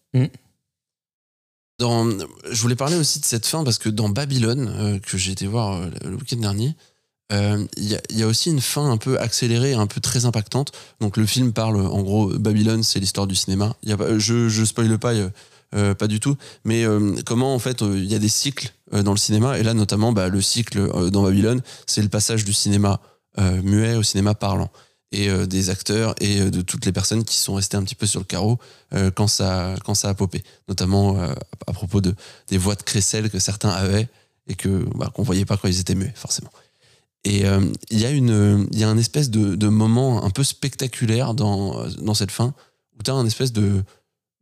Dans, 1.80 2.08
je 2.08 2.62
voulais 2.62 2.76
parler 2.76 2.94
aussi 2.94 3.18
de 3.18 3.24
cette 3.24 3.46
fin 3.46 3.64
parce 3.64 3.78
que 3.78 3.88
dans 3.88 4.08
Babylone, 4.08 4.72
euh, 4.78 4.98
que 5.00 5.18
j'ai 5.18 5.32
été 5.32 5.48
voir 5.48 5.72
euh, 5.72 5.90
le 6.04 6.14
week-end 6.14 6.36
dernier, 6.36 6.76
euh, 7.32 7.66
il 7.76 7.88
y, 7.88 7.96
a, 7.96 8.00
il 8.10 8.18
y 8.18 8.22
a 8.22 8.28
aussi 8.28 8.50
une 8.50 8.60
fin 8.60 8.88
un 8.88 8.96
peu 8.96 9.18
accélérée, 9.18 9.74
un 9.74 9.88
peu 9.88 10.00
très 10.00 10.24
impactante. 10.24 10.70
Donc 11.00 11.16
le 11.16 11.26
film 11.26 11.52
parle, 11.52 11.76
en 11.76 12.02
gros, 12.02 12.28
Babylone, 12.38 12.84
c'est 12.84 13.00
l'histoire 13.00 13.26
du 13.26 13.34
cinéma. 13.34 13.74
Il 13.82 13.88
y 13.88 13.92
a 13.92 14.18
je, 14.18 14.48
je 14.48 14.64
spoile 14.64 14.96
pas, 14.98 15.14
euh, 15.74 15.94
pas 15.94 16.06
du 16.06 16.20
tout, 16.20 16.36
mais 16.64 16.84
euh, 16.84 17.16
comment 17.26 17.54
en 17.54 17.58
fait 17.58 17.82
euh, 17.82 17.98
il 17.98 18.04
y 18.04 18.14
a 18.14 18.20
des 18.20 18.28
cycles 18.28 18.72
euh, 18.92 19.02
dans 19.02 19.10
le 19.12 19.18
cinéma 19.18 19.58
et 19.58 19.64
là 19.64 19.74
notamment 19.74 20.12
bah, 20.12 20.28
le 20.28 20.40
cycle 20.40 20.78
euh, 20.78 21.10
dans 21.10 21.24
Babylone, 21.24 21.60
c'est 21.86 22.02
le 22.02 22.08
passage 22.08 22.44
du 22.44 22.52
cinéma 22.52 23.00
euh, 23.00 23.13
muet 23.38 23.96
au 23.96 24.02
cinéma 24.02 24.34
parlant. 24.34 24.70
Et 25.14 25.30
euh, 25.30 25.46
des 25.46 25.70
acteurs 25.70 26.16
et 26.20 26.40
euh, 26.40 26.50
de 26.50 26.60
toutes 26.60 26.86
les 26.86 26.90
personnes 26.90 27.22
qui 27.22 27.36
sont 27.36 27.54
restées 27.54 27.76
un 27.76 27.84
petit 27.84 27.94
peu 27.94 28.04
sur 28.04 28.18
le 28.18 28.24
carreau 28.24 28.58
euh, 28.94 29.12
quand 29.12 29.28
ça 29.28 29.76
quand 29.84 29.94
ça 29.94 30.08
a 30.08 30.14
popé. 30.14 30.42
Notamment 30.66 31.20
euh, 31.20 31.32
à 31.68 31.72
propos 31.72 32.00
de 32.00 32.16
des 32.48 32.58
voix 32.58 32.74
de 32.74 32.82
crécelle 32.82 33.30
que 33.30 33.38
certains 33.38 33.68
avaient 33.68 34.08
et 34.48 34.56
que 34.56 34.84
bah, 34.96 35.12
voyait 35.16 35.44
pas 35.44 35.56
quand 35.56 35.68
ils 35.68 35.78
étaient 35.78 35.94
muets 35.94 36.12
forcément. 36.16 36.50
Et 37.22 37.46
euh, 37.46 37.60
il 37.90 38.00
y 38.00 38.06
a 38.06 38.10
une 38.10 38.66
y 38.72 38.82
a 38.82 38.88
un 38.88 38.98
espèce 38.98 39.30
de, 39.30 39.68
moment 39.68 40.24
un 40.24 40.30
peu 40.30 40.42
spectaculaire 40.42 41.34
dans 41.34 41.86
dans 42.00 42.14
cette 42.14 42.32
fin 42.32 42.52
où 42.98 43.02
tu 43.04 43.10
as 43.12 43.14
un 43.14 43.24
espèce 43.24 43.52
de 43.52 43.84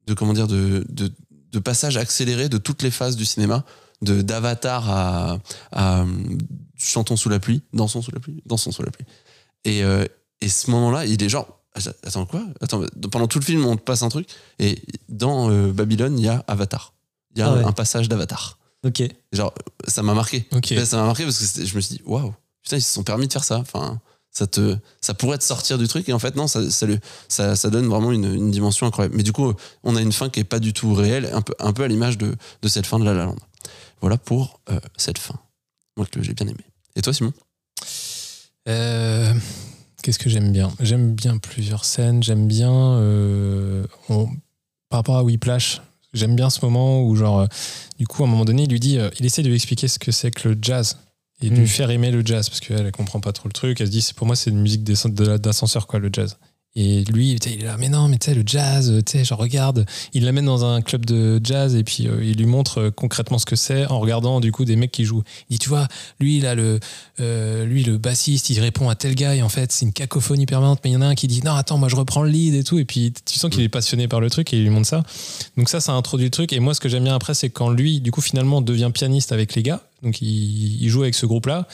de 0.07 0.15
comment 0.15 0.33
dire 0.33 0.49
de, 0.49 0.87
de 0.89 1.59
passage 1.59 1.99
accéléré 1.99 2.49
de 2.49 2.57
toutes 2.57 2.83
les 2.83 2.91
phases 2.91 3.17
du 3.17 3.27
cinéma 3.27 3.67
d'avatar 4.01 4.89
à 4.91 6.07
chantons 6.83 7.17
sous 7.17 7.29
la 7.29 7.39
pluie 7.39 7.63
dansons 7.73 8.03
sous 8.03 8.11
la 8.13 8.21
pluie 8.21 8.43
dansons 8.47 8.73
sous 8.73 8.83
la 8.83 8.91
pluie 8.91 9.07
et 9.65 9.83
euh, 9.85 10.05
et 10.41 10.49
ce 10.49 10.71
moment-là, 10.73 11.07
il 11.07 11.23
est 11.23 11.29
genre, 11.29 11.61
attends 12.05 12.27
quoi? 12.27 12.45
Attends, 12.61 12.83
pendant 13.13 13.29
tout 13.29 13.39
le 13.39 13.45
film, 13.45 13.65
on 13.65 13.77
te 13.77 13.81
passe 13.83 14.03
un 14.03 14.09
truc. 14.09 14.29
Et 14.59 14.83
dans 15.09 15.51
euh, 15.53 15.71
Babylone, 15.73 16.19
il 16.19 16.25
y 16.25 16.29
a 16.29 16.43
Avatar. 16.49 16.95
Il 17.37 17.39
y 17.39 17.43
a 17.43 17.47
Ah 17.49 17.55
ouais. 17.55 17.65
un 17.65 17.71
passage 17.71 18.09
d'Avatar. 18.09 18.59
Ok. 18.85 19.05
Genre, 19.33 19.55
ça 19.87 20.03
m'a 20.03 20.15
marqué. 20.15 20.49
Ok. 20.51 20.73
Ouais, 20.73 20.85
Ça 20.85 20.97
m'a 20.97 21.05
marqué 21.05 21.23
parce 21.23 21.39
que 21.39 21.65
je 21.65 21.77
me 21.77 21.81
suis 21.81 21.95
dit, 21.99 22.03
waouh, 22.05 22.35
putain, 22.61 22.79
ils 22.79 22.83
se 22.83 22.93
sont 22.93 23.05
permis 23.05 23.29
de 23.29 23.33
faire 23.33 23.45
ça. 23.45 23.59
Enfin, 23.59 24.01
ça 24.33 24.49
te, 24.49 24.77
ça 25.01 25.15
pourrait 25.15 25.39
te 25.39 25.45
sortir 25.45 25.79
du 25.79 25.87
truc. 25.87 26.09
Et 26.09 26.13
en 26.13 26.19
fait, 26.19 26.35
non, 26.35 26.49
ça, 26.49 26.69
ça, 26.73 26.87
le- 26.87 26.99
ça, 27.29 27.55
ça 27.55 27.71
donne 27.71 27.87
vraiment 27.87 28.11
une, 28.11 28.25
une 28.35 28.51
dimension 28.51 28.85
incroyable. 28.89 29.15
Mais 29.17 29.23
du 29.23 29.31
coup, 29.33 29.53
on 29.85 29.95
a 29.95 30.01
une 30.01 30.11
fin 30.13 30.29
qui 30.29 30.41
est 30.41 30.45
pas 30.45 30.59
du 30.59 30.73
tout 30.73 30.93
réelle, 30.93 31.31
un 31.33 31.41
peu, 31.43 31.55
un 31.61 31.73
peu 31.73 31.85
à 31.85 31.89
l'image 31.89 32.19
de, 32.19 32.35
de 32.63 32.69
cette 32.69 32.87
fin 32.87 32.99
de 32.99 33.05
La 33.05 33.15
La 33.15 33.27
Land. 33.27 33.37
Voilà 34.01 34.19
pour 34.19 34.59
euh, 34.71 34.81
cette 34.97 35.19
fin. 35.19 35.37
Moi, 35.97 36.05
que 36.11 36.21
j'ai 36.21 36.35
bien 36.35 36.49
aimé. 36.49 36.65
Et 36.97 37.03
toi, 37.03 37.13
Simon? 37.13 37.33
Euh, 38.69 39.33
Qu'est-ce 40.03 40.19
que 40.19 40.29
j'aime 40.29 40.51
bien? 40.53 40.73
J'aime 40.81 41.15
bien 41.15 41.39
plusieurs 41.39 41.85
scènes. 41.85 42.23
J'aime 42.23 42.49
bien. 42.49 42.73
euh, 42.73 43.85
on- 44.09 44.27
par 44.89 44.99
rapport 44.99 45.17
à 45.17 45.23
Whiplash, 45.23 45.81
j'aime 46.13 46.35
bien 46.37 46.51
ce 46.51 46.61
moment 46.65 47.03
où, 47.03 47.15
genre, 47.17 47.41
euh, 47.41 47.47
du 47.99 48.07
coup, 48.07 48.23
à 48.25 48.27
un 48.27 48.29
moment 48.31 48.45
donné, 48.45 48.65
il 48.65 48.71
lui 48.71 48.81
dit. 48.81 48.99
il 49.21 49.25
essaie 49.27 49.43
de 49.43 49.49
lui 49.49 49.55
expliquer 49.55 49.89
ce 49.89 49.99
que 49.99 50.11
c'est 50.13 50.31
que 50.31 50.49
le 50.49 50.59
jazz 50.61 50.99
et 51.41 51.49
de 51.51 51.55
Mm. 51.55 51.59
lui 51.61 51.69
faire 51.69 51.91
aimer 51.91 52.11
le 52.11 52.25
jazz 52.27 52.49
parce 52.49 52.61
qu'elle, 52.61 52.81
elle 52.85 52.93
comprend 52.93 53.21
pas 53.21 53.33
trop 53.33 53.49
le 53.49 53.53
truc. 53.53 53.81
Elle 53.81 53.87
se 53.87 53.93
dit, 53.93 54.03
c'est 54.03 54.15
pour 54.15 54.27
moi, 54.27 54.37
c'est 54.37 54.51
une 54.51 54.61
musique 54.61 54.85
d'ascenseur, 54.85 55.87
quoi, 55.87 55.99
le 56.01 56.11
jazz. 56.13 56.37
Et 56.75 57.05
lui, 57.05 57.33
il 57.33 57.53
est 57.53 57.63
là, 57.63 57.77
mais 57.79 57.91
non, 57.91 58.09
mais 58.09 58.17
tu 58.17 58.31
sais, 58.31 58.35
le 58.35 58.43
jazz, 58.47 59.03
tu 59.05 59.13
sais, 59.13 59.25
genre, 59.25 59.39
regarde. 59.39 59.85
Il 60.15 60.25
l'amène 60.25 60.47
dans 60.47 60.65
un 60.65 60.81
club 60.81 61.05
de 61.05 61.39
jazz 61.45 61.75
et 61.75 61.85
puis 61.85 62.09
euh, 62.09 62.25
il 62.25 62.39
lui 62.39 62.47
montre 62.47 62.79
euh, 62.79 62.91
concrètement 62.91 63.39
ce 63.39 63.45
que 63.45 63.57
c'est 63.57 63.87
en 63.89 64.01
regardant, 64.01 64.41
du 64.41 64.53
coup, 64.53 64.65
des 64.65 64.77
mecs 64.77 64.91
qui 64.91 65.05
jouent. 65.05 65.23
Il 65.51 65.55
dit, 65.55 65.59
tu 65.59 65.69
vois, 65.69 65.87
lui, 66.19 66.41
là, 66.41 66.55
le, 66.55 66.81
euh, 67.21 67.67
lui, 67.67 67.85
le 67.85 67.99
bassiste, 67.99 68.49
il 68.49 68.59
répond 68.59 68.89
à 68.89 68.95
tel 68.95 69.15
gars 69.15 69.35
et 69.35 69.43
en 69.43 69.51
fait, 69.51 69.71
c'est 69.71 69.85
une 69.85 69.93
cacophonie 69.93 70.47
permanente, 70.47 70.81
mais 70.83 70.91
il 70.91 70.95
y 70.95 70.97
en 70.97 71.03
a 71.03 71.07
un 71.07 71.15
qui 71.15 71.29
dit, 71.29 71.43
non, 71.45 71.53
attends, 71.53 71.77
moi, 71.77 71.91
je 71.91 71.97
reprends 71.97 72.23
le 72.23 72.31
lead 72.31 72.55
et 72.55 72.65
tout. 72.65 72.79
Et 72.79 72.87
puis, 72.87 73.13
tu 73.27 73.39
sens 73.39 73.51
qu'il 73.51 73.61
est 73.61 73.69
passionné 73.69 74.09
par 74.09 74.21
le 74.21 74.31
truc 74.31 74.55
et 74.55 74.57
il 74.57 74.63
lui 74.63 74.71
montre 74.71 74.89
ça. 74.89 75.03
Donc, 75.59 75.69
ça, 75.69 75.81
ça 75.81 75.93
introduit 75.93 76.27
le 76.27 76.31
truc. 76.31 76.55
Et 76.55 76.61
moi, 76.61 76.73
ce 76.73 76.81
que 76.81 76.89
j'aime 76.89 77.05
bien 77.05 77.15
après, 77.15 77.35
c'est 77.35 77.51
quand 77.51 77.69
lui, 77.69 78.01
du 78.01 78.11
coup, 78.11 78.23
finalement, 78.23 78.63
devient 78.63 78.91
pianiste 78.95 79.33
avec 79.33 79.55
les 79.55 79.63
gars. 79.63 79.83
Donc, 80.03 80.23
il 80.23 80.89
joue 80.89 81.03
avec 81.03 81.15
ce 81.15 81.27
groupe-là. 81.27 81.69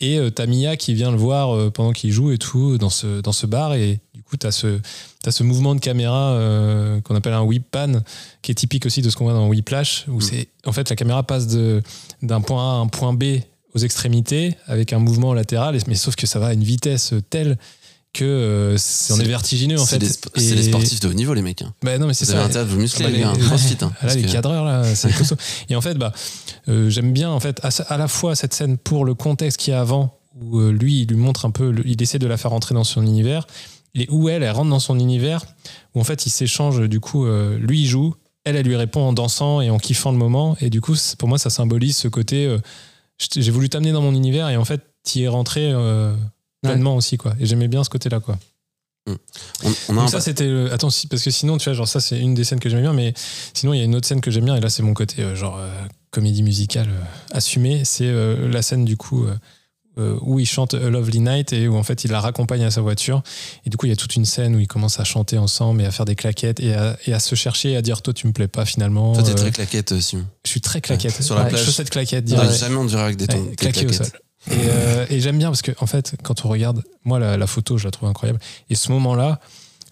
Et 0.00 0.18
euh, 0.18 0.30
t'as 0.30 0.46
Mia 0.46 0.76
qui 0.76 0.94
vient 0.94 1.10
le 1.10 1.16
voir 1.16 1.54
euh, 1.54 1.70
pendant 1.70 1.92
qu'il 1.92 2.12
joue 2.12 2.30
et 2.30 2.38
tout 2.38 2.78
dans 2.78 2.90
ce, 2.90 3.20
dans 3.20 3.32
ce 3.32 3.46
bar. 3.46 3.74
Et 3.74 4.00
du 4.14 4.22
coup, 4.22 4.36
t'as 4.36 4.52
ce, 4.52 4.78
t'as 5.22 5.32
ce 5.32 5.42
mouvement 5.42 5.74
de 5.74 5.80
caméra 5.80 6.32
euh, 6.32 7.00
qu'on 7.00 7.16
appelle 7.16 7.32
un 7.32 7.42
whip 7.42 7.64
pan, 7.70 8.02
qui 8.42 8.52
est 8.52 8.54
typique 8.54 8.86
aussi 8.86 9.02
de 9.02 9.10
ce 9.10 9.16
qu'on 9.16 9.24
voit 9.24 9.32
dans 9.32 9.48
Whiplash, 9.48 10.04
où 10.08 10.20
c'est 10.20 10.48
en 10.64 10.72
fait 10.72 10.88
la 10.88 10.96
caméra 10.96 11.22
passe 11.22 11.48
de, 11.48 11.82
d'un 12.22 12.40
point 12.40 12.62
A 12.62 12.76
à 12.76 12.80
un 12.80 12.86
point 12.86 13.12
B 13.12 13.40
aux 13.74 13.78
extrémités 13.78 14.56
avec 14.66 14.92
un 14.92 14.98
mouvement 14.98 15.34
latéral, 15.34 15.76
mais 15.86 15.94
sauf 15.94 16.16
que 16.16 16.26
ça 16.26 16.38
va 16.38 16.48
à 16.48 16.52
une 16.54 16.64
vitesse 16.64 17.12
telle 17.28 17.58
que 18.12 18.24
euh, 18.24 18.76
c'est, 18.78 19.12
on 19.12 19.18
est 19.20 19.24
vertigineux 19.24 19.78
en 19.78 19.84
fait. 19.86 20.02
c'est 20.36 20.54
les 20.54 20.62
sportifs 20.64 21.00
de 21.00 21.08
haut 21.08 21.12
niveau, 21.12 21.34
les 21.34 21.42
mecs. 21.42 21.62
Hein. 21.62 21.74
Bah 21.82 21.98
non, 21.98 22.06
mais 22.06 22.14
c'est 22.14 22.24
ça. 22.24 22.64
vous 22.64 22.80
muscler, 22.80 23.06
Ah 23.06 23.10
bah, 23.10 23.32
les 23.34 23.40
les- 23.40 23.46
Crossfit. 23.46 23.76
Hein, 23.82 23.92
Là, 24.02 24.14
les 24.14 24.22
que- 24.22 24.32
cadreurs, 24.32 24.64
là, 24.64 24.82
c'est 24.94 25.12
costaud. 25.16 25.36
Et 25.68 25.76
en 25.76 25.80
fait, 25.80 25.94
bah, 25.94 26.12
euh, 26.68 26.88
j'aime 26.90 27.12
bien 27.12 27.30
en 27.30 27.40
fait 27.40 27.60
à, 27.62 27.68
à 27.92 27.96
la 27.96 28.08
fois 28.08 28.34
cette 28.34 28.54
scène 28.54 28.76
pour 28.78 29.04
le 29.04 29.14
contexte 29.14 29.58
qu'il 29.58 29.72
y 29.72 29.74
a 29.74 29.80
avant, 29.80 30.18
où 30.40 30.58
euh, 30.58 30.70
lui, 30.72 31.02
il 31.02 31.08
lui 31.08 31.16
montre 31.16 31.44
un 31.46 31.50
peu, 31.50 31.70
le- 31.70 31.86
il 31.86 32.00
essaie 32.02 32.18
de 32.18 32.26
la 32.26 32.36
faire 32.36 32.50
rentrer 32.50 32.74
dans 32.74 32.84
son 32.84 33.02
univers, 33.02 33.46
et 33.94 34.06
où 34.10 34.28
elle, 34.28 34.42
elle 34.42 34.50
rentre 34.52 34.70
dans 34.70 34.80
son 34.80 34.98
univers, 34.98 35.44
où 35.94 36.00
en 36.00 36.04
fait, 36.04 36.26
ils 36.26 36.30
s'échangent, 36.30 36.88
du 36.88 37.00
coup, 37.00 37.26
lui, 37.26 37.80
il 37.82 37.86
joue, 37.86 38.14
elle, 38.44 38.54
elle 38.56 38.66
lui 38.66 38.76
répond 38.76 39.00
en 39.00 39.12
dansant 39.12 39.60
et 39.60 39.70
en 39.70 39.78
kiffant 39.78 40.12
le 40.12 40.18
moment, 40.18 40.56
et 40.60 40.70
du 40.70 40.80
coup, 40.80 40.94
pour 41.18 41.28
moi, 41.28 41.38
ça 41.38 41.50
symbolise 41.50 41.96
ce 41.96 42.06
côté, 42.08 42.54
j'ai 43.36 43.50
voulu 43.50 43.68
t'amener 43.68 43.92
dans 43.92 44.02
mon 44.02 44.14
univers, 44.14 44.48
et 44.50 44.56
en 44.56 44.64
fait, 44.64 44.82
t'y 45.02 45.22
es 45.22 45.28
rentré 45.28 45.72
pleinement 46.62 46.96
aussi, 46.96 47.16
quoi. 47.16 47.34
Et 47.40 47.46
j'aimais 47.46 47.68
bien 47.68 47.84
ce 47.84 47.90
côté-là, 47.90 48.20
quoi. 48.20 48.38
On, 49.08 49.16
on 49.88 49.92
Donc 49.94 50.10
ça 50.10 50.20
c'était 50.20 50.44
le- 50.46 50.70
attends 50.70 50.90
si- 50.90 51.06
parce 51.06 51.22
que 51.22 51.30
sinon 51.30 51.56
tu 51.56 51.64
vois 51.64 51.72
genre 51.72 51.88
ça 51.88 51.98
c'est 51.98 52.18
une 52.18 52.34
des 52.34 52.44
scènes 52.44 52.60
que 52.60 52.68
j'aime 52.68 52.82
bien 52.82 52.92
mais 52.92 53.14
sinon 53.54 53.72
il 53.72 53.78
y 53.78 53.80
a 53.80 53.84
une 53.84 53.94
autre 53.94 54.06
scène 54.06 54.20
que 54.20 54.30
j'aime 54.30 54.44
bien 54.44 54.54
et 54.54 54.60
là 54.60 54.68
c'est 54.68 54.82
mon 54.82 54.92
côté 54.92 55.22
euh, 55.22 55.34
genre 55.34 55.56
euh, 55.58 55.70
comédie 56.10 56.42
musicale 56.42 56.90
euh, 56.90 57.00
assumée 57.32 57.86
c'est 57.86 58.12
la 58.12 58.60
scène 58.60 58.84
du 58.84 58.98
coup 58.98 59.26
où 59.96 60.38
il 60.38 60.44
chante 60.46 60.74
A 60.74 60.90
Lovely 60.90 61.20
Night 61.20 61.52
et 61.54 61.66
où 61.68 61.76
en 61.76 61.82
fait 61.82 62.04
il 62.04 62.10
la 62.10 62.20
raccompagne 62.20 62.62
à 62.64 62.70
sa 62.70 62.82
voiture 62.82 63.22
et 63.64 63.70
du 63.70 63.78
coup 63.78 63.86
il 63.86 63.88
y 63.88 63.92
a 63.92 63.96
toute 63.96 64.14
une 64.14 64.26
scène 64.26 64.54
où 64.54 64.58
ils 64.60 64.68
commencent 64.68 65.00
à 65.00 65.04
chanter 65.04 65.38
ensemble 65.38 65.80
et 65.80 65.86
à 65.86 65.90
faire 65.90 66.04
des 66.04 66.14
claquettes 66.14 66.60
et 66.60 66.74
à, 66.74 66.98
et 67.06 67.14
à 67.14 67.18
se 67.18 67.34
chercher 67.34 67.70
et 67.72 67.76
à 67.76 67.82
dire 67.82 68.02
toi 68.02 68.12
tu 68.12 68.26
me 68.26 68.32
plais 68.34 68.46
pas 68.46 68.66
finalement 68.66 69.14
Toi, 69.14 69.22
t'es 69.22 69.30
Euh, 69.30 69.34
très 69.34 69.50
claquette, 69.52 69.98
Simon. 70.00 70.26
je 70.44 70.50
suis 70.50 70.60
très 70.60 70.82
claquette 70.82 71.22
Sur 71.22 71.34
la 71.34 71.44
Ouais, 71.44 71.48
plage. 71.48 71.64
chaussettes 71.64 71.88
claquettes 71.90 72.26
Ouais, 72.28 72.36
direct. 72.36 72.52
Jamais 72.58 72.76
on 72.76 72.84
dirait 72.84 73.02
avec 73.02 73.16
des 73.16 73.26
tons. 73.26 73.42
Ouais, 73.42 73.56
claqué 73.56 73.86
au 73.86 73.92
sol. 73.92 74.06
Et, 74.50 74.54
euh, 74.70 75.06
et 75.10 75.20
j'aime 75.20 75.38
bien 75.38 75.48
parce 75.48 75.62
que, 75.62 75.72
en 75.80 75.86
fait, 75.86 76.14
quand 76.22 76.44
on 76.44 76.48
regarde, 76.48 76.82
moi, 77.04 77.18
la, 77.18 77.36
la 77.36 77.46
photo, 77.46 77.78
je 77.78 77.84
la 77.84 77.90
trouve 77.90 78.08
incroyable. 78.08 78.38
Et 78.70 78.74
ce 78.74 78.90
moment-là, 78.92 79.40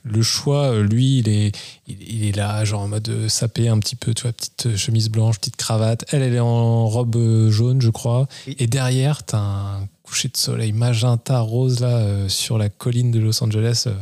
le 0.04 0.22
choix, 0.22 0.66
euh, 0.70 0.82
lui, 0.82 1.18
il 1.18 1.28
est, 1.28 1.52
il, 1.88 2.24
est 2.24 2.34
là, 2.36 2.64
genre 2.64 2.82
en 2.82 2.88
mode 2.88 3.08
euh, 3.08 3.28
sapé 3.28 3.68
un 3.68 3.78
petit 3.78 3.96
peu, 3.96 4.14
tu 4.14 4.22
vois, 4.22 4.32
petite 4.32 4.76
chemise 4.76 5.08
blanche, 5.10 5.38
petite 5.38 5.56
cravate. 5.56 6.04
Elle, 6.12 6.22
elle 6.22 6.34
est 6.34 6.40
en 6.40 6.86
robe 6.86 7.50
jaune, 7.50 7.80
je 7.82 7.90
crois. 7.90 8.28
Et 8.46 8.66
derrière, 8.66 9.24
t'as 9.24 9.38
un 9.38 9.88
coucher 10.04 10.28
de 10.28 10.36
soleil 10.36 10.72
magenta 10.72 11.40
rose, 11.40 11.80
là, 11.80 11.96
euh, 11.98 12.28
sur 12.28 12.56
la 12.58 12.68
colline 12.68 13.10
de 13.10 13.18
Los 13.18 13.42
Angeles. 13.42 13.84
euh, 13.88 13.94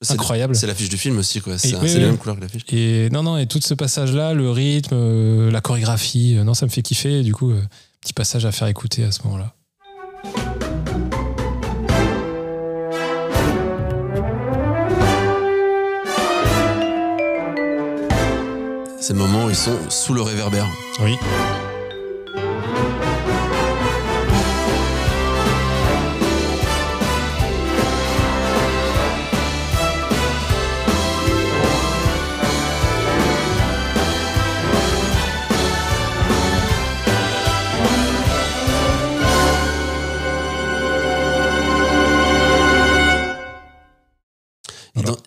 C'est- 0.00 0.14
incroyable. 0.14 0.56
C'est 0.56 0.66
l'affiche 0.66 0.88
du 0.88 0.96
film 0.98 1.18
aussi, 1.18 1.40
quoi. 1.40 1.56
C'est 1.58 1.76
oui, 1.76 1.92
la 1.94 2.00
même 2.06 2.18
couleur 2.18 2.34
que 2.34 2.40
l'affiche. 2.40 2.64
Et 2.72 3.08
non, 3.10 3.22
non, 3.22 3.38
et 3.38 3.46
tout 3.46 3.60
ce 3.62 3.74
passage-là, 3.74 4.34
le 4.34 4.50
rythme, 4.50 4.94
euh, 4.94 5.50
la 5.52 5.60
chorégraphie, 5.60 6.34
non, 6.44 6.54
ça 6.54 6.66
me 6.66 6.70
fait 6.72 6.82
kiffer. 6.82 7.20
Et 7.20 7.22
du 7.22 7.32
coup, 7.32 7.52
petit 8.00 8.12
passage 8.12 8.44
à 8.44 8.50
faire 8.50 8.66
écouter 8.66 9.04
à 9.04 9.12
ce 9.12 9.22
moment-là. 9.22 9.54
Ces 19.00 19.14
moments, 19.14 19.48
ils 19.48 19.56
sont 19.56 19.76
sous 19.88 20.14
le 20.14 20.22
réverbère. 20.22 20.68
Oui. 21.02 21.18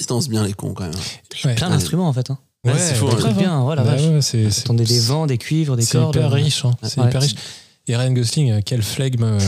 Dansent 0.08 0.30
bien 0.30 0.44
les 0.44 0.54
cons 0.54 0.74
quand 0.74 0.84
même. 0.86 0.94
Ouais. 1.46 1.56
Plein 1.56 1.70
d'instruments 1.70 2.08
en 2.08 2.14
fait. 2.14 2.30
Hein. 2.32 2.38
Ouais, 2.66 2.74
c'est 2.78 2.96
fou, 2.96 3.08
bien, 3.38 3.62
voilà, 3.62 3.84
Bah 3.84 3.94
ouais, 3.96 4.22
c'est- 4.22 4.50
c'est- 4.50 4.62
Attendez 4.62 4.86
des 4.86 5.00
vents, 5.00 5.28
des 5.28 5.38
cuivres, 5.38 5.76
des 5.76 5.84
C'est 5.84 5.98
cordes. 6.00 6.16
hyper 6.16 6.32
riche. 6.32 6.66
hein. 6.66 6.72
C'est 6.82 7.00
Ouais. 7.00 7.08
hyper 7.08 7.22
riche. 7.22 7.36
Et 7.88 7.96
Ryan 7.96 8.12
Gosling, 8.12 8.52
euh, 8.54 8.62
quel 8.66 8.82
flegme. 8.82 9.24
euh, 9.24 9.40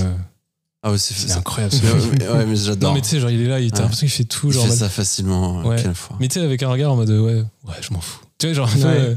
Ah 0.84 0.92
ouais, 0.92 1.00
c'est 1.00 1.16
C'est 1.16 1.28
c'est- 1.30 1.34
incroyable. 1.38 1.74
ce 1.74 1.82
Mais, 1.84 2.00
film. 2.00 2.32
ouais, 2.38 2.46
mais 2.46 2.56
j'adore. 2.56 2.90
Non, 2.92 2.96
mais 2.96 3.02
tu 3.02 3.10
sais, 3.10 3.20
genre, 3.20 3.32
il 3.32 3.42
est 3.42 3.48
là, 3.48 3.60
il 3.60 3.72
t'as 3.72 3.78
Ouais. 3.78 3.82
l'impression 3.84 4.06
qu'il 4.06 4.16
fait 4.16 4.24
tout. 4.26 4.48
Il 4.48 4.54
Genre, 4.54 4.62
fait 4.64 4.68
en 4.68 4.72
mode- 4.74 4.80
ça 4.80 4.90
facilement. 4.90 5.64
Ouais. 5.64 5.82
Quelle 5.82 5.96
fois. 5.96 6.16
Mais 6.20 6.28
tu 6.28 6.36
sais, 6.36 6.46
avec 6.46 6.62
un 6.62 6.70
regard 6.70 6.92
en 6.92 6.96
mode 6.96 7.10
ouais, 7.10 7.34
ouais, 7.66 7.74
je 7.82 7.92
m'en 7.94 8.00
fous. 8.00 8.22
Tu 8.38 8.46
vois, 8.46 8.54
genre, 8.54 8.70
Ouais. 8.70 8.84
euh, 8.86 9.16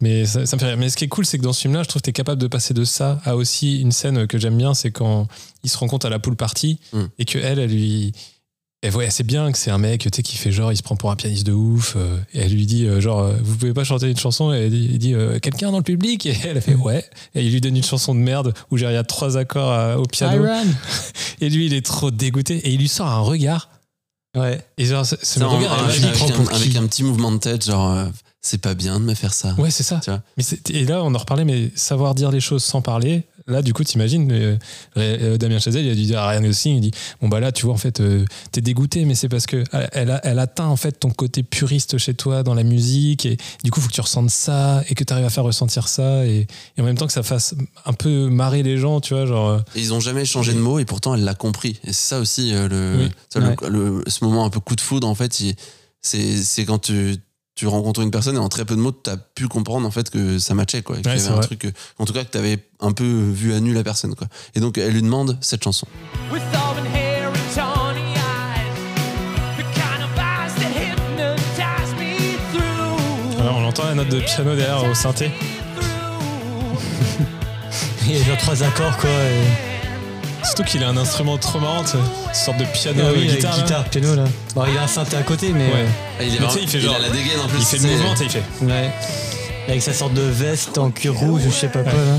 mais 0.00 0.26
ça, 0.26 0.44
ça 0.46 0.56
me 0.56 0.60
fait 0.60 0.66
rire. 0.66 0.76
Mais 0.76 0.88
ce 0.90 0.96
qui 0.96 1.04
est 1.04 1.08
cool, 1.08 1.24
c'est 1.24 1.38
que 1.38 1.44
dans 1.44 1.52
ce 1.52 1.60
film-là, 1.60 1.84
je 1.84 1.88
trouve 1.88 2.00
que 2.02 2.06
tu 2.06 2.10
es 2.10 2.12
capable 2.12 2.42
de 2.42 2.48
passer 2.48 2.74
de 2.74 2.84
ça 2.84 3.20
à 3.24 3.36
aussi 3.36 3.80
une 3.80 3.92
scène 3.92 4.26
que 4.26 4.36
j'aime 4.36 4.58
bien, 4.58 4.74
c'est 4.74 4.90
quand 4.90 5.28
il 5.62 5.70
se 5.70 5.78
rend 5.78 5.86
compte 5.86 6.04
à 6.04 6.10
la 6.10 6.18
pool 6.18 6.34
party 6.34 6.80
Mm. 6.92 7.02
et 7.20 7.24
que 7.24 7.38
elle, 7.38 7.60
elle 7.60 7.70
lui. 7.70 8.12
Elle 8.82 8.92
voit 8.92 9.04
assez 9.04 9.24
bien 9.24 9.52
que 9.52 9.58
c'est 9.58 9.70
un 9.70 9.76
mec 9.76 10.00
tu 10.00 10.08
sais, 10.14 10.22
qui 10.22 10.36
fait 10.38 10.50
genre, 10.52 10.72
il 10.72 10.76
se 10.76 10.82
prend 10.82 10.96
pour 10.96 11.10
un 11.10 11.16
pianiste 11.16 11.46
de 11.46 11.52
ouf. 11.52 11.94
euh, 11.96 12.16
et 12.32 12.40
elle 12.40 12.52
lui 12.52 12.64
dit, 12.64 12.86
euh, 12.86 12.98
genre, 12.98 13.20
euh, 13.20 13.34
vous 13.42 13.56
pouvez 13.56 13.74
pas 13.74 13.84
chanter 13.84 14.08
une 14.10 14.16
chanson 14.16 14.54
Et 14.54 14.56
elle 14.56 14.70
dit, 14.70 14.88
il 14.92 14.98
dit 14.98 15.12
euh, 15.14 15.38
quelqu'un 15.38 15.70
dans 15.70 15.76
le 15.76 15.82
public 15.82 16.24
Et 16.24 16.34
elle 16.44 16.56
a 16.56 16.60
fait, 16.62 16.74
ouais. 16.74 17.04
Et 17.34 17.44
il 17.44 17.52
lui 17.52 17.60
donne 17.60 17.76
une 17.76 17.84
chanson 17.84 18.14
de 18.14 18.20
merde 18.20 18.54
où 18.70 18.78
genre, 18.78 18.90
il 18.90 18.94
y 18.94 18.96
a 18.96 19.04
trois 19.04 19.36
accords 19.36 19.98
au 20.00 20.04
piano. 20.06 20.44
Iron. 20.46 20.64
Et 21.42 21.50
lui, 21.50 21.66
il 21.66 21.74
est 21.74 21.84
trop 21.84 22.10
dégoûté. 22.10 22.56
Et 22.56 22.70
il 22.72 22.78
lui 22.80 22.88
sort 22.88 23.06
un 23.08 23.20
regard. 23.20 23.68
Ouais. 24.36 24.64
Et 24.78 24.86
genre, 24.86 25.04
le 25.36 25.44
en- 25.44 25.56
regard. 25.58 25.84
avec, 25.84 25.98
il 25.98 26.04
avec 26.06 26.16
prend 26.18 26.28
un, 26.30 26.46
avec 26.56 26.76
un 26.76 26.86
petit 26.86 27.02
mouvement 27.02 27.32
de 27.32 27.38
tête, 27.38 27.64
genre, 27.66 27.90
euh, 27.92 28.06
c'est 28.40 28.58
pas 28.62 28.72
bien 28.74 28.98
de 28.98 29.04
me 29.04 29.14
faire 29.14 29.34
ça. 29.34 29.54
Ouais, 29.58 29.70
c'est 29.70 29.82
ça. 29.82 30.00
Tu 30.02 30.08
vois 30.10 30.22
Mais 30.38 30.44
et 30.70 30.84
là, 30.86 31.02
on 31.02 31.14
en 31.14 31.18
reparlait, 31.18 31.44
mais 31.44 31.70
savoir 31.74 32.14
dire 32.14 32.30
les 32.30 32.40
choses 32.40 32.64
sans 32.64 32.80
parler, 32.80 33.24
là, 33.50 33.62
du 33.62 33.72
coup, 33.72 33.84
t'imagines, 33.84 34.30
euh, 34.32 34.56
euh, 34.96 35.36
Damien 35.36 35.58
Chazelle, 35.58 35.84
il 35.84 35.90
a 35.90 35.94
dû 35.94 36.02
dire 36.02 36.20
à 36.20 36.28
Ryan 36.28 36.42
Gosling, 36.42 36.76
il 36.76 36.80
dit, 36.80 36.90
bon, 37.20 37.28
bah 37.28 37.40
là, 37.40 37.52
tu 37.52 37.64
vois, 37.66 37.74
en 37.74 37.78
fait, 37.78 38.00
euh, 38.00 38.24
t'es 38.52 38.60
dégoûté, 38.60 39.04
mais 39.04 39.14
c'est 39.14 39.28
parce 39.28 39.46
que 39.46 39.64
elle, 39.92 40.10
a- 40.10 40.20
elle 40.24 40.38
atteint, 40.38 40.66
en 40.66 40.76
fait, 40.76 40.92
ton 40.92 41.10
côté 41.10 41.42
puriste 41.42 41.98
chez 41.98 42.14
toi 42.14 42.42
dans 42.42 42.54
la 42.54 42.62
musique, 42.62 43.26
et 43.26 43.36
du 43.64 43.70
coup, 43.70 43.80
faut 43.80 43.88
que 43.88 43.92
tu 43.92 44.00
ressentes 44.00 44.30
ça, 44.30 44.82
et 44.88 44.94
que 44.94 45.04
tu 45.04 45.12
arrives 45.12 45.26
à 45.26 45.30
faire 45.30 45.44
ressentir 45.44 45.88
ça, 45.88 46.24
et, 46.26 46.46
et 46.76 46.80
en 46.80 46.84
même 46.84 46.96
temps 46.96 47.06
que 47.06 47.12
ça 47.12 47.22
fasse 47.22 47.54
un 47.84 47.92
peu 47.92 48.28
marrer 48.28 48.62
les 48.62 48.78
gens, 48.78 49.00
tu 49.00 49.14
vois, 49.14 49.26
genre... 49.26 49.48
euh, 49.48 49.58
Et 49.74 49.80
ils 49.80 49.92
ont 49.94 50.00
jamais 50.00 50.24
changé 50.24 50.52
de 50.54 50.58
mot 50.58 50.78
et 50.78 50.84
pourtant 50.84 51.14
elle 51.14 51.24
l'a 51.24 51.34
compris. 51.34 51.78
Et 51.84 51.92
c'est 51.92 52.08
ça 52.14 52.18
aussi 52.20 52.54
euh, 52.54 52.68
le, 52.68 53.04
Oui. 53.04 53.10
tu 53.32 53.40
vois, 53.40 53.68
le- 53.68 53.98
le- 53.98 54.04
ce 54.06 54.24
moment 54.24 54.44
un 54.44 54.50
peu 54.50 54.60
coup 54.60 54.76
de 54.76 54.80
foudre 54.80 55.06
en 55.08 55.14
fait, 55.14 55.32
c'est 56.02 56.64
quand 56.64 56.78
tu 56.78 57.16
tu 57.60 57.66
rencontres 57.66 58.00
une 58.00 58.10
personne 58.10 58.36
et 58.36 58.38
en 58.38 58.48
très 58.48 58.64
peu 58.64 58.74
de 58.74 58.80
mots 58.80 58.90
tu 58.90 59.10
as 59.10 59.18
pu 59.18 59.46
comprendre 59.46 59.86
en 59.86 59.90
fait 59.90 60.08
que 60.08 60.38
ça 60.38 60.54
matchait 60.54 60.80
quoi, 60.80 60.96
qu'il 60.96 61.04
y 61.04 61.08
avait 61.10 61.26
un 61.26 61.32
vrai. 61.32 61.42
truc 61.42 61.58
que- 61.58 61.68
en 61.98 62.06
tout 62.06 62.14
cas 62.14 62.24
que 62.24 62.30
tu 62.30 62.38
avais 62.38 62.56
un 62.80 62.92
peu 62.92 63.04
vu 63.04 63.52
à 63.52 63.60
nu 63.60 63.74
la 63.74 63.84
personne 63.84 64.14
quoi. 64.14 64.28
Et 64.54 64.60
donc 64.60 64.78
elle 64.78 64.94
lui 64.94 65.02
demande 65.02 65.36
cette 65.42 65.62
chanson. 65.62 65.86
Voilà, 73.36 73.52
on 73.52 73.68
entend 73.68 73.84
la 73.84 73.94
note 73.94 74.08
de 74.08 74.20
piano 74.20 74.56
derrière 74.56 74.82
au 74.90 74.94
synthé. 74.94 75.30
Il 78.06 78.16
y 78.16 78.20
a 78.22 78.24
genre 78.24 78.38
trois 78.38 78.62
accords 78.62 78.96
quoi. 78.96 79.10
Et... 79.10 79.69
Surtout 80.44 80.64
qu'il 80.64 80.82
a 80.84 80.88
un 80.88 80.96
instrument 80.96 81.36
trop 81.38 81.60
marrant, 81.60 81.82
une 81.82 82.34
sorte 82.34 82.58
de 82.58 82.64
piano, 82.64 83.02
Ah 83.06 83.10
oui, 83.14 83.24
avec 83.28 83.36
guitare. 83.36 83.56
là. 83.56 83.62
guitare, 83.62 83.84
piano 83.84 84.14
là. 84.16 84.24
Bon, 84.54 84.64
il 84.70 84.76
a 84.78 84.82
un 84.82 84.86
synthé 84.86 85.16
à 85.16 85.22
côté, 85.22 85.52
mais. 85.52 85.66
Ouais. 85.66 85.86
Ah, 86.18 86.22
il, 86.22 86.34
est 86.34 86.40
Mais 86.40 86.46
il 86.62 86.68
fait 86.68 86.78
il 86.78 86.84
genre- 86.84 86.94
a 86.96 86.98
la 86.98 87.08
dégaine 87.10 87.40
en 87.44 87.48
plus. 87.48 87.58
Il 87.60 87.64
fait 87.64 87.76
le 87.86 87.92
mouvement, 87.94 88.12
tu 88.14 88.18
sais, 88.18 88.24
il 88.24 88.30
fait... 88.30 88.42
Ouais. 88.64 88.90
Avec 89.68 89.82
sa 89.82 89.92
sorte 89.92 90.14
de 90.14 90.22
veste 90.22 90.78
en 90.78 90.90
cuir 90.90 91.14
rouge, 91.14 91.42
je 91.44 91.50
sais 91.50 91.68
pas 91.68 91.82
quoi 91.82 91.92
là. 91.92 92.16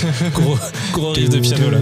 Gros, 0.32 0.56
gros 0.94 1.10
riff 1.12 1.28
de 1.28 1.38
piano 1.40 1.68
là. 1.70 1.78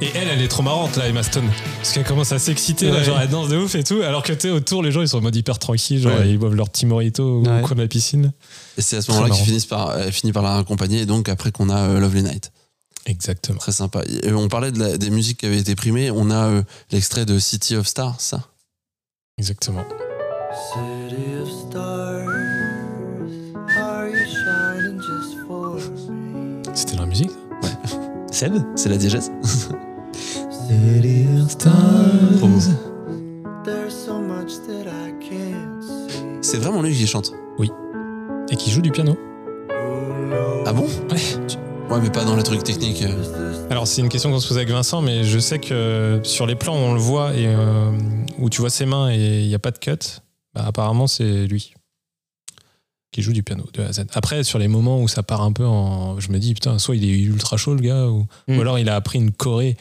Et 0.00 0.06
elle, 0.14 0.28
elle 0.28 0.42
est 0.42 0.48
trop 0.48 0.62
marrante 0.62 0.96
là, 0.96 1.08
Emma 1.08 1.22
Stone. 1.24 1.50
Parce 1.76 1.92
qu'elle 1.92 2.04
commence 2.04 2.30
à 2.30 2.38
s'exciter, 2.38 2.90
Ouais. 2.90 3.02
genre 3.02 3.18
elle 3.20 3.28
danse 3.30 3.48
de 3.48 3.56
ouf 3.56 3.74
et 3.74 3.82
tout. 3.82 4.00
Alors 4.02 4.22
que 4.22 4.32
tu 4.32 4.42
sais, 4.42 4.50
autour, 4.50 4.82
les 4.82 4.92
gens 4.92 5.00
ils 5.02 5.08
sont 5.08 5.18
en 5.18 5.22
mode 5.22 5.34
hyper 5.34 5.58
tranquille, 5.58 6.00
genre 6.00 6.12
Ouais. 6.20 6.30
ils 6.30 6.38
boivent 6.38 6.54
leur 6.54 6.70
petit 6.70 6.86
morito 6.86 7.42
Ouais. 7.42 7.60
au 7.62 7.66
coin 7.66 7.74
de 7.76 7.82
la 7.82 7.88
piscine. 7.88 8.32
Et 8.76 8.82
c'est 8.82 8.96
à 8.98 9.02
ce 9.02 9.10
moment-là 9.10 9.34
qu'ils 9.34 9.44
finissent 9.44 9.66
par 9.66 9.98
elle 9.98 10.12
finit 10.12 10.32
par 10.32 10.42
la 10.44 10.54
raccompagner 10.54 11.00
et 11.00 11.06
donc 11.06 11.28
après 11.28 11.50
qu'on 11.50 11.68
a 11.68 11.78
euh, 11.78 11.98
Lovely 12.00 12.22
Night. 12.22 12.52
Exactement. 13.06 13.58
Très 13.58 13.72
sympa. 13.72 14.02
Et, 14.06 14.28
euh, 14.28 14.36
on 14.36 14.48
parlait 14.48 14.70
de 14.70 14.78
la- 14.78 14.98
des 14.98 15.10
musiques 15.10 15.38
qui 15.40 15.46
avaient 15.46 15.58
été 15.58 15.74
primées, 15.74 16.10
on 16.12 16.30
a 16.30 16.46
euh, 16.48 16.62
l'extrait 16.92 17.24
de 17.26 17.38
City 17.40 17.74
of 17.74 17.86
Stars, 17.88 18.20
ça. 18.20 18.42
Exactement. 19.38 19.84
City 20.72 21.22
of 21.42 21.48
stars, 21.70 22.28
are 23.78 24.06
you 24.06 24.14
shining 24.14 25.00
just 25.00 25.38
for 25.48 25.74
me? 26.10 26.62
C'était 26.74 26.96
la 26.96 27.06
musique 27.06 27.30
Seb 28.30 28.52
C'est 28.76 28.88
la 28.90 28.96
diégèse. 28.96 29.30
C'est 36.42 36.58
vraiment 36.58 36.82
lui 36.82 36.94
qui 36.94 37.06
chante. 37.06 37.32
Et 38.50 38.56
qui 38.56 38.70
joue 38.70 38.80
du 38.82 38.90
piano. 38.90 39.16
Ah 40.66 40.72
bon? 40.72 40.86
Ouais. 41.10 41.90
Ouais, 41.90 42.00
mais 42.02 42.10
pas 42.10 42.24
dans 42.24 42.36
les 42.36 42.42
trucs 42.42 42.64
techniques. 42.64 43.02
euh. 43.02 43.66
Alors 43.70 43.86
c'est 43.86 44.00
une 44.02 44.08
question 44.08 44.30
qu'on 44.30 44.40
se 44.40 44.48
posait 44.48 44.60
avec 44.60 44.72
Vincent, 44.72 45.00
mais 45.02 45.24
je 45.24 45.38
sais 45.38 45.58
que 45.58 46.20
sur 46.22 46.46
les 46.46 46.54
plans 46.54 46.74
où 46.74 46.78
on 46.80 46.94
le 46.94 47.00
voit 47.00 47.34
et 47.34 47.46
euh, 47.46 47.90
où 48.38 48.48
tu 48.50 48.60
vois 48.60 48.70
ses 48.70 48.84
mains 48.86 49.10
et 49.10 49.40
il 49.42 49.48
n'y 49.48 49.54
a 49.54 49.58
pas 49.58 49.70
de 49.70 49.78
cut, 49.78 50.20
bah, 50.54 50.64
apparemment 50.66 51.06
c'est 51.06 51.46
lui 51.46 51.72
qui 53.12 53.22
joue 53.22 53.32
du 53.32 53.42
piano 53.42 53.64
de 53.72 53.82
A 53.82 53.86
à 53.86 53.92
Z. 53.92 54.04
Après 54.12 54.44
sur 54.44 54.58
les 54.58 54.68
moments 54.68 55.00
où 55.02 55.08
ça 55.08 55.22
part 55.22 55.40
un 55.42 55.52
peu 55.52 55.64
en, 55.66 56.20
je 56.20 56.30
me 56.30 56.38
dis 56.38 56.52
putain 56.54 56.78
soit 56.78 56.96
il 56.96 57.04
est 57.04 57.18
ultra 57.22 57.56
chaud 57.56 57.74
le 57.74 57.80
gars 57.80 58.06
ou, 58.06 58.26
Mm. 58.48 58.56
ou 58.58 58.60
alors 58.60 58.78
il 58.78 58.88
a 58.88 58.96
appris 58.96 59.18
une 59.18 59.32
choré 59.32 59.76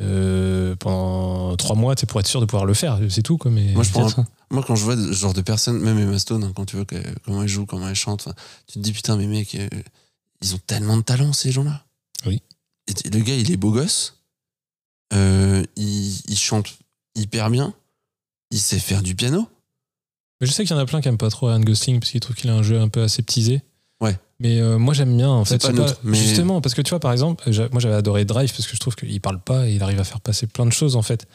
euh, 0.00 0.74
pendant 0.76 1.56
trois 1.56 1.76
mois, 1.76 1.94
pour 1.94 2.20
être 2.20 2.26
sûr 2.26 2.40
de 2.40 2.46
pouvoir 2.46 2.66
le 2.66 2.74
faire, 2.74 2.98
c'est 3.08 3.22
tout 3.22 3.38
quoi. 3.38 3.50
Mais 3.50 3.72
Moi, 3.72 3.84
je 3.84 3.92
quand 3.92 4.76
je 4.76 4.84
vois 4.84 4.96
ce 4.96 5.12
genre 5.12 5.34
de 5.34 5.40
personnes, 5.40 5.78
même 5.78 5.98
Emma 5.98 6.18
Stone, 6.18 6.44
hein, 6.44 6.52
quand 6.54 6.64
tu 6.64 6.76
vois 6.76 6.84
comment 7.24 7.42
elle 7.42 7.48
joue, 7.48 7.66
comment 7.66 7.88
elle 7.88 7.94
chante, 7.94 8.28
tu 8.66 8.74
te 8.74 8.78
dis 8.80 8.92
putain, 8.92 9.16
mais 9.16 9.26
mec, 9.26 9.54
euh, 9.54 9.68
ils 10.40 10.54
ont 10.54 10.60
tellement 10.66 10.96
de 10.96 11.02
talent, 11.02 11.32
ces 11.32 11.52
gens-là. 11.52 11.84
Oui. 12.26 12.42
Et 12.88 13.10
le 13.10 13.20
gars, 13.20 13.34
il 13.34 13.50
est 13.50 13.56
beau 13.56 13.72
gosse, 13.72 14.20
euh, 15.12 15.64
il, 15.76 16.20
il 16.28 16.38
chante 16.38 16.76
hyper 17.14 17.50
bien, 17.50 17.72
il 18.50 18.60
sait 18.60 18.78
faire 18.78 19.02
du 19.02 19.14
piano. 19.14 19.48
Mais 20.40 20.46
je 20.46 20.52
sais 20.52 20.64
qu'il 20.64 20.74
y 20.74 20.78
en 20.78 20.82
a 20.82 20.86
plein 20.86 21.00
qui 21.00 21.08
aiment 21.08 21.18
pas 21.18 21.30
trop 21.30 21.46
Ryan 21.46 21.60
Gosling 21.60 22.00
parce 22.00 22.10
qu'ils 22.10 22.20
trouvent 22.20 22.36
qu'il 22.36 22.50
a 22.50 22.54
un 22.54 22.62
jeu 22.62 22.80
un 22.80 22.88
peu 22.88 23.02
aseptisé. 23.02 23.62
Ouais. 24.00 24.18
Mais 24.44 24.60
euh, 24.60 24.78
moi 24.78 24.94
j'aime 24.94 25.16
bien 25.16 25.30
en 25.30 25.44
fait. 25.44 25.58
pas 25.60 25.72
mais- 26.04 26.16
Justement, 26.18 26.60
parce 26.60 26.74
que 26.74 26.82
tu 26.82 26.90
vois, 26.90 27.00
par 27.00 27.10
exemple, 27.12 27.42
moi 27.72 27.80
j'avais 27.80 27.94
adoré 27.96 28.24
Drive 28.24 28.50
parce 28.52 28.66
que 28.68 28.74
je 28.74 28.80
trouve 28.80 28.94
qu'il 28.94 29.20
parle 29.20 29.40
pas 29.40 29.66
et 29.68 29.74
il 29.74 29.82
arrive 29.82 29.98
à 30.00 30.04
faire 30.04 30.20
passer 30.20 30.46
plein 30.46 30.66
de 30.66 30.72
choses 30.72 30.94
en 30.96 31.02
fait. 31.02 31.26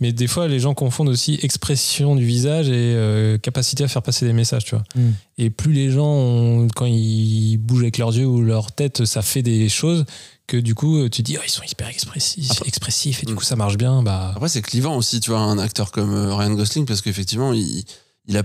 Mais 0.00 0.12
des 0.12 0.28
fois, 0.28 0.46
les 0.46 0.60
gens 0.60 0.74
confondent 0.74 1.08
aussi 1.08 1.40
expression 1.42 2.14
du 2.14 2.24
visage 2.24 2.68
et 2.68 2.72
euh, 2.94 3.36
capacité 3.36 3.82
à 3.82 3.88
faire 3.88 4.02
passer 4.02 4.24
des 4.26 4.32
messages, 4.32 4.64
tu 4.64 4.76
vois. 4.76 4.84
Mm. 4.94 5.10
Et 5.38 5.50
plus 5.50 5.72
les 5.72 5.90
gens, 5.90 6.06
ont- 6.06 6.68
quand 6.74 6.86
ils 6.86 7.56
bougent 7.56 7.82
avec 7.82 7.98
leurs 7.98 8.16
yeux 8.16 8.26
ou 8.26 8.40
leur 8.42 8.70
tête, 8.70 9.04
ça 9.06 9.22
fait 9.22 9.42
des 9.42 9.68
choses 9.68 10.04
que 10.46 10.56
du 10.56 10.76
coup, 10.76 11.08
tu 11.08 11.22
dis, 11.22 11.36
oh, 11.36 11.42
ils 11.44 11.50
sont 11.50 11.64
hyper 11.68 11.88
expressifs, 11.88 12.48
Après- 12.52 12.68
expressifs 12.68 13.24
et 13.24 13.26
du 13.26 13.32
Mm. 13.32 13.36
coup, 13.36 13.42
ça 13.44 13.56
marche 13.56 13.76
bien. 13.76 14.02
Bah, 14.04 14.32
Après, 14.36 14.48
c'est 14.48 14.62
clivant 14.62 14.96
aussi, 14.96 15.18
tu 15.18 15.30
vois, 15.30 15.40
un 15.40 15.58
acteur 15.58 15.90
comme 15.90 16.14
euh, 16.14 16.32
Ryan 16.34 16.54
Gosling, 16.54 16.86
parce 16.86 17.02
qu'effectivement, 17.02 17.52
il, 17.52 17.82
il 18.28 18.36
a, 18.36 18.44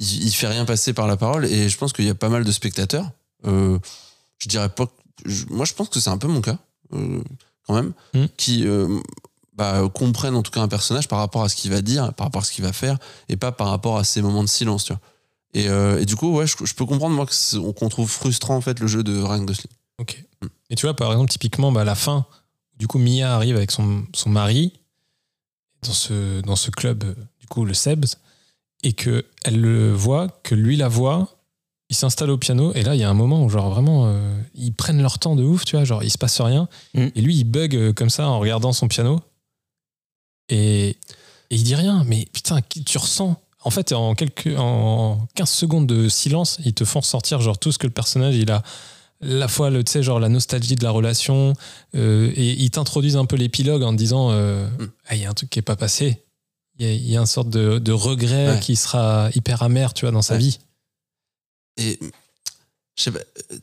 il, 0.00 0.24
il 0.24 0.32
fait 0.32 0.48
rien 0.48 0.64
passer 0.64 0.92
par 0.92 1.06
la 1.06 1.16
parole, 1.16 1.44
et 1.46 1.68
je 1.68 1.78
pense 1.78 1.92
qu'il 1.92 2.04
y 2.06 2.10
a 2.10 2.14
pas 2.16 2.28
mal 2.28 2.42
de 2.44 2.50
spectateurs. 2.52 3.08
euh, 3.46 3.78
je 4.38 4.48
dirais 4.48 4.68
pas, 4.68 4.86
je- 5.24 5.46
moi, 5.50 5.64
je 5.64 5.72
pense 5.74 5.88
que 5.88 5.98
c'est 6.00 6.10
un 6.10 6.18
peu 6.18 6.26
mon 6.28 6.40
cas, 6.42 6.58
euh, 6.92 7.22
quand 7.66 7.74
même, 7.74 7.92
Mm. 8.14 8.24
qui 8.36 8.66
euh, 8.66 8.98
bah, 9.54 9.82
comprennent 9.94 10.34
en 10.34 10.42
tout 10.42 10.50
cas 10.50 10.60
un 10.60 10.68
personnage 10.68 11.08
par 11.08 11.18
rapport 11.20 11.42
à 11.42 11.48
ce 11.48 11.56
qu'il 11.56 11.70
va 11.70 11.80
dire, 11.82 12.12
par 12.14 12.26
rapport 12.26 12.42
à 12.42 12.44
ce 12.44 12.52
qu'il 12.52 12.64
va 12.64 12.72
faire, 12.74 12.98
et 13.28 13.36
pas 13.36 13.52
par 13.52 13.68
rapport 13.68 13.96
à 13.98 14.04
ces 14.04 14.20
moments 14.22 14.42
de 14.42 14.48
silence, 14.48 14.84
tu 14.84 14.92
vois. 14.92 15.00
Et, 15.54 15.68
euh, 15.68 16.00
et 16.00 16.04
du 16.06 16.16
coup, 16.16 16.34
ouais, 16.36 16.46
je, 16.46 16.54
je 16.64 16.74
peux 16.74 16.84
comprendre 16.86 17.14
moi 17.16 17.26
qu'on 17.26 17.88
trouve 17.88 18.10
frustrant 18.10 18.56
en 18.56 18.60
fait 18.60 18.78
le 18.80 18.86
jeu 18.86 19.02
de 19.02 19.20
Ryan 19.22 19.42
Gosling. 19.44 19.70
Ok. 19.98 20.22
Mm. 20.42 20.46
Et 20.70 20.74
tu 20.76 20.86
vois, 20.86 20.94
par 20.94 21.10
exemple, 21.12 21.30
typiquement, 21.30 21.72
bah, 21.72 21.80
à 21.82 21.84
la 21.84 21.94
fin, 21.94 22.26
du 22.78 22.86
coup, 22.86 22.98
Mia 22.98 23.34
arrive 23.34 23.56
avec 23.56 23.70
son, 23.70 24.04
son 24.14 24.30
mari 24.30 24.72
dans 25.82 25.92
ce, 25.92 26.40
dans 26.42 26.56
ce 26.56 26.70
club, 26.70 27.04
du 27.40 27.46
coup, 27.46 27.64
le 27.64 27.74
Sebs, 27.74 28.16
et 28.82 28.92
que 28.92 29.24
elle 29.44 29.60
le 29.60 29.92
voit, 29.92 30.28
que 30.42 30.54
lui 30.54 30.76
la 30.76 30.88
voit, 30.88 31.28
il 31.90 31.96
s'installe 31.96 32.30
au 32.30 32.38
piano, 32.38 32.72
et 32.74 32.82
là, 32.82 32.94
il 32.94 33.00
y 33.00 33.04
a 33.04 33.10
un 33.10 33.14
moment 33.14 33.44
où, 33.44 33.48
genre, 33.50 33.68
vraiment, 33.70 34.06
euh, 34.06 34.40
ils 34.54 34.72
prennent 34.72 35.02
leur 35.02 35.18
temps 35.18 35.34
de 35.36 35.42
ouf, 35.42 35.64
tu 35.64 35.76
vois, 35.76 35.84
genre, 35.84 36.02
il 36.04 36.10
se 36.10 36.18
passe 36.18 36.40
rien, 36.40 36.68
Mm. 36.94 37.06
et 37.14 37.20
lui, 37.20 37.36
il 37.36 37.44
bug 37.44 37.74
euh, 37.74 37.92
comme 37.92 38.10
ça 38.10 38.28
en 38.28 38.38
regardant 38.38 38.72
son 38.72 38.86
piano, 38.88 39.20
et 40.48 40.96
Et 41.52 41.56
il 41.56 41.64
dit 41.64 41.74
rien, 41.74 42.04
mais 42.06 42.26
putain, 42.32 42.60
tu 42.86 42.96
ressens. 42.98 43.36
En 43.64 43.70
fait, 43.70 43.92
en, 43.92 44.14
quelques, 44.14 44.56
en 44.56 45.26
15 45.34 45.50
secondes 45.50 45.86
de 45.86 46.08
silence, 46.08 46.58
ils 46.64 46.72
te 46.74 46.84
font 46.84 47.00
ressortir 47.00 47.40
genre 47.40 47.58
tout 47.58 47.72
ce 47.72 47.78
que 47.78 47.86
le 47.88 47.92
personnage 47.92 48.36
il 48.36 48.50
a. 48.52 48.62
La 49.20 49.48
fois, 49.48 49.68
le, 49.68 49.82
tu 49.84 49.90
sais, 49.92 50.02
genre 50.02 50.18
la 50.20 50.28
nostalgie 50.30 50.76
de 50.76 50.84
la 50.84 50.92
relation, 50.92 51.52
euh, 51.96 52.30
et 52.36 52.52
ils 52.52 52.70
t'introduisent 52.70 53.16
un 53.16 53.26
peu 53.26 53.34
l'épilogue 53.36 53.82
en 53.82 53.90
te 53.92 53.96
disant 53.98 54.30
euh, 54.30 54.66
Mm. 54.78 54.86
Ah, 55.08 55.16
il 55.16 55.22
y 55.22 55.24
a 55.26 55.30
un 55.30 55.34
truc 55.34 55.50
qui 55.50 55.58
est 55.58 55.62
pas 55.62 55.76
passé. 55.76 56.22
Il 56.80 56.86
y 56.86 56.88
a, 56.88 56.92
il 56.94 57.10
y 57.10 57.16
a 57.16 57.20
une 57.20 57.26
sorte 57.26 57.50
de, 57.50 57.78
de 57.78 57.92
regret 57.92 58.52
Ouais. 58.52 58.60
qui 58.60 58.74
sera 58.74 59.28
hyper 59.34 59.62
amer, 59.62 59.92
tu 59.94 60.06
vois, 60.06 60.12
dans 60.12 60.22
sa 60.22 60.34
Ouais. 60.34 60.40
vie. 60.40 60.58
Et 61.76 61.98
je 62.96 63.02
sais 63.02 63.10
pas, 63.12 63.18
euh, 63.52 63.56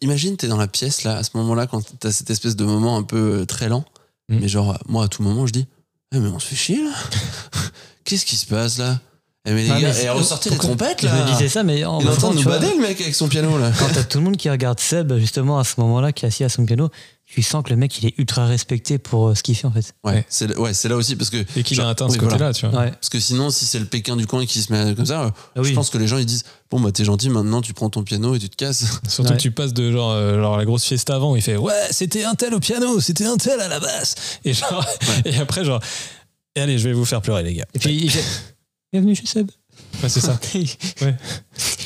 imagine, 0.00 0.36
t'es 0.38 0.48
dans 0.48 0.56
la 0.56 0.66
pièce 0.66 1.04
là, 1.04 1.18
à 1.18 1.22
ce 1.22 1.30
moment-là, 1.34 1.66
quand 1.66 1.82
t'as 2.00 2.10
cette 2.10 2.30
espèce 2.30 2.56
de 2.56 2.64
moment 2.64 2.96
un 2.96 3.02
peu 3.02 3.40
euh, 3.42 3.44
très 3.46 3.68
lent. 3.68 3.84
Mm. 4.30 4.38
Mais 4.40 4.48
genre, 4.48 4.78
moi, 4.88 5.04
à 5.04 5.08
tout 5.08 5.22
moment, 5.22 5.46
je 5.46 5.52
dis 5.52 5.66
Eh, 6.14 6.18
mais 6.18 6.28
on 6.28 6.38
se 6.38 6.46
fait 6.46 6.56
chier 6.56 6.82
là 6.82 6.90
Qu'est-ce 8.04 8.24
qui 8.26 8.36
se 8.36 8.46
passe 8.46 8.78
là? 8.78 8.98
Eh, 9.46 9.52
mais 9.52 9.64
les 9.64 9.70
Ah, 9.70 9.80
gars, 9.80 9.92
mais 9.92 10.00
eh, 10.00 10.02
les 10.04 10.08
pourquoi- 10.08 10.56
trompettes 10.56 11.02
Je 11.02 11.06
là 11.06 11.22
me 11.22 11.30
disais 11.30 11.50
ça, 11.50 11.62
mais 11.62 11.84
en 11.84 12.00
Il 12.00 12.06
est 12.06 12.10
en 12.10 12.16
train 12.16 12.30
de 12.30 12.36
nous 12.36 12.44
bader 12.44 12.70
le 12.74 12.80
mec 12.80 12.98
avec 13.00 13.14
son 13.14 13.28
piano 13.28 13.58
là 13.58 13.72
quand 13.78 13.88
t'as 13.92 14.04
tout 14.04 14.16
le 14.18 14.24
monde 14.24 14.38
qui 14.38 14.48
regarde 14.48 14.80
Seb, 14.80 15.14
justement, 15.18 15.58
à 15.58 15.64
ce 15.64 15.78
moment-là, 15.80 16.12
qui 16.12 16.24
est 16.24 16.28
assis 16.28 16.44
à 16.44 16.48
son 16.48 16.64
piano, 16.64 16.88
tu 17.34 17.42
sens 17.42 17.64
que 17.64 17.70
le 17.70 17.76
mec, 17.76 17.98
il 18.00 18.06
est 18.06 18.14
ultra 18.18 18.46
respecté 18.46 18.98
pour 18.98 19.28
euh, 19.28 19.34
ce 19.34 19.42
qu'il 19.42 19.56
fait, 19.56 19.66
en 19.66 19.72
fait. 19.72 19.92
Ouais, 20.04 20.12
Ouais. 20.12 20.26
c'est 20.28 20.56
ouais, 20.56 20.72
c'est 20.74 20.88
là 20.88 20.96
aussi 20.96 21.16
parce 21.16 21.30
que. 21.30 21.44
Et 21.56 21.62
qu'il 21.62 21.80
a 21.80 21.88
atteint 21.88 22.06
oui, 22.06 22.12
ce 22.14 22.18
voilà. 22.18 22.32
côté-là, 22.32 22.52
tu 22.52 22.66
vois. 22.66 22.80
Ouais. 22.80 22.90
Parce 22.92 23.08
que 23.08 23.18
sinon, 23.18 23.50
si 23.50 23.64
c'est 23.66 23.78
le 23.78 23.86
Pékin 23.86 24.16
du 24.16 24.26
coin 24.26 24.46
qui 24.46 24.62
se 24.62 24.72
met 24.72 24.94
comme 24.94 25.06
ça, 25.06 25.24
euh, 25.24 25.30
Ah 25.56 25.60
oui. 25.60 25.68
je 25.70 25.74
pense 25.74 25.90
que 25.90 25.98
les 25.98 26.06
gens 26.06 26.18
ils 26.18 26.26
disent 26.26 26.44
Bon, 26.70 26.80
bah 26.80 26.92
t'es 26.92 27.04
gentil, 27.04 27.28
maintenant 27.30 27.60
tu 27.62 27.72
prends 27.74 27.90
ton 27.90 28.02
piano 28.02 28.34
et 28.34 28.38
tu 28.38 28.48
te 28.48 28.56
casses. 28.56 28.84
Surtout 29.08 29.30
Ouais. 29.30 29.36
que 29.36 29.42
tu 29.42 29.50
passes 29.50 29.72
de 29.74 29.90
genre, 29.92 30.10
euh, 30.12 30.40
genre 30.40 30.56
la 30.56 30.64
grosse 30.64 30.84
fiesta 30.84 31.14
avant, 31.16 31.34
il 31.36 31.42
fait 31.42 31.56
ouais, 31.56 31.72
c'était 31.90 32.24
un 32.24 32.34
tel 32.34 32.54
au 32.54 32.60
piano, 32.60 33.00
c'était 33.00 33.26
un 33.26 33.36
tel 33.36 33.60
à 33.60 33.68
la 33.68 33.80
basse. 33.80 34.14
Et, 34.44 34.52
genre, 34.54 34.84
et 35.24 35.36
après, 35.36 35.64
genre, 35.64 35.80
et 36.56 36.60
allez, 36.60 36.78
je 36.78 36.88
vais 36.88 36.94
vous 36.94 37.04
faire 37.04 37.20
pleurer, 37.22 37.42
les 37.42 37.54
gars. 37.54 37.66
Et 37.74 37.78
puis, 37.78 37.94
il 37.96 38.10
fait 38.10 38.24
Bienvenue 38.92 39.16
chez 39.16 39.26
Seb. 39.26 39.50
Ouais, 40.04 40.08
c'est 40.08 40.20
ça. 40.20 40.38
il, 40.54 40.68
Ouais. 41.02 41.16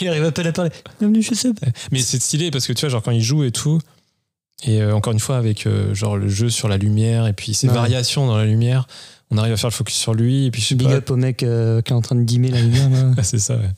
il 0.03 0.09
arrive 0.09 0.24
à 0.24 0.30
peine 0.32 0.46
à 0.46 0.53
parler. 0.53 0.70
Bienvenue 1.01 1.22
chez 1.22 1.34
Seb. 1.34 1.59
Mais 1.90 2.01
c'est 2.01 2.20
stylé 2.20 2.51
parce 2.51 2.66
que 2.66 2.74
tu 2.74 2.80
vois, 2.82 2.90
genre 2.90 3.03
quand 3.03 3.12
il 3.12 3.22
joue 3.22 3.44
et 3.44 3.51
tout, 3.51 3.78
et 4.64 4.82
euh, 4.82 4.94
encore 4.94 5.12
une 5.12 5.20
fois, 5.20 5.36
avec 5.36 5.66
euh, 5.66 5.94
genre 5.94 6.16
le 6.16 6.28
jeu 6.28 6.50
sur 6.50 6.68
la 6.68 6.76
lumière 6.78 7.26
et 7.26 7.32
puis 7.32 7.54
ses 7.54 7.68
Ouais. 7.68 7.74
variations 7.74 8.26
dans 8.26 8.36
la 8.36 8.44
lumière, 8.46 8.86
on 9.30 9.38
arrive 9.38 9.52
à 9.52 9.56
faire 9.56 9.70
le 9.70 9.74
focus 9.74 9.96
sur 9.96 10.14
lui. 10.14 10.46
Et 10.46 10.50
puis 10.50 10.61
je 10.62 10.68
sais 10.68 10.74
Big 10.74 10.88
pas. 10.88 10.94
up 10.94 11.11
au 11.11 11.16
mec 11.16 11.42
euh, 11.42 11.80
qui 11.82 11.92
est 11.92 11.96
en 11.96 12.00
train 12.02 12.16
de 12.16 12.24
dimmer 12.24 12.48
la 12.50 12.61
lumière. 12.61 12.88
Ah, 13.16 13.22
c'est 13.22 13.38
ça, 13.38 13.56
ouais. 13.56 13.70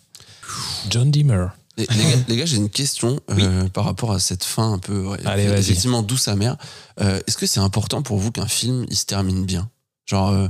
John 0.88 1.10
Dimmer. 1.10 1.46
Les, 1.76 1.86
les 1.96 2.02
gars, 2.02 2.18
les 2.28 2.36
gars, 2.36 2.44
j'ai 2.46 2.56
une 2.56 2.68
question 2.68 3.20
euh, 3.30 3.68
par 3.68 3.84
rapport 3.84 4.12
à 4.12 4.18
cette 4.18 4.44
fin 4.44 4.72
un 4.72 4.78
peu 4.78 5.06
ouais, 5.06 5.18
Allez, 5.24 5.46
vas-y. 5.46 5.60
effectivement 5.60 6.02
douce 6.02 6.28
amère. 6.28 6.56
Euh, 7.00 7.20
Est-ce 7.26 7.36
que 7.38 7.46
c'est 7.46 7.60
important 7.60 8.02
pour 8.02 8.18
vous 8.18 8.32
qu'un 8.32 8.46
film 8.48 8.84
il 8.90 8.96
se 8.96 9.04
termine 9.06 9.44
bien? 9.46 9.70
Genre, 10.06 10.30
euh, 10.30 10.48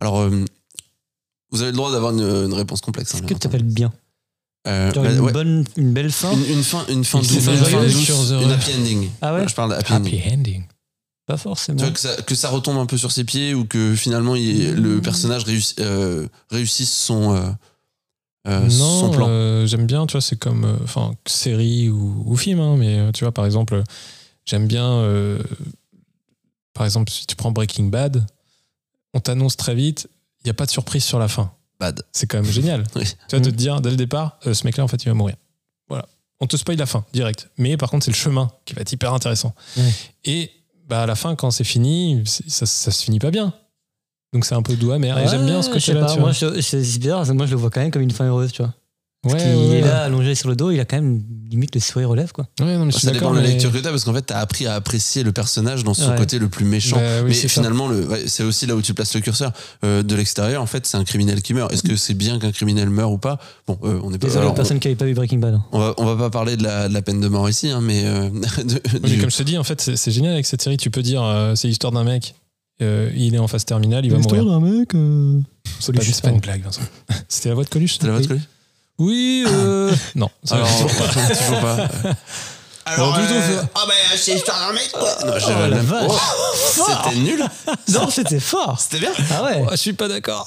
alors, 0.00 0.18
euh, 0.20 0.44
vous 1.50 1.62
avez 1.62 1.70
le 1.70 1.76
droit 1.76 1.92
d'avoir 1.92 2.12
une, 2.12 2.20
une 2.22 2.52
réponse 2.54 2.80
complexe. 2.80 3.10
hein, 3.14 3.18
Qu'est-ce 3.18 3.26
bien 3.28 3.36
que 3.36 3.42
t'appelles 3.42 3.62
bien? 3.62 3.92
Euh, 4.66 4.92
bah, 4.92 5.12
une, 5.12 5.20
ouais, 5.20 5.32
bonne, 5.32 5.64
une 5.76 5.92
belle 5.92 6.10
fin 6.10 6.32
une, 6.32 6.44
une 6.56 6.62
fin, 6.64 6.86
une 6.88 7.04
fin 7.04 7.18
douce, 7.18 7.32
une, 7.32 7.40
fin 7.40 7.50
douce, 7.82 8.08
une 8.30 8.50
happy 8.50 8.74
ending. 8.74 9.10
Ah 9.20 9.34
ouais 9.34 9.46
Je 9.46 9.54
parle 9.54 9.70
d'happy 9.70 9.92
Happy 9.92 10.16
ending. 10.22 10.32
ending. 10.32 10.64
Pas 11.26 11.36
Tu 11.36 11.42
forcément. 11.42 11.78
vois, 11.82 11.90
que 11.90 11.98
ça, 12.00 12.16
que 12.22 12.34
ça 12.34 12.48
retombe 12.48 12.78
un 12.78 12.86
peu 12.86 12.96
sur 12.96 13.12
ses 13.12 13.24
pieds 13.24 13.52
ou 13.54 13.64
que 13.66 13.94
finalement 13.94 14.34
il- 14.36 14.74
le 14.74 15.00
personnage 15.02 15.44
réussi- 15.44 15.74
euh, 15.80 16.26
réussisse 16.50 16.92
son, 16.94 17.34
euh, 17.34 17.42
euh, 18.48 18.68
son 18.70 19.06
non, 19.08 19.10
plan. 19.10 19.26
euh, 19.28 19.66
j'aime 19.66 19.86
bien, 19.86 20.06
tu 20.06 20.12
vois, 20.12 20.20
c'est 20.22 20.38
comme, 20.38 20.64
euh, 20.64 20.76
enfin, 20.82 21.14
série 21.26 21.88
ou, 21.90 22.22
ou 22.26 22.36
film, 22.36 22.60
hein, 22.60 22.76
mais 22.78 23.12
tu 23.12 23.24
vois, 23.24 23.32
par 23.32 23.44
exemple, 23.46 23.82
j'aime 24.46 24.66
bien, 24.66 24.86
euh, 24.86 25.38
par 26.74 26.84
exemple, 26.86 27.10
si 27.10 27.26
tu 27.26 27.36
prends 27.36 27.52
Breaking 27.52 27.84
Bad, 27.88 28.26
on 29.14 29.20
t'annonce 29.20 29.56
très 29.56 29.74
vite, 29.74 30.08
il 30.42 30.46
n'y 30.46 30.50
a 30.50 30.54
pas 30.54 30.66
de 30.66 30.70
surprise 30.70 31.04
sur 31.04 31.18
la 31.18 31.28
fin. 31.28 31.52
Bad. 31.80 32.02
C'est 32.12 32.26
quand 32.26 32.40
même 32.42 32.50
génial. 32.52 32.84
Oui. 32.96 33.04
Tu 33.28 33.36
vas 33.36 33.42
te 33.42 33.48
dire, 33.50 33.80
dès 33.80 33.90
le 33.90 33.96
départ, 33.96 34.38
euh, 34.46 34.54
ce 34.54 34.64
mec-là, 34.64 34.84
en 34.84 34.88
fait, 34.88 35.02
il 35.02 35.08
va 35.08 35.14
mourir. 35.14 35.36
Voilà. 35.88 36.06
On 36.40 36.46
te 36.46 36.56
spoil 36.56 36.76
la 36.76 36.86
fin, 36.86 37.04
direct. 37.12 37.48
Mais 37.58 37.76
par 37.76 37.90
contre, 37.90 38.04
c'est 38.04 38.10
le 38.10 38.16
chemin 38.16 38.50
qui 38.64 38.74
va 38.74 38.82
être 38.82 38.92
hyper 38.92 39.12
intéressant. 39.14 39.54
Et 40.24 40.50
bah, 40.88 41.02
à 41.02 41.06
la 41.06 41.14
fin, 41.14 41.34
quand 41.36 41.50
c'est 41.50 41.64
fini, 41.64 42.22
ça, 42.26 42.66
ça 42.66 42.90
se 42.90 43.02
finit 43.04 43.18
pas 43.18 43.30
bien. 43.30 43.52
Donc 44.32 44.44
c'est 44.44 44.54
un 44.54 44.62
peu 44.62 44.74
doux 44.74 44.90
amer. 44.92 45.16
Et 45.18 45.28
j'aime 45.28 45.46
bien 45.46 45.62
ce 45.62 45.68
pas, 45.68 45.78
tu 46.12 46.18
Moi, 46.20 46.32
je- 46.32 46.60
c'est 46.60 46.82
c'est 46.82 46.98
bizarre. 46.98 47.24
Moi, 47.34 47.46
je 47.46 47.52
le 47.52 47.56
vois 47.56 47.70
quand 47.70 47.80
même 47.80 47.90
comme 47.92 48.02
une 48.02 48.10
fin 48.10 48.26
heureuse, 48.26 48.50
tu 48.52 48.62
vois. 48.62 48.74
Ouais, 49.24 49.32
ouais, 49.34 49.40
est 49.42 49.70
ouais. 49.70 49.80
là, 49.80 50.02
allongé 50.04 50.34
sur 50.34 50.48
le 50.48 50.56
dos, 50.56 50.70
il 50.70 50.78
a 50.80 50.84
quand 50.84 50.96
même 50.96 51.22
limite 51.50 51.74
le 51.74 51.80
sourire 51.80 52.10
aux 52.10 52.14
lèvres, 52.14 52.32
quoi. 52.32 52.46
Ouais, 52.60 52.76
non, 52.76 52.84
mais 52.84 52.90
je 52.92 52.98
suis 52.98 53.06
Ça 53.06 53.12
dépend 53.12 53.26
d'accord. 53.30 53.36
de 53.36 53.46
la 53.46 53.52
lecture 53.52 53.70
que 53.72 53.78
tu 53.78 53.86
as 53.86 53.90
parce 53.90 54.04
qu'en 54.04 54.12
fait, 54.14 54.26
tu 54.26 54.32
as 54.32 54.38
appris 54.38 54.66
à 54.66 54.74
apprécier 54.74 55.22
le 55.22 55.32
personnage 55.32 55.84
dans 55.84 55.94
son 55.94 56.10
Ouais. 56.10 56.16
côté 56.16 56.38
le 56.38 56.48
plus 56.48 56.64
méchant. 56.64 56.96
Bah 56.96 57.22
oui, 57.22 57.28
mais 57.28 57.34
finalement, 57.48 57.88
c'est 58.26 58.42
aussi 58.42 58.66
là 58.66 58.74
où 58.76 58.82
tu 58.82 58.92
places 58.94 59.14
le 59.14 59.20
curseur. 59.20 59.52
Euh, 59.84 60.02
de 60.02 60.14
l'extérieur, 60.14 60.60
en 60.62 60.66
fait, 60.66 60.84
c'est 60.86 60.96
un 60.96 61.04
criminel 61.04 61.42
qui 61.42 61.54
meurt. 61.54 61.72
Est-ce 61.72 61.82
que 61.82 61.96
c'est 61.96 62.14
bien 62.14 62.38
qu'un 62.38 62.52
criminel 62.52 62.90
meure 62.90 63.12
ou 63.12 63.18
pas? 63.18 63.38
Bon, 63.66 63.78
euh, 63.84 64.00
on 64.02 64.12
est 64.12 64.18
pas. 64.18 64.26
Désolé 64.26 64.40
alors, 64.40 64.52
aux 64.52 64.56
personnes 64.56 64.78
qui 64.80 64.88
n'avaient 64.88 64.96
pas 64.98 65.04
vu 65.06 65.14
Breaking 65.14 65.38
Bad. 65.38 65.54
hein. 65.54 65.64
on, 65.72 65.78
va, 65.78 65.94
on 65.98 66.04
va 66.04 66.16
pas 66.16 66.30
parler 66.30 66.56
de 66.56 66.62
la, 66.62 66.88
de 66.88 66.94
la 66.94 67.02
peine 67.02 67.20
de 67.20 67.28
mort 67.28 67.48
ici, 67.48 67.68
hein, 67.70 67.80
mais, 67.82 68.04
euh, 68.04 68.28
de- 68.64 68.80
Oui, 68.94 69.00
mais 69.02 69.08
du- 69.10 69.18
comme 69.20 69.30
je 69.30 69.36
te 69.38 69.42
dis, 69.42 69.56
en 69.56 69.64
fait, 69.64 69.80
c'est 69.96 70.10
génial 70.10 70.32
avec 70.34 70.46
cette 70.46 70.60
série. 70.62 70.76
Tu 70.76 70.90
peux 70.90 71.02
dire, 71.02 71.22
euh, 71.22 71.54
c'est 71.54 71.68
l'histoire 71.68 71.92
d'un 71.92 72.04
mec. 72.04 72.34
euh, 72.82 73.10
il 73.14 73.34
est 73.34 73.38
en 73.38 73.46
phase 73.46 73.64
terminale, 73.64 74.04
il 74.04 74.10
va 74.10 74.18
mourir. 74.18 74.44
d'un 74.44 74.58
mec. 74.60 74.94
euh, 74.94 75.40
C'est 75.78 75.92
pas, 75.94 76.02
c'est 76.02 76.20
pas 76.22 76.30
une 76.30 76.40
blague, 76.40 76.62
Vincent. 76.64 76.80
C'était 77.28 77.48
la 77.50 77.54
voix 77.54 77.62
de 77.64 77.68
Coluche. 77.68 77.92
C'était 77.94 78.06
la 78.08 78.12
voix 78.14 78.22
de 78.22 78.26
Coluche 78.26 78.42
Oui. 78.98 79.44
euh, 79.48 79.92
non. 80.14 80.28
ça 80.44 80.56
Alors, 80.56 80.66
va 80.68 80.74
toujours 80.74 80.96
pas. 80.96 81.34
toujours 81.34 81.60
pas. 81.60 81.88
Alors, 82.86 83.14
plutôt, 83.14 83.32
ça- 83.32 83.66
ah 83.76 83.80
bah 83.88 83.94
c'est 84.14 84.34
d'un 84.46 84.72
mec 84.74 84.90
quoi. 84.92 85.08
Non, 85.24 85.32
je 85.38 85.44
Oh, 85.46 85.48
l'avais 85.48 85.68
la 85.70 85.76
même- 85.76 85.86
vache. 85.86 86.10
Oh, 86.10 86.82
C'était 87.02 87.16
nul. 87.16 87.42
Non, 87.94 88.10
c'était 88.10 88.38
fort. 88.40 88.78
C'était 88.78 88.98
bien. 88.98 89.10
Ah 89.32 89.42
ouais. 89.42 89.62
Oh, 89.64 89.68
je 89.70 89.76
suis 89.76 89.94
pas 89.94 90.06
d'accord. 90.06 90.46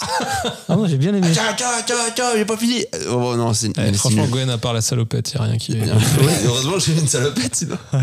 Ah, 0.69 0.75
moi, 0.75 0.87
j'ai 0.87 0.97
bien 0.97 1.15
aimé. 1.15 1.27
Tiens, 1.33 1.55
tiens, 1.57 1.65
tiens, 1.83 1.95
tiens, 2.15 2.25
j'ai 2.35 2.45
pas 2.45 2.55
fini. 2.55 2.85
Oh 3.09 3.35
non, 3.35 3.53
c'est 3.53 3.71
c'est 3.75 3.93
franchement. 3.95 4.27
Gwen, 4.27 4.51
à 4.51 4.59
part 4.59 4.73
la 4.73 4.81
salopette, 4.81 5.31
il 5.33 5.37
n'y 5.39 5.45
a 5.47 5.49
rien 5.49 5.57
qui 5.57 5.71
est. 5.71 5.75
Bien. 5.77 5.95
Ouais, 6.21 6.33
heureusement 6.45 6.73
que 6.73 6.79
j'ai 6.81 6.93
une 6.93 7.07
salopette 7.07 7.55
sinon. 7.55 7.77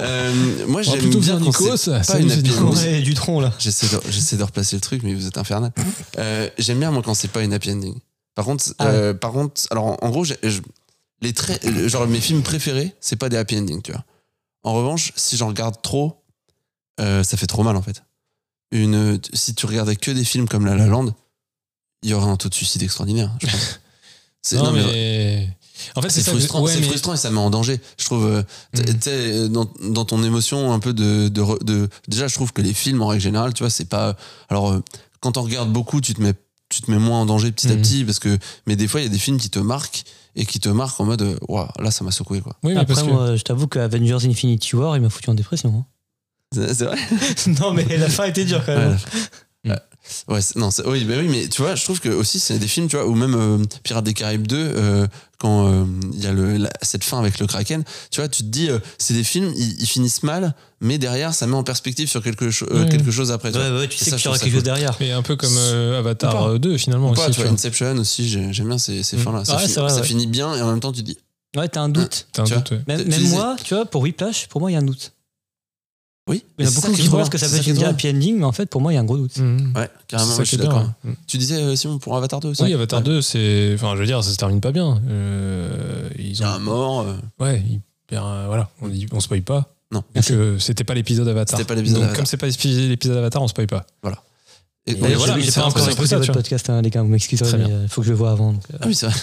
Euh, 0.00 0.32
moi 0.68 0.82
j'aime 0.82 0.98
plutôt 0.98 1.18
bien 1.18 1.38
Nikos. 1.40 1.76
c'est 1.76 1.90
pas 2.06 2.18
une 2.18 2.30
happy. 2.30 2.50
Ouais, 2.52 3.00
du 3.00 3.14
tronc, 3.14 3.40
là. 3.40 3.52
J'essaie 3.58 4.36
de, 4.36 4.42
replacer 4.44 4.76
le 4.76 4.80
truc, 4.80 5.02
mais 5.02 5.12
vous 5.12 5.26
êtes 5.26 5.38
infernal. 5.38 5.72
Euh, 6.18 6.48
j'aime 6.56 6.78
bien 6.78 6.90
moi 6.92 7.02
quand 7.04 7.14
c'est 7.14 7.28
pas 7.32 7.42
une 7.42 7.52
happy 7.52 7.72
ending. 7.72 7.94
Par 8.34 8.44
contre, 8.44 8.64
Ah 8.78 8.86
ouais. 8.86 8.90
euh, 8.92 9.14
par 9.14 9.32
contre, 9.32 9.62
alors 9.70 9.84
en, 9.86 9.96
en 10.00 10.10
gros, 10.10 10.24
je- 10.24 10.34
les 11.20 11.32
traits, 11.32 11.64
genre 11.88 12.06
mes 12.06 12.20
films 12.20 12.42
préférés, 12.42 12.94
c'est 13.00 13.16
pas 13.16 13.28
des 13.28 13.36
happy 13.36 13.56
endings, 13.58 13.82
tu 13.82 13.92
vois. 13.92 14.04
En 14.64 14.74
revanche, 14.74 15.12
si 15.16 15.36
j'en 15.36 15.48
regarde 15.48 15.80
trop, 15.82 16.22
euh, 17.00 17.22
ça 17.24 17.36
fait 17.36 17.46
trop 17.46 17.62
mal 17.62 17.76
en 17.76 17.82
fait. 17.82 18.02
Une, 18.72 19.20
si 19.34 19.54
tu 19.54 19.66
regardais 19.66 19.96
que 19.96 20.10
des 20.10 20.24
films 20.24 20.48
comme 20.48 20.64
La 20.66 20.74
La 20.74 20.86
Land, 20.86 21.14
il 22.02 22.10
y 22.10 22.14
aurait 22.14 22.30
un 22.30 22.36
taux 22.36 22.48
de 22.48 22.54
suicide 22.54 22.82
extraordinaire, 22.82 23.30
je 23.40 23.46
pense. 23.46 23.80
C'est, 24.44 24.56
Non, 24.56 24.64
non, 24.64 24.72
mais- 24.72 24.82
mais. 24.84 25.56
En 25.94 26.02
fait, 26.02 26.08
c'est 26.10 26.16
c'est 26.20 26.26
ça 26.26 26.32
que- 26.32 26.38
frustrant, 26.38 26.62
ouais, 26.62 26.72
c'est 26.72 26.80
mais- 26.80 26.86
frustrant 26.88 27.14
et 27.14 27.16
ça 27.16 27.30
met 27.30 27.38
en 27.38 27.50
danger. 27.50 27.80
Je 27.96 28.04
trouve, 28.06 28.26
euh, 28.26 28.42
Mm. 28.74 29.48
dans, 29.52 29.70
dans 29.90 30.04
ton 30.04 30.22
émotion 30.24 30.72
un 30.72 30.80
peu 30.80 30.92
de, 30.92 31.28
de, 31.28 31.64
de- 31.64 31.88
déjà, 32.08 32.26
je 32.26 32.34
trouve 32.34 32.52
que 32.52 32.60
les 32.60 32.74
films 32.74 33.02
en 33.02 33.06
règle 33.08 33.22
générale, 33.22 33.54
tu 33.54 33.62
vois, 33.62 33.70
c'est 33.70 33.84
pas. 33.84 34.16
Alors, 34.48 34.80
quand 35.20 35.36
on 35.36 35.42
regarde 35.42 35.72
beaucoup, 35.72 36.00
tu 36.00 36.14
te 36.14 36.20
mets, 36.20 36.34
tu 36.74 36.82
te 36.82 36.90
mets 36.90 36.98
moins 36.98 37.20
en 37.20 37.26
danger 37.26 37.52
petit 37.52 37.68
à 37.68 37.74
Mhm. 37.74 37.82
petit 37.82 38.04
parce 38.04 38.18
que, 38.18 38.38
mais 38.66 38.76
des 38.76 38.88
fois, 38.88 39.00
il 39.00 39.04
y 39.04 39.06
a 39.06 39.10
des 39.10 39.18
films 39.18 39.38
qui 39.38 39.50
te 39.50 39.58
marquent 39.58 40.04
et 40.36 40.46
qui 40.46 40.60
te 40.60 40.68
marquent 40.68 41.00
en 41.00 41.04
mode, 41.04 41.38
Ouah, 41.48 41.70
là, 41.78 41.90
ça 41.90 42.04
m'a 42.04 42.10
secoué 42.10 42.40
quoi. 42.40 42.56
Oui, 42.62 42.72
mais 42.74 42.80
Après, 42.80 42.94
parce 42.94 43.06
que. 43.06 43.12
moi, 43.12 43.36
je 43.36 43.42
t'avoue 43.42 43.66
que 43.66 43.78
Avengers 43.78 44.26
Infinity 44.26 44.74
War, 44.76 44.96
il 44.96 45.02
m'a 45.02 45.10
foutu 45.10 45.28
en 45.30 45.34
dépression. 45.34 45.84
C'est 46.54 46.74
c'est 46.74 46.84
vrai? 46.84 46.98
hein. 46.98 47.52
non, 47.60 47.72
mais 47.72 47.84
la 47.98 48.08
fin 48.08 48.24
était 48.24 48.44
dure 48.44 48.64
quand 48.64 48.74
Ouais, 48.74 48.88
même. 48.88 48.98
la- 49.64 49.82
Ouais, 50.28 50.40
non, 50.56 50.68
oui, 50.86 51.04
bah 51.04 51.14
oui, 51.18 51.28
mais 51.30 51.48
tu 51.48 51.62
vois, 51.62 51.74
je 51.74 51.84
trouve 51.84 52.00
que 52.00 52.08
aussi 52.08 52.40
c'est 52.40 52.58
des 52.58 52.66
films, 52.66 52.88
tu 52.88 52.96
vois, 52.96 53.06
ou 53.06 53.14
même 53.14 53.34
euh, 53.34 53.58
Pirates 53.84 54.04
des 54.04 54.14
Caraïbes 54.14 54.46
2, 54.46 54.56
euh, 54.56 55.06
quand 55.38 55.68
euh, 55.68 55.84
il 56.12 56.22
y 56.22 56.26
a 56.26 56.32
le, 56.32 56.56
la- 56.56 56.72
cette 56.82 57.04
fin 57.04 57.18
avec 57.18 57.38
le 57.38 57.46
Kraken, 57.46 57.84
tu 58.10 58.20
vois, 58.20 58.28
tu 58.28 58.42
te 58.42 58.48
dis, 58.48 58.68
euh, 58.68 58.78
c'est 58.98 59.14
des 59.14 59.22
films, 59.24 59.52
ils, 59.56 59.80
ils 59.80 59.86
finissent 59.86 60.22
mal, 60.24 60.54
mais 60.80 60.98
derrière, 60.98 61.32
ça 61.34 61.46
met 61.46 61.54
en 61.54 61.62
perspective 61.64 62.08
sur 62.08 62.22
quelque, 62.22 62.50
cho- 62.50 62.66
euh, 62.72 62.88
quelque 62.88 63.10
chose 63.12 63.30
après. 63.30 63.52
tu 63.52 63.58
Ouais, 63.58 63.70
vois. 63.70 63.80
ouais, 63.80 63.88
tu 63.88 63.94
Et 64.00 64.04
sais 64.04 64.10
ça, 64.10 64.16
qu'il 64.16 64.24
y 64.26 64.28
aura 64.28 64.38
quelque 64.38 64.54
chose 64.54 64.62
derrière. 64.64 64.96
Mais 65.00 65.12
un 65.12 65.22
peu 65.22 65.36
comme 65.36 65.54
euh, 65.56 65.98
Avatar 66.00 66.32
pas. 66.32 66.48
euh, 66.50 66.58
2, 66.58 66.76
finalement, 66.78 67.08
Ou 67.08 67.12
aussi. 67.12 67.20
pas, 67.22 67.26
tu 67.28 67.32
tu 67.34 67.40
vois, 67.40 67.46
vois. 67.46 67.54
Inception 67.54 67.96
aussi, 67.98 68.28
j'ai- 68.28 68.52
j'aime 68.52 68.68
bien 68.68 68.78
ces, 68.78 69.02
ces 69.04 69.16
Mm. 69.16 69.20
fins-là. 69.20 69.44
Ça, 69.44 69.52
Ouais, 69.54 69.60
finit, 69.62 69.72
c'est 69.74 69.80
vrai, 69.80 69.90
ça 69.90 70.00
ouais. 70.00 70.06
finit 70.06 70.26
bien 70.26 70.54
et 70.56 70.62
en 70.62 70.70
même 70.70 70.80
temps, 70.80 70.92
tu 70.92 71.00
te 71.02 71.06
dis, 71.06 71.18
Ouais, 71.56 71.68
t'as 71.68 71.80
un 71.82 71.88
doute. 71.90 72.26
Un 72.38 72.44
vois. 72.44 72.56
ouais. 72.58 72.82
Même, 72.88 73.06
même 73.08 73.28
moi, 73.28 73.56
tu 73.62 73.74
vois, 73.74 73.84
pour 73.86 74.02
Whiplash, 74.02 74.46
pour 74.48 74.60
moi, 74.60 74.70
il 74.70 74.74
y 74.74 74.76
a 74.76 74.80
un 74.80 74.84
doute. 74.84 75.12
Oui, 76.28 76.44
Il 76.58 76.64
y 76.64 76.68
a 76.68 76.70
beaucoup 76.70 76.92
qui 76.92 77.08
pensent 77.08 77.28
que 77.28 77.38
ça 77.38 77.48
peut 77.48 77.56
être 77.56 77.66
une 77.66 77.82
happy 77.82 78.08
ending, 78.10 78.38
mais 78.38 78.44
en 78.44 78.52
fait, 78.52 78.66
pour 78.66 78.80
moi, 78.80 78.92
il 78.92 78.94
y 78.94 78.98
a 78.98 79.00
un 79.00 79.04
gros 79.04 79.16
doute. 79.16 79.36
Mhm. 79.38 79.72
Ouais, 79.76 79.90
carrément, 80.06 80.36
je 80.38 80.44
suis 80.44 80.56
d'accord. 80.56 80.88
ouais. 81.04 81.14
Tu 81.26 81.36
disais, 81.36 81.56
euh, 81.56 81.74
Simon, 81.76 81.98
pour 81.98 82.16
Avatar 82.16 82.38
2 82.40 82.48
aussi 82.50 82.62
Oui, 82.62 82.72
Avatar 82.74 83.00
Ouais. 83.00 83.04
2, 83.06 83.22
c'est. 83.22 83.72
Enfin, 83.74 83.94
je 83.94 84.00
veux 84.00 84.06
dire, 84.06 84.22
ça 84.22 84.30
se 84.30 84.36
termine 84.36 84.60
pas 84.60 84.70
bien. 84.72 85.02
Euh, 85.08 86.08
Il 86.18 86.26
ils 86.28 86.36
y 86.38 86.42
ont. 86.44 86.46
a 86.46 86.50
un 86.50 86.58
mort. 86.60 87.00
euh, 87.00 87.16
Ouais, 87.40 87.62
il 87.68 87.80
voilà, 88.10 88.68
on 88.82 88.90
on 89.12 89.20
spoil 89.20 89.42
pas. 89.42 89.74
Non. 89.90 90.02
Parce 90.14 90.28
que 90.28 90.58
c'était 90.58 90.84
pas 90.84 90.94
l'épisode 90.94 91.26
Avatar. 91.28 91.58
C'était 91.58 91.66
pas 91.68 91.74
l'épisode 91.74 91.96
Donc, 91.96 92.04
Avatar. 92.04 92.16
Comme 92.18 92.26
c'est 92.26 92.36
pas 92.36 92.46
l'épisode 92.46 93.16
Avatar, 93.16 93.42
on 93.42 93.48
spoil 93.48 93.66
pas. 93.66 93.84
Et, 94.86 94.92
Et 94.92 94.94
ouais, 95.00 95.14
voilà, 95.14 95.36
mais 95.36 95.42
c'est 95.44 95.54
pas 95.60 95.66
un 95.66 95.70
peu 95.70 95.80
encore 95.80 95.84
ça. 95.84 95.92
écouté. 95.92 96.16
votre 96.16 96.32
podcast, 96.32 96.68
hein, 96.70 96.82
les 96.82 96.90
gars, 96.90 97.02
vous 97.02 97.08
m'excuserez, 97.08 97.56
mais 97.58 97.68
il 97.84 97.88
faut 97.88 98.00
que 98.00 98.06
je 98.06 98.12
le 98.12 98.18
vois 98.18 98.32
avant. 98.32 98.54
Ah 98.80 98.86
oui, 98.86 98.94
c'est 98.94 99.06
vrai. 99.06 99.16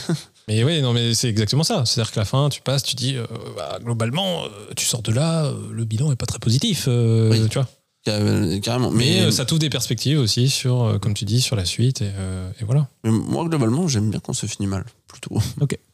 Mais 0.49 0.63
oui, 0.63 0.81
non, 0.81 0.93
mais 0.93 1.13
c'est 1.13 1.29
exactement 1.29 1.63
ça. 1.63 1.85
C'est-à-dire 1.85 2.11
que 2.11 2.19
la 2.19 2.25
fin, 2.25 2.49
tu 2.49 2.61
passes, 2.61 2.83
tu 2.83 2.95
dis, 2.95 3.15
euh, 3.15 3.25
bah, 3.55 3.77
globalement, 3.83 4.43
euh, 4.45 4.47
tu 4.75 4.83
sors 4.85 5.01
de 5.03 5.11
là, 5.11 5.45
euh, 5.45 5.53
le 5.71 5.85
bilan 5.85 6.11
est 6.11 6.15
pas 6.15 6.25
très 6.25 6.39
positif. 6.39 6.85
euh, 6.87 7.29
Oui. 7.31 7.47
Tu 7.49 7.59
vois 7.59 7.67
Car- 8.03 8.19
Carrément. 8.63 8.89
Mais, 8.91 9.25
Mais, 9.25 9.31
ça 9.31 9.45
t'ouvre 9.45 9.59
des 9.59 9.69
perspectives 9.69 10.19
aussi 10.19 10.49
sur, 10.49 10.97
comme 11.01 11.13
tu 11.13 11.25
dis, 11.25 11.39
sur 11.39 11.55
la 11.55 11.65
suite. 11.65 12.01
Et, 12.01 12.09
euh, 12.15 12.49
et 12.59 12.63
voilà. 12.63 12.87
mais 13.03 13.11
moi, 13.11 13.45
globalement, 13.47 13.87
j'aime 13.87 14.09
bien 14.09 14.19
quand 14.19 14.33
ça 14.33 14.47
finit 14.47 14.67
mal, 14.67 14.85
plutôt. 15.07 15.37
Ok. 15.61 15.77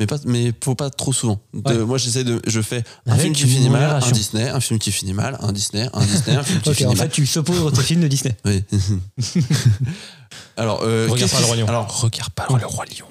Mais, 0.00 0.06
pas, 0.06 0.16
mais 0.24 0.50
faut 0.64 0.74
pas 0.74 0.88
trop 0.88 1.12
souvent. 1.12 1.42
De- 1.52 1.60
Ouais. 1.60 1.84
Moi, 1.84 1.98
j'essaie 1.98 2.24
de. 2.24 2.40
Je 2.46 2.62
fais 2.62 2.82
un 3.04 3.10
Avec 3.12 3.20
film 3.24 3.34
qui 3.34 3.42
finit 3.46 3.68
mal, 3.68 4.02
un. 4.02 4.10
Disney, 4.12 4.48
un 4.48 4.58
film 4.58 4.78
qui 4.78 4.92
finit 4.92 5.12
mal, 5.12 5.36
un 5.42 5.52
Disney, 5.52 5.90
un 5.92 6.00
Disney, 6.06 6.36
un 6.38 6.42
film 6.42 6.60
qui 6.62 6.72
finit 6.74 6.86
en 6.86 6.94
mal. 6.94 6.96
fait, 6.96 7.08
tu 7.10 7.26
s'opposes 7.26 7.60
aux 7.78 7.82
films 7.82 8.00
de 8.00 8.08
Disney. 8.08 8.34
Oui. 8.46 8.64
alors, 10.56 10.80
euh, 10.84 11.06
Regarde 11.10 11.30
pas 11.30 11.40
le 11.40 11.44
Roi 11.44 11.56
Lion. 11.56 11.68
Alors, 11.68 12.00
Regarde 12.00 12.30
pas 12.32 12.46
le 12.48 12.64
Roi 12.66 12.84
Lion. 12.86 13.06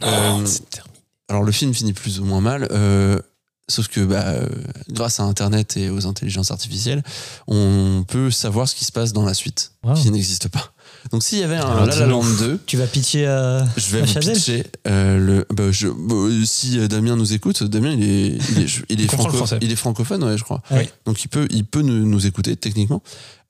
Alors, 1.30 1.43
le 1.43 1.51
film 1.51 1.73
finit 1.73 1.93
plus 1.93 2.19
ou 2.19 2.25
moins 2.25 2.41
mal. 2.41 2.67
euh, 2.71 3.19
sauf 3.67 3.88
que 3.88 4.01
bah, 4.01 4.23
euh, 4.30 4.47
grâce 4.89 5.19
à 5.19 5.23
Internet 5.23 5.77
et 5.77 5.91
aux 5.91 6.07
intelligences 6.07 6.49
artificielles, 6.49 7.03
on 7.47 8.03
peut 8.07 8.32
savoir 8.32 8.67
ce 8.67 8.73
qui 8.73 8.84
se 8.84 8.91
passe 8.91 9.13
dans 9.13 9.23
la 9.23 9.36
suite, 9.36 9.73
Wow. 9.84 9.93
qui 9.93 10.09
n'existe 10.09 10.47
pas. 10.47 10.73
Donc, 11.11 11.21
s'il 11.21 11.38
y 11.38 11.43
avait 11.43 11.57
un 11.57 11.61
Alors, 11.69 11.86
La 11.86 11.95
La. 11.95 12.05
Land 12.07 12.23
2, 12.39 12.59
Tu 12.65 12.77
vas 12.77 12.88
pitcher 12.88 13.27
à. 13.27 13.63
je 13.77 13.91
vais 13.91 13.99
à 14.01 14.05
vous 14.05 14.11
Chazelle 14.13 14.34
pitcher 14.34 14.63
euh, 14.88 15.17
le. 15.19 15.45
bah, 15.53 15.71
je- 15.71 15.88
bah, 15.88 16.45
si 16.47 16.80
Damien 16.88 17.15
nous 17.15 17.32
écoute, 17.32 17.61
Damien 17.63 17.91
il 17.91 18.03
est, 18.03 18.27
il 18.51 18.59
est, 18.63 18.82
il 18.89 19.01
est, 19.01 19.07
franco- 19.07 19.45
il 19.61 19.77
francophone, 19.77 20.23
ouais, 20.23 20.36
je 20.38 20.43
crois. 20.43 20.63
Oui. 20.71 20.89
Donc 21.05 21.23
il 21.23 21.27
peut, 21.27 21.47
il 21.51 21.63
peut 21.63 21.84
nous, 21.84 22.05
nous 22.07 22.25
écouter 22.25 22.55
techniquement. 22.55 23.03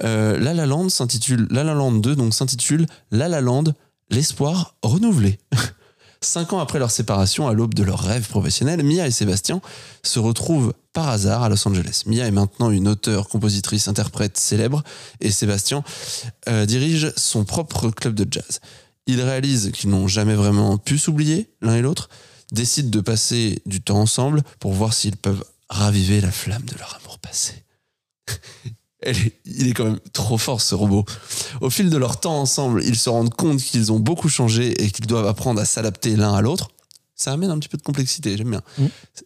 Euh, 0.03 0.37
La 0.37 0.53
La 0.53 0.65
Land 0.65 0.89
s'intitule 0.89 1.47
La 1.49 1.63
La 1.63 1.73
Land 1.73 1.93
2, 1.93 2.17
donc 2.17 2.33
s'intitule 2.33 2.87
La 3.11 3.29
La 3.29 3.39
Land, 3.39 3.63
l'espoir 4.09 4.75
renouvelé. 4.83 5.39
Cinq 6.21 6.51
ans 6.51 6.59
après 6.59 6.79
leur 6.79 6.91
séparation, 6.91 7.47
à 7.47 7.53
l'aube 7.53 7.73
de 7.73 7.83
leur 7.83 7.99
rêve 7.99 8.27
professionnel, 8.27 8.83
Mia 8.83 9.07
et 9.07 9.11
Sébastien 9.11 9.61
se 10.03 10.19
retrouvent 10.19 10.73
par 10.91 11.07
hasard 11.07 11.43
à 11.43 11.49
Los 11.49 11.65
Angeles. 11.65 12.03
Mia 12.07 12.27
est 12.27 12.31
maintenant 12.31 12.71
une 12.71 12.89
auteure, 12.89 13.29
compositrice, 13.29 13.87
interprète 13.87 14.37
célèbre 14.37 14.83
et 15.21 15.31
Sébastien 15.31 15.83
euh, 16.49 16.65
dirige 16.65 17.13
son 17.15 17.45
propre 17.45 17.89
club 17.89 18.15
de 18.15 18.27
jazz. 18.29 18.59
Ils 19.07 19.21
réalisent 19.21 19.71
qu'ils 19.71 19.89
n'ont 19.89 20.09
jamais 20.09 20.35
vraiment 20.35 20.77
pu 20.77 20.97
s'oublier 20.97 21.49
l'un 21.61 21.75
et 21.75 21.81
l'autre, 21.81 22.09
décident 22.51 22.89
de 22.89 22.99
passer 22.99 23.61
du 23.65 23.81
temps 23.81 24.01
ensemble 24.01 24.43
pour 24.59 24.73
voir 24.73 24.93
s'ils 24.93 25.17
peuvent 25.17 25.45
raviver 25.69 26.19
la 26.19 26.31
flamme 26.31 26.65
de 26.65 26.77
leur 26.77 26.99
amour 27.01 27.19
passé. 27.19 27.63
Elle 29.01 29.17
est- 29.17 29.33
il 29.45 29.67
est 29.67 29.73
quand 29.73 29.85
même 29.85 29.99
trop 30.13 30.37
fort 30.37 30.61
ce 30.61 30.75
robot. 30.75 31.05
Au 31.61 31.69
fil 31.69 31.89
de 31.89 31.97
leur 31.97 32.19
temps 32.19 32.39
ensemble, 32.41 32.83
ils 32.83 32.97
se 32.97 33.09
rendent 33.09 33.33
compte 33.33 33.59
qu'ils 33.61 33.91
ont 33.91 33.99
beaucoup 33.99 34.27
changé 34.29 34.83
et 34.83 34.91
qu'ils 34.91 35.07
doivent 35.07 35.27
apprendre 35.27 35.61
à 35.61 35.65
s'adapter 35.65 36.15
l'un 36.15 36.33
à 36.33 36.41
l'autre. 36.41 36.69
Ça 37.15 37.33
amène 37.33 37.49
un 37.51 37.59
petit 37.59 37.67
peu 37.67 37.77
de 37.77 37.81
complexité, 37.83 38.37
j'aime 38.37 38.49
bien. 38.51 38.61
Mm. 38.77 38.85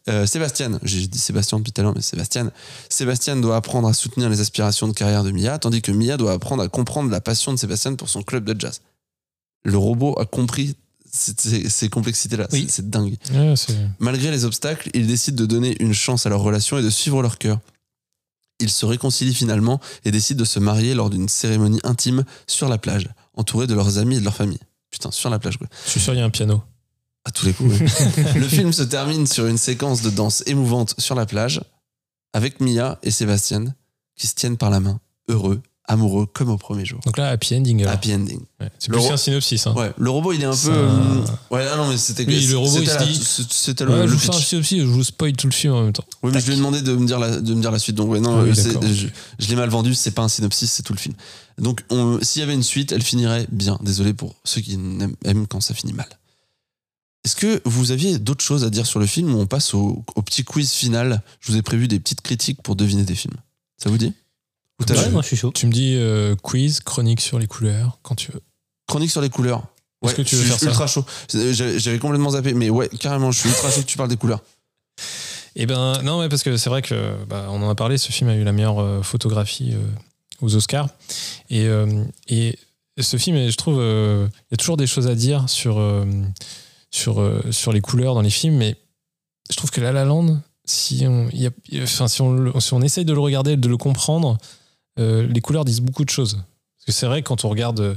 Euh, 0.10 0.26
Sébastien, 0.26 0.80
j'ai 0.82 1.06
dit 1.08 1.20
Sébastien 1.20 1.60
depuis 1.60 1.72
tout 1.72 1.82
à 1.82 1.84
l'heure, 1.84 1.94
mais 1.96 2.02
Sébastien, 2.02 2.52
Sébastien 2.90 3.36
doit 3.36 3.56
apprendre 3.56 3.88
à 3.88 3.94
soutenir 3.94 4.30
les 4.30 4.42
aspirations 4.42 4.88
de 4.88 4.94
carrière 4.94 5.24
de 5.24 5.30
Mia, 5.32 5.60
tandis 5.60 5.82
que 5.82 5.92
Mia 5.92 6.18
doit 6.18 6.32
apprendre 6.34 6.64
à 6.64 6.68
comprendre 6.70 7.12
la 7.12 7.22
passion 7.22 7.52
de 7.54 7.58
Sébastien 7.58 7.94
pour 7.96 8.10
son 8.10 8.24
club 8.24 8.46
de 8.46 8.60
jazz. 8.60 8.82
Le 9.64 9.78
robot 9.78 10.20
a 10.20 10.26
compris 10.26 10.76
ces, 11.12 11.90
complexités-là. 11.90 12.48
Oui. 12.52 12.66
C'est- 12.68 12.90
dingue. 12.90 13.16
Ouais, 13.32 13.54
Malgré 14.00 14.32
les 14.32 14.46
obstacles, 14.46 14.90
ils 14.96 15.06
décident 15.06 15.38
de 15.38 15.46
donner 15.46 15.76
une 15.80 15.94
chance 15.94 16.26
à 16.26 16.30
leur 16.30 16.42
relation 16.42 16.80
et 16.80 16.82
de 16.82 16.90
suivre 16.90 17.22
leur 17.22 17.38
cœur. 17.38 17.60
Ils 18.64 18.72
se 18.72 18.86
réconcilient 18.86 19.34
finalement 19.34 19.80
et 20.06 20.12
décident 20.12 20.40
de 20.40 20.46
se 20.46 20.60
marier 20.60 20.94
lors 20.94 21.10
d'une 21.10 21.28
cérémonie 21.28 21.80
intime 21.84 22.24
sur 22.48 22.70
la 22.70 22.78
plage, 22.78 23.10
entourés 23.34 23.68
de 23.68 23.74
leurs 23.74 23.98
amis 23.98 24.16
et 24.16 24.20
de 24.20 24.24
leur 24.24 24.36
famille. 24.36 24.60
Putain, 24.90 25.12
sur 25.12 25.30
la 25.30 25.38
plage, 25.38 25.58
quoi. 25.58 25.68
Je 25.86 25.92
suis 25.92 26.00
sûr, 26.00 26.14
il 26.14 26.20
y 26.20 26.22
a 26.22 26.26
un 26.26 26.30
piano. 26.30 26.64
À 27.26 27.32
tous 27.32 27.46
les 27.46 27.54
coups. 27.54 27.74
oui. 27.80 27.88
le 28.36 28.48
film 28.48 28.72
se 28.72 28.84
termine 28.84 29.28
sur 29.28 29.48
une 29.48 29.58
séquence 29.58 30.02
de 30.02 30.10
danse 30.10 30.44
émouvante 30.46 30.96
sur 30.98 31.16
la 31.16 31.26
plage, 31.26 31.62
avec 32.32 32.62
Mia 32.62 33.00
et 33.04 33.12
Sébastien 33.12 33.66
qui 34.16 34.28
se 34.28 34.36
tiennent 34.36 34.58
par 34.58 34.70
la 34.70 34.80
main, 34.80 35.00
heureux, 35.28 35.62
amoureux 35.86 36.26
comme 36.26 36.50
au 36.50 36.58
premier 36.58 36.86
jour. 36.86 37.00
Donc 37.06 37.18
là, 37.18 37.28
happy 37.30 37.56
ending. 37.56 37.82
alors. 37.82 37.94
Happy 37.94 38.14
ending. 38.14 38.40
Ouais, 38.62 38.70
C'est 38.80 38.90
plus 38.90 39.00
ro- 39.00 39.12
un 39.12 39.18
synopsis. 39.18 39.68
Hein. 39.68 39.74
Ouais, 39.76 39.92
le 39.98 40.10
robot 40.10 40.32
il 40.34 40.42
est 40.42 40.46
un 40.46 40.52
peu. 40.56 40.70
euh, 40.72 41.26
Ouais, 41.52 41.66
ah 41.72 41.76
non, 41.78 41.90
mais 41.90 41.98
c'était. 41.98 42.26
Oui, 42.26 42.46
le 42.48 42.58
robot, 42.58 42.80
il 42.82 42.88
c'était 42.90 43.04
se 43.04 43.42
dit- 43.42 43.48
C'était 43.52 43.84
Ouais, 43.86 43.92
le, 43.92 43.98
je 43.98 44.04
le 44.08 44.14
vous 44.14 44.18
fais 44.20 44.30
un 44.30 44.40
synopsis, 44.40 44.80
je 44.80 44.86
vous 44.86 45.04
spoil 45.04 45.34
tout 45.34 45.48
le 45.48 45.54
film 45.54 45.74
en 45.74 45.84
même 45.84 45.94
temps. 45.94 46.06
Oui, 46.24 46.32
mais 46.34 46.40
je 46.40 46.46
lui 46.48 46.54
ai 46.54 46.56
demandé 46.58 46.82
de 46.82 46.96
me 46.96 47.06
dire 47.06 47.20
la, 47.20 47.40
de 47.42 47.54
me 47.54 47.60
dire 47.62 47.72
la 47.72 47.80
suite. 47.80 47.96
Donc, 47.96 48.10
ouais, 48.12 48.20
non, 48.22 48.40
Ah 48.40 48.44
oui, 48.44 48.52
euh, 48.52 48.94
je, 48.94 49.08
je 49.40 49.50
l'ai 49.50 49.56
mal 49.56 49.70
vendu, 49.70 49.94
c'est 49.94 50.12
pas 50.12 50.22
un 50.22 50.30
synopsis, 50.30 50.72
c'est 50.72 50.84
tout 50.84 50.94
le 50.94 51.00
film. 51.00 51.16
Donc, 51.58 51.84
on- 51.90 52.18
s'il 52.22 52.40
y 52.40 52.44
avait 52.44 52.54
une 52.54 52.64
suite, 52.64 52.92
elle 52.94 53.04
finirait 53.04 53.48
bien. 53.52 53.78
Désolé 53.84 54.14
pour 54.14 54.36
ceux 54.46 54.62
qui 54.62 54.74
aiment 55.26 55.48
quand 55.48 55.60
ça 55.62 55.74
finit 55.74 55.94
mal. 55.94 56.08
Est-ce 57.26 57.36
que 57.38 57.62
vous 57.66 57.92
aviez 57.92 58.20
d'autres 58.20 58.44
choses 58.44 58.64
à 58.66 58.70
dire 58.70 58.86
sur 58.86 59.00
le 59.00 59.06
film 59.06 59.34
ou 59.34 59.40
on 59.40 59.46
passe 59.48 59.74
au, 59.74 60.04
au 60.16 60.22
petit 60.22 60.44
quiz 60.44 60.72
final? 60.72 61.22
Je 61.40 61.52
vous 61.52 61.58
ai 61.58 61.62
prévu 61.62 61.88
des 61.88 62.00
petites 62.00 62.20
critiques 62.22 62.62
pour 62.62 62.76
deviner 62.76 63.04
des 63.04 63.16
films. 63.16 63.36
Ça 63.78 63.90
vous 63.90 63.98
dit? 63.98 64.14
Ouais, 64.92 65.10
moi 65.10 65.22
je 65.22 65.28
suis 65.28 65.38
chaud. 65.38 65.52
Tu 65.54 65.66
me 65.68 65.72
dis 65.72 65.96
euh, 65.96 66.36
quiz, 66.36 66.80
chronique 66.82 67.22
sur 67.22 67.40
les 67.40 67.48
couleurs, 67.48 68.00
quand 68.04 68.16
tu 68.16 68.32
veux. 68.32 68.42
Chronique 68.88 69.12
sur 69.12 69.22
les 69.22 69.30
couleurs. 69.30 69.60
Est-ce 70.04 70.12
Ouais, 70.12 70.18
que 70.18 70.22
tu 70.24 70.36
veux 70.36 70.42
je 70.44 70.48
suis 70.48 70.52
faire 70.52 70.60
ça 70.60 70.66
ultra 70.68 70.88
chaud. 70.88 71.06
J'avais 71.32 72.00
complètement 72.00 72.32
zappé, 72.32 72.54
mais 72.54 72.70
ouais, 72.70 72.90
carrément, 73.00 73.32
je 73.32 73.40
suis 73.40 73.50
ultra 73.50 73.72
chaud 73.72 73.82
que 73.82 73.86
tu 73.88 73.98
parles 73.98 74.10
des 74.10 74.18
couleurs. 74.18 74.42
Eh 75.56 75.66
ben 75.66 76.02
non, 76.04 76.20
mais 76.22 76.30
parce 76.30 76.44
que 76.44 76.58
c'est 76.58 76.70
vrai 76.70 76.82
que 76.82 77.14
bah, 77.26 77.48
on 77.50 77.62
en 77.62 77.70
a 77.70 77.76
parlé. 77.76 77.98
Ce 77.98 78.12
film 78.12 78.30
a 78.30 78.36
eu 78.36 78.44
la 78.44 78.52
meilleure 78.52 78.80
euh, 78.82 79.02
photographie 79.04 79.74
euh, 79.74 79.78
aux 80.42 80.56
Oscars, 80.56 80.90
et, 81.50 81.68
euh, 81.68 82.04
et 82.28 82.58
ce 83.00 83.18
film, 83.18 83.50
je 83.50 83.56
trouve, 83.56 83.78
euh, 83.80 84.28
il 84.30 84.48
y 84.52 84.56
a 84.56 84.58
toujours 84.58 84.78
des 84.78 84.88
choses 84.88 85.08
à 85.08 85.16
dire 85.16 85.48
sur 85.48 85.78
euh, 85.80 86.06
sur 86.92 87.22
euh, 87.22 87.42
sur 87.52 87.72
les 87.72 87.82
couleurs 87.82 88.16
dans 88.16 88.22
les 88.22 88.30
films, 88.32 88.56
mais 88.58 88.76
je 89.52 89.56
trouve 89.56 89.70
que 89.72 89.80
La 89.80 89.92
La 89.92 90.06
Land, 90.06 90.40
si 90.66 91.06
on, 91.08 91.30
il 91.32 91.42
y 91.42 91.48
a- 91.48 91.84
enfin, 91.84 92.08
si 92.08 92.22
on, 92.24 92.60
si 92.60 92.74
on 92.74 92.82
essaye 92.82 93.06
de 93.06 93.14
le 93.14 93.20
regarder, 93.20 93.56
de 93.56 93.68
le 93.70 93.78
comprendre, 93.78 94.38
euh, 95.00 95.28
les 95.28 95.42
couleurs 95.42 95.66
disent 95.66 95.82
beaucoup 95.82 96.06
de 96.06 96.10
choses. 96.10 96.36
Parce 96.36 96.86
que 96.88 96.92
c'est 96.92 97.06
vrai 97.06 97.22
quand 97.22 97.46
on 97.46 97.50
regarde 97.50 97.80
euh, 97.80 97.96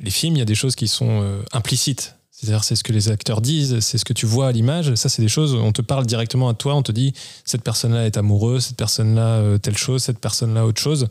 les 0.00 0.10
films, 0.10 0.36
il 0.36 0.38
y 0.38 0.42
a 0.42 0.46
des 0.46 0.54
choses 0.54 0.74
qui 0.74 0.88
sont 0.88 1.22
euh, 1.22 1.42
implicites. 1.52 2.14
C'est-à-dire, 2.30 2.62
c'est 2.62 2.76
ce 2.76 2.84
que 2.84 2.92
les 2.92 3.08
acteurs 3.08 3.40
disent, 3.40 3.80
c'est 3.80 3.98
ce 3.98 4.04
que 4.04 4.12
tu 4.12 4.24
vois 4.24 4.48
à 4.48 4.52
l'image. 4.52 4.94
Ça, 4.94 5.08
c'est 5.08 5.22
des 5.22 5.28
choses, 5.28 5.54
on 5.54 5.72
te 5.72 5.82
parle 5.82 6.06
directement 6.06 6.48
à 6.48 6.54
toi, 6.54 6.76
on 6.76 6.82
te 6.82 6.92
dit 6.92 7.12
cette 7.44 7.64
personne-là 7.64 8.06
est 8.06 8.16
amoureuse, 8.16 8.66
cette 8.66 8.76
personne-là 8.76 9.58
telle 9.58 9.76
chose, 9.76 10.04
cette 10.04 10.20
personne-là 10.20 10.64
autre 10.64 10.80
chose. 10.80 11.08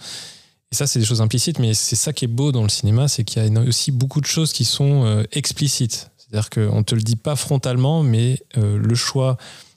Et 0.72 0.76
ça, 0.76 0.88
c'est 0.88 1.00
des 1.00 1.06
choses 1.06 1.22
implicites, 1.22 1.60
mais 1.60 1.74
c'est 1.74 1.98
ça 1.98 2.14
qui 2.14 2.24
est 2.24 2.30
beau 2.30 2.54
dans 2.54 2.64
le 2.64 2.70
cinéma, 2.70 3.10
c'est 3.10 3.26
qu'il 3.26 3.44
y 3.44 3.58
a 3.58 3.60
aussi 3.60 3.92
beaucoup 3.92 4.22
de 4.22 4.26
choses 4.26 4.54
qui 4.54 4.64
sont 4.64 5.26
explicites. 5.34 6.12
C'est-à-dire 6.18 6.50
qu'on 6.50 6.78
ne 6.78 6.84
te 6.84 6.96
le 6.96 7.02
dit 7.02 7.18
pas 7.18 7.36
frontalement, 7.36 8.04
mais 8.04 8.42
le 8.56 8.96
choix 8.96 9.36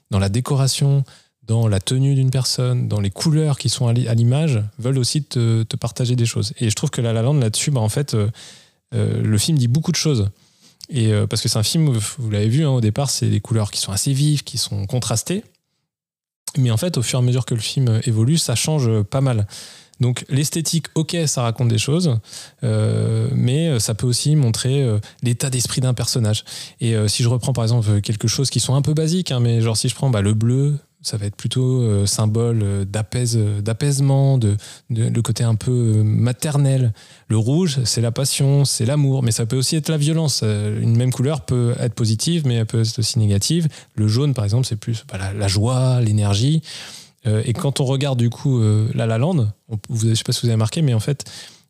dans 0.09 0.19
la 0.19 0.29
décoration, 0.29 1.03
dans 1.51 1.67
la 1.67 1.81
tenue 1.81 2.15
d'une 2.15 2.31
personne, 2.31 2.87
dans 2.87 3.01
les 3.01 3.09
couleurs 3.09 3.59
qui 3.59 3.67
sont 3.67 3.85
à 3.85 3.91
l'i- 3.91 4.07
à 4.07 4.13
l'image, 4.13 4.63
veulent 4.79 4.97
aussi 4.97 5.21
te, 5.21 5.63
partager 5.75 6.15
des 6.15 6.25
choses. 6.25 6.53
Et 6.61 6.69
je 6.69 6.75
trouve 6.75 6.91
que 6.91 7.01
La 7.01 7.11
La 7.11 7.21
là-dessus, 7.21 7.71
bah, 7.71 7.81
en 7.81 7.89
fait, 7.89 8.13
euh, 8.13 8.29
euh, 8.95 9.21
le 9.21 9.37
film 9.37 9.57
dit 9.57 9.67
beaucoup 9.67 9.91
de 9.91 9.97
choses. 9.97 10.29
Et 10.89 11.11
euh, 11.11 11.27
parce 11.27 11.41
que 11.41 11.49
c'est 11.49 11.59
un 11.59 11.63
film, 11.63 11.91
vous 11.91 12.31
l'avez 12.31 12.47
vu 12.47 12.63
hein, 12.63 12.69
au 12.69 12.79
départ, 12.79 13.09
c'est 13.09 13.29
des 13.29 13.41
couleurs 13.41 13.69
qui 13.69 13.81
sont 13.81 13.91
assez 13.91 14.13
vives, 14.13 14.45
qui 14.45 14.57
sont 14.57 14.85
contrastées. 14.85 15.43
Mais 16.57 16.71
en 16.71 16.77
fait, 16.77 16.97
au 16.97 17.01
fur 17.01 17.19
et 17.19 17.21
à 17.21 17.25
mesure 17.25 17.45
que 17.45 17.53
le 17.53 17.59
film 17.59 17.99
évolue, 18.05 18.37
ça 18.37 18.55
change 18.55 19.01
pas 19.03 19.19
mal. 19.19 19.45
Donc 19.99 20.23
l'esthétique, 20.29 20.85
ok, 20.95 21.17
ça 21.25 21.41
raconte 21.41 21.67
des 21.67 21.77
choses, 21.77 22.17
mais 22.63 23.79
ça 23.79 23.93
peut 23.93 24.07
aussi 24.07 24.35
montrer 24.35 24.83
l'état 25.21 25.49
d'esprit 25.49 25.79
d'un 25.79 25.93
personnage. 25.93 26.43
Et 26.81 26.95
si 27.07 27.21
je 27.23 27.29
reprends 27.29 27.53
par 27.53 27.63
exemple 27.63 28.01
quelque 28.01 28.27
chose 28.27 28.49
qui 28.49 28.59
sont 28.59 28.73
un 28.73 28.81
peu 28.81 28.93
basiques, 28.93 29.31
hein, 29.31 29.39
mais 29.39 29.61
genre 29.61 29.77
si 29.77 29.87
je 29.89 29.95
prends 29.95 30.09
bah, 30.09 30.21
le 30.21 30.33
bleu, 30.33 30.79
ça 31.01 31.17
va 31.17 31.25
être 31.25 31.35
plutôt 31.35 31.81
euh, 31.81 32.05
symbole 32.05 32.61
euh, 32.63 32.85
d'apaise- 32.85 33.37
d'apaisement, 33.61 34.37
de, 34.37 34.55
le 34.89 35.21
côté 35.21 35.43
un 35.43 35.55
peu 35.55 35.71
euh, 35.71 36.03
maternel. 36.03 36.93
Le 37.27 37.37
rouge, 37.37 37.79
c'est 37.85 38.01
la 38.01 38.11
passion, 38.11 38.65
c'est 38.65 38.85
l'amour, 38.85 39.23
mais 39.23 39.31
ça 39.31 39.45
peut 39.45 39.55
aussi 39.57 39.75
être 39.75 39.89
la 39.89 39.97
violence. 39.97 40.41
Euh, 40.43 40.79
Une 40.81 40.95
même 40.95 41.11
couleur 41.11 41.41
peut 41.41 41.73
être 41.79 41.93
positive, 41.95 42.45
mais 42.45 42.55
elle 42.55 42.65
peut 42.65 42.81
être 42.81 42.99
aussi 42.99 43.17
négative. 43.19 43.67
Le 43.95 44.07
jaune, 44.07 44.33
par 44.33 44.43
exemple, 44.43 44.65
c'est 44.67 44.75
plus 44.75 45.03
bah, 45.11 45.17
la, 45.33 45.47
joie, 45.47 46.01
l'énergie. 46.01 46.61
Euh, 47.25 47.41
et 47.45 47.53
quand 47.53 47.79
on 47.79 47.85
regarde 47.85 48.19
du 48.19 48.29
coup 48.29 48.59
euh, 48.59 48.89
La 48.93 49.05
La 49.05 49.17
Land, 49.17 49.47
on- 49.69 49.77
vous, 49.89 50.09
je 50.09 50.13
sais 50.13 50.23
pas 50.23 50.33
si 50.33 50.41
vous 50.41 50.47
avez 50.49 50.57
marqué, 50.57 50.81
mais 50.81 50.93
en 50.93 50.99
fait, 50.99 51.23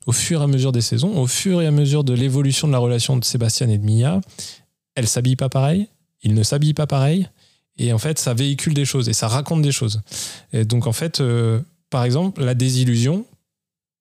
au 0.08 0.12
fur 0.12 0.42
et 0.42 0.44
à 0.44 0.48
mesure 0.48 0.72
des 0.72 0.82
saisons, 0.82 1.16
au 1.18 1.28
fur 1.28 1.62
et 1.62 1.68
à 1.68 1.72
mesure 1.72 2.04
de 2.04 2.14
l'évolution 2.14 2.68
de 2.68 2.74
la 2.74 2.80
relation 2.80 3.16
de 3.18 3.24
Sébastien 3.24 3.70
et 3.70 3.78
de 3.78 3.86
Mia, 3.86 4.20
elle 4.96 5.08
s'habille 5.08 5.36
pas 5.36 5.48
pareil, 5.50 5.88
il 6.24 6.34
ne 6.34 6.44
s'habille 6.44 6.74
pas 6.74 6.88
pareil, 6.88 7.30
et 7.78 7.94
en 7.94 7.98
fait, 7.98 8.20
ça 8.20 8.34
véhicule 8.34 8.74
des 8.74 8.86
choses 8.86 9.10
et 9.10 9.14
ça 9.14 9.28
raconte 9.28 9.62
des 9.62 9.72
choses. 9.72 10.02
Donc 10.54 10.88
en 10.88 10.92
fait, 10.92 11.22
euh, 11.22 11.62
par 11.90 12.04
exemple, 12.04 12.44
la 12.44 12.54
désillusion 12.54 13.26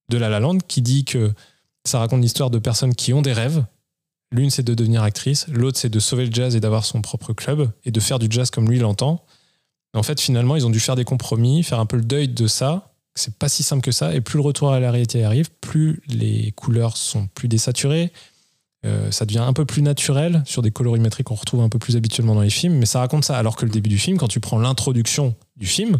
de 0.08 0.18
La 0.18 0.28
La 0.28 0.40
Land 0.40 0.58
qui 0.58 0.82
dit 0.82 1.04
que 1.04 1.32
ça 1.84 1.98
raconte 1.98 2.20
l'histoire 2.20 2.50
de 2.50 2.58
personnes 2.58 2.94
qui 2.94 3.12
ont 3.12 3.22
des 3.22 3.32
rêves. 3.32 3.64
L'une, 4.32 4.50
c'est 4.50 4.62
de 4.62 4.74
devenir 4.74 5.02
actrice, 5.02 5.46
l'autre, 5.48 5.78
c'est 5.78 5.88
de 5.88 5.98
sauver 5.98 6.26
le 6.26 6.32
jazz 6.32 6.54
et 6.54 6.60
d'avoir 6.60 6.84
son 6.84 7.02
propre 7.02 7.32
club 7.32 7.70
et 7.84 7.90
de 7.90 8.00
faire 8.00 8.18
du 8.18 8.26
jazz 8.30 8.50
comme 8.50 8.70
lui 8.70 8.78
l'entend. 8.78 9.24
En 9.92 10.04
fait, 10.04 10.20
finalement, 10.20 10.54
ils 10.54 10.66
ont 10.66 10.70
dû 10.70 10.78
faire 10.78 10.94
des 10.94 11.04
compromis, 11.04 11.64
faire 11.64 11.80
un 11.80 11.86
peu 11.86 11.96
le 11.96 12.04
deuil 12.04 12.28
de 12.28 12.46
ça. 12.46 12.92
C'est 13.16 13.34
pas 13.34 13.48
si 13.48 13.64
simple 13.64 13.82
que 13.82 13.90
ça. 13.90 14.14
Et 14.14 14.20
plus 14.20 14.36
le 14.36 14.42
retour 14.42 14.72
à 14.72 14.78
la 14.78 14.92
réalité 14.92 15.24
arrive, 15.24 15.50
plus 15.60 16.00
les 16.06 16.52
couleurs 16.52 16.96
sont 16.96 17.26
plus 17.34 17.48
désaturées. 17.48 18.12
Euh, 18.86 19.10
ça 19.10 19.26
devient 19.26 19.40
un 19.40 19.52
peu 19.52 19.66
plus 19.66 19.82
naturel 19.82 20.42
sur 20.46 20.62
des 20.62 20.70
colorimétries 20.70 21.22
qu'on 21.22 21.34
retrouve 21.34 21.60
un 21.60 21.68
peu 21.68 21.78
plus 21.78 21.96
habituellement 21.96 22.34
dans 22.34 22.40
les 22.40 22.50
films. 22.50 22.74
Mais 22.74 22.86
ça 22.86 23.00
raconte 23.00 23.24
ça. 23.24 23.36
Alors 23.36 23.56
que 23.56 23.64
le 23.66 23.70
début 23.70 23.90
du 23.90 23.98
film, 23.98 24.16
quand 24.16 24.28
tu 24.28 24.40
prends 24.40 24.58
l'introduction 24.58 25.34
du 25.56 25.66
film, 25.66 25.98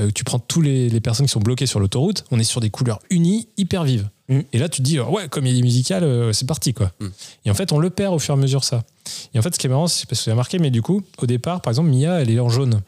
euh, 0.00 0.10
tu 0.12 0.24
prends 0.24 0.38
tous 0.38 0.60
les, 0.60 0.88
les 0.88 1.00
personnes 1.00 1.26
qui 1.26 1.32
sont 1.32 1.40
bloquées 1.40 1.66
sur 1.66 1.78
l'autoroute, 1.78 2.24
on 2.30 2.40
est 2.40 2.44
sur 2.44 2.60
des 2.60 2.70
couleurs 2.70 2.98
unies, 3.10 3.48
hyper 3.56 3.84
vives. 3.84 4.08
Mm. 4.28 4.40
Et 4.52 4.58
là, 4.58 4.68
tu 4.68 4.78
te 4.78 4.82
dis, 4.82 4.98
euh, 4.98 5.04
ouais, 5.04 5.28
comédie 5.28 5.62
musicale, 5.62 6.02
euh, 6.02 6.32
c'est 6.32 6.46
parti, 6.46 6.74
quoi. 6.74 6.92
Mm. 7.00 7.06
Et 7.44 7.50
en 7.50 7.54
fait, 7.54 7.72
on 7.72 7.78
le 7.78 7.90
perd 7.90 8.14
au 8.14 8.18
fur 8.18 8.34
et 8.34 8.38
à 8.38 8.40
mesure, 8.40 8.64
ça. 8.64 8.84
Et 9.34 9.38
en 9.38 9.42
fait, 9.42 9.54
ce 9.54 9.58
qui 9.58 9.66
est 9.66 9.70
marrant, 9.70 9.86
c'est 9.86 10.06
parce 10.08 10.20
que 10.20 10.30
j'ai 10.30 10.34
marqué, 10.36 10.58
mais 10.58 10.70
du 10.70 10.82
coup, 10.82 11.02
au 11.18 11.26
départ, 11.26 11.60
par 11.60 11.70
exemple, 11.70 11.90
Mia, 11.90 12.20
elle 12.20 12.30
est 12.30 12.40
en 12.40 12.48
jaune. 12.48 12.80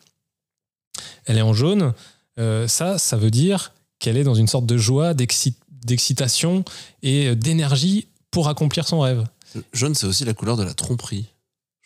Elle 1.27 1.39
est 1.39 1.43
en 1.43 1.53
jaune. 1.53 1.93
ça, 2.39 2.99
ça 2.99 3.17
veut 3.17 3.31
dire 3.31 3.73
qu'elle 3.99 4.17
est 4.17 4.25
dans 4.25 4.35
une 4.35 4.47
sorte 4.47 4.67
de 4.67 4.77
joie, 4.77 5.15
d'exci- 5.15 5.57
d'excitation 5.85 6.65
et 7.03 7.35
d'énergie 7.35 8.09
pour 8.31 8.49
accomplir 8.49 8.87
son 8.87 9.01
rêve. 9.01 9.25
Jaune, 9.73 9.95
c'est 9.95 10.07
aussi 10.07 10.25
la 10.25 10.35
couleur 10.35 10.57
de 10.57 10.63
la 10.65 10.75
tromperie. 10.75 11.27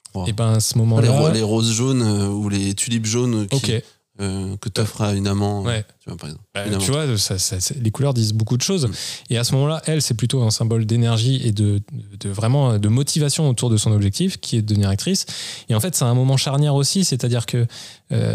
je 0.06 0.10
crois. 0.10 0.28
Et 0.28 0.32
ben, 0.32 0.54
à 0.54 0.60
ce 0.60 0.74
les, 0.74 0.80
moment-là. 0.80 1.30
les 1.32 1.42
roses 1.42 1.72
jaunes 1.72 2.02
euh, 2.02 2.26
ou 2.28 2.48
les 2.48 2.74
tulipes 2.74 3.06
jaunes 3.06 3.46
qui, 3.46 3.54
Ok. 3.56 3.82
euh, 4.20 4.56
que 4.56 4.68
t'offres 4.68 5.02
à 5.02 5.12
une 5.12 5.28
amant. 5.28 5.62
Ouais. 5.62 5.84
Tu 6.00 6.08
vois, 6.10 6.16
par 6.16 6.28
exemple. 6.30 6.44
Bah, 6.54 6.64
tu 6.78 6.90
vois, 6.90 7.16
ça- 7.18 7.38
ça- 7.38 7.60
ça- 7.60 7.74
les 7.80 7.90
couleurs 7.92 8.12
disent 8.14 8.32
beaucoup 8.32 8.56
de 8.56 8.62
choses. 8.62 8.86
Mm. 8.86 8.92
Et 9.30 9.38
à 9.38 9.44
ce 9.44 9.54
moment-là, 9.54 9.82
elle, 9.86 10.02
c'est 10.02 10.14
plutôt 10.14 10.42
un 10.42 10.50
symbole 10.50 10.84
d'énergie 10.84 11.40
et 11.46 11.52
de, 11.52 11.80
de 12.18 12.28
vraiment 12.28 12.78
de 12.78 12.88
motivation 12.88 13.48
autour 13.48 13.70
de 13.70 13.76
son 13.76 13.92
objectif, 13.92 14.38
qui 14.40 14.56
est 14.56 14.62
de 14.62 14.66
devenir 14.66 14.88
actrice. 14.88 15.26
Et 15.68 15.74
en 15.76 15.80
fait, 15.80 15.94
c'est 15.94 16.04
un 16.04 16.14
moment 16.14 16.36
charnière 16.36 16.74
aussi, 16.74 17.04
c'est-à-dire 17.04 17.46
que 17.46 17.66
euh, 18.12 18.34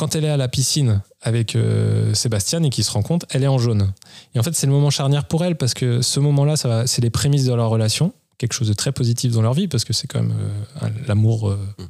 quand 0.00 0.16
elle 0.16 0.24
est 0.24 0.30
à 0.30 0.38
la 0.38 0.48
piscine 0.48 1.02
avec 1.20 1.54
euh, 1.54 2.14
Sébastien 2.14 2.62
et 2.62 2.70
qu'il 2.70 2.84
se 2.84 2.90
rend 2.90 3.02
compte, 3.02 3.26
elle 3.28 3.42
est 3.42 3.48
en 3.48 3.58
jaune. 3.58 3.92
Et 4.34 4.38
en 4.40 4.42
fait, 4.42 4.54
c'est 4.54 4.66
le 4.66 4.72
moment 4.72 4.88
charnière 4.88 5.26
pour 5.26 5.44
elle 5.44 5.56
parce 5.56 5.74
que 5.74 6.00
ce 6.00 6.20
moment-là, 6.20 6.56
ça 6.56 6.86
c'est 6.86 7.02
les 7.02 7.10
prémices 7.10 7.44
de 7.44 7.52
leur 7.52 7.68
relation, 7.68 8.14
quelque 8.38 8.54
chose 8.54 8.68
de 8.68 8.72
très 8.72 8.92
positif 8.92 9.30
dans 9.32 9.42
leur 9.42 9.52
vie 9.52 9.68
parce 9.68 9.84
que 9.84 9.92
c'est 9.92 10.06
quand 10.06 10.22
même 10.22 10.34
euh, 10.82 10.88
l'amour. 11.06 11.50
euh, 11.50 11.58
Mm. 11.78 11.84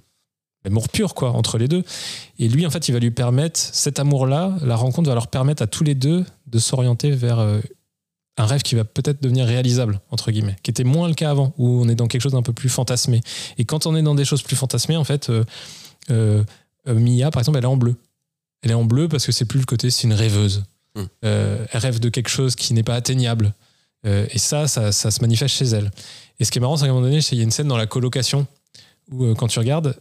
L'amour 0.66 0.90
pur, 0.90 1.14
quoi, 1.14 1.30
entre 1.30 1.56
les 1.56 1.68
deux. 1.68 1.84
Et 2.38 2.46
lui, 2.46 2.66
en 2.66 2.70
fait, 2.70 2.86
il 2.88 2.92
va 2.92 2.98
lui 2.98 3.10
permettre, 3.10 3.58
cet 3.58 3.98
amour-là, 3.98 4.56
la 4.60 4.76
rencontre 4.76 5.08
va 5.08 5.14
leur 5.14 5.28
permettre 5.28 5.62
à 5.62 5.66
tous 5.66 5.84
les 5.84 5.94
deux 5.94 6.26
de 6.48 6.58
s'orienter 6.58 7.12
vers 7.12 7.38
un 8.36 8.44
rêve 8.44 8.60
qui 8.60 8.74
va 8.74 8.84
peut-être 8.84 9.22
devenir 9.22 9.46
réalisable, 9.46 10.00
entre 10.10 10.30
guillemets, 10.30 10.56
qui 10.62 10.70
était 10.70 10.84
moins 10.84 11.08
le 11.08 11.14
cas 11.14 11.30
avant, 11.30 11.54
où 11.56 11.80
on 11.80 11.88
est 11.88 11.94
dans 11.94 12.08
quelque 12.08 12.20
chose 12.20 12.32
d'un 12.32 12.42
peu 12.42 12.52
plus 12.52 12.68
fantasmé. 12.68 13.22
Et 13.56 13.64
quand 13.64 13.86
on 13.86 13.96
est 13.96 14.02
dans 14.02 14.14
des 14.14 14.26
choses 14.26 14.42
plus 14.42 14.54
fantasmées, 14.54 14.98
en 14.98 15.04
fait, 15.04 15.30
euh, 15.30 15.44
euh, 16.10 16.44
euh, 16.88 16.94
Mia, 16.94 17.30
par 17.30 17.40
exemple, 17.40 17.58
elle 17.58 17.64
est 17.64 17.68
en 17.68 17.76
bleu. 17.76 17.96
Elle 18.62 18.70
est 18.70 18.74
en 18.74 18.84
bleu 18.84 19.08
parce 19.08 19.26
que 19.26 19.32
c'est 19.32 19.44
plus 19.44 19.60
le 19.60 19.66
côté, 19.66 19.90
c'est 19.90 20.04
une 20.04 20.12
rêveuse. 20.12 20.64
Mm. 20.94 21.02
Euh, 21.24 21.66
elle 21.72 21.80
rêve 21.80 22.00
de 22.00 22.08
quelque 22.08 22.28
chose 22.28 22.56
qui 22.56 22.74
n'est 22.74 22.82
pas 22.82 22.94
atteignable. 22.94 23.54
Euh, 24.06 24.26
et 24.30 24.38
ça, 24.38 24.66
ça, 24.66 24.92
ça 24.92 25.10
se 25.10 25.20
manifeste 25.20 25.54
chez 25.54 25.66
elle. 25.66 25.90
Et 26.38 26.44
ce 26.44 26.50
qui 26.50 26.58
est 26.58 26.60
marrant, 26.60 26.76
c'est 26.76 26.84
qu'à 26.84 26.90
un 26.90 26.94
moment 26.94 27.06
donné, 27.06 27.20
il 27.32 27.38
y 27.38 27.40
a 27.40 27.44
une 27.44 27.50
scène 27.50 27.68
dans 27.68 27.76
la 27.76 27.86
colocation 27.86 28.46
où, 29.10 29.34
quand 29.34 29.48
tu 29.48 29.58
regardes, 29.58 30.00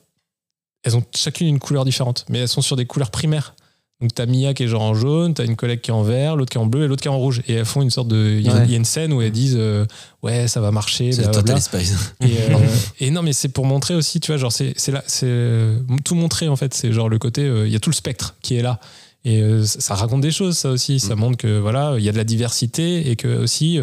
elles 0.84 0.96
ont 0.96 1.04
chacune 1.14 1.48
une 1.48 1.60
couleur 1.60 1.84
différente, 1.84 2.26
mais 2.30 2.40
elles 2.40 2.48
sont 2.48 2.62
sur 2.62 2.76
des 2.76 2.86
couleurs 2.86 3.12
primaires. 3.12 3.56
Donc 4.02 4.14
t'as 4.16 4.26
Mia 4.26 4.54
qui 4.54 4.64
est 4.64 4.68
genre 4.70 4.82
en 4.84 4.93
jaune, 4.93 5.34
t'as 5.34 5.43
une 5.43 5.58
collègue 5.58 5.82
qui 5.82 5.91
est 5.91 5.93
en 5.93 6.04
vert, 6.04 6.38
l'autre 6.38 6.50
qui 6.52 6.58
est 6.58 6.62
en 6.62 6.66
bleu 6.66 6.86
et 6.86 6.88
l'autre 6.88 7.02
qui 7.02 7.10
est 7.10 7.12
en 7.12 7.18
rouge. 7.18 7.41
Et 7.50 7.54
elles 7.56 7.66
font 7.66 7.82
une 7.82 7.89
sorte 7.89 8.08
de. 8.08 8.38
Il 8.39 8.45
y, 8.45 8.50
a- 8.50 8.54
Ouais. 8.56 8.62
il 8.66 8.72
y 8.72 8.74
a 8.74 8.78
une 8.78 8.86
scène 8.86 9.12
où 9.12 9.22
elles 9.22 9.32
disent 9.32 9.58
euh, 9.60 9.86
ouais 10.24 10.47
ça 10.47 10.62
va 10.62 10.72
marcher. 10.72 11.12
C'est. 11.12 11.30
Total 11.30 11.62
Spice. 11.62 12.14
Et, 12.22 12.26
euh, 12.26 12.58
et 13.02 13.12
non 13.12 13.22
mais 13.24 13.34
c'est 13.34 13.50
pour 13.50 13.66
montrer 13.66 13.95
aussi, 13.95 14.22
tu 14.22 14.32
vois, 14.32 14.38
genre 14.38 14.54
c'est 14.54 14.74
là, 14.88 15.04
c'est 15.06 15.26
euh, 15.28 15.80
tout 16.06 16.16
montrer 16.16 16.47
en 16.47 16.56
fait. 16.56 16.74
C'est 16.74 16.93
genre 16.93 17.10
le 17.10 17.20
côté, 17.20 17.41
euh, 17.43 17.68
il 17.68 17.74
y 17.74 17.76
a 17.76 17.80
tout 17.82 17.89
le 17.89 17.95
spectre 17.95 18.36
qui 18.41 18.56
est 18.56 18.62
là. 18.62 18.80
Et 19.26 19.43
ça 19.66 19.82
ça 19.82 19.95
raconte 19.95 20.22
des 20.22 20.32
choses, 20.32 20.58
ça 20.58 20.70
aussi. 20.70 21.02
Ça 21.02 21.16
Mm. 21.16 21.20
montre 21.20 21.38
que 21.38 21.60
voilà, 21.60 21.95
il 21.97 22.04
y 22.06 22.08
a 22.08 22.14
de 22.14 22.18
la 22.18 22.24
diversité 22.24 23.10
et 23.12 23.18
que 23.18 23.28
aussi. 23.43 23.82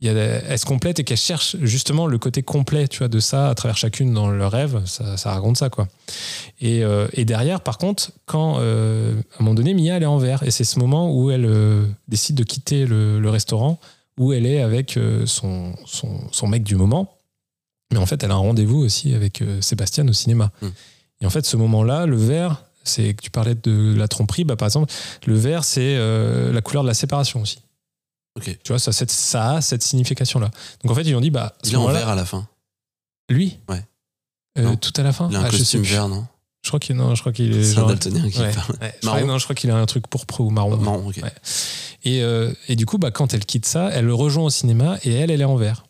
Y 0.00 0.08
a, 0.08 0.12
elles 0.12 0.58
se 0.58 0.66
complètent 0.66 1.00
et 1.00 1.04
qu'elles 1.04 1.16
cherchent 1.16 1.56
justement 1.62 2.06
le 2.06 2.18
côté 2.18 2.42
complet 2.42 2.86
tu 2.86 2.98
vois, 2.98 3.08
de 3.08 3.18
ça 3.18 3.48
à 3.48 3.54
travers 3.54 3.76
chacune 3.76 4.12
dans 4.12 4.28
leur 4.28 4.52
rêve. 4.52 4.82
Ça, 4.84 5.16
ça 5.16 5.32
raconte 5.32 5.56
ça, 5.56 5.70
quoi. 5.70 5.88
Et, 6.60 6.84
euh, 6.84 7.08
et 7.14 7.24
derrière, 7.24 7.62
par 7.62 7.78
contre, 7.78 8.12
quand 8.26 8.58
euh, 8.58 9.14
à 9.14 9.36
un 9.40 9.44
moment 9.44 9.54
donné, 9.54 9.72
Mia, 9.72 9.96
elle 9.96 10.02
est 10.02 10.06
en 10.06 10.18
vert. 10.18 10.42
Et 10.42 10.50
c'est 10.50 10.64
ce 10.64 10.78
moment 10.78 11.14
où 11.14 11.30
elle 11.30 11.46
euh, 11.46 11.86
décide 12.08 12.36
de 12.36 12.44
quitter 12.44 12.84
le, 12.84 13.20
le 13.20 13.30
restaurant, 13.30 13.80
où 14.18 14.32
elle 14.32 14.46
est 14.46 14.60
avec 14.60 14.98
son, 15.26 15.74
son, 15.84 16.20
son 16.32 16.46
mec 16.46 16.62
du 16.62 16.74
moment. 16.74 17.18
Mais 17.92 17.98
en 17.98 18.06
fait, 18.06 18.22
elle 18.22 18.30
a 18.30 18.34
un 18.34 18.38
rendez-vous 18.38 18.78
aussi 18.78 19.14
avec 19.14 19.42
Sébastien 19.60 20.08
au 20.08 20.12
cinéma. 20.12 20.52
Mm. 20.62 20.66
Et 21.20 21.26
en 21.26 21.30
fait, 21.30 21.44
ce 21.44 21.56
moment-là, 21.58 22.06
le 22.06 22.16
vert, 22.16 22.62
c'est 22.82 23.12
que 23.12 23.22
tu 23.22 23.30
parlais 23.30 23.54
de 23.54 23.94
la 23.94 24.08
tromperie, 24.08 24.44
bah, 24.44 24.56
par 24.56 24.66
exemple, 24.66 24.92
le 25.26 25.34
vert, 25.34 25.64
c'est 25.64 25.98
la 25.98 26.60
couleur 26.62 26.82
de 26.82 26.88
la 26.88 26.94
séparation 26.94 27.42
aussi. 27.42 27.58
Ok. 28.36 28.58
Tu 28.62 28.72
vois, 28.72 28.78
ça, 28.78 28.92
ça 28.92 29.50
a 29.56 29.60
cette 29.60 29.82
signification-là. 29.82 30.50
Donc 30.82 30.92
en 30.92 30.94
fait, 30.94 31.02
ils 31.02 31.14
ont 31.14 31.20
dit, 31.20 31.30
bah, 31.30 31.54
Il 31.64 31.72
est 31.72 31.76
en 31.76 31.86
vert 31.88 32.08
à 32.08 32.14
la 32.14 32.24
fin. 32.24 32.46
lui 33.30 33.58
Ouais. 33.68 33.82
Euh. 34.58 34.74
Tout 34.76 34.92
à 34.96 35.02
la 35.02 35.12
fin 35.12 35.28
Il 35.30 35.36
a 35.36 35.40
un 35.40 35.44
Ah, 35.44 35.50
costume 35.50 35.82
vert, 35.82 36.08
non 36.08 36.26
Je 36.62 36.68
crois 36.70 36.80
qu'il 36.80 36.96
non, 36.96 37.14
je 37.14 37.20
crois 37.20 37.32
qu'il 37.32 37.54
est 37.56 37.62
C'est 37.64 37.72
un 37.72 37.80
genre- 37.80 37.88
daltonien 37.88 38.28
qui 38.30 38.38
Ouais, 38.40 38.52
parle. 38.52 38.76
ouais. 38.80 38.94
Je 39.02 39.06
crois- 39.08 39.22
non, 39.24 39.38
je 39.38 39.44
crois 39.44 39.54
qu'il 39.54 39.70
a 39.70 39.76
un 39.76 39.86
truc 39.86 40.06
pourpre 40.08 40.40
ou 40.40 40.50
marron. 40.50 40.76
Marron, 40.76 41.08
ok. 41.08 41.20
Ouais. 41.22 41.32
Et, 42.04 42.22
euh, 42.22 42.52
et 42.68 42.76
du 42.76 42.86
coup, 42.86 42.98
bah, 42.98 43.10
quand 43.10 43.34
elle 43.34 43.44
quitte 43.44 43.66
ça, 43.66 43.90
elle 43.92 44.04
le 44.06 44.14
rejoint 44.14 44.44
au 44.44 44.50
cinéma 44.50 44.98
et 45.04 45.12
elle, 45.12 45.30
elle 45.30 45.40
est 45.40 45.44
en 45.44 45.56
vert. 45.56 45.84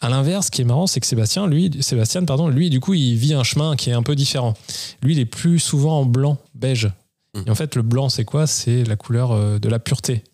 À 0.00 0.08
l'inverse, 0.08 0.46
ce 0.46 0.50
qui 0.50 0.62
est 0.62 0.64
marrant, 0.64 0.86
c'est 0.86 0.98
que 1.00 1.06
Sébastien, 1.06 1.46
lui, 1.46 1.70
Sébastien, 1.82 2.24
pardon, 2.24 2.48
lui, 2.48 2.70
du 2.70 2.80
coup, 2.80 2.94
il 2.94 3.16
vit 3.16 3.34
un 3.34 3.44
chemin 3.44 3.76
qui 3.76 3.90
est 3.90 3.92
un 3.92 4.02
peu 4.02 4.14
différent. 4.16 4.54
Lui, 5.02 5.12
il 5.12 5.18
est 5.20 5.26
plus 5.26 5.58
souvent 5.58 6.00
en 6.00 6.06
blanc, 6.06 6.38
beige. 6.54 6.90
Mm. 7.34 7.42
Et 7.46 7.50
en 7.50 7.54
fait, 7.54 7.76
le 7.76 7.82
blanc, 7.82 8.08
c'est 8.08 8.24
quoi? 8.24 8.46
C'est 8.46 8.84
la 8.84 8.96
couleur 8.96 9.32
euh, 9.32 9.58
de 9.58 9.68
la 9.68 9.78
pureté. 9.78 10.24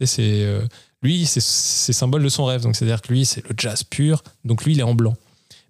C'est, 0.00 0.06
c'est, 0.06 0.42
euh, 0.44 0.66
lui, 1.02 1.26
c'est, 1.26 1.40
symbole 1.40 2.22
de 2.22 2.28
son 2.28 2.44
rêve. 2.44 2.62
Donc, 2.62 2.76
c'est-à-dire 2.76 3.02
que 3.02 3.12
lui, 3.12 3.24
c'est 3.26 3.46
le 3.48 3.54
jazz 3.56 3.82
pur. 3.82 4.22
Donc, 4.44 4.64
lui, 4.64 4.72
il 4.72 4.80
est 4.80 4.84
en 4.84 4.94
blanc. 4.94 5.14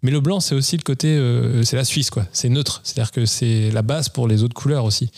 Mais 0.03 0.11
le 0.11 0.20
blanc, 0.20 0.41
c'est 0.41 0.55
aussi 0.55 0.76
le 0.76 0.83
côté, 0.83 1.09
euh, 1.09 1.62
c'est 1.62 1.76
la 1.76 1.85
Suisse, 1.85 2.11
quoi. 2.11 2.26
C'est 2.33 2.49
neutre. 2.49 2.80
C'est-à-dire 2.85 3.12
que 3.12 3.24
c'est 3.24 3.70
la 3.70 3.83
base 3.83 4.09
pour 4.09 4.28
les 4.28 4.43
autres 4.43 4.55
couleurs 4.55 4.85
aussi. 4.85 5.11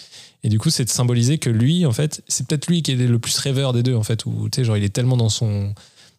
Et 0.44 0.48
du 0.48 0.58
coup, 0.58 0.70
c'est 0.70 0.84
de 0.84 0.90
symboliser 0.90 1.38
que 1.38 1.50
lui, 1.50 1.86
en 1.86 1.92
fait, 1.92 2.22
c'est 2.28 2.46
peut-être 2.46 2.66
lui 2.66 2.82
qui 2.82 2.92
est 2.92 2.96
le 2.96 3.18
plus 3.18 3.38
rêveur 3.38 3.72
des 3.72 3.82
deux, 3.82 3.94
en 3.94 4.02
fait, 4.02 4.26
où 4.26 4.48
tu 4.50 4.56
sais, 4.56 4.64
genre, 4.64 4.76
il 4.76 4.84
est 4.84 4.92
tellement 4.92 5.16
dans 5.16 5.30
son 5.30 5.74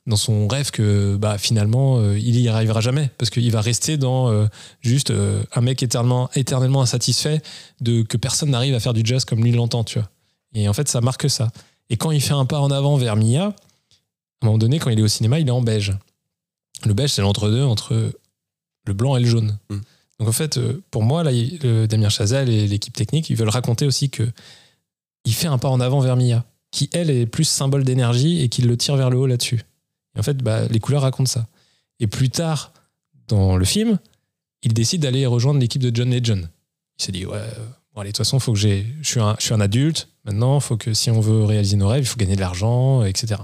dans 0.08 0.18
son 0.18 0.48
rêve 0.48 0.70
que 0.70 1.16
bah 1.16 1.40
finalement 1.40 1.98
euh, 1.98 2.16
il 2.20 2.40
y 2.40 2.48
arrivera 2.48 2.80
jamais 2.80 3.10
parce 3.18 3.32
qu'il 3.32 3.52
va 3.52 3.60
rester 3.60 3.98
dans 3.98 4.30
euh, 4.30 4.46
juste 4.82 5.12
un 5.12 5.62
mec 5.62 5.82
éternellement 5.82 6.30
éternellement 6.36 6.84
insatisfait 6.84 7.42
de 7.82 8.04
que 8.04 8.16
personne 8.16 8.52
n'arrive 8.52 8.76
à 8.76 8.80
faire 8.80 8.94
du 8.94 9.02
jazz 9.04 9.26
comme 9.26 9.44
lui 9.44 9.52
l'entend 9.52 9.84
tu 9.84 9.98
vois 9.98 10.08
et 10.54 10.70
en 10.70 10.74
fait 10.74 10.88
ça 10.88 11.02
marque 11.02 11.28
ça 11.28 11.50
et 11.90 11.98
quand 11.98 12.12
il 12.12 12.22
fait 12.22 12.34
un 12.34 12.46
pas 12.46 12.60
en 12.60 12.70
avant 12.70 12.98
vers 12.98 13.16
Mia 13.16 13.56
à 14.42 14.46
un 14.46 14.48
moment 14.48 14.58
donné 14.58 14.80
quand 14.80 14.90
il 14.90 15.00
est 15.00 15.04
au 15.04 15.08
cinéma 15.08 15.40
il 15.40 15.48
est 15.48 15.52
en 15.52 15.62
beige 15.62 15.94
le 16.86 16.94
beige 16.94 17.12
c'est 17.12 17.22
l'entre-deux 17.22 17.64
entre 17.64 18.14
le 18.86 18.94
blanc 18.94 19.16
et 19.16 19.20
le 19.22 19.28
jaune 19.28 19.58
Mm. 19.70 19.80
donc 20.20 20.30
en 20.30 20.34
fait 20.34 20.58
euh, 20.58 20.84
pour 20.92 21.04
moi 21.04 21.24
là 21.24 21.32
le 21.32 21.88
Damien 21.88 22.10
Chazelle 22.10 22.50
et 22.50 22.68
l'équipe 22.68 22.94
technique 22.94 23.30
ils 23.30 23.36
veulent 23.36 23.50
raconter 23.50 23.86
aussi 23.86 24.10
que 24.10 24.30
il 25.26 25.34
fait 25.34 25.48
un 25.48 25.58
pas 25.58 25.70
en 25.70 25.80
avant 25.80 26.00
vers 26.00 26.16
Mia 26.16 26.46
qui 26.72 26.90
elle 26.94 27.10
est 27.10 27.26
plus 27.26 27.46
symbole 27.46 27.84
d'énergie 27.84 28.42
et 28.42 28.50
qui 28.50 28.62
le 28.62 28.78
tire 28.78 28.96
vers 28.96 29.10
le 29.10 29.18
haut 29.18 29.28
là-dessus 29.28 29.64
et 30.16 30.20
en 30.20 30.24
fait, 30.24 30.38
bah, 30.38 30.68
les 30.68 30.80
couleurs 30.80 31.02
racontent 31.02 31.30
ça. 31.30 31.48
Et 32.00 32.08
plus 32.08 32.30
tard, 32.30 32.74
dans 33.28 33.58
le 33.58 33.66
film, 33.66 34.00
il 34.64 34.74
décide 34.74 35.02
d'aller 35.02 35.26
rejoindre 35.26 35.60
l'équipe 35.60 35.82
de 35.82 35.96
John 35.96 36.10
Legend. 36.10 36.50
Il 37.00 37.04
s'est 37.04 37.12
dit, 37.12 37.26
ouais, 37.26 37.38
euh, 37.38 37.52
bon, 37.94 38.02
allez, 38.02 38.10
de 38.10 38.14
toute 38.14 38.26
façon, 38.26 38.40
faut 38.40 38.54
que 38.54 38.60
j'ai, 38.60 38.86
je 39.02 39.08
suis 39.08 39.20
un, 39.20 39.36
je 39.40 39.46
suis 39.46 39.54
un 39.54 39.62
adulte. 39.62 40.08
Maintenant, 40.24 40.60
faut 40.60 40.78
que 40.78 40.94
si 40.94 41.12
on 41.12 41.20
veut 41.20 41.44
réaliser 41.44 41.76
nos 41.76 41.88
rêves, 41.88 42.04
il 42.04 42.08
faut 42.08 42.18
gagner 42.18 42.36
de 42.36 42.42
l'argent, 42.42 43.04
etc. 43.04 43.42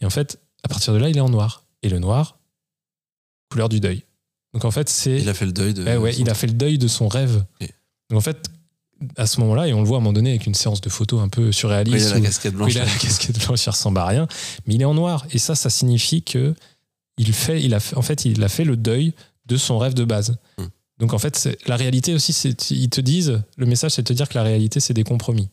Et 0.00 0.06
en 0.06 0.10
fait, 0.10 0.40
à 0.62 0.68
partir 0.68 0.92
de 0.92 0.98
là, 0.98 1.08
il 1.08 1.16
est 1.16 1.20
en 1.20 1.28
noir. 1.28 1.64
Et 1.82 1.88
le 1.88 1.98
noir, 1.98 2.38
couleur 3.50 3.68
du 3.68 3.80
deuil. 3.80 4.04
Donc 4.54 4.64
en 4.64 4.70
fait, 4.70 4.88
c'est. 4.88 5.20
Il 5.20 5.28
a 5.28 5.34
fait 5.34 5.46
le 5.46 5.52
deuil 5.52 5.74
de. 5.74 5.84
Ouais, 5.84 5.96
ouais, 5.96 6.14
il 6.18 6.30
a 6.30 6.34
fait 6.34 6.46
le 6.46 6.54
deuil 6.54 6.78
de 6.78 6.88
son 6.88 7.08
rêve. 7.08 7.44
Donc 8.10 8.18
en 8.18 8.20
fait, 8.20 8.48
à 9.16 9.26
ce 9.26 9.40
moment-là, 9.40 9.68
et 9.68 9.74
on 9.74 9.80
le 9.80 9.86
voit 9.86 9.98
à 9.98 10.00
un 10.00 10.02
moment 10.02 10.12
donné 10.12 10.30
avec 10.30 10.46
une 10.46 10.54
séance 10.54 10.80
de 10.80 10.88
photos 10.88 11.20
un 11.20 11.28
peu 11.28 11.52
surréaliste. 11.52 12.06
Oui, 12.06 12.10
il 12.10 12.12
a 12.12 12.14
la 12.14 12.26
casquette 12.26 12.54
blanche. 12.54 12.74
il 12.74 12.80
a 12.80 12.84
la 12.84 12.90
casquette 12.90 13.38
blanche, 13.44 13.64
il 13.66 13.70
ressemble 13.70 13.98
à 13.98 14.06
rien, 14.06 14.26
mais 14.66 14.74
il 14.74 14.82
est 14.82 14.86
en 14.86 14.94
noir. 14.94 15.26
Et 15.30 15.38
ça, 15.38 15.54
ça 15.54 15.70
signifie 15.70 16.22
que 16.22 16.54
il 17.18 17.32
fait, 17.32 17.62
il 17.62 17.74
a 17.74 17.80
fait, 17.80 17.96
en 17.96 18.02
fait, 18.02 18.24
il 18.24 18.42
a 18.42 18.48
fait 18.48 18.64
le 18.64 18.76
deuil 18.76 19.14
de 19.46 19.56
son 19.56 19.78
rêve 19.78 19.94
de 19.94 20.04
base. 20.04 20.36
Hmm. 20.58 20.66
Donc 20.98 21.12
en 21.12 21.18
fait, 21.18 21.58
la 21.66 21.76
réalité 21.76 22.14
aussi, 22.14 22.32
c'est, 22.32 22.70
ils 22.70 22.88
te 22.88 23.00
disent, 23.00 23.42
le 23.56 23.66
message, 23.66 23.92
c'est 23.92 24.02
de 24.02 24.08
te 24.08 24.12
dire 24.12 24.28
que 24.28 24.34
la 24.34 24.42
réalité, 24.42 24.80
c'est 24.80 24.94
des 24.94 25.04
compromis. 25.04 25.48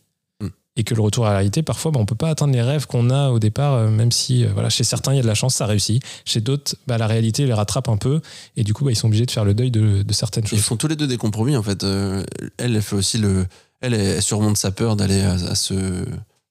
Et 0.76 0.84
que 0.84 0.96
le 0.96 1.02
retour 1.02 1.28
à 1.28 1.30
la 1.30 1.36
réalité, 1.38 1.62
parfois, 1.62 1.92
bah, 1.92 2.00
on 2.00 2.06
peut 2.08 2.16
pas 2.16 2.30
atteindre 2.30 2.52
les 2.54 2.62
rêves 2.64 2.88
qu'on 2.88 3.12
a 3.12 3.30
au 3.30 3.38
départ, 3.38 3.74
euh, 3.74 3.90
même 3.90 4.12
si, 4.12 4.44
euh, 4.44 4.50
voilà, 4.54 4.70
chez 4.72 4.84
certains, 4.84 5.14
il 5.14 5.18
y 5.18 5.20
a 5.20 5.22
de 5.22 5.28
la 5.28 5.36
chance, 5.36 5.54
ça 5.54 5.68
réussit. 5.68 6.02
Chez 6.26 6.42
d'autres, 6.42 6.76
bah, 6.88 6.98
la 6.98 7.06
réalité 7.06 7.46
les 7.46 7.54
rattrape 7.54 7.90
un 7.90 7.98
peu, 7.98 8.22
et 8.58 8.64
du 8.64 8.74
coup, 8.74 8.84
bah, 8.84 8.92
ils 8.92 8.96
sont 8.96 9.06
obligés 9.08 9.28
de 9.28 9.32
faire 9.32 9.46
le 9.46 9.54
deuil 9.54 9.70
de, 9.70 10.02
de 10.02 10.14
certaines 10.14 10.46
Ils 10.46 10.50
choses. 10.50 10.62
font 10.62 10.76
tous 10.76 10.88
les 10.88 10.96
deux 10.96 11.06
des 11.06 11.18
compromis 11.18 11.56
en 11.56 11.62
fait. 11.62 11.84
Euh, 11.84 12.24
elle, 12.58 12.76
elle 12.76 12.82
fait 12.82 12.96
aussi 12.96 13.20
le. 13.20 13.46
Elle, 13.82 13.94
elle 13.94 14.22
surmonte 14.22 14.58
sa 14.58 14.72
peur 14.72 14.96
d'aller 14.96 15.22
à, 15.22 15.34
à 15.34 15.54
ce, 15.56 15.74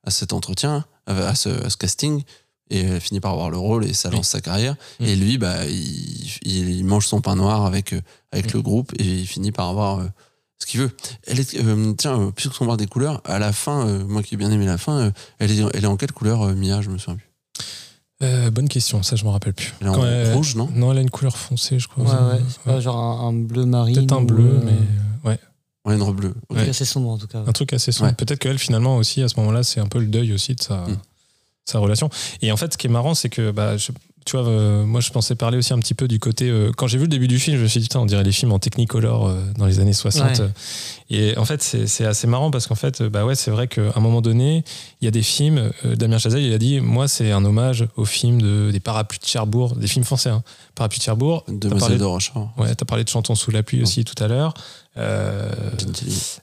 à 0.05 0.11
cet 0.11 0.32
entretien, 0.32 0.85
à 1.07 1.35
ce, 1.35 1.49
à 1.49 1.69
ce 1.70 1.77
casting, 1.77 2.23
et 2.70 2.82
elle 2.82 3.01
finit 3.01 3.19
par 3.20 3.32
avoir 3.32 3.51
le 3.51 3.57
rôle 3.59 3.85
et 3.86 3.93
ça 3.93 4.09
Oui. 4.11 4.16
lance 4.16 4.28
sa 4.28 4.40
carrière. 4.40 4.77
Mm. 5.01 5.05
Et 5.05 5.16
lui, 5.16 5.39
bah, 5.39 5.65
il, 5.66 6.85
mange 6.85 7.07
son 7.07 7.20
pain 7.20 7.35
noir 7.35 7.65
avec, 7.66 7.94
avec 8.31 8.47
Mm. 8.55 8.57
le 8.57 8.62
groupe 8.62 8.93
et 8.99 9.05
il 9.05 9.27
finit 9.27 9.51
par 9.51 9.69
avoir 9.69 10.07
ce 10.63 10.67
qu'il 10.67 10.81
veut. 10.81 10.91
Elle 11.27 11.41
est, 11.41 11.55
euh, 11.61 11.93
tiens, 11.99 12.19
euh, 12.21 12.31
puisqu'on 12.31 12.67
parle 12.67 12.79
des 12.79 12.87
couleurs, 12.87 13.21
à 13.25 13.39
la 13.39 13.53
fin, 13.53 13.87
euh, 13.87 14.05
moi 14.07 14.23
qui 14.23 14.35
ai 14.35 14.37
bien 14.37 14.51
aimé 14.51 14.65
la 14.67 14.79
fin, 14.79 14.99
euh, 14.99 15.11
elle, 15.39 15.51
est, 15.51 15.63
elle 15.75 15.85
est 15.85 15.87
en 15.89 15.97
quelle 15.97 16.13
couleur, 16.13 16.43
euh, 16.43 16.55
Mia 16.55 16.81
Je 16.81 16.91
me 16.91 16.99
souviens 16.99 17.17
plus. 17.17 17.29
Euh, 18.23 18.51
bonne 18.51 18.69
question, 18.69 19.03
ça, 19.03 19.17
je 19.17 19.25
me 19.25 19.31
rappelle 19.31 19.53
plus. 19.53 19.73
Elle 19.81 19.89
est 19.89 19.91
en 19.91 20.07
elle- 20.07 20.33
rouge, 20.35 20.55
non? 20.55 20.69
Non, 20.75 20.93
elle 20.93 20.99
a 20.99 21.01
une 21.01 21.11
couleur 21.11 21.37
foncée, 21.37 21.79
je 21.81 21.89
crois. 21.89 22.05
Ouais, 22.05 22.35
ouais. 22.37 22.41
c'est 22.49 22.61
pas 22.63 22.79
genre 22.81 22.97
un, 22.97 23.29
un 23.29 23.33
bleu 23.33 23.65
marine. 23.67 23.97
Peut-être 23.97 24.13
un 24.13 24.23
bleu, 24.23 24.61
mais 24.65 24.71
euh, 24.73 25.29
ouais. 25.29 25.39
Ouais, 25.85 25.97
une 25.97 26.03
robe 26.03 26.17
bleue. 26.21 26.35
Un 26.51 26.55
truc 26.55 26.69
assez 26.69 26.85
sombre 26.85 27.09
en 27.11 27.19
tout 27.19 27.27
cas. 27.27 27.41
ouais. 27.43 27.49
Un 27.49 27.53
truc 27.53 27.73
assez 27.73 27.91
sombre. 27.91 28.11
Ouais. 28.11 28.15
Peut-être 28.17 28.39
qu'elle, 28.39 28.59
finalement, 28.61 28.97
aussi, 28.97 29.21
à 29.23 29.29
ce 29.29 29.39
moment-là, 29.41 29.65
c'est 29.65 29.81
un 29.81 29.89
peu 29.89 29.99
le 29.99 30.07
deuil 30.07 30.33
aussi 30.33 30.55
de 30.55 30.63
sa, 30.63 30.77
Mm. 30.87 30.99
sa 31.65 31.79
relation. 31.81 32.09
Et 32.43 32.53
en 32.53 32.57
fait, 32.57 32.73
ce 32.73 32.79
qui 32.79 32.87
est 32.87 32.91
marrant, 32.91 33.15
c'est 33.15 33.29
que, 33.29 33.51
bah, 33.51 33.77
je- 33.77 33.91
tu 34.24 34.36
vois, 34.36 34.47
euh, 34.47 34.85
moi, 34.85 35.01
je 35.01 35.11
pensais 35.11 35.35
parler 35.35 35.59
aussi 35.59 35.73
un 35.73 35.78
petit 35.78 35.94
peu 35.94 36.07
du 36.07 36.19
côté. 36.19 36.49
euh, 36.49 36.70
quand 36.77 36.86
j'ai 36.86 36.99
vu 36.99 37.05
le 37.05 37.09
début 37.09 37.28
du 37.28 37.39
film, 37.39 37.57
je 37.57 37.62
me 37.62 37.69
suis 37.69 37.81
dit, 37.81 37.86
putain, 37.86 38.01
on 38.01 38.07
dirait 38.07 38.23
les 38.23 38.32
films 38.32 38.53
en 38.53 38.59
Technicolor 38.59 39.27
euh, 39.27 39.40
dans 39.57 39.66
les 39.66 39.81
années 39.81 39.93
60. 39.93 40.39
Ouais. 40.39 40.47
Et 41.11 41.36
en 41.36 41.44
fait, 41.44 41.62
c'est 41.62 42.05
assez 42.07 42.27
marrant 42.27 42.51
parce 42.51 42.66
qu'en 42.66 42.74
fait, 42.74 43.03
bah 43.03 43.24
ouais, 43.24 43.35
c'est 43.35 43.51
vrai 43.51 43.69
qu'à 43.69 43.93
un 43.94 44.01
moment 44.01 44.23
donné, 44.23 44.65
il 45.01 45.05
y 45.05 45.09
a 45.09 45.11
des 45.11 45.23
films. 45.23 45.73
euh, 45.85 45.97
Damien 45.97 46.19
Chazelle, 46.19 46.43
il 46.43 46.53
a 46.53 46.59
dit, 46.59 46.81
moi, 46.81 47.09
c'est 47.09 47.32
un 47.32 47.44
hommage 47.44 47.86
aux 47.97 48.05
films 48.05 48.40
de, 48.40 48.70
des 48.73 48.81
Parapluies 48.81 49.19
de 49.19 49.27
Cherbourg, 49.27 49.77
des 49.77 49.89
films 49.89 50.05
français. 50.05 50.31
Hein. 50.31 50.43
Parapluies 50.74 51.01
de 51.01 51.05
Cherbourg. 51.05 51.44
Demoiselle 51.49 51.81
parlé, 51.81 51.99
de 51.99 52.05
Rochefort. 52.05 52.51
ouais, 52.59 52.74
t'as 52.74 52.86
parlé 52.86 53.05
de 53.05 53.09
Chantons 53.09 53.35
sous 53.35 53.51
la 53.51 53.62
pluie 53.62 53.82
aussi 53.82 54.05
tout 54.05 54.23
à 54.23 54.28
l'heure. 54.28 54.55
Euh, 54.97 55.51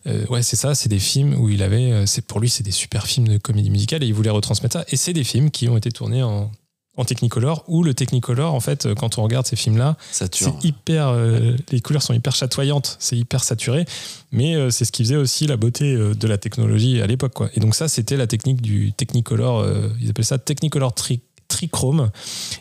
euh, 0.08 0.26
ouais, 0.28 0.44
c'est 0.44 0.56
ça, 0.56 0.76
c'est 0.76 0.90
des 0.90 1.00
films 1.00 1.36
où 1.36 1.50
il 1.50 1.64
avait. 1.64 2.06
c'est 2.06 2.26
Pour 2.26 2.40
lui, 2.40 2.50
c'est 2.50 2.64
des 2.64 2.72
super 2.72 3.08
films 3.08 3.28
de 3.28 3.38
comédie 3.38 3.70
musicale 3.70 4.04
et 4.04 4.08
il 4.08 4.14
voulait 4.14 4.30
retransmettre 4.30 4.74
ça. 4.74 4.86
Et 4.90 4.98
c'est 4.98 5.14
des 5.14 5.24
films 5.24 5.50
qui 5.50 5.70
ont 5.70 5.78
été 5.78 5.92
tournés 5.92 6.24
en, 6.24 6.52
en 7.00 7.06
Technicolor, 7.06 7.64
où 7.68 7.82
le 7.82 7.94
Technicolor, 7.94 8.54
en 8.54 8.60
fait, 8.60 8.86
euh, 8.86 8.94
quand 8.94 9.18
on 9.18 9.24
regarde 9.24 9.48
ces 9.48 9.56
films-là, 9.56 9.96
Saturne. 10.12 10.54
c'est 10.62 10.68
hyper. 10.68 11.08
euh, 11.08 11.56
les 11.72 11.80
couleurs 11.80 12.04
sont 12.04 12.14
hyper 12.14 12.36
chatoyantes, 12.36 12.98
c'est 13.00 13.18
hyper 13.18 13.44
saturé, 13.44 13.86
mais 14.34 14.56
euh, 14.56 14.70
c'est 14.70 14.84
ce 14.84 14.92
qui 14.92 15.04
faisait 15.04 15.16
aussi 15.16 15.48
la 15.48 15.56
beauté 15.56 15.94
euh, 15.94 16.14
de 16.14 16.28
la 16.28 16.38
technologie 16.38 17.02
à 17.02 17.08
l'époque, 17.08 17.34
quoi. 17.34 17.50
Et 17.54 17.62
donc, 17.62 17.74
ça, 17.74 17.88
c'était 17.88 18.18
la 18.18 18.28
technique 18.28 18.62
du 18.62 18.92
Technicolor, 18.92 19.66
ils 20.02 20.10
appellent 20.10 20.26
ça 20.26 20.38
Technicolor 20.38 20.94
tri 20.94 21.22
trichrome 21.48 22.12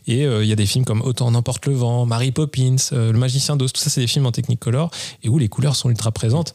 et 0.06 0.22
il 0.22 0.46
y 0.46 0.52
a 0.52 0.56
des 0.56 0.64
films 0.64 0.86
comme 0.86 1.02
Autant 1.02 1.26
en 1.26 1.34
emporte 1.34 1.66
le 1.66 1.74
vent, 1.74 2.06
Mary 2.06 2.32
Poppins, 2.32 2.76
Le 2.92 3.12
magicien 3.12 3.56
d'Oz, 3.56 3.72
tout 3.72 3.80
ça 3.80 3.90
c'est 3.90 4.00
des 4.00 4.06
films 4.06 4.24
en 4.24 4.32
Technicolor 4.32 4.90
et 5.22 5.28
où 5.28 5.38
les 5.38 5.48
couleurs 5.48 5.76
sont 5.76 5.90
ultra 5.90 6.10
présentes 6.10 6.54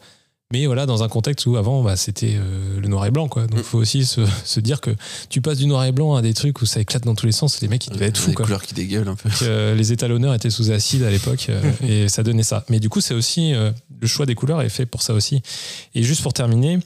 mais 0.54 0.66
voilà 0.68 0.86
dans 0.86 1.04
un 1.04 1.10
contexte 1.10 1.46
où 1.48 1.58
avant 1.58 1.84
bah, 1.84 1.98
c'était 1.98 2.36
euh, 2.38 2.80
le 2.80 2.88
noir 2.88 3.06
et 3.06 3.12
blanc 3.12 3.28
quoi 3.28 3.48
donc 3.48 3.60
Mm. 3.60 3.64
faut 3.64 3.80
aussi 3.80 4.06
se, 4.06 4.22
se 4.46 4.60
dire 4.62 4.80
que 4.80 4.92
tu 5.30 5.42
passes 5.42 5.58
du 5.58 5.66
noir 5.68 5.84
et 5.84 5.92
blanc 5.92 6.16
à 6.16 6.22
des 6.22 6.34
trucs 6.34 6.62
où 6.62 6.66
ça 6.66 6.80
éclate 6.80 7.04
dans 7.04 7.16
tous 7.16 7.26
les 7.26 7.32
sens 7.34 7.60
les 7.62 7.68
mecs 7.68 7.86
ils 7.88 7.94
devaient 7.94 8.08
être 8.08 8.18
fous 8.18 8.30
Les 8.30 8.36
quoi 8.36 8.46
couleurs 8.46 8.64
qui 8.64 8.74
dégueulent 8.74 9.08
un 9.10 9.16
peu. 9.16 9.30
que, 9.30 9.36
euh, 9.44 9.76
les 9.76 9.92
étalonneurs 9.92 10.34
étaient 10.34 10.50
sous 10.50 10.72
acide 10.72 11.04
à 11.04 11.10
l'époque 11.12 11.48
euh, 11.50 11.62
et 11.88 12.08
ça 12.08 12.24
donnait 12.24 12.44
ça. 12.44 12.64
Mais 12.70 12.80
du 12.80 12.88
coup, 12.90 13.02
c'est 13.02 13.14
aussi 13.14 13.54
euh, 13.54 13.72
le 14.00 14.08
choix 14.08 14.26
des 14.26 14.36
couleurs 14.36 14.62
est 14.62 14.70
fait 14.70 14.86
pour 14.86 15.02
ça 15.02 15.14
aussi. 15.14 15.42
Et 15.96 16.04
juste 16.04 16.22
pour 16.22 16.34
terminer, 16.34 16.80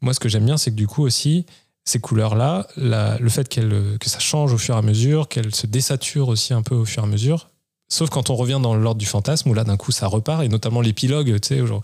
moi, 0.00 0.14
ce 0.14 0.20
que 0.20 0.28
j'aime 0.28 0.46
bien, 0.46 0.56
c'est 0.56 0.70
que 0.70 0.76
du 0.76 0.86
coup 0.86 1.02
aussi 1.02 1.44
ces 1.84 2.00
couleurs-là, 2.00 2.66
le 2.76 3.28
fait 3.30 3.48
qu'elles, 3.48 3.72
euh, 3.72 3.96
que 3.98 4.10
ça 4.10 4.18
change 4.18 4.52
au 4.52 4.58
fur 4.58 4.74
et 4.74 4.78
à 4.78 4.82
mesure, 4.82 5.26
qu'elles 5.28 5.54
se 5.54 5.66
désaturent 5.66 6.28
aussi 6.28 6.52
un 6.52 6.60
peu 6.62 6.74
au 6.74 6.84
fur 6.84 7.02
et 7.02 7.06
à 7.06 7.08
mesure. 7.08 7.48
Sauf 7.88 8.10
quand 8.10 8.28
on 8.28 8.36
revient 8.36 8.60
dans 8.62 8.74
l'ordre 8.74 8.98
du 9.00 9.06
fantasme, 9.06 9.48
où 9.48 9.54
là, 9.54 9.64
d'un 9.64 9.78
coup, 9.78 9.90
ça 9.90 10.06
repart, 10.06 10.42
et 10.44 10.48
notamment 10.48 10.82
l'épilogue, 10.82 11.40
tu 11.40 11.48
sais, 11.48 11.66
genre, 11.66 11.82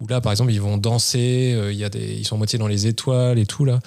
où 0.00 0.06
là, 0.06 0.20
par 0.20 0.32
exemple, 0.32 0.52
ils 0.52 0.60
vont 0.60 0.76
danser, 0.76 1.54
euh, 1.54 1.72
y 1.72 1.84
a 1.84 1.88
des, 1.88 2.14
ils 2.14 2.24
sont 2.24 2.36
moitié 2.36 2.58
dans 2.58 2.66
les 2.66 2.86
étoiles 2.86 3.38
et 3.38 3.46
tout, 3.46 3.64
là. 3.64 3.78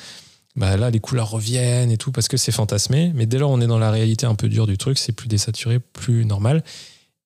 Bah 0.55 0.75
là, 0.75 0.89
les 0.89 0.99
couleurs 0.99 1.29
reviennent 1.29 1.91
et 1.91 1.97
tout, 1.97 2.11
parce 2.11 2.27
que 2.27 2.37
c'est 2.37 2.51
fantasmé. 2.51 3.11
Mais 3.13 3.27
dès 3.27 3.37
lors, 3.37 3.51
on 3.51 3.61
est 3.61 3.67
dans 3.67 3.77
la 3.77 3.91
réalité 3.91 4.25
un 4.25 4.33
peu 4.33 4.49
dure 4.49 4.65
du 4.65 4.77
truc, 4.77 4.97
c'est 4.97 5.11
plus 5.11 5.27
désaturé, 5.27 5.79
plus 5.79 6.25
normal. 6.25 6.63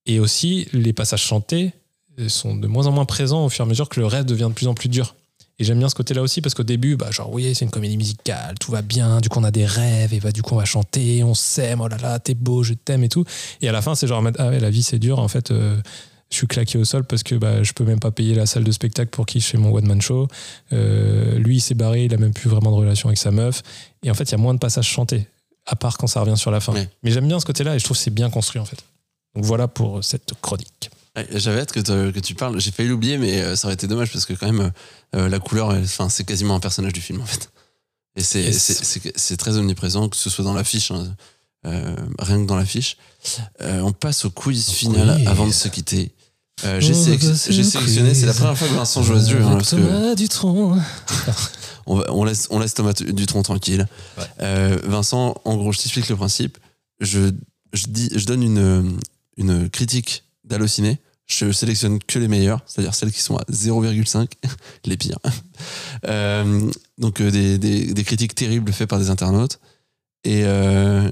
Et 0.05 0.19
aussi, 0.19 0.67
les 0.73 0.91
passages 0.91 1.23
chantés 1.23 1.71
euh, 2.19 2.27
sont 2.27 2.55
de 2.55 2.67
moins 2.67 2.87
en 2.87 2.91
moins 2.91 3.05
présents 3.05 3.45
au 3.45 3.49
fur 3.49 3.63
et 3.63 3.67
à 3.67 3.69
mesure 3.69 3.87
que 3.87 3.99
le 3.99 4.05
rêve 4.05 4.25
devient 4.25 4.47
de 4.49 4.53
plus 4.53 4.67
en 4.67 4.73
plus 4.73 4.89
dur. 4.89 5.15
Et 5.59 5.63
j'aime 5.63 5.77
bien 5.77 5.89
ce 5.89 5.95
côté-là 5.95 6.23
aussi 6.23 6.41
parce 6.41 6.55
qu'au 6.55 6.63
début, 6.63 6.95
bah, 6.95 7.11
genre, 7.11 7.31
oui, 7.31 7.53
c'est 7.53 7.65
une 7.65 7.71
comédie 7.71 7.95
musicale, 7.95 8.55
tout 8.59 8.71
va 8.71 8.81
bien, 8.81 9.19
du 9.19 9.29
coup, 9.29 9.39
on 9.39 9.43
a 9.43 9.51
des 9.51 9.65
rêves, 9.65 10.11
et 10.11 10.19
bah, 10.19 10.31
du 10.31 10.41
coup, 10.41 10.55
on 10.55 10.57
va 10.57 10.65
chanter, 10.65 11.23
on 11.23 11.35
s'aime, 11.35 11.81
oh 11.81 11.87
là 11.87 11.97
là, 11.97 12.17
t'es 12.17 12.33
beau, 12.33 12.63
je 12.63 12.73
t'aime 12.73 13.03
et 13.03 13.09
tout. 13.09 13.25
Et 13.61 13.69
à 13.69 13.71
la 13.71 13.83
fin, 13.83 13.93
c'est 13.93 14.07
genre, 14.07 14.23
ah 14.39 14.49
ouais, 14.49 14.59
la 14.59 14.71
vie, 14.71 14.81
c'est 14.81 14.97
dur, 14.97 15.19
en 15.19 15.27
fait, 15.27 15.51
euh, 15.51 15.79
je 16.31 16.37
suis 16.37 16.47
claqué 16.47 16.77
au 16.77 16.85
sol 16.85 17.03
parce 17.03 17.23
que 17.23 17.35
bah, 17.35 17.61
je 17.61 17.73
peux 17.73 17.83
même 17.83 17.99
pas 17.99 18.11
payer 18.11 18.33
la 18.35 18.45
salle 18.45 18.63
de 18.63 18.71
spectacle 18.71 19.09
pour 19.11 19.25
qui 19.25 19.39
je 19.41 19.47
fais 19.47 19.57
mon 19.57 19.71
one-man 19.73 20.01
show. 20.01 20.27
Euh, 20.71 21.37
lui, 21.37 21.57
il 21.57 21.61
s'est 21.61 21.73
barré, 21.75 22.05
il 22.05 22.13
a 22.13 22.17
même 22.17 22.33
plus 22.33 22.49
vraiment 22.49 22.71
de 22.71 22.77
relation 22.77 23.09
avec 23.09 23.17
sa 23.19 23.31
meuf. 23.31 23.61
Et 24.03 24.09
en 24.09 24.13
fait, 24.13 24.23
il 24.23 24.31
y 24.31 24.35
a 24.35 24.37
moins 24.37 24.53
de 24.53 24.59
passages 24.59 24.87
chantés, 24.87 25.27
à 25.65 25.75
part 25.75 25.97
quand 25.97 26.07
ça 26.07 26.21
revient 26.21 26.37
sur 26.37 26.49
la 26.51 26.59
fin. 26.59 26.73
Mais 27.03 27.11
j'aime 27.11 27.27
bien 27.27 27.39
ce 27.39 27.45
côté-là 27.45 27.75
et 27.75 27.79
je 27.79 27.83
trouve 27.83 27.97
que 27.97 28.03
c'est 28.03 28.11
bien 28.11 28.29
construit, 28.29 28.61
en 28.61 28.65
fait. 28.65 28.77
Donc 29.35 29.43
voilà 29.45 29.67
pour 29.67 30.03
cette 30.03 30.33
chronique. 30.41 30.89
J'avais 31.33 31.59
hâte 31.59 31.73
que, 31.73 31.81
te- 31.81 32.11
que 32.11 32.19
tu 32.21 32.35
parles. 32.35 32.59
J'ai 32.61 32.71
failli 32.71 32.87
l'oublier, 32.87 33.17
mais 33.17 33.41
euh, 33.41 33.55
ça 33.57 33.67
aurait 33.67 33.73
été 33.73 33.85
dommage 33.85 34.11
parce 34.13 34.25
que 34.25 34.31
quand 34.33 34.49
même, 34.49 34.71
euh, 35.15 35.27
la 35.27 35.39
couleur, 35.39 35.67
enfin, 35.69 36.07
c'est 36.07 36.23
quasiment 36.23 36.55
un 36.55 36.61
personnage 36.61 36.93
du 36.93 37.01
film 37.01 37.19
en 37.21 37.25
fait. 37.25 37.49
Et 38.15 38.21
c'est 38.23 38.51
c'est 38.53 39.37
très 39.37 39.57
omniprésent, 39.57 40.07
que 40.09 40.15
ce 40.17 40.29
soit 40.29 40.43
dans 40.45 40.53
l'affiche, 40.53 40.91
hein, 40.91 41.13
euh, 41.65 41.95
rien 42.19 42.41
que 42.41 42.45
dans 42.47 42.55
l'affiche. 42.55 42.97
Euh, 43.61 43.81
on 43.81 43.91
passe 43.93 44.23
au 44.25 44.29
quiz 44.31 44.69
final 44.69 45.27
avant 45.27 45.47
de 45.47 45.51
se 45.53 45.67
quitter. 45.67 46.11
Euh, 46.63 46.79
J'ai 46.79 46.93
sélectionné, 46.93 48.13
c'est 48.13 48.25
la 48.25 48.33
première 48.33 48.57
fois 48.57 48.67
que 48.67 48.73
Vincent 48.73 49.03
joue 49.03 49.13
à 49.13 49.19
ce 49.23 49.29
jeu. 49.31 49.41
hein, 49.41 49.57
que 49.57 49.63
Thomas 49.69 50.15
Dutronc. 50.15 50.77
on, 51.87 51.95
va- 51.95 52.05
on 52.13 52.23
laisse, 52.23 52.47
on 52.51 52.59
laisse 52.59 52.73
Thomas 52.73 52.93
Dutronc 52.93 53.41
tranquille. 53.43 53.87
Ouais. 54.17 54.23
Euh, 54.41 54.77
Vincent, 54.83 55.35
en 55.45 55.57
gros, 55.57 55.71
je 55.71 55.79
t'explique 55.79 56.09
le 56.09 56.15
principe. 56.15 56.57
Je, 56.99 57.31
je, 57.73 57.85
dis, 57.87 58.09
je 58.15 58.25
donne 58.25 58.43
une, 58.43 58.97
une 59.37 59.69
critique 59.69 60.23
d'Allociné. 60.43 60.99
Je 61.27 61.51
sélectionne 61.51 61.97
que 61.99 62.19
les 62.19 62.27
meilleures, 62.27 62.59
c'est-à-dire 62.67 62.93
celles 62.93 63.11
qui 63.11 63.21
sont 63.21 63.37
à 63.37 63.43
0,5, 63.51 64.27
les 64.85 64.97
pires. 64.97 65.19
Euh, 66.05 66.69
donc, 66.97 67.21
des, 67.21 67.57
des- 67.57 67.93
des 67.93 68.03
critiques 68.03 68.35
terribles 68.35 68.71
faites 68.73 68.89
par 68.89 68.99
des 68.99 69.09
internautes. 69.09 69.59
Et 70.23 70.41
euh, 70.45 71.09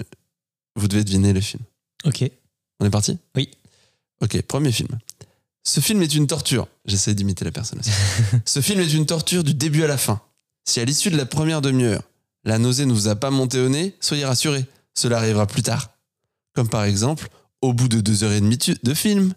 vous 0.75 0.87
devez 0.87 1.03
deviner 1.03 1.33
le 1.33 1.41
film. 1.41 1.63
Ok. 2.05 2.23
On 2.79 2.85
est 2.85 2.89
parti? 2.89 3.17
Oui. 3.35 3.49
Ok, 4.21 4.41
premier 4.43 4.71
film. 4.71 4.89
Ce 5.63 5.79
film 5.79 6.01
est 6.01 6.13
une 6.15 6.27
torture. 6.27 6.67
J'essaie 6.85 7.13
d'imiter 7.13 7.45
la 7.45 7.51
personne 7.51 7.79
aussi. 7.79 7.91
Ce 8.45 8.61
film 8.61 8.79
est 8.79 8.93
une 8.93 9.05
torture 9.05 9.43
du 9.43 9.53
début 9.53 9.83
à 9.83 9.87
la 9.87 9.97
fin. 9.97 10.21
Si 10.65 10.79
à 10.79 10.85
l'issue 10.85 11.09
de 11.09 11.17
la 11.17 11.25
première 11.25 11.61
demi-heure, 11.61 12.03
la 12.43 12.57
nausée 12.57 12.85
ne 12.85 12.93
vous 12.93 13.07
a 13.07 13.15
pas 13.15 13.31
monté 13.31 13.59
au 13.59 13.69
nez, 13.69 13.95
soyez 13.99 14.25
rassurés, 14.25 14.65
cela 14.93 15.17
arrivera 15.17 15.45
plus 15.47 15.63
tard. 15.63 15.89
Comme 16.53 16.69
par 16.69 16.83
exemple, 16.83 17.29
au 17.61 17.73
bout 17.73 17.87
de 17.87 18.01
deux 18.01 18.23
heures 18.23 18.31
et 18.31 18.41
demie 18.41 18.57
de 18.57 18.93
film, 18.93 19.33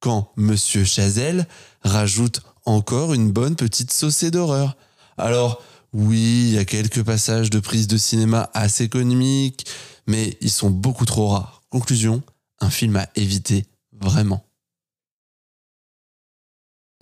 quand 0.00 0.32
Monsieur 0.36 0.84
Chazelle 0.84 1.46
rajoute 1.82 2.40
encore 2.64 3.14
une 3.14 3.30
bonne 3.30 3.56
petite 3.56 3.92
saucée 3.92 4.30
d'horreur. 4.30 4.76
Alors, 5.18 5.62
oui, 5.92 6.48
il 6.48 6.54
y 6.54 6.58
a 6.58 6.64
quelques 6.64 7.02
passages 7.02 7.50
de 7.50 7.60
prise 7.60 7.86
de 7.86 7.96
cinéma 7.96 8.50
assez 8.54 8.88
comiques, 8.88 9.66
mais 10.06 10.36
ils 10.40 10.50
sont 10.50 10.70
beaucoup 10.70 11.06
trop 11.06 11.28
rares. 11.28 11.62
Conclusion, 11.70 12.22
un 12.60 12.70
film 12.70 12.96
à 12.96 13.08
éviter, 13.16 13.66
vraiment. 13.92 14.45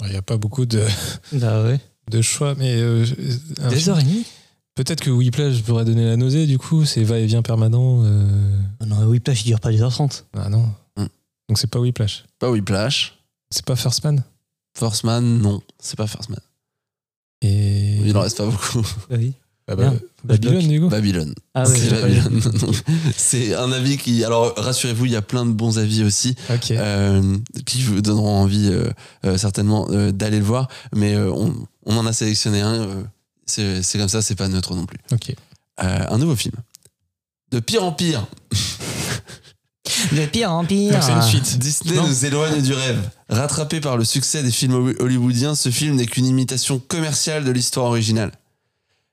Il 0.06 0.10
n'y 0.10 0.16
a 0.16 0.22
pas 0.22 0.36
beaucoup 0.36 0.66
de, 0.66 0.82
Bah 1.32 1.62
ouais. 1.64 1.80
de 2.10 2.22
choix, 2.22 2.54
mais 2.56 2.74
euh, 2.76 3.04
film- 3.04 3.88
heures 3.88 3.98
et 4.00 4.02
demie? 4.04 4.24
Peut-être 4.74 5.00
que 5.00 5.10
Whiplash 5.10 5.62
pourrait 5.62 5.84
donner 5.84 6.04
la 6.04 6.16
nausée, 6.16 6.46
du 6.46 6.58
coup, 6.58 6.84
c'est 6.84 7.04
va-et-vient 7.04 7.42
permanent. 7.42 8.02
euh, 8.04 8.56
Ah 8.80 8.86
Non, 8.86 9.04
Whiplash, 9.06 9.42
il 9.42 9.48
dure 9.48 9.60
pas 9.60 9.70
2h30. 9.70 10.24
Ah 10.36 10.48
non. 10.48 10.64
Hmm. 10.96 11.06
Donc 11.48 11.58
c'est 11.58 11.68
pas 11.70 11.78
Whiplash. 11.78 12.24
Pas 12.40 12.50
Whiplash. 12.50 13.16
C'est 13.50 13.64
pas 13.64 13.76
First 13.76 14.02
Man? 14.02 14.24
First 14.76 15.04
Man, 15.04 15.38
non, 15.40 15.62
c'est 15.78 15.96
pas 15.96 16.08
First 16.08 16.28
Man. 16.30 16.40
Et. 17.42 17.98
Il 18.04 18.16
en 18.16 18.22
reste 18.22 18.38
pas 18.38 18.46
beaucoup. 18.46 18.84
Oui. 19.10 19.34
Ah 19.66 19.76
bah. 19.76 19.92
Babylone, 20.24 20.68
du 20.68 20.80
coup. 20.80 20.88
Babylone. 20.88 21.34
Ah 21.54 21.64
c'est 21.64 21.90
ouais, 21.90 22.00
Babylone. 22.02 22.40
C'est 23.16 23.54
un 23.54 23.72
avis 23.72 23.96
qui. 23.96 24.22
Alors, 24.24 24.52
rassurez-vous, 24.56 25.06
il 25.06 25.12
y 25.12 25.16
a 25.16 25.22
plein 25.22 25.46
de 25.46 25.52
bons 25.52 25.78
avis 25.78 26.04
aussi 26.04 26.34
Ok. 26.52 26.70
euh, 26.72 27.36
qui 27.64 27.82
vous 27.82 28.00
donneront 28.02 28.40
envie 28.42 28.68
euh, 28.70 28.90
euh, 29.24 29.38
certainement 29.38 29.86
euh, 29.90 30.12
d'aller 30.12 30.38
le 30.38 30.44
voir. 30.44 30.68
Mais 30.94 31.14
euh, 31.14 31.30
on, 31.32 31.54
on 31.86 31.96
en 31.96 32.04
a 32.06 32.12
sélectionné 32.12 32.60
un. 32.60 32.74
euh, 32.74 33.02
c'est 33.46 33.98
comme 33.98 34.08
ça, 34.08 34.20
c'est 34.22 34.34
pas 34.34 34.48
neutre 34.48 34.74
non 34.74 34.84
plus. 34.86 34.98
Ok. 35.12 35.30
Euh, 35.82 36.06
un 36.08 36.18
nouveau 36.18 36.36
film. 36.36 36.54
De 37.50 37.60
pire 37.60 37.84
en 37.84 37.92
pire, 37.92 38.26
Le 40.12 40.26
pire. 40.26 40.50
Donc 40.50 40.68
c'est 40.68 41.12
une 41.12 41.22
suite. 41.22 41.58
Disney 41.58 41.96
Non. 41.96 42.06
nous 42.08 42.24
éloigne 42.24 42.60
du 42.62 42.72
rêve. 42.72 42.98
Rattrapé 43.28 43.80
par 43.80 43.96
le 43.96 44.04
succès 44.04 44.42
des 44.42 44.50
films 44.50 44.74
holly- 44.74 44.96
hollywoodiens, 44.98 45.54
ce 45.54 45.68
film 45.70 45.96
n'est 45.96 46.06
qu'une 46.06 46.26
imitation 46.26 46.78
commerciale 46.78 47.44
de 47.44 47.50
l'histoire 47.50 47.86
originale. 47.86 48.32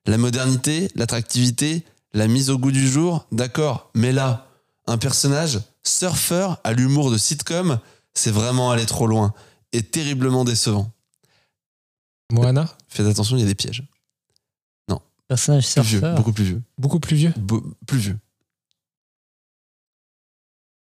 La 0.06 0.18
modernité, 0.18 0.90
l'attractivité, 0.96 1.86
la 2.14 2.28
mise 2.28 2.50
au 2.50 2.58
goût 2.58 2.72
du 2.72 2.88
jour, 2.90 3.26
d'accord, 3.32 3.90
mais 3.96 4.12
là, 4.12 4.48
un 4.88 4.98
personnage 4.98 5.60
surfeur 5.84 6.60
à 6.64 6.74
l'humour 6.74 7.12
de 7.12 7.18
sitcom, 7.18 7.80
c'est 8.14 8.32
vraiment 8.32 8.72
aller 8.72 8.86
trop 8.86 9.08
loin 9.08 9.34
et 9.74 9.84
terriblement 9.84 10.44
décevant. 10.44 10.92
Moana, 12.32 12.68
Faites 12.88 13.08
attention, 13.08 13.38
il 13.38 13.42
y 13.42 13.44
a 13.44 13.48
des 13.48 13.56
pièges. 13.56 13.84
Personnage 15.28 15.64
Plus 15.74 15.82
vieux, 15.84 16.00
surfeur. 16.00 16.16
beaucoup 16.18 16.34
plus 16.34 16.44
vieux. 16.44 16.62
beaucoup 16.78 17.00
plus 17.00 17.16
vieux. 17.16 17.34
Plus 17.88 17.98
vieux. 18.00 18.20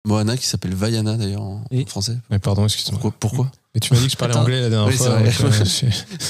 Moana 0.08 0.38
qui 0.38 0.46
s'appelle 0.48 0.74
Vaiana 0.74 1.18
d'ailleurs 1.18 1.42
en, 1.44 1.64
Oui. 1.70 1.84
en 1.84 1.86
français. 1.86 2.18
Mais 2.32 2.40
pardon, 2.40 2.64
excuse-moi. 2.66 3.00
Pourquoi, 3.00 3.20
pourquoi 3.20 3.52
Mais 3.76 3.80
tu 3.80 3.94
m'as 3.94 4.00
dit 4.00 4.06
que 4.08 4.12
je 4.14 4.18
parlais 4.18 4.34
Attends. 4.34 4.42
anglais 4.44 4.62
la 4.62 4.70
dernière 4.70 4.88
Oui, 4.88 4.96
fois. 4.98 5.22
c'est 5.52 5.86
euh, 5.86 5.92
je- 5.92 6.26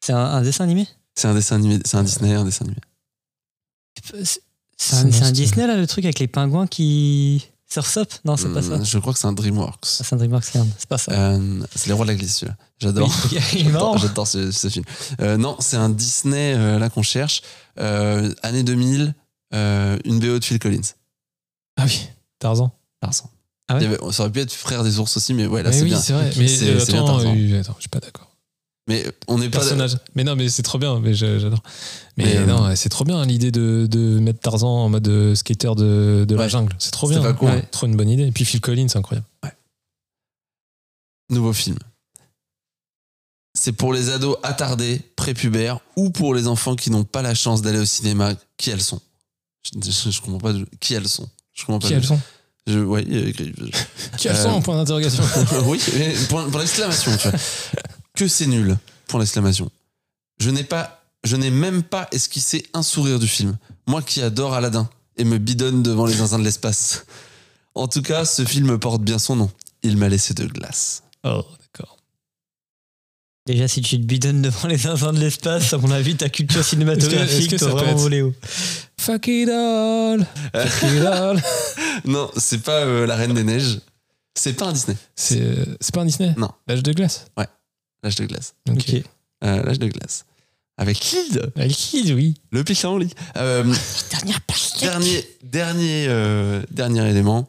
C'est 0.00 0.12
un, 0.12 0.18
un 0.18 0.42
dessin 0.42 0.64
animé? 0.64 0.88
C'est 1.14 1.28
un 1.28 1.34
dessin 1.34 1.56
animé, 1.56 1.78
c'est 1.84 1.96
un 1.96 2.02
Disney, 2.02 2.34
un 2.34 2.44
dessin 2.44 2.64
animé. 2.64 2.80
C'est 4.02 4.40
c'est 4.76 4.96
un. 4.96 5.30
Disney 5.32 5.66
là, 5.66 5.76
le 5.76 5.86
truc 5.86 6.04
avec 6.04 6.18
les 6.18 6.26
pingouins 6.28 6.66
qui. 6.66 7.46
Surf's 7.66 7.96
Up 7.96 8.12
Non, 8.24 8.36
c'est 8.36 8.52
pas 8.52 8.62
ça. 8.62 8.74
Hum, 8.74 8.84
Je 8.84 8.98
crois 8.98 9.12
que 9.12 9.18
c'est 9.18 9.26
un 9.26 9.32
DreamWorks. 9.32 9.80
Ah, 9.82 10.04
c'est 10.04 10.12
un 10.12 10.16
DreamWorks. 10.16 10.44
C'est 10.44 10.88
pas 10.88 10.98
ça. 10.98 11.12
Euh, 11.12 11.64
c'est 11.74 11.86
Les 11.86 11.92
Rois 11.92 12.04
de 12.04 12.10
la 12.10 12.16
Glisse, 12.16 12.36
celui-là. 12.36 12.56
J'adore. 12.78 13.10
Oui. 13.32 13.38
J'adore, 14.00 14.26
ce, 14.28 14.52
ce 14.52 14.68
film. 14.68 14.84
Euh, 15.20 15.36
non, 15.36 15.56
c'est 15.60 15.76
un 15.76 15.88
Disney, 15.88 16.54
euh, 16.54 16.78
là, 16.78 16.90
qu'on 16.90 17.02
cherche. 17.02 17.42
Euh, 17.80 18.32
année 18.42 18.62
2000, 18.62 19.14
euh, 19.54 19.98
une 20.04 20.20
BO 20.20 20.38
de 20.38 20.44
Phil 20.44 20.58
Collins. 20.58 20.82
Ah 21.76 21.84
oui, 21.86 22.06
Tarzan. 22.38 22.70
Tarzan. 23.00 23.30
Ah 23.68 23.76
ouais 23.78 23.86
avait- 23.86 24.12
ça 24.12 24.22
aurait 24.24 24.30
pu 24.32 24.40
être 24.40 24.52
Frère 24.52 24.84
des 24.84 24.98
ours 25.00 25.16
aussi, 25.16 25.32
mais 25.34 25.46
ouais, 25.46 25.62
là, 25.62 25.72
c'est 25.72 25.82
oui, 25.82 25.88
bien. 25.88 26.00
c'est 26.00 26.12
vrai. 26.12 26.30
Mais 26.36 26.46
C'est- 26.46 26.68
euh, 26.68 26.84
bien 26.84 27.04
Tarzan. 27.04 27.34
euh, 27.36 27.60
attends, 27.60 27.74
je 27.78 27.80
suis 27.82 27.88
pas 27.88 28.00
d'accord. 28.00 28.30
Mais 28.86 29.04
on 29.28 29.38
n'est 29.38 29.48
pas. 29.48 29.58
Personnage. 29.60 29.96
Mais 30.14 30.24
non, 30.24 30.36
mais 30.36 30.48
c'est 30.50 30.62
trop 30.62 30.78
bien. 30.78 31.00
Mais 31.00 31.14
j'adore. 31.14 31.62
Mais, 32.18 32.24
Mais, 32.24 32.36
euh, 32.36 32.46
non, 32.46 32.76
c'est 32.76 32.90
trop 32.90 33.04
bien 33.04 33.24
l'idée 33.24 33.50
de, 33.50 33.86
de 33.90 34.18
mettre 34.18 34.40
Tarzan 34.40 34.68
en 34.84 34.88
mode 34.90 35.08
euh, 35.08 35.34
skater 35.34 35.74
de, 35.74 36.26
de 36.28 36.34
la 36.34 36.42
Ouais. 36.42 36.48
jungle. 36.50 36.74
C'est 36.78 36.90
trop 36.90 37.08
bien. 37.08 37.20
pas. 37.22 37.32
Ouais, 37.44 37.62
Trop 37.70 37.86
une 37.86 37.96
bonne 37.96 38.10
idée. 38.10 38.26
Et 38.26 38.32
puis 38.32 38.44
Phil 38.44 38.60
Collins, 38.60 38.88
c'est 38.88 38.98
incroyable. 38.98 39.26
Nouveau 41.30 41.52
film. 41.54 41.78
C'est 43.58 43.72
pour 43.72 43.92
les 43.94 44.10
ados 44.10 44.36
attardés, 44.42 45.00
prépubères, 45.16 45.78
ou 45.96 46.10
pour 46.10 46.34
les 46.34 46.46
enfants 46.48 46.76
qui 46.76 46.90
n'ont 46.90 47.04
pas 47.04 47.22
la 47.22 47.34
chance 47.34 47.62
d'aller 47.62 47.78
au 47.78 47.84
cinéma. 47.86 48.34
Qui 48.58 48.70
elles 48.70 48.82
sont 48.82 49.00
je, 49.62 49.90
je- 49.90 50.10
je 50.10 50.20
comprends 50.20 50.38
pas. 50.40 50.52
de- 50.52 50.66
Qui 50.80 50.92
elles 50.94 51.08
sont 51.08 51.28
Je 51.54 51.64
comprends 51.64 51.78
pas. 51.78 51.88
Qui 51.88 51.94
elles 51.94 52.04
sont 52.04 52.20
je, 52.66 52.78
ouais, 52.80 53.02
écrit- 53.02 53.54
Qui 54.18 54.28
elles 54.28 54.36
Euh, 54.36 54.42
sont 54.42 54.60
Point 54.60 54.76
d'interrogation. 54.76 55.22
oui, 55.66 55.80
mais 55.96 56.12
tu 56.12 56.18
vois. 56.28 56.46
Que 58.16 58.28
c'est 58.28 58.46
nul, 58.46 58.76
point 59.08 59.18
d'exclamation. 59.20 59.70
Je 60.38 60.50
n'ai 60.50 60.64
pas, 60.64 61.02
je 61.24 61.36
n'ai 61.36 61.50
même 61.50 61.82
pas 61.82 62.08
esquissé 62.12 62.64
un 62.72 62.82
sourire 62.82 63.18
du 63.18 63.26
film. 63.26 63.56
Moi 63.88 64.02
qui 64.02 64.22
adore 64.22 64.54
Aladdin 64.54 64.88
et 65.16 65.24
me 65.24 65.38
bidonne 65.38 65.82
devant 65.82 66.06
les 66.06 66.14
zinzins 66.14 66.38
de 66.38 66.44
l'espace. 66.44 67.06
En 67.74 67.88
tout 67.88 68.02
cas, 68.02 68.24
ce 68.24 68.44
film 68.44 68.78
porte 68.78 69.02
bien 69.02 69.18
son 69.18 69.36
nom. 69.36 69.50
Il 69.82 69.96
m'a 69.96 70.08
laissé 70.08 70.32
de 70.32 70.44
glace. 70.46 71.02
Oh, 71.24 71.44
d'accord. 71.60 71.96
Déjà, 73.46 73.66
si 73.68 73.82
tu 73.82 73.96
te 74.00 74.04
bidonnes 74.04 74.42
devant 74.42 74.68
les 74.68 74.78
zinzins 74.78 75.12
de 75.12 75.18
l'espace, 75.18 75.72
à 75.72 75.78
mon 75.78 75.90
avis, 75.90 76.16
ta 76.16 76.28
culture 76.28 76.64
cinématographique 76.64 77.50
peut 77.58 77.64
vraiment 77.66 77.90
être- 77.92 77.98
voler 77.98 78.22
haut. 78.22 78.34
Fuck 78.98 79.26
it 79.26 79.48
all. 79.48 80.24
Fuck 80.54 80.90
it 80.92 81.04
all. 81.04 81.42
Non, 82.04 82.30
c'est 82.36 82.62
pas 82.62 82.80
euh, 82.84 83.06
La 83.06 83.16
Reine 83.16 83.34
des 83.34 83.44
Neiges. 83.44 83.80
C'est 84.34 84.54
pas 84.54 84.66
un 84.66 84.72
Disney. 84.72 84.96
C'est 85.14 85.40
euh, 85.40 85.64
c'est 85.80 85.94
pas 85.94 86.00
un 86.02 86.06
Disney? 86.06 86.34
Non. 86.36 86.50
L'âge 86.66 86.82
de 86.82 86.92
glace? 86.92 87.26
L'âge 88.04 88.14
de 88.16 88.26
glace. 88.26 88.54
Ok. 88.68 88.76
Ok. 88.78 89.02
Euh, 89.42 89.62
L'âge 89.64 89.78
de 89.80 89.88
glace. 89.88 90.24
Avec 90.76 90.98
Kid, 90.98 91.52
Ah, 91.56 91.66
Liquide, 91.66 92.10
oui. 92.12 92.34
le 92.50 92.62
pissenlit. 92.64 93.12
Euh, 93.36 93.64
dernier, 94.80 95.26
dernier, 95.42 96.06
euh, 96.08 96.62
dernier 96.70 97.08
élément. 97.08 97.48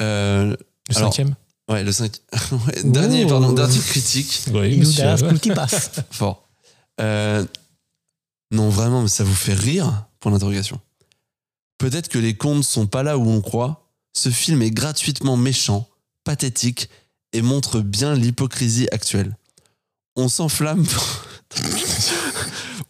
Euh, 0.00 0.54
Le 0.88 0.96
Alors, 0.96 1.12
cinquième 1.12 1.34
ouais, 1.70 1.82
le 1.82 1.92
cinq... 1.92 2.20
ouais, 2.66 2.82
dernier, 2.84 3.24
Ouh. 3.24 3.28
pardon, 3.28 3.52
dernier 3.52 3.78
critique. 3.78 4.42
Oui, 4.52 4.72
Il 4.72 4.80
nous 4.80 4.86
monsieur. 4.88 5.02
da 5.04 5.16
ce 5.16 5.24
qui 5.36 5.50
passe. 5.50 5.90
Fort. 6.10 6.46
Euh, 7.00 7.44
non, 8.50 8.68
vraiment, 8.68 9.02
mais 9.02 9.08
ça 9.08 9.24
vous 9.24 9.34
fait 9.34 9.54
rire 9.54 10.04
Pour 10.20 10.30
l'interrogation. 10.30 10.80
Peut-être 11.78 12.08
que 12.08 12.18
les 12.18 12.34
contes 12.36 12.64
sont 12.64 12.86
pas 12.86 13.02
là 13.02 13.16
où 13.18 13.28
on 13.28 13.40
croit. 13.40 13.88
Ce 14.12 14.28
film 14.30 14.60
est 14.62 14.70
gratuitement 14.70 15.36
méchant, 15.36 15.88
pathétique 16.24 16.88
et 17.32 17.42
montre 17.42 17.80
bien 17.80 18.14
l'hypocrisie 18.14 18.88
actuelle. 18.92 19.36
On 20.16 20.28
s'enflamme 20.28 20.86
pour... 20.86 21.06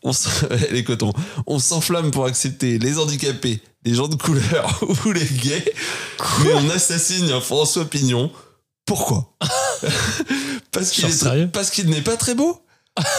on 0.02 0.10
s- 0.10 0.44
les 0.70 0.84
cotons. 0.84 1.12
On 1.46 1.58
s'enflamme 1.58 2.10
pour 2.10 2.26
accepter 2.26 2.78
les 2.78 2.98
handicapés, 2.98 3.60
les 3.84 3.94
gens 3.94 4.08
de 4.08 4.16
couleur 4.16 4.82
ou 5.06 5.12
les 5.12 5.24
gays, 5.26 5.72
mais 6.44 6.54
on 6.54 6.70
assassine 6.70 7.30
un 7.30 7.40
François 7.40 7.84
Pignon. 7.84 8.30
Pourquoi 8.84 9.36
Parce 10.70 10.90
qu'il 10.90 11.04
est- 11.06 11.46
parce 11.48 11.70
qu'il 11.70 11.88
n'est 11.90 12.02
pas 12.02 12.16
très 12.16 12.34
beau 12.34 12.60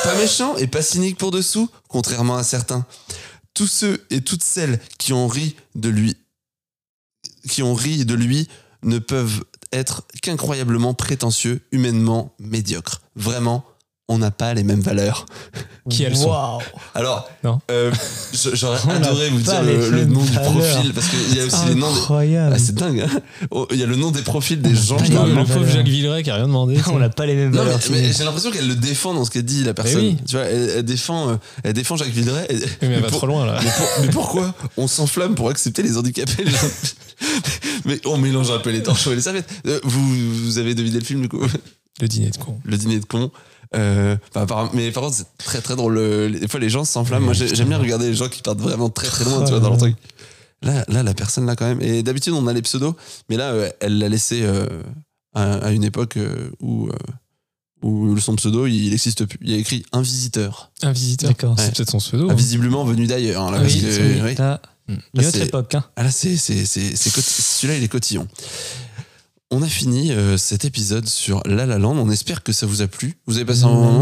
pas 0.03 0.15
méchant 0.17 0.57
et 0.57 0.65
pas 0.65 0.81
cynique 0.81 1.19
pour 1.19 1.29
dessous, 1.29 1.69
contrairement 1.87 2.35
à 2.35 2.43
certains. 2.43 2.83
Tous 3.53 3.67
ceux 3.67 4.07
et 4.09 4.21
toutes 4.21 4.41
celles 4.41 4.79
qui 4.97 5.13
ont 5.13 5.27
ri 5.27 5.55
de 5.75 5.89
lui, 5.89 6.17
qui 7.47 7.61
ont 7.61 7.75
ri 7.75 8.03
de 8.03 8.15
lui, 8.15 8.47
ne 8.81 8.97
peuvent 8.97 9.43
être 9.71 10.01
qu'incroyablement 10.23 10.95
prétentieux, 10.95 11.61
humainement 11.71 12.33
médiocres. 12.39 13.01
Vraiment, 13.15 13.63
on 14.09 14.17
n'a 14.19 14.31
pas 14.31 14.53
les 14.53 14.63
mêmes 14.63 14.79
valeurs. 14.81 15.25
Qui 15.89 16.03
elles 16.03 16.17
sont 16.17 16.29
Waouh. 16.29 16.59
Alors, 16.95 17.29
Non. 17.45 17.59
euh, 17.71 17.91
je- 18.33 18.55
j'aurais 18.55 18.77
adoré 18.93 19.29
vous 19.29 19.39
dire 19.39 19.61
le, 19.63 20.03
nom 20.05 20.21
du 20.23 20.31
profil, 20.33 20.93
parce 20.93 21.07
qu'il 21.07 21.37
y 21.37 21.39
a 21.39 21.45
aussi 21.45 21.65
les 21.69 21.75
noms 21.75 21.89
des... 21.93 21.97
Incroyable. 21.99 22.53
Ah, 22.55 22.59
c'est 22.59 22.75
dingue, 22.75 22.99
hein 23.01 23.19
Oh, 23.51 23.67
Il 23.71 23.77
y 23.77 23.83
a 23.83 23.85
le 23.85 23.95
nom 23.95 24.11
des 24.11 24.21
profils 24.21 24.61
des 24.61 24.75
gens. 24.75 24.97
pas 24.97 25.03
Le 25.05 25.33
pauvre 25.35 25.45
valeurs. 25.59 25.69
Jacques 25.69 25.87
Villeray 25.87 26.23
qui 26.23 26.29
a 26.29 26.35
rien 26.35 26.47
demandé. 26.47 26.77
on 26.87 26.99
n'a 26.99 27.07
pas 27.09 27.25
les 27.25 27.35
mêmes 27.35 27.51
Non, 27.51 27.59
mais, 27.63 27.71
valeurs. 27.71 27.79
mais 27.91 28.11
j'ai 28.11 28.23
l'impression 28.25 28.51
qu'elle 28.51 28.67
le 28.67 28.75
défend 28.75 29.13
dans 29.13 29.23
ce 29.23 29.31
qu'elle 29.31 29.43
dit, 29.45 29.63
la 29.63 29.73
personne. 29.73 29.99
oui. 30.01 30.17
Tu 30.27 30.35
vois, 30.35 30.45
elle, 30.45 30.71
elle 30.77 30.83
défend, 30.85 31.29
euh, 31.29 31.35
elle 31.63 31.73
défend 31.73 31.95
Jacques 31.95 32.09
Villeray. 32.09 32.47
Oui, 32.51 32.57
mais 32.81 32.87
elle 32.95 33.01
va 33.01 33.07
pour- 33.07 33.19
trop 33.19 33.27
loin 33.27 33.45
là. 33.45 33.59
mais, 33.63 33.69
pour- 33.71 33.87
mais 34.01 34.07
pourquoi 34.09 34.55
on 34.75 34.87
s'enflamme 34.87 35.35
pour 35.35 35.49
accepter 35.49 35.83
les 35.83 35.95
handicapés 35.97 36.43
les 36.43 36.51
gens- 36.51 36.57
Mais 37.85 37.99
on 38.05 38.17
mélange 38.17 38.51
un 38.51 38.59
peu 38.59 38.71
les 38.71 38.83
torchons 38.83 39.11
et 39.11 39.15
les 39.15 39.21
serviettes. 39.21 39.49
Euh, 39.67 39.79
Vous, 39.83 40.43
vous 40.43 40.57
avez 40.57 40.75
deviné 40.75 40.99
le 40.99 41.05
film 41.05 41.21
du 41.21 41.29
coup? 41.29 41.41
Le 42.01 42.07
dîner 42.09 42.29
de 42.29 42.37
con. 42.37 42.59
Le 42.65 42.77
dîner 42.77 42.99
de 42.99 43.05
con. 43.05 43.31
Euh, 43.75 44.15
bah, 44.33 44.45
par- 44.45 44.73
mais 44.73 44.91
par 44.91 45.03
contre, 45.03 45.15
c'est 45.17 45.37
très 45.37 45.61
très 45.61 45.75
drôle. 45.75 45.97
Des 46.39 46.47
fois, 46.47 46.59
les 46.59 46.69
gens 46.69 46.85
s'enflamment. 46.85 47.25
Moi, 47.25 47.33
j'ai- 47.33 47.53
j'aime 47.53 47.67
bien 47.69 47.77
regarder 47.77 48.07
les 48.09 48.15
gens 48.15 48.29
qui 48.29 48.41
partent 48.41 48.59
vraiment 48.61 48.89
très 48.89 49.07
très 49.07 49.25
loin, 49.25 49.43
tu 49.43 49.51
vois, 49.51 49.59
dans 49.59 49.69
leur 49.69 49.77
truc. 49.77 49.95
Là, 50.63 50.83
là, 50.87 51.03
la 51.03 51.13
personne 51.13 51.45
là 51.45 51.55
quand 51.55 51.65
même. 51.67 51.81
Et 51.81 52.01
d'habitude, 52.03 52.33
on 52.33 52.47
a 52.47 52.53
les 52.53 52.61
pseudos, 52.63 52.95
mais 53.29 53.37
là, 53.37 53.51
euh, 53.51 53.69
elle 53.79 53.97
l'a 53.99 54.09
laissé 54.09 54.41
euh, 54.43 54.65
à, 55.35 55.53
à 55.57 55.71
une 55.71 55.83
époque 55.83 56.17
où, 56.61 56.89
où 57.83 58.17
son 58.19 58.35
pseudo, 58.35 58.65
il 58.65 58.89
n'existe 58.89 59.25
plus. 59.25 59.37
Il 59.43 59.51
y 59.51 59.53
a 59.53 59.57
écrit 59.57 59.85
un 59.91 60.01
visiteur, 60.01 60.71
Un 60.81 60.91
visiteur. 60.91 61.29
D'accord. 61.29 61.55
C'est 61.59 61.75
peut-être 61.75 61.91
son 61.91 61.99
pseudo. 61.99 62.27
Ah, 62.29 62.33
hein. 62.33 62.35
visiblement 62.35 62.83
venu 62.85 63.05
d'ailleurs. 63.05 63.43
hein, 63.43 63.51
là, 63.51 63.57
Oui, 63.61 63.63
parce 63.65 63.75
que, 63.75 63.91
c'est- 63.91 64.21
oui. 64.23 64.35
Là. 64.35 64.61
Une 64.89 64.95
Là, 65.15 65.27
autre 65.27 65.37
c'est- 65.37 65.45
époque. 65.45 65.75
Hein. 65.75 65.83
Ah 65.97 66.03
là, 66.03 66.11
c'est, 66.11 66.37
c'est, 66.37 66.65
c'est, 66.65 66.95
celui-là, 66.95 67.77
il 67.77 67.83
est 67.83 67.87
cotillon. 67.89 68.25
On 69.49 69.61
a 69.61 69.67
fini 69.67 70.11
euh, 70.11 70.35
cet 70.37 70.65
épisode 70.65 71.07
sur 71.07 71.41
La 71.45 71.65
La 71.65 71.77
Land. 71.77 71.95
On 71.97 72.09
espère 72.09 72.43
que 72.43 72.51
ça 72.51 72.65
vous 72.65 72.81
a 72.81 72.87
plu. 72.87 73.17
Vous 73.27 73.37
avez 73.37 73.45
passé 73.45 73.63
un 73.63 73.69
moment. 73.69 73.99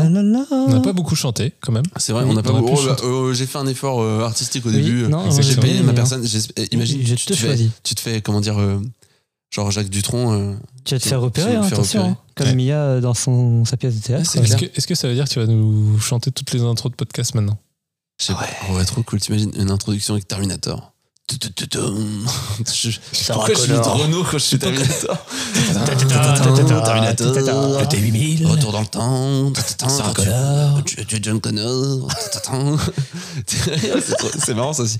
On 0.52 0.70
n'a 0.70 0.80
pas 0.80 0.92
beaucoup 0.94 1.16
chanté 1.16 1.54
quand 1.62 1.72
même. 1.72 1.84
C'est 1.98 2.14
vrai, 2.14 2.24
Oui, 2.24 2.32
on 2.32 2.34
n'a 2.34 2.42
pas 2.42 2.52
beaucoup. 2.52 2.74
oh, 2.76 2.84
bah, 2.86 2.96
euh, 3.04 3.34
j'ai 3.34 3.46
fait 3.46 3.60
un 3.60 3.68
effort 3.68 4.02
euh, 4.02 4.22
artistique 4.24 4.66
au 4.66 4.70
Oui, 4.70 4.78
début. 4.78 5.08
non, 5.08 5.30
j'ai 5.30 5.38
exactement. 5.38 5.62
payé 5.62 5.84
ma 5.84 5.94
personne. 5.94 6.26
J'ai- 6.26 6.40
eh, 6.58 6.68
Imagine, 6.74 7.06
je 7.06 7.14
tu, 7.14 7.26
te 7.28 7.34
te 7.34 7.38
fais, 7.38 7.46
choisis. 7.48 7.70
tu 7.84 7.94
te 7.94 8.00
fais, 8.02 8.22
comment 8.22 8.42
dire, 8.42 8.60
euh, 8.60 8.82
genre 9.54 9.70
Jacques 9.70 9.90
Dutronc. 9.92 10.34
euh, 10.34 10.56
Tu 10.84 10.96
vas 10.96 11.00
te 11.00 11.04
Tu- 11.04 11.10
faire 11.10 11.20
tu 11.20 11.24
repérer, 11.26 11.54
vas 11.54 11.60
me 11.60 11.66
hein, 11.66 11.70
faire 11.70 11.78
attention. 11.78 12.00
repérer. 12.02 12.14
hein. 12.14 12.22
Comme 12.36 12.48
Ouais. 12.48 12.56
Mia 12.56 12.78
euh, 12.82 13.02
dans 13.02 13.14
son, 13.14 13.66
sa 13.66 13.78
pièce 13.78 13.96
de 13.96 14.02
théâtre. 14.02 14.28
c'est 14.30 14.40
Est-ce 14.40 14.56
clair. 14.58 14.72
que, 14.72 14.78
est-ce 14.78 14.88
que 14.88 14.96
ça 14.96 15.08
veut 15.08 15.14
dire 15.14 15.26
que 15.26 15.30
tu 15.30 15.40
vas 15.40 15.46
nous 15.46 16.00
chanter 16.00 16.32
toutes 16.32 16.52
les 16.54 16.62
intros 16.62 16.92
de 16.92 16.96
podcast 16.96 17.36
maintenant? 17.36 17.60
Je 18.20 18.26
sais 18.26 18.34
pas. 18.34 18.48
Ouais, 18.74 18.84
trop 18.86 19.04
cool. 19.04 19.20
T'imagines 19.20 19.52
une 19.56 19.70
introduction 19.70 20.16
avec 20.16 20.28
Terminator. 20.28 20.92
Je- 21.28 23.00
Pourquoi 23.34 23.56
je 23.56 23.60
suis 23.60 23.72
de 23.72 23.78
Renault 23.78 24.24
quand 24.24 24.38
je 24.38 24.44
suis 24.44 24.60
Terminator 24.60 25.18
Terminator. 26.84 27.80
Côté 27.80 27.98
8000. 27.98 28.46
Retour 28.46 28.72
dans 28.72 28.82
le 28.82 28.86
temps. 28.88 29.52
Sarah 29.90 30.14
Connor. 30.14 30.82
John 31.22 31.42
Connor. 31.42 32.08
C'est 33.48 34.54
marrant 34.54 34.74
ça 34.74 34.84
aussi. 34.84 34.98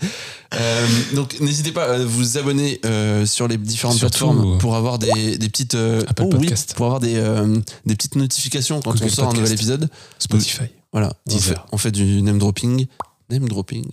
Euh, 0.56 0.88
donc 1.14 1.40
n'hésitez 1.42 1.72
pas 1.72 1.84
à 1.96 1.98
vous 2.00 2.38
abonner 2.40 2.80
euh, 2.86 3.26
sur 3.26 3.48
les 3.48 3.58
différentes 3.58 3.98
Surtout, 3.98 4.12
plateformes 4.12 4.54
euh, 4.56 4.58
pour 4.58 4.76
avoir 4.76 4.98
des, 4.98 5.38
des 5.38 5.50
petites 5.50 5.76
euh, 5.76 6.02
Apple 6.08 6.24
oh 6.26 6.30
oui, 6.34 6.40
Podcast. 6.40 6.74
pour 6.76 6.86
avoir 6.88 7.00
des, 7.02 7.16
euh, 7.18 7.60
des 7.86 7.96
petites 7.96 8.16
notifications 8.16 8.82
quand 8.82 8.94
Google 8.94 9.06
on 9.06 9.10
sort 9.10 9.30
un 9.30 9.34
nouvel 9.34 9.52
épisode. 9.52 9.90
Spotify. 10.18 10.64
Voilà, 10.92 11.12
on 11.28 11.32
fait, 11.32 11.38
Deezer. 11.38 11.66
on 11.72 11.78
fait 11.78 11.92
du 11.92 12.22
name 12.22 12.40
dropping. 12.40 12.88
Name 13.30 13.48
dropping. 13.50 13.86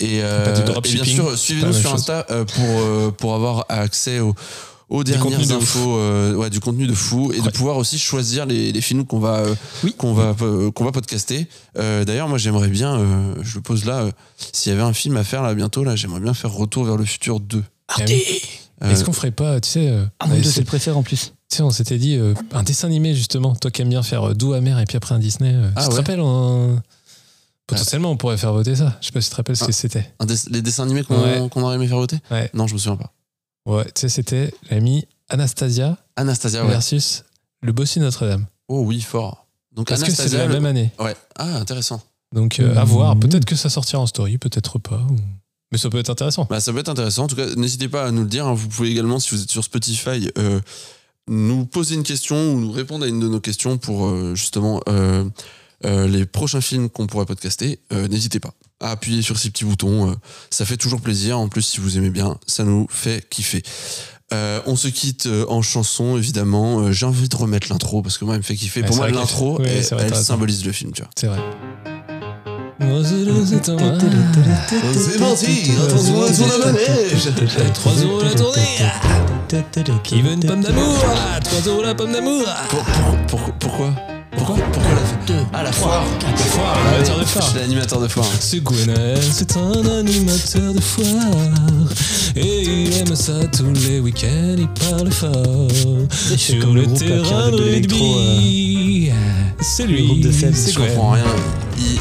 Et, 0.00 0.20
euh, 0.22 0.54
et 0.84 0.92
bien 0.94 1.04
sûr, 1.04 1.36
suivez-nous 1.38 1.72
sur 1.72 1.92
Insta 1.94 2.26
euh, 2.30 2.44
pour, 2.44 2.64
euh, 2.64 3.10
pour 3.10 3.34
avoir 3.34 3.66
accès 3.68 4.20
au- 4.20 4.34
aux 4.88 5.04
dernières 5.04 5.22
contenu 5.24 5.46
de 5.46 5.52
infos, 5.52 5.96
euh, 5.98 6.34
ouais, 6.34 6.50
du 6.50 6.58
contenu 6.58 6.86
de 6.88 6.94
fou 6.94 7.30
et 7.32 7.40
de 7.40 7.48
pouvoir 7.50 7.76
aussi 7.76 7.96
choisir 7.98 8.44
les, 8.46 8.72
les 8.72 8.80
films 8.80 9.04
qu'on 9.06 9.20
va, 9.20 9.36
euh, 9.40 9.54
Oui. 9.84 9.94
qu'on 9.96 10.14
va, 10.14 10.34
euh, 10.42 10.70
qu'on 10.72 10.84
va 10.84 10.90
podcaster. 10.90 11.46
Euh, 11.78 12.04
D'ailleurs, 12.04 12.28
moi, 12.28 12.38
j'aimerais 12.38 12.66
bien, 12.68 12.98
euh, 12.98 13.34
je 13.42 13.54
le 13.56 13.60
pose 13.60 13.84
là, 13.84 13.98
euh, 14.00 14.10
s'il 14.52 14.72
y 14.72 14.74
avait 14.74 14.82
un 14.82 14.92
film 14.92 15.16
à 15.16 15.22
faire 15.22 15.42
là 15.42 15.54
bientôt, 15.54 15.84
là, 15.84 15.94
j'aimerais 15.94 16.18
bien 16.20 16.34
faire 16.34 16.52
Retour 16.52 16.84
vers 16.86 16.96
le 16.96 17.04
futur 17.04 17.38
2. 17.38 17.62
Ah 17.88 17.94
oui. 18.08 18.22
Euh, 18.82 18.90
Est-ce 18.90 19.04
qu'on 19.04 19.12
ferait 19.12 19.30
pas, 19.30 19.60
tu 19.60 19.68
sais, 19.68 19.88
euh, 19.88 20.04
Ah, 20.18 20.24
on 20.24 20.28
mon 20.34 20.42
c'est 20.42 20.60
le 20.60 20.64
préféré 20.66 20.96
en 20.96 21.02
plus. 21.02 21.34
tu 21.50 21.56
sais, 21.58 21.62
on 21.62 21.70
s'était 21.70 21.98
dit 21.98 22.16
euh, 22.16 22.32
un 22.54 22.62
dessin 22.62 22.88
animé 22.88 23.14
justement. 23.14 23.54
Toi 23.54 23.70
qui 23.70 23.82
aimes 23.82 23.90
bien 23.90 24.02
faire 24.02 24.30
euh, 24.30 24.34
doux 24.34 24.54
amer 24.54 24.78
et 24.80 24.86
puis 24.86 24.96
après 24.96 25.14
un 25.14 25.18
Disney. 25.18 25.52
euh, 25.54 25.68
Ah 25.76 25.84
tu 25.84 25.90
te 25.90 25.94
rappelles 25.96 26.20
on- 26.20 26.80
Potentiellement, 27.70 28.10
on 28.10 28.16
pourrait 28.16 28.36
faire 28.38 28.52
voter 28.52 28.74
ça. 28.76 28.96
Je 29.00 29.06
sais 29.06 29.12
pas 29.12 29.20
si 29.20 29.28
tu 29.28 29.32
te 29.32 29.36
rappelles 29.36 29.56
ce 29.56 29.64
Ah. 29.64 29.66
que 29.68 29.72
c'était. 29.72 30.12
un 30.18 30.26
des- 30.26 30.34
les 30.50 30.62
dessins 30.62 30.82
animés 30.84 31.02
qu'on 31.04 31.20
Ouais. 31.22 31.48
aurait 31.56 31.74
aimé 31.76 31.86
faire 31.88 31.96
voter? 31.98 32.18
Ouais. 32.30 32.50
Non, 32.54 32.66
je 32.66 32.74
me 32.74 32.78
souviens 32.78 32.96
pas. 32.96 33.12
Ouais, 33.66 33.84
tu 33.86 33.92
sais, 34.02 34.08
c'était 34.08 34.52
l'ami 34.70 35.06
Anastasia 35.28 35.96
Anastasia, 36.16 36.62
ouais. 36.64 36.70
versus 36.70 37.24
le 37.62 37.72
Bossu 37.72 38.00
Notre-Dame. 38.00 38.46
Oh 38.68 38.82
oui, 38.84 39.00
fort. 39.00 39.46
Donc 39.72 39.88
Parce 39.88 40.02
que 40.02 40.10
c'est 40.10 40.22
Anastasia, 40.22 40.38
la 40.38 40.46
le- 40.48 40.54
même 40.54 40.66
année. 40.66 40.90
Ouais. 40.98 41.14
Ah, 41.38 41.56
intéressant. 41.58 42.02
Donc, 42.34 42.58
euh, 42.60 42.74
à 42.76 42.84
voir. 42.84 43.14
Mhm. 43.14 43.20
Peut-être 43.22 43.44
que 43.44 43.56
ça 43.56 43.68
sortira 43.68 44.00
en 44.02 44.06
story, 44.06 44.38
peut-être 44.38 44.78
pas. 44.78 44.98
ou- 45.10 45.16
Mais 45.72 45.78
ça 45.78 45.88
peut 45.90 45.98
être 45.98 46.10
intéressant. 46.10 46.46
Bah, 46.50 46.58
ça 46.60 46.72
peut 46.72 46.78
être 46.80 46.88
intéressant. 46.88 47.24
En 47.24 47.26
tout 47.28 47.36
cas, 47.36 47.46
n'hésitez 47.54 47.88
pas 47.88 48.06
à 48.06 48.10
nous 48.10 48.22
le 48.22 48.28
dire. 48.28 48.46
hein. 48.46 48.54
Vous 48.54 48.66
pouvez 48.68 48.90
également, 48.90 49.20
si 49.20 49.30
vous 49.34 49.40
êtes 49.42 49.50
sur 49.50 49.62
Spotify, 49.62 50.28
euh, 50.38 50.60
nous 51.28 51.64
poser 51.66 51.94
une 51.94 52.02
question 52.02 52.54
ou 52.54 52.60
nous 52.60 52.72
répondre 52.72 53.04
à 53.04 53.08
une 53.08 53.20
de 53.20 53.28
nos 53.28 53.38
questions 53.40 53.78
pour 53.78 54.06
euh, 54.08 54.34
justement 54.34 54.80
euh, 55.84 56.06
les 56.06 56.26
prochains 56.26 56.60
films 56.60 56.88
qu'on 56.90 57.06
pourrait 57.06 57.26
podcaster. 57.26 57.80
Euh, 57.92 58.08
n'hésitez 58.08 58.40
pas 58.40 58.52
à 58.80 58.92
appuyer 58.92 59.22
sur 59.22 59.38
ces 59.38 59.50
petits 59.50 59.64
boutons. 59.64 60.10
euh, 60.10 60.14
ça 60.50 60.64
fait 60.64 60.76
toujours 60.76 61.00
plaisir. 61.00 61.38
En 61.38 61.48
plus, 61.48 61.62
si 61.62 61.80
vous 61.80 61.98
aimez 61.98 62.10
bien, 62.10 62.38
ça 62.46 62.64
nous 62.64 62.86
fait 62.90 63.26
kiffer. 63.28 63.62
Euh, 64.32 64.60
on 64.66 64.76
se 64.76 64.86
quitte 64.88 65.26
euh, 65.26 65.44
en 65.48 65.60
chanson, 65.60 66.16
évidemment. 66.16 66.80
Euh, 66.80 66.92
J'ai 66.92 67.04
envie 67.06 67.28
de 67.28 67.36
remettre 67.36 67.66
l'intro 67.70 68.00
parce 68.02 68.16
que 68.16 68.24
moi, 68.24 68.34
elle 68.34 68.40
me 68.40 68.44
fait 68.44 68.54
kiffer. 68.54 68.80
Ouais, 68.80 68.86
Pour 68.86 68.96
moi, 68.96 69.06
l'intro, 69.10 69.58
elle, 69.64 69.84
elle 69.98 70.10
symbolise 70.24 70.64
le 70.64 70.72
film, 70.72 70.92
tu 70.92 71.02
vois. 71.02 71.10
C'est 71.16 71.26
vrai. 71.26 71.40
C'est 74.94 75.18
parti, 75.18 75.72
attention 75.84 76.14
manège 76.64 77.72
3 77.74 77.92
euros 78.04 78.22
la 78.22 78.34
tournée 78.34 78.78
Qui 80.04 80.22
veut 80.22 80.32
une 80.32 80.44
pomme 80.44 80.62
d'amour? 80.62 80.96
3 81.44 81.60
euros 81.72 81.82
la 81.82 81.94
pomme 81.94 82.12
d'amour 82.12 82.44
Pour- 82.70 82.84
pour- 82.84 83.26
pour- 83.26 83.52
Pourquoi? 83.58 83.94
Pourquoi 84.40 84.56
Pourquoi 84.72 84.92
la 84.94 85.44
Ah, 85.52 85.62
la 85.62 85.70
foire? 85.70 86.02
La 86.22 86.36
foire, 86.36 86.78
l'animateur 86.86 87.18
de 87.18 87.24
Je 87.24 87.28
foire 87.28 87.44
suis 87.50 87.58
l'animateur 87.58 88.00
de 88.00 88.08
foire. 88.08 88.26
C'est 88.40 88.62
Gwenaël, 88.62 89.22
c'est 89.22 89.54
un 89.58 89.98
animateur 89.98 90.72
de 90.72 90.80
foire 90.80 91.92
Et 92.36 92.62
il 92.62 92.96
aime 92.96 93.14
ça 93.14 93.34
tous 93.54 93.70
les 93.86 94.00
week-ends, 94.00 94.56
il 94.56 94.68
parle 94.88 95.10
fort 95.12 95.68
Sur 96.38 96.58
comme 96.62 96.74
le 96.74 96.80
le 96.80 96.86
groupe, 96.86 96.98
terrain 97.00 97.50
de 97.50 97.62
l'électro, 97.64 98.14
rugby 98.14 99.12
C'est 99.60 99.86
lui, 99.86 100.06
groupe 100.06 100.20
de 100.20 100.32
Seb. 100.32 100.54
c'est 100.54 100.72
Je 100.72 100.78
comprends 100.78 101.10
rien. 101.10 101.24
Il 101.76 101.98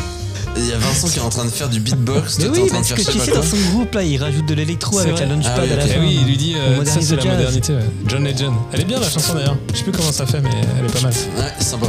il 0.60 0.68
y 0.69 0.73
a 0.73 0.77
Vincent 0.77 1.07
qui 1.07 1.18
est 1.19 1.22
en 1.22 1.30
train 1.30 1.45
de 1.45 1.49
faire 1.49 1.69
du 1.69 1.80
beatbox. 1.80 2.40
Mais 2.40 2.45
toi, 2.45 2.53
t'es 2.53 2.60
oui, 2.61 2.65
en 2.65 2.68
train 2.68 2.81
de 2.81 2.88
parce 2.88 2.88
faire 2.88 2.98
que 2.98 3.11
tu 3.19 3.19
sais, 3.26 3.31
dans 3.31 3.44
son 3.44 3.57
groupe, 3.72 3.94
là, 3.95 4.03
il 4.03 4.18
rajoute 4.22 4.45
de 4.45 4.53
l'électro 4.53 4.99
avec 4.99 5.14
vrai. 5.14 5.26
la 5.26 5.34
launchpad 5.34 5.53
Ah 5.57 5.61
oui, 5.64 5.72
à 5.72 5.76
la 5.76 5.84
ok. 5.84 5.90
Eh 5.91 5.94
fin. 5.95 6.02
oui, 6.02 6.18
il 6.22 6.26
lui 6.27 6.38
dit 6.38 6.56
euh, 6.57 6.86
ça 6.86 7.02
c'est 7.02 7.15
la 7.15 7.26
modernité. 7.26 7.73
ouais. 7.73 7.80
John 8.07 8.23
Legend. 8.23 8.53
Elle 8.73 8.81
est 8.81 8.86
bien 8.86 8.99
la 8.99 9.10
chanson 9.10 9.34
d'ailleurs. 9.34 9.57
Je 9.72 9.77
sais 9.77 9.84
plus 9.84 9.91
comment 9.91 10.11
ça 10.11 10.26
fait, 10.26 10.41
mais 10.41 10.49
elle 10.80 10.86
est 10.86 10.94
pas 10.94 11.02
mal. 11.02 11.14
Ouais, 11.38 11.52
c'est 11.60 11.65
sympa. 11.65 11.88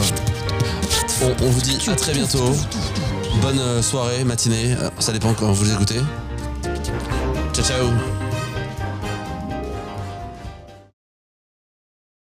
On, 1.23 1.45
on 1.45 1.51
vous 1.51 1.61
dit 1.61 1.77
à 1.91 1.95
très 1.95 2.13
bientôt. 2.13 2.57
Bonne 3.43 3.59
euh, 3.59 3.83
soirée, 3.83 4.25
matinée. 4.25 4.75
Ça 4.99 5.13
dépend 5.13 5.33
quand 5.35 5.53
vous 5.53 5.71
écoutez. 5.73 6.01
Ciao, 7.55 7.65
ciao. 7.65 8.30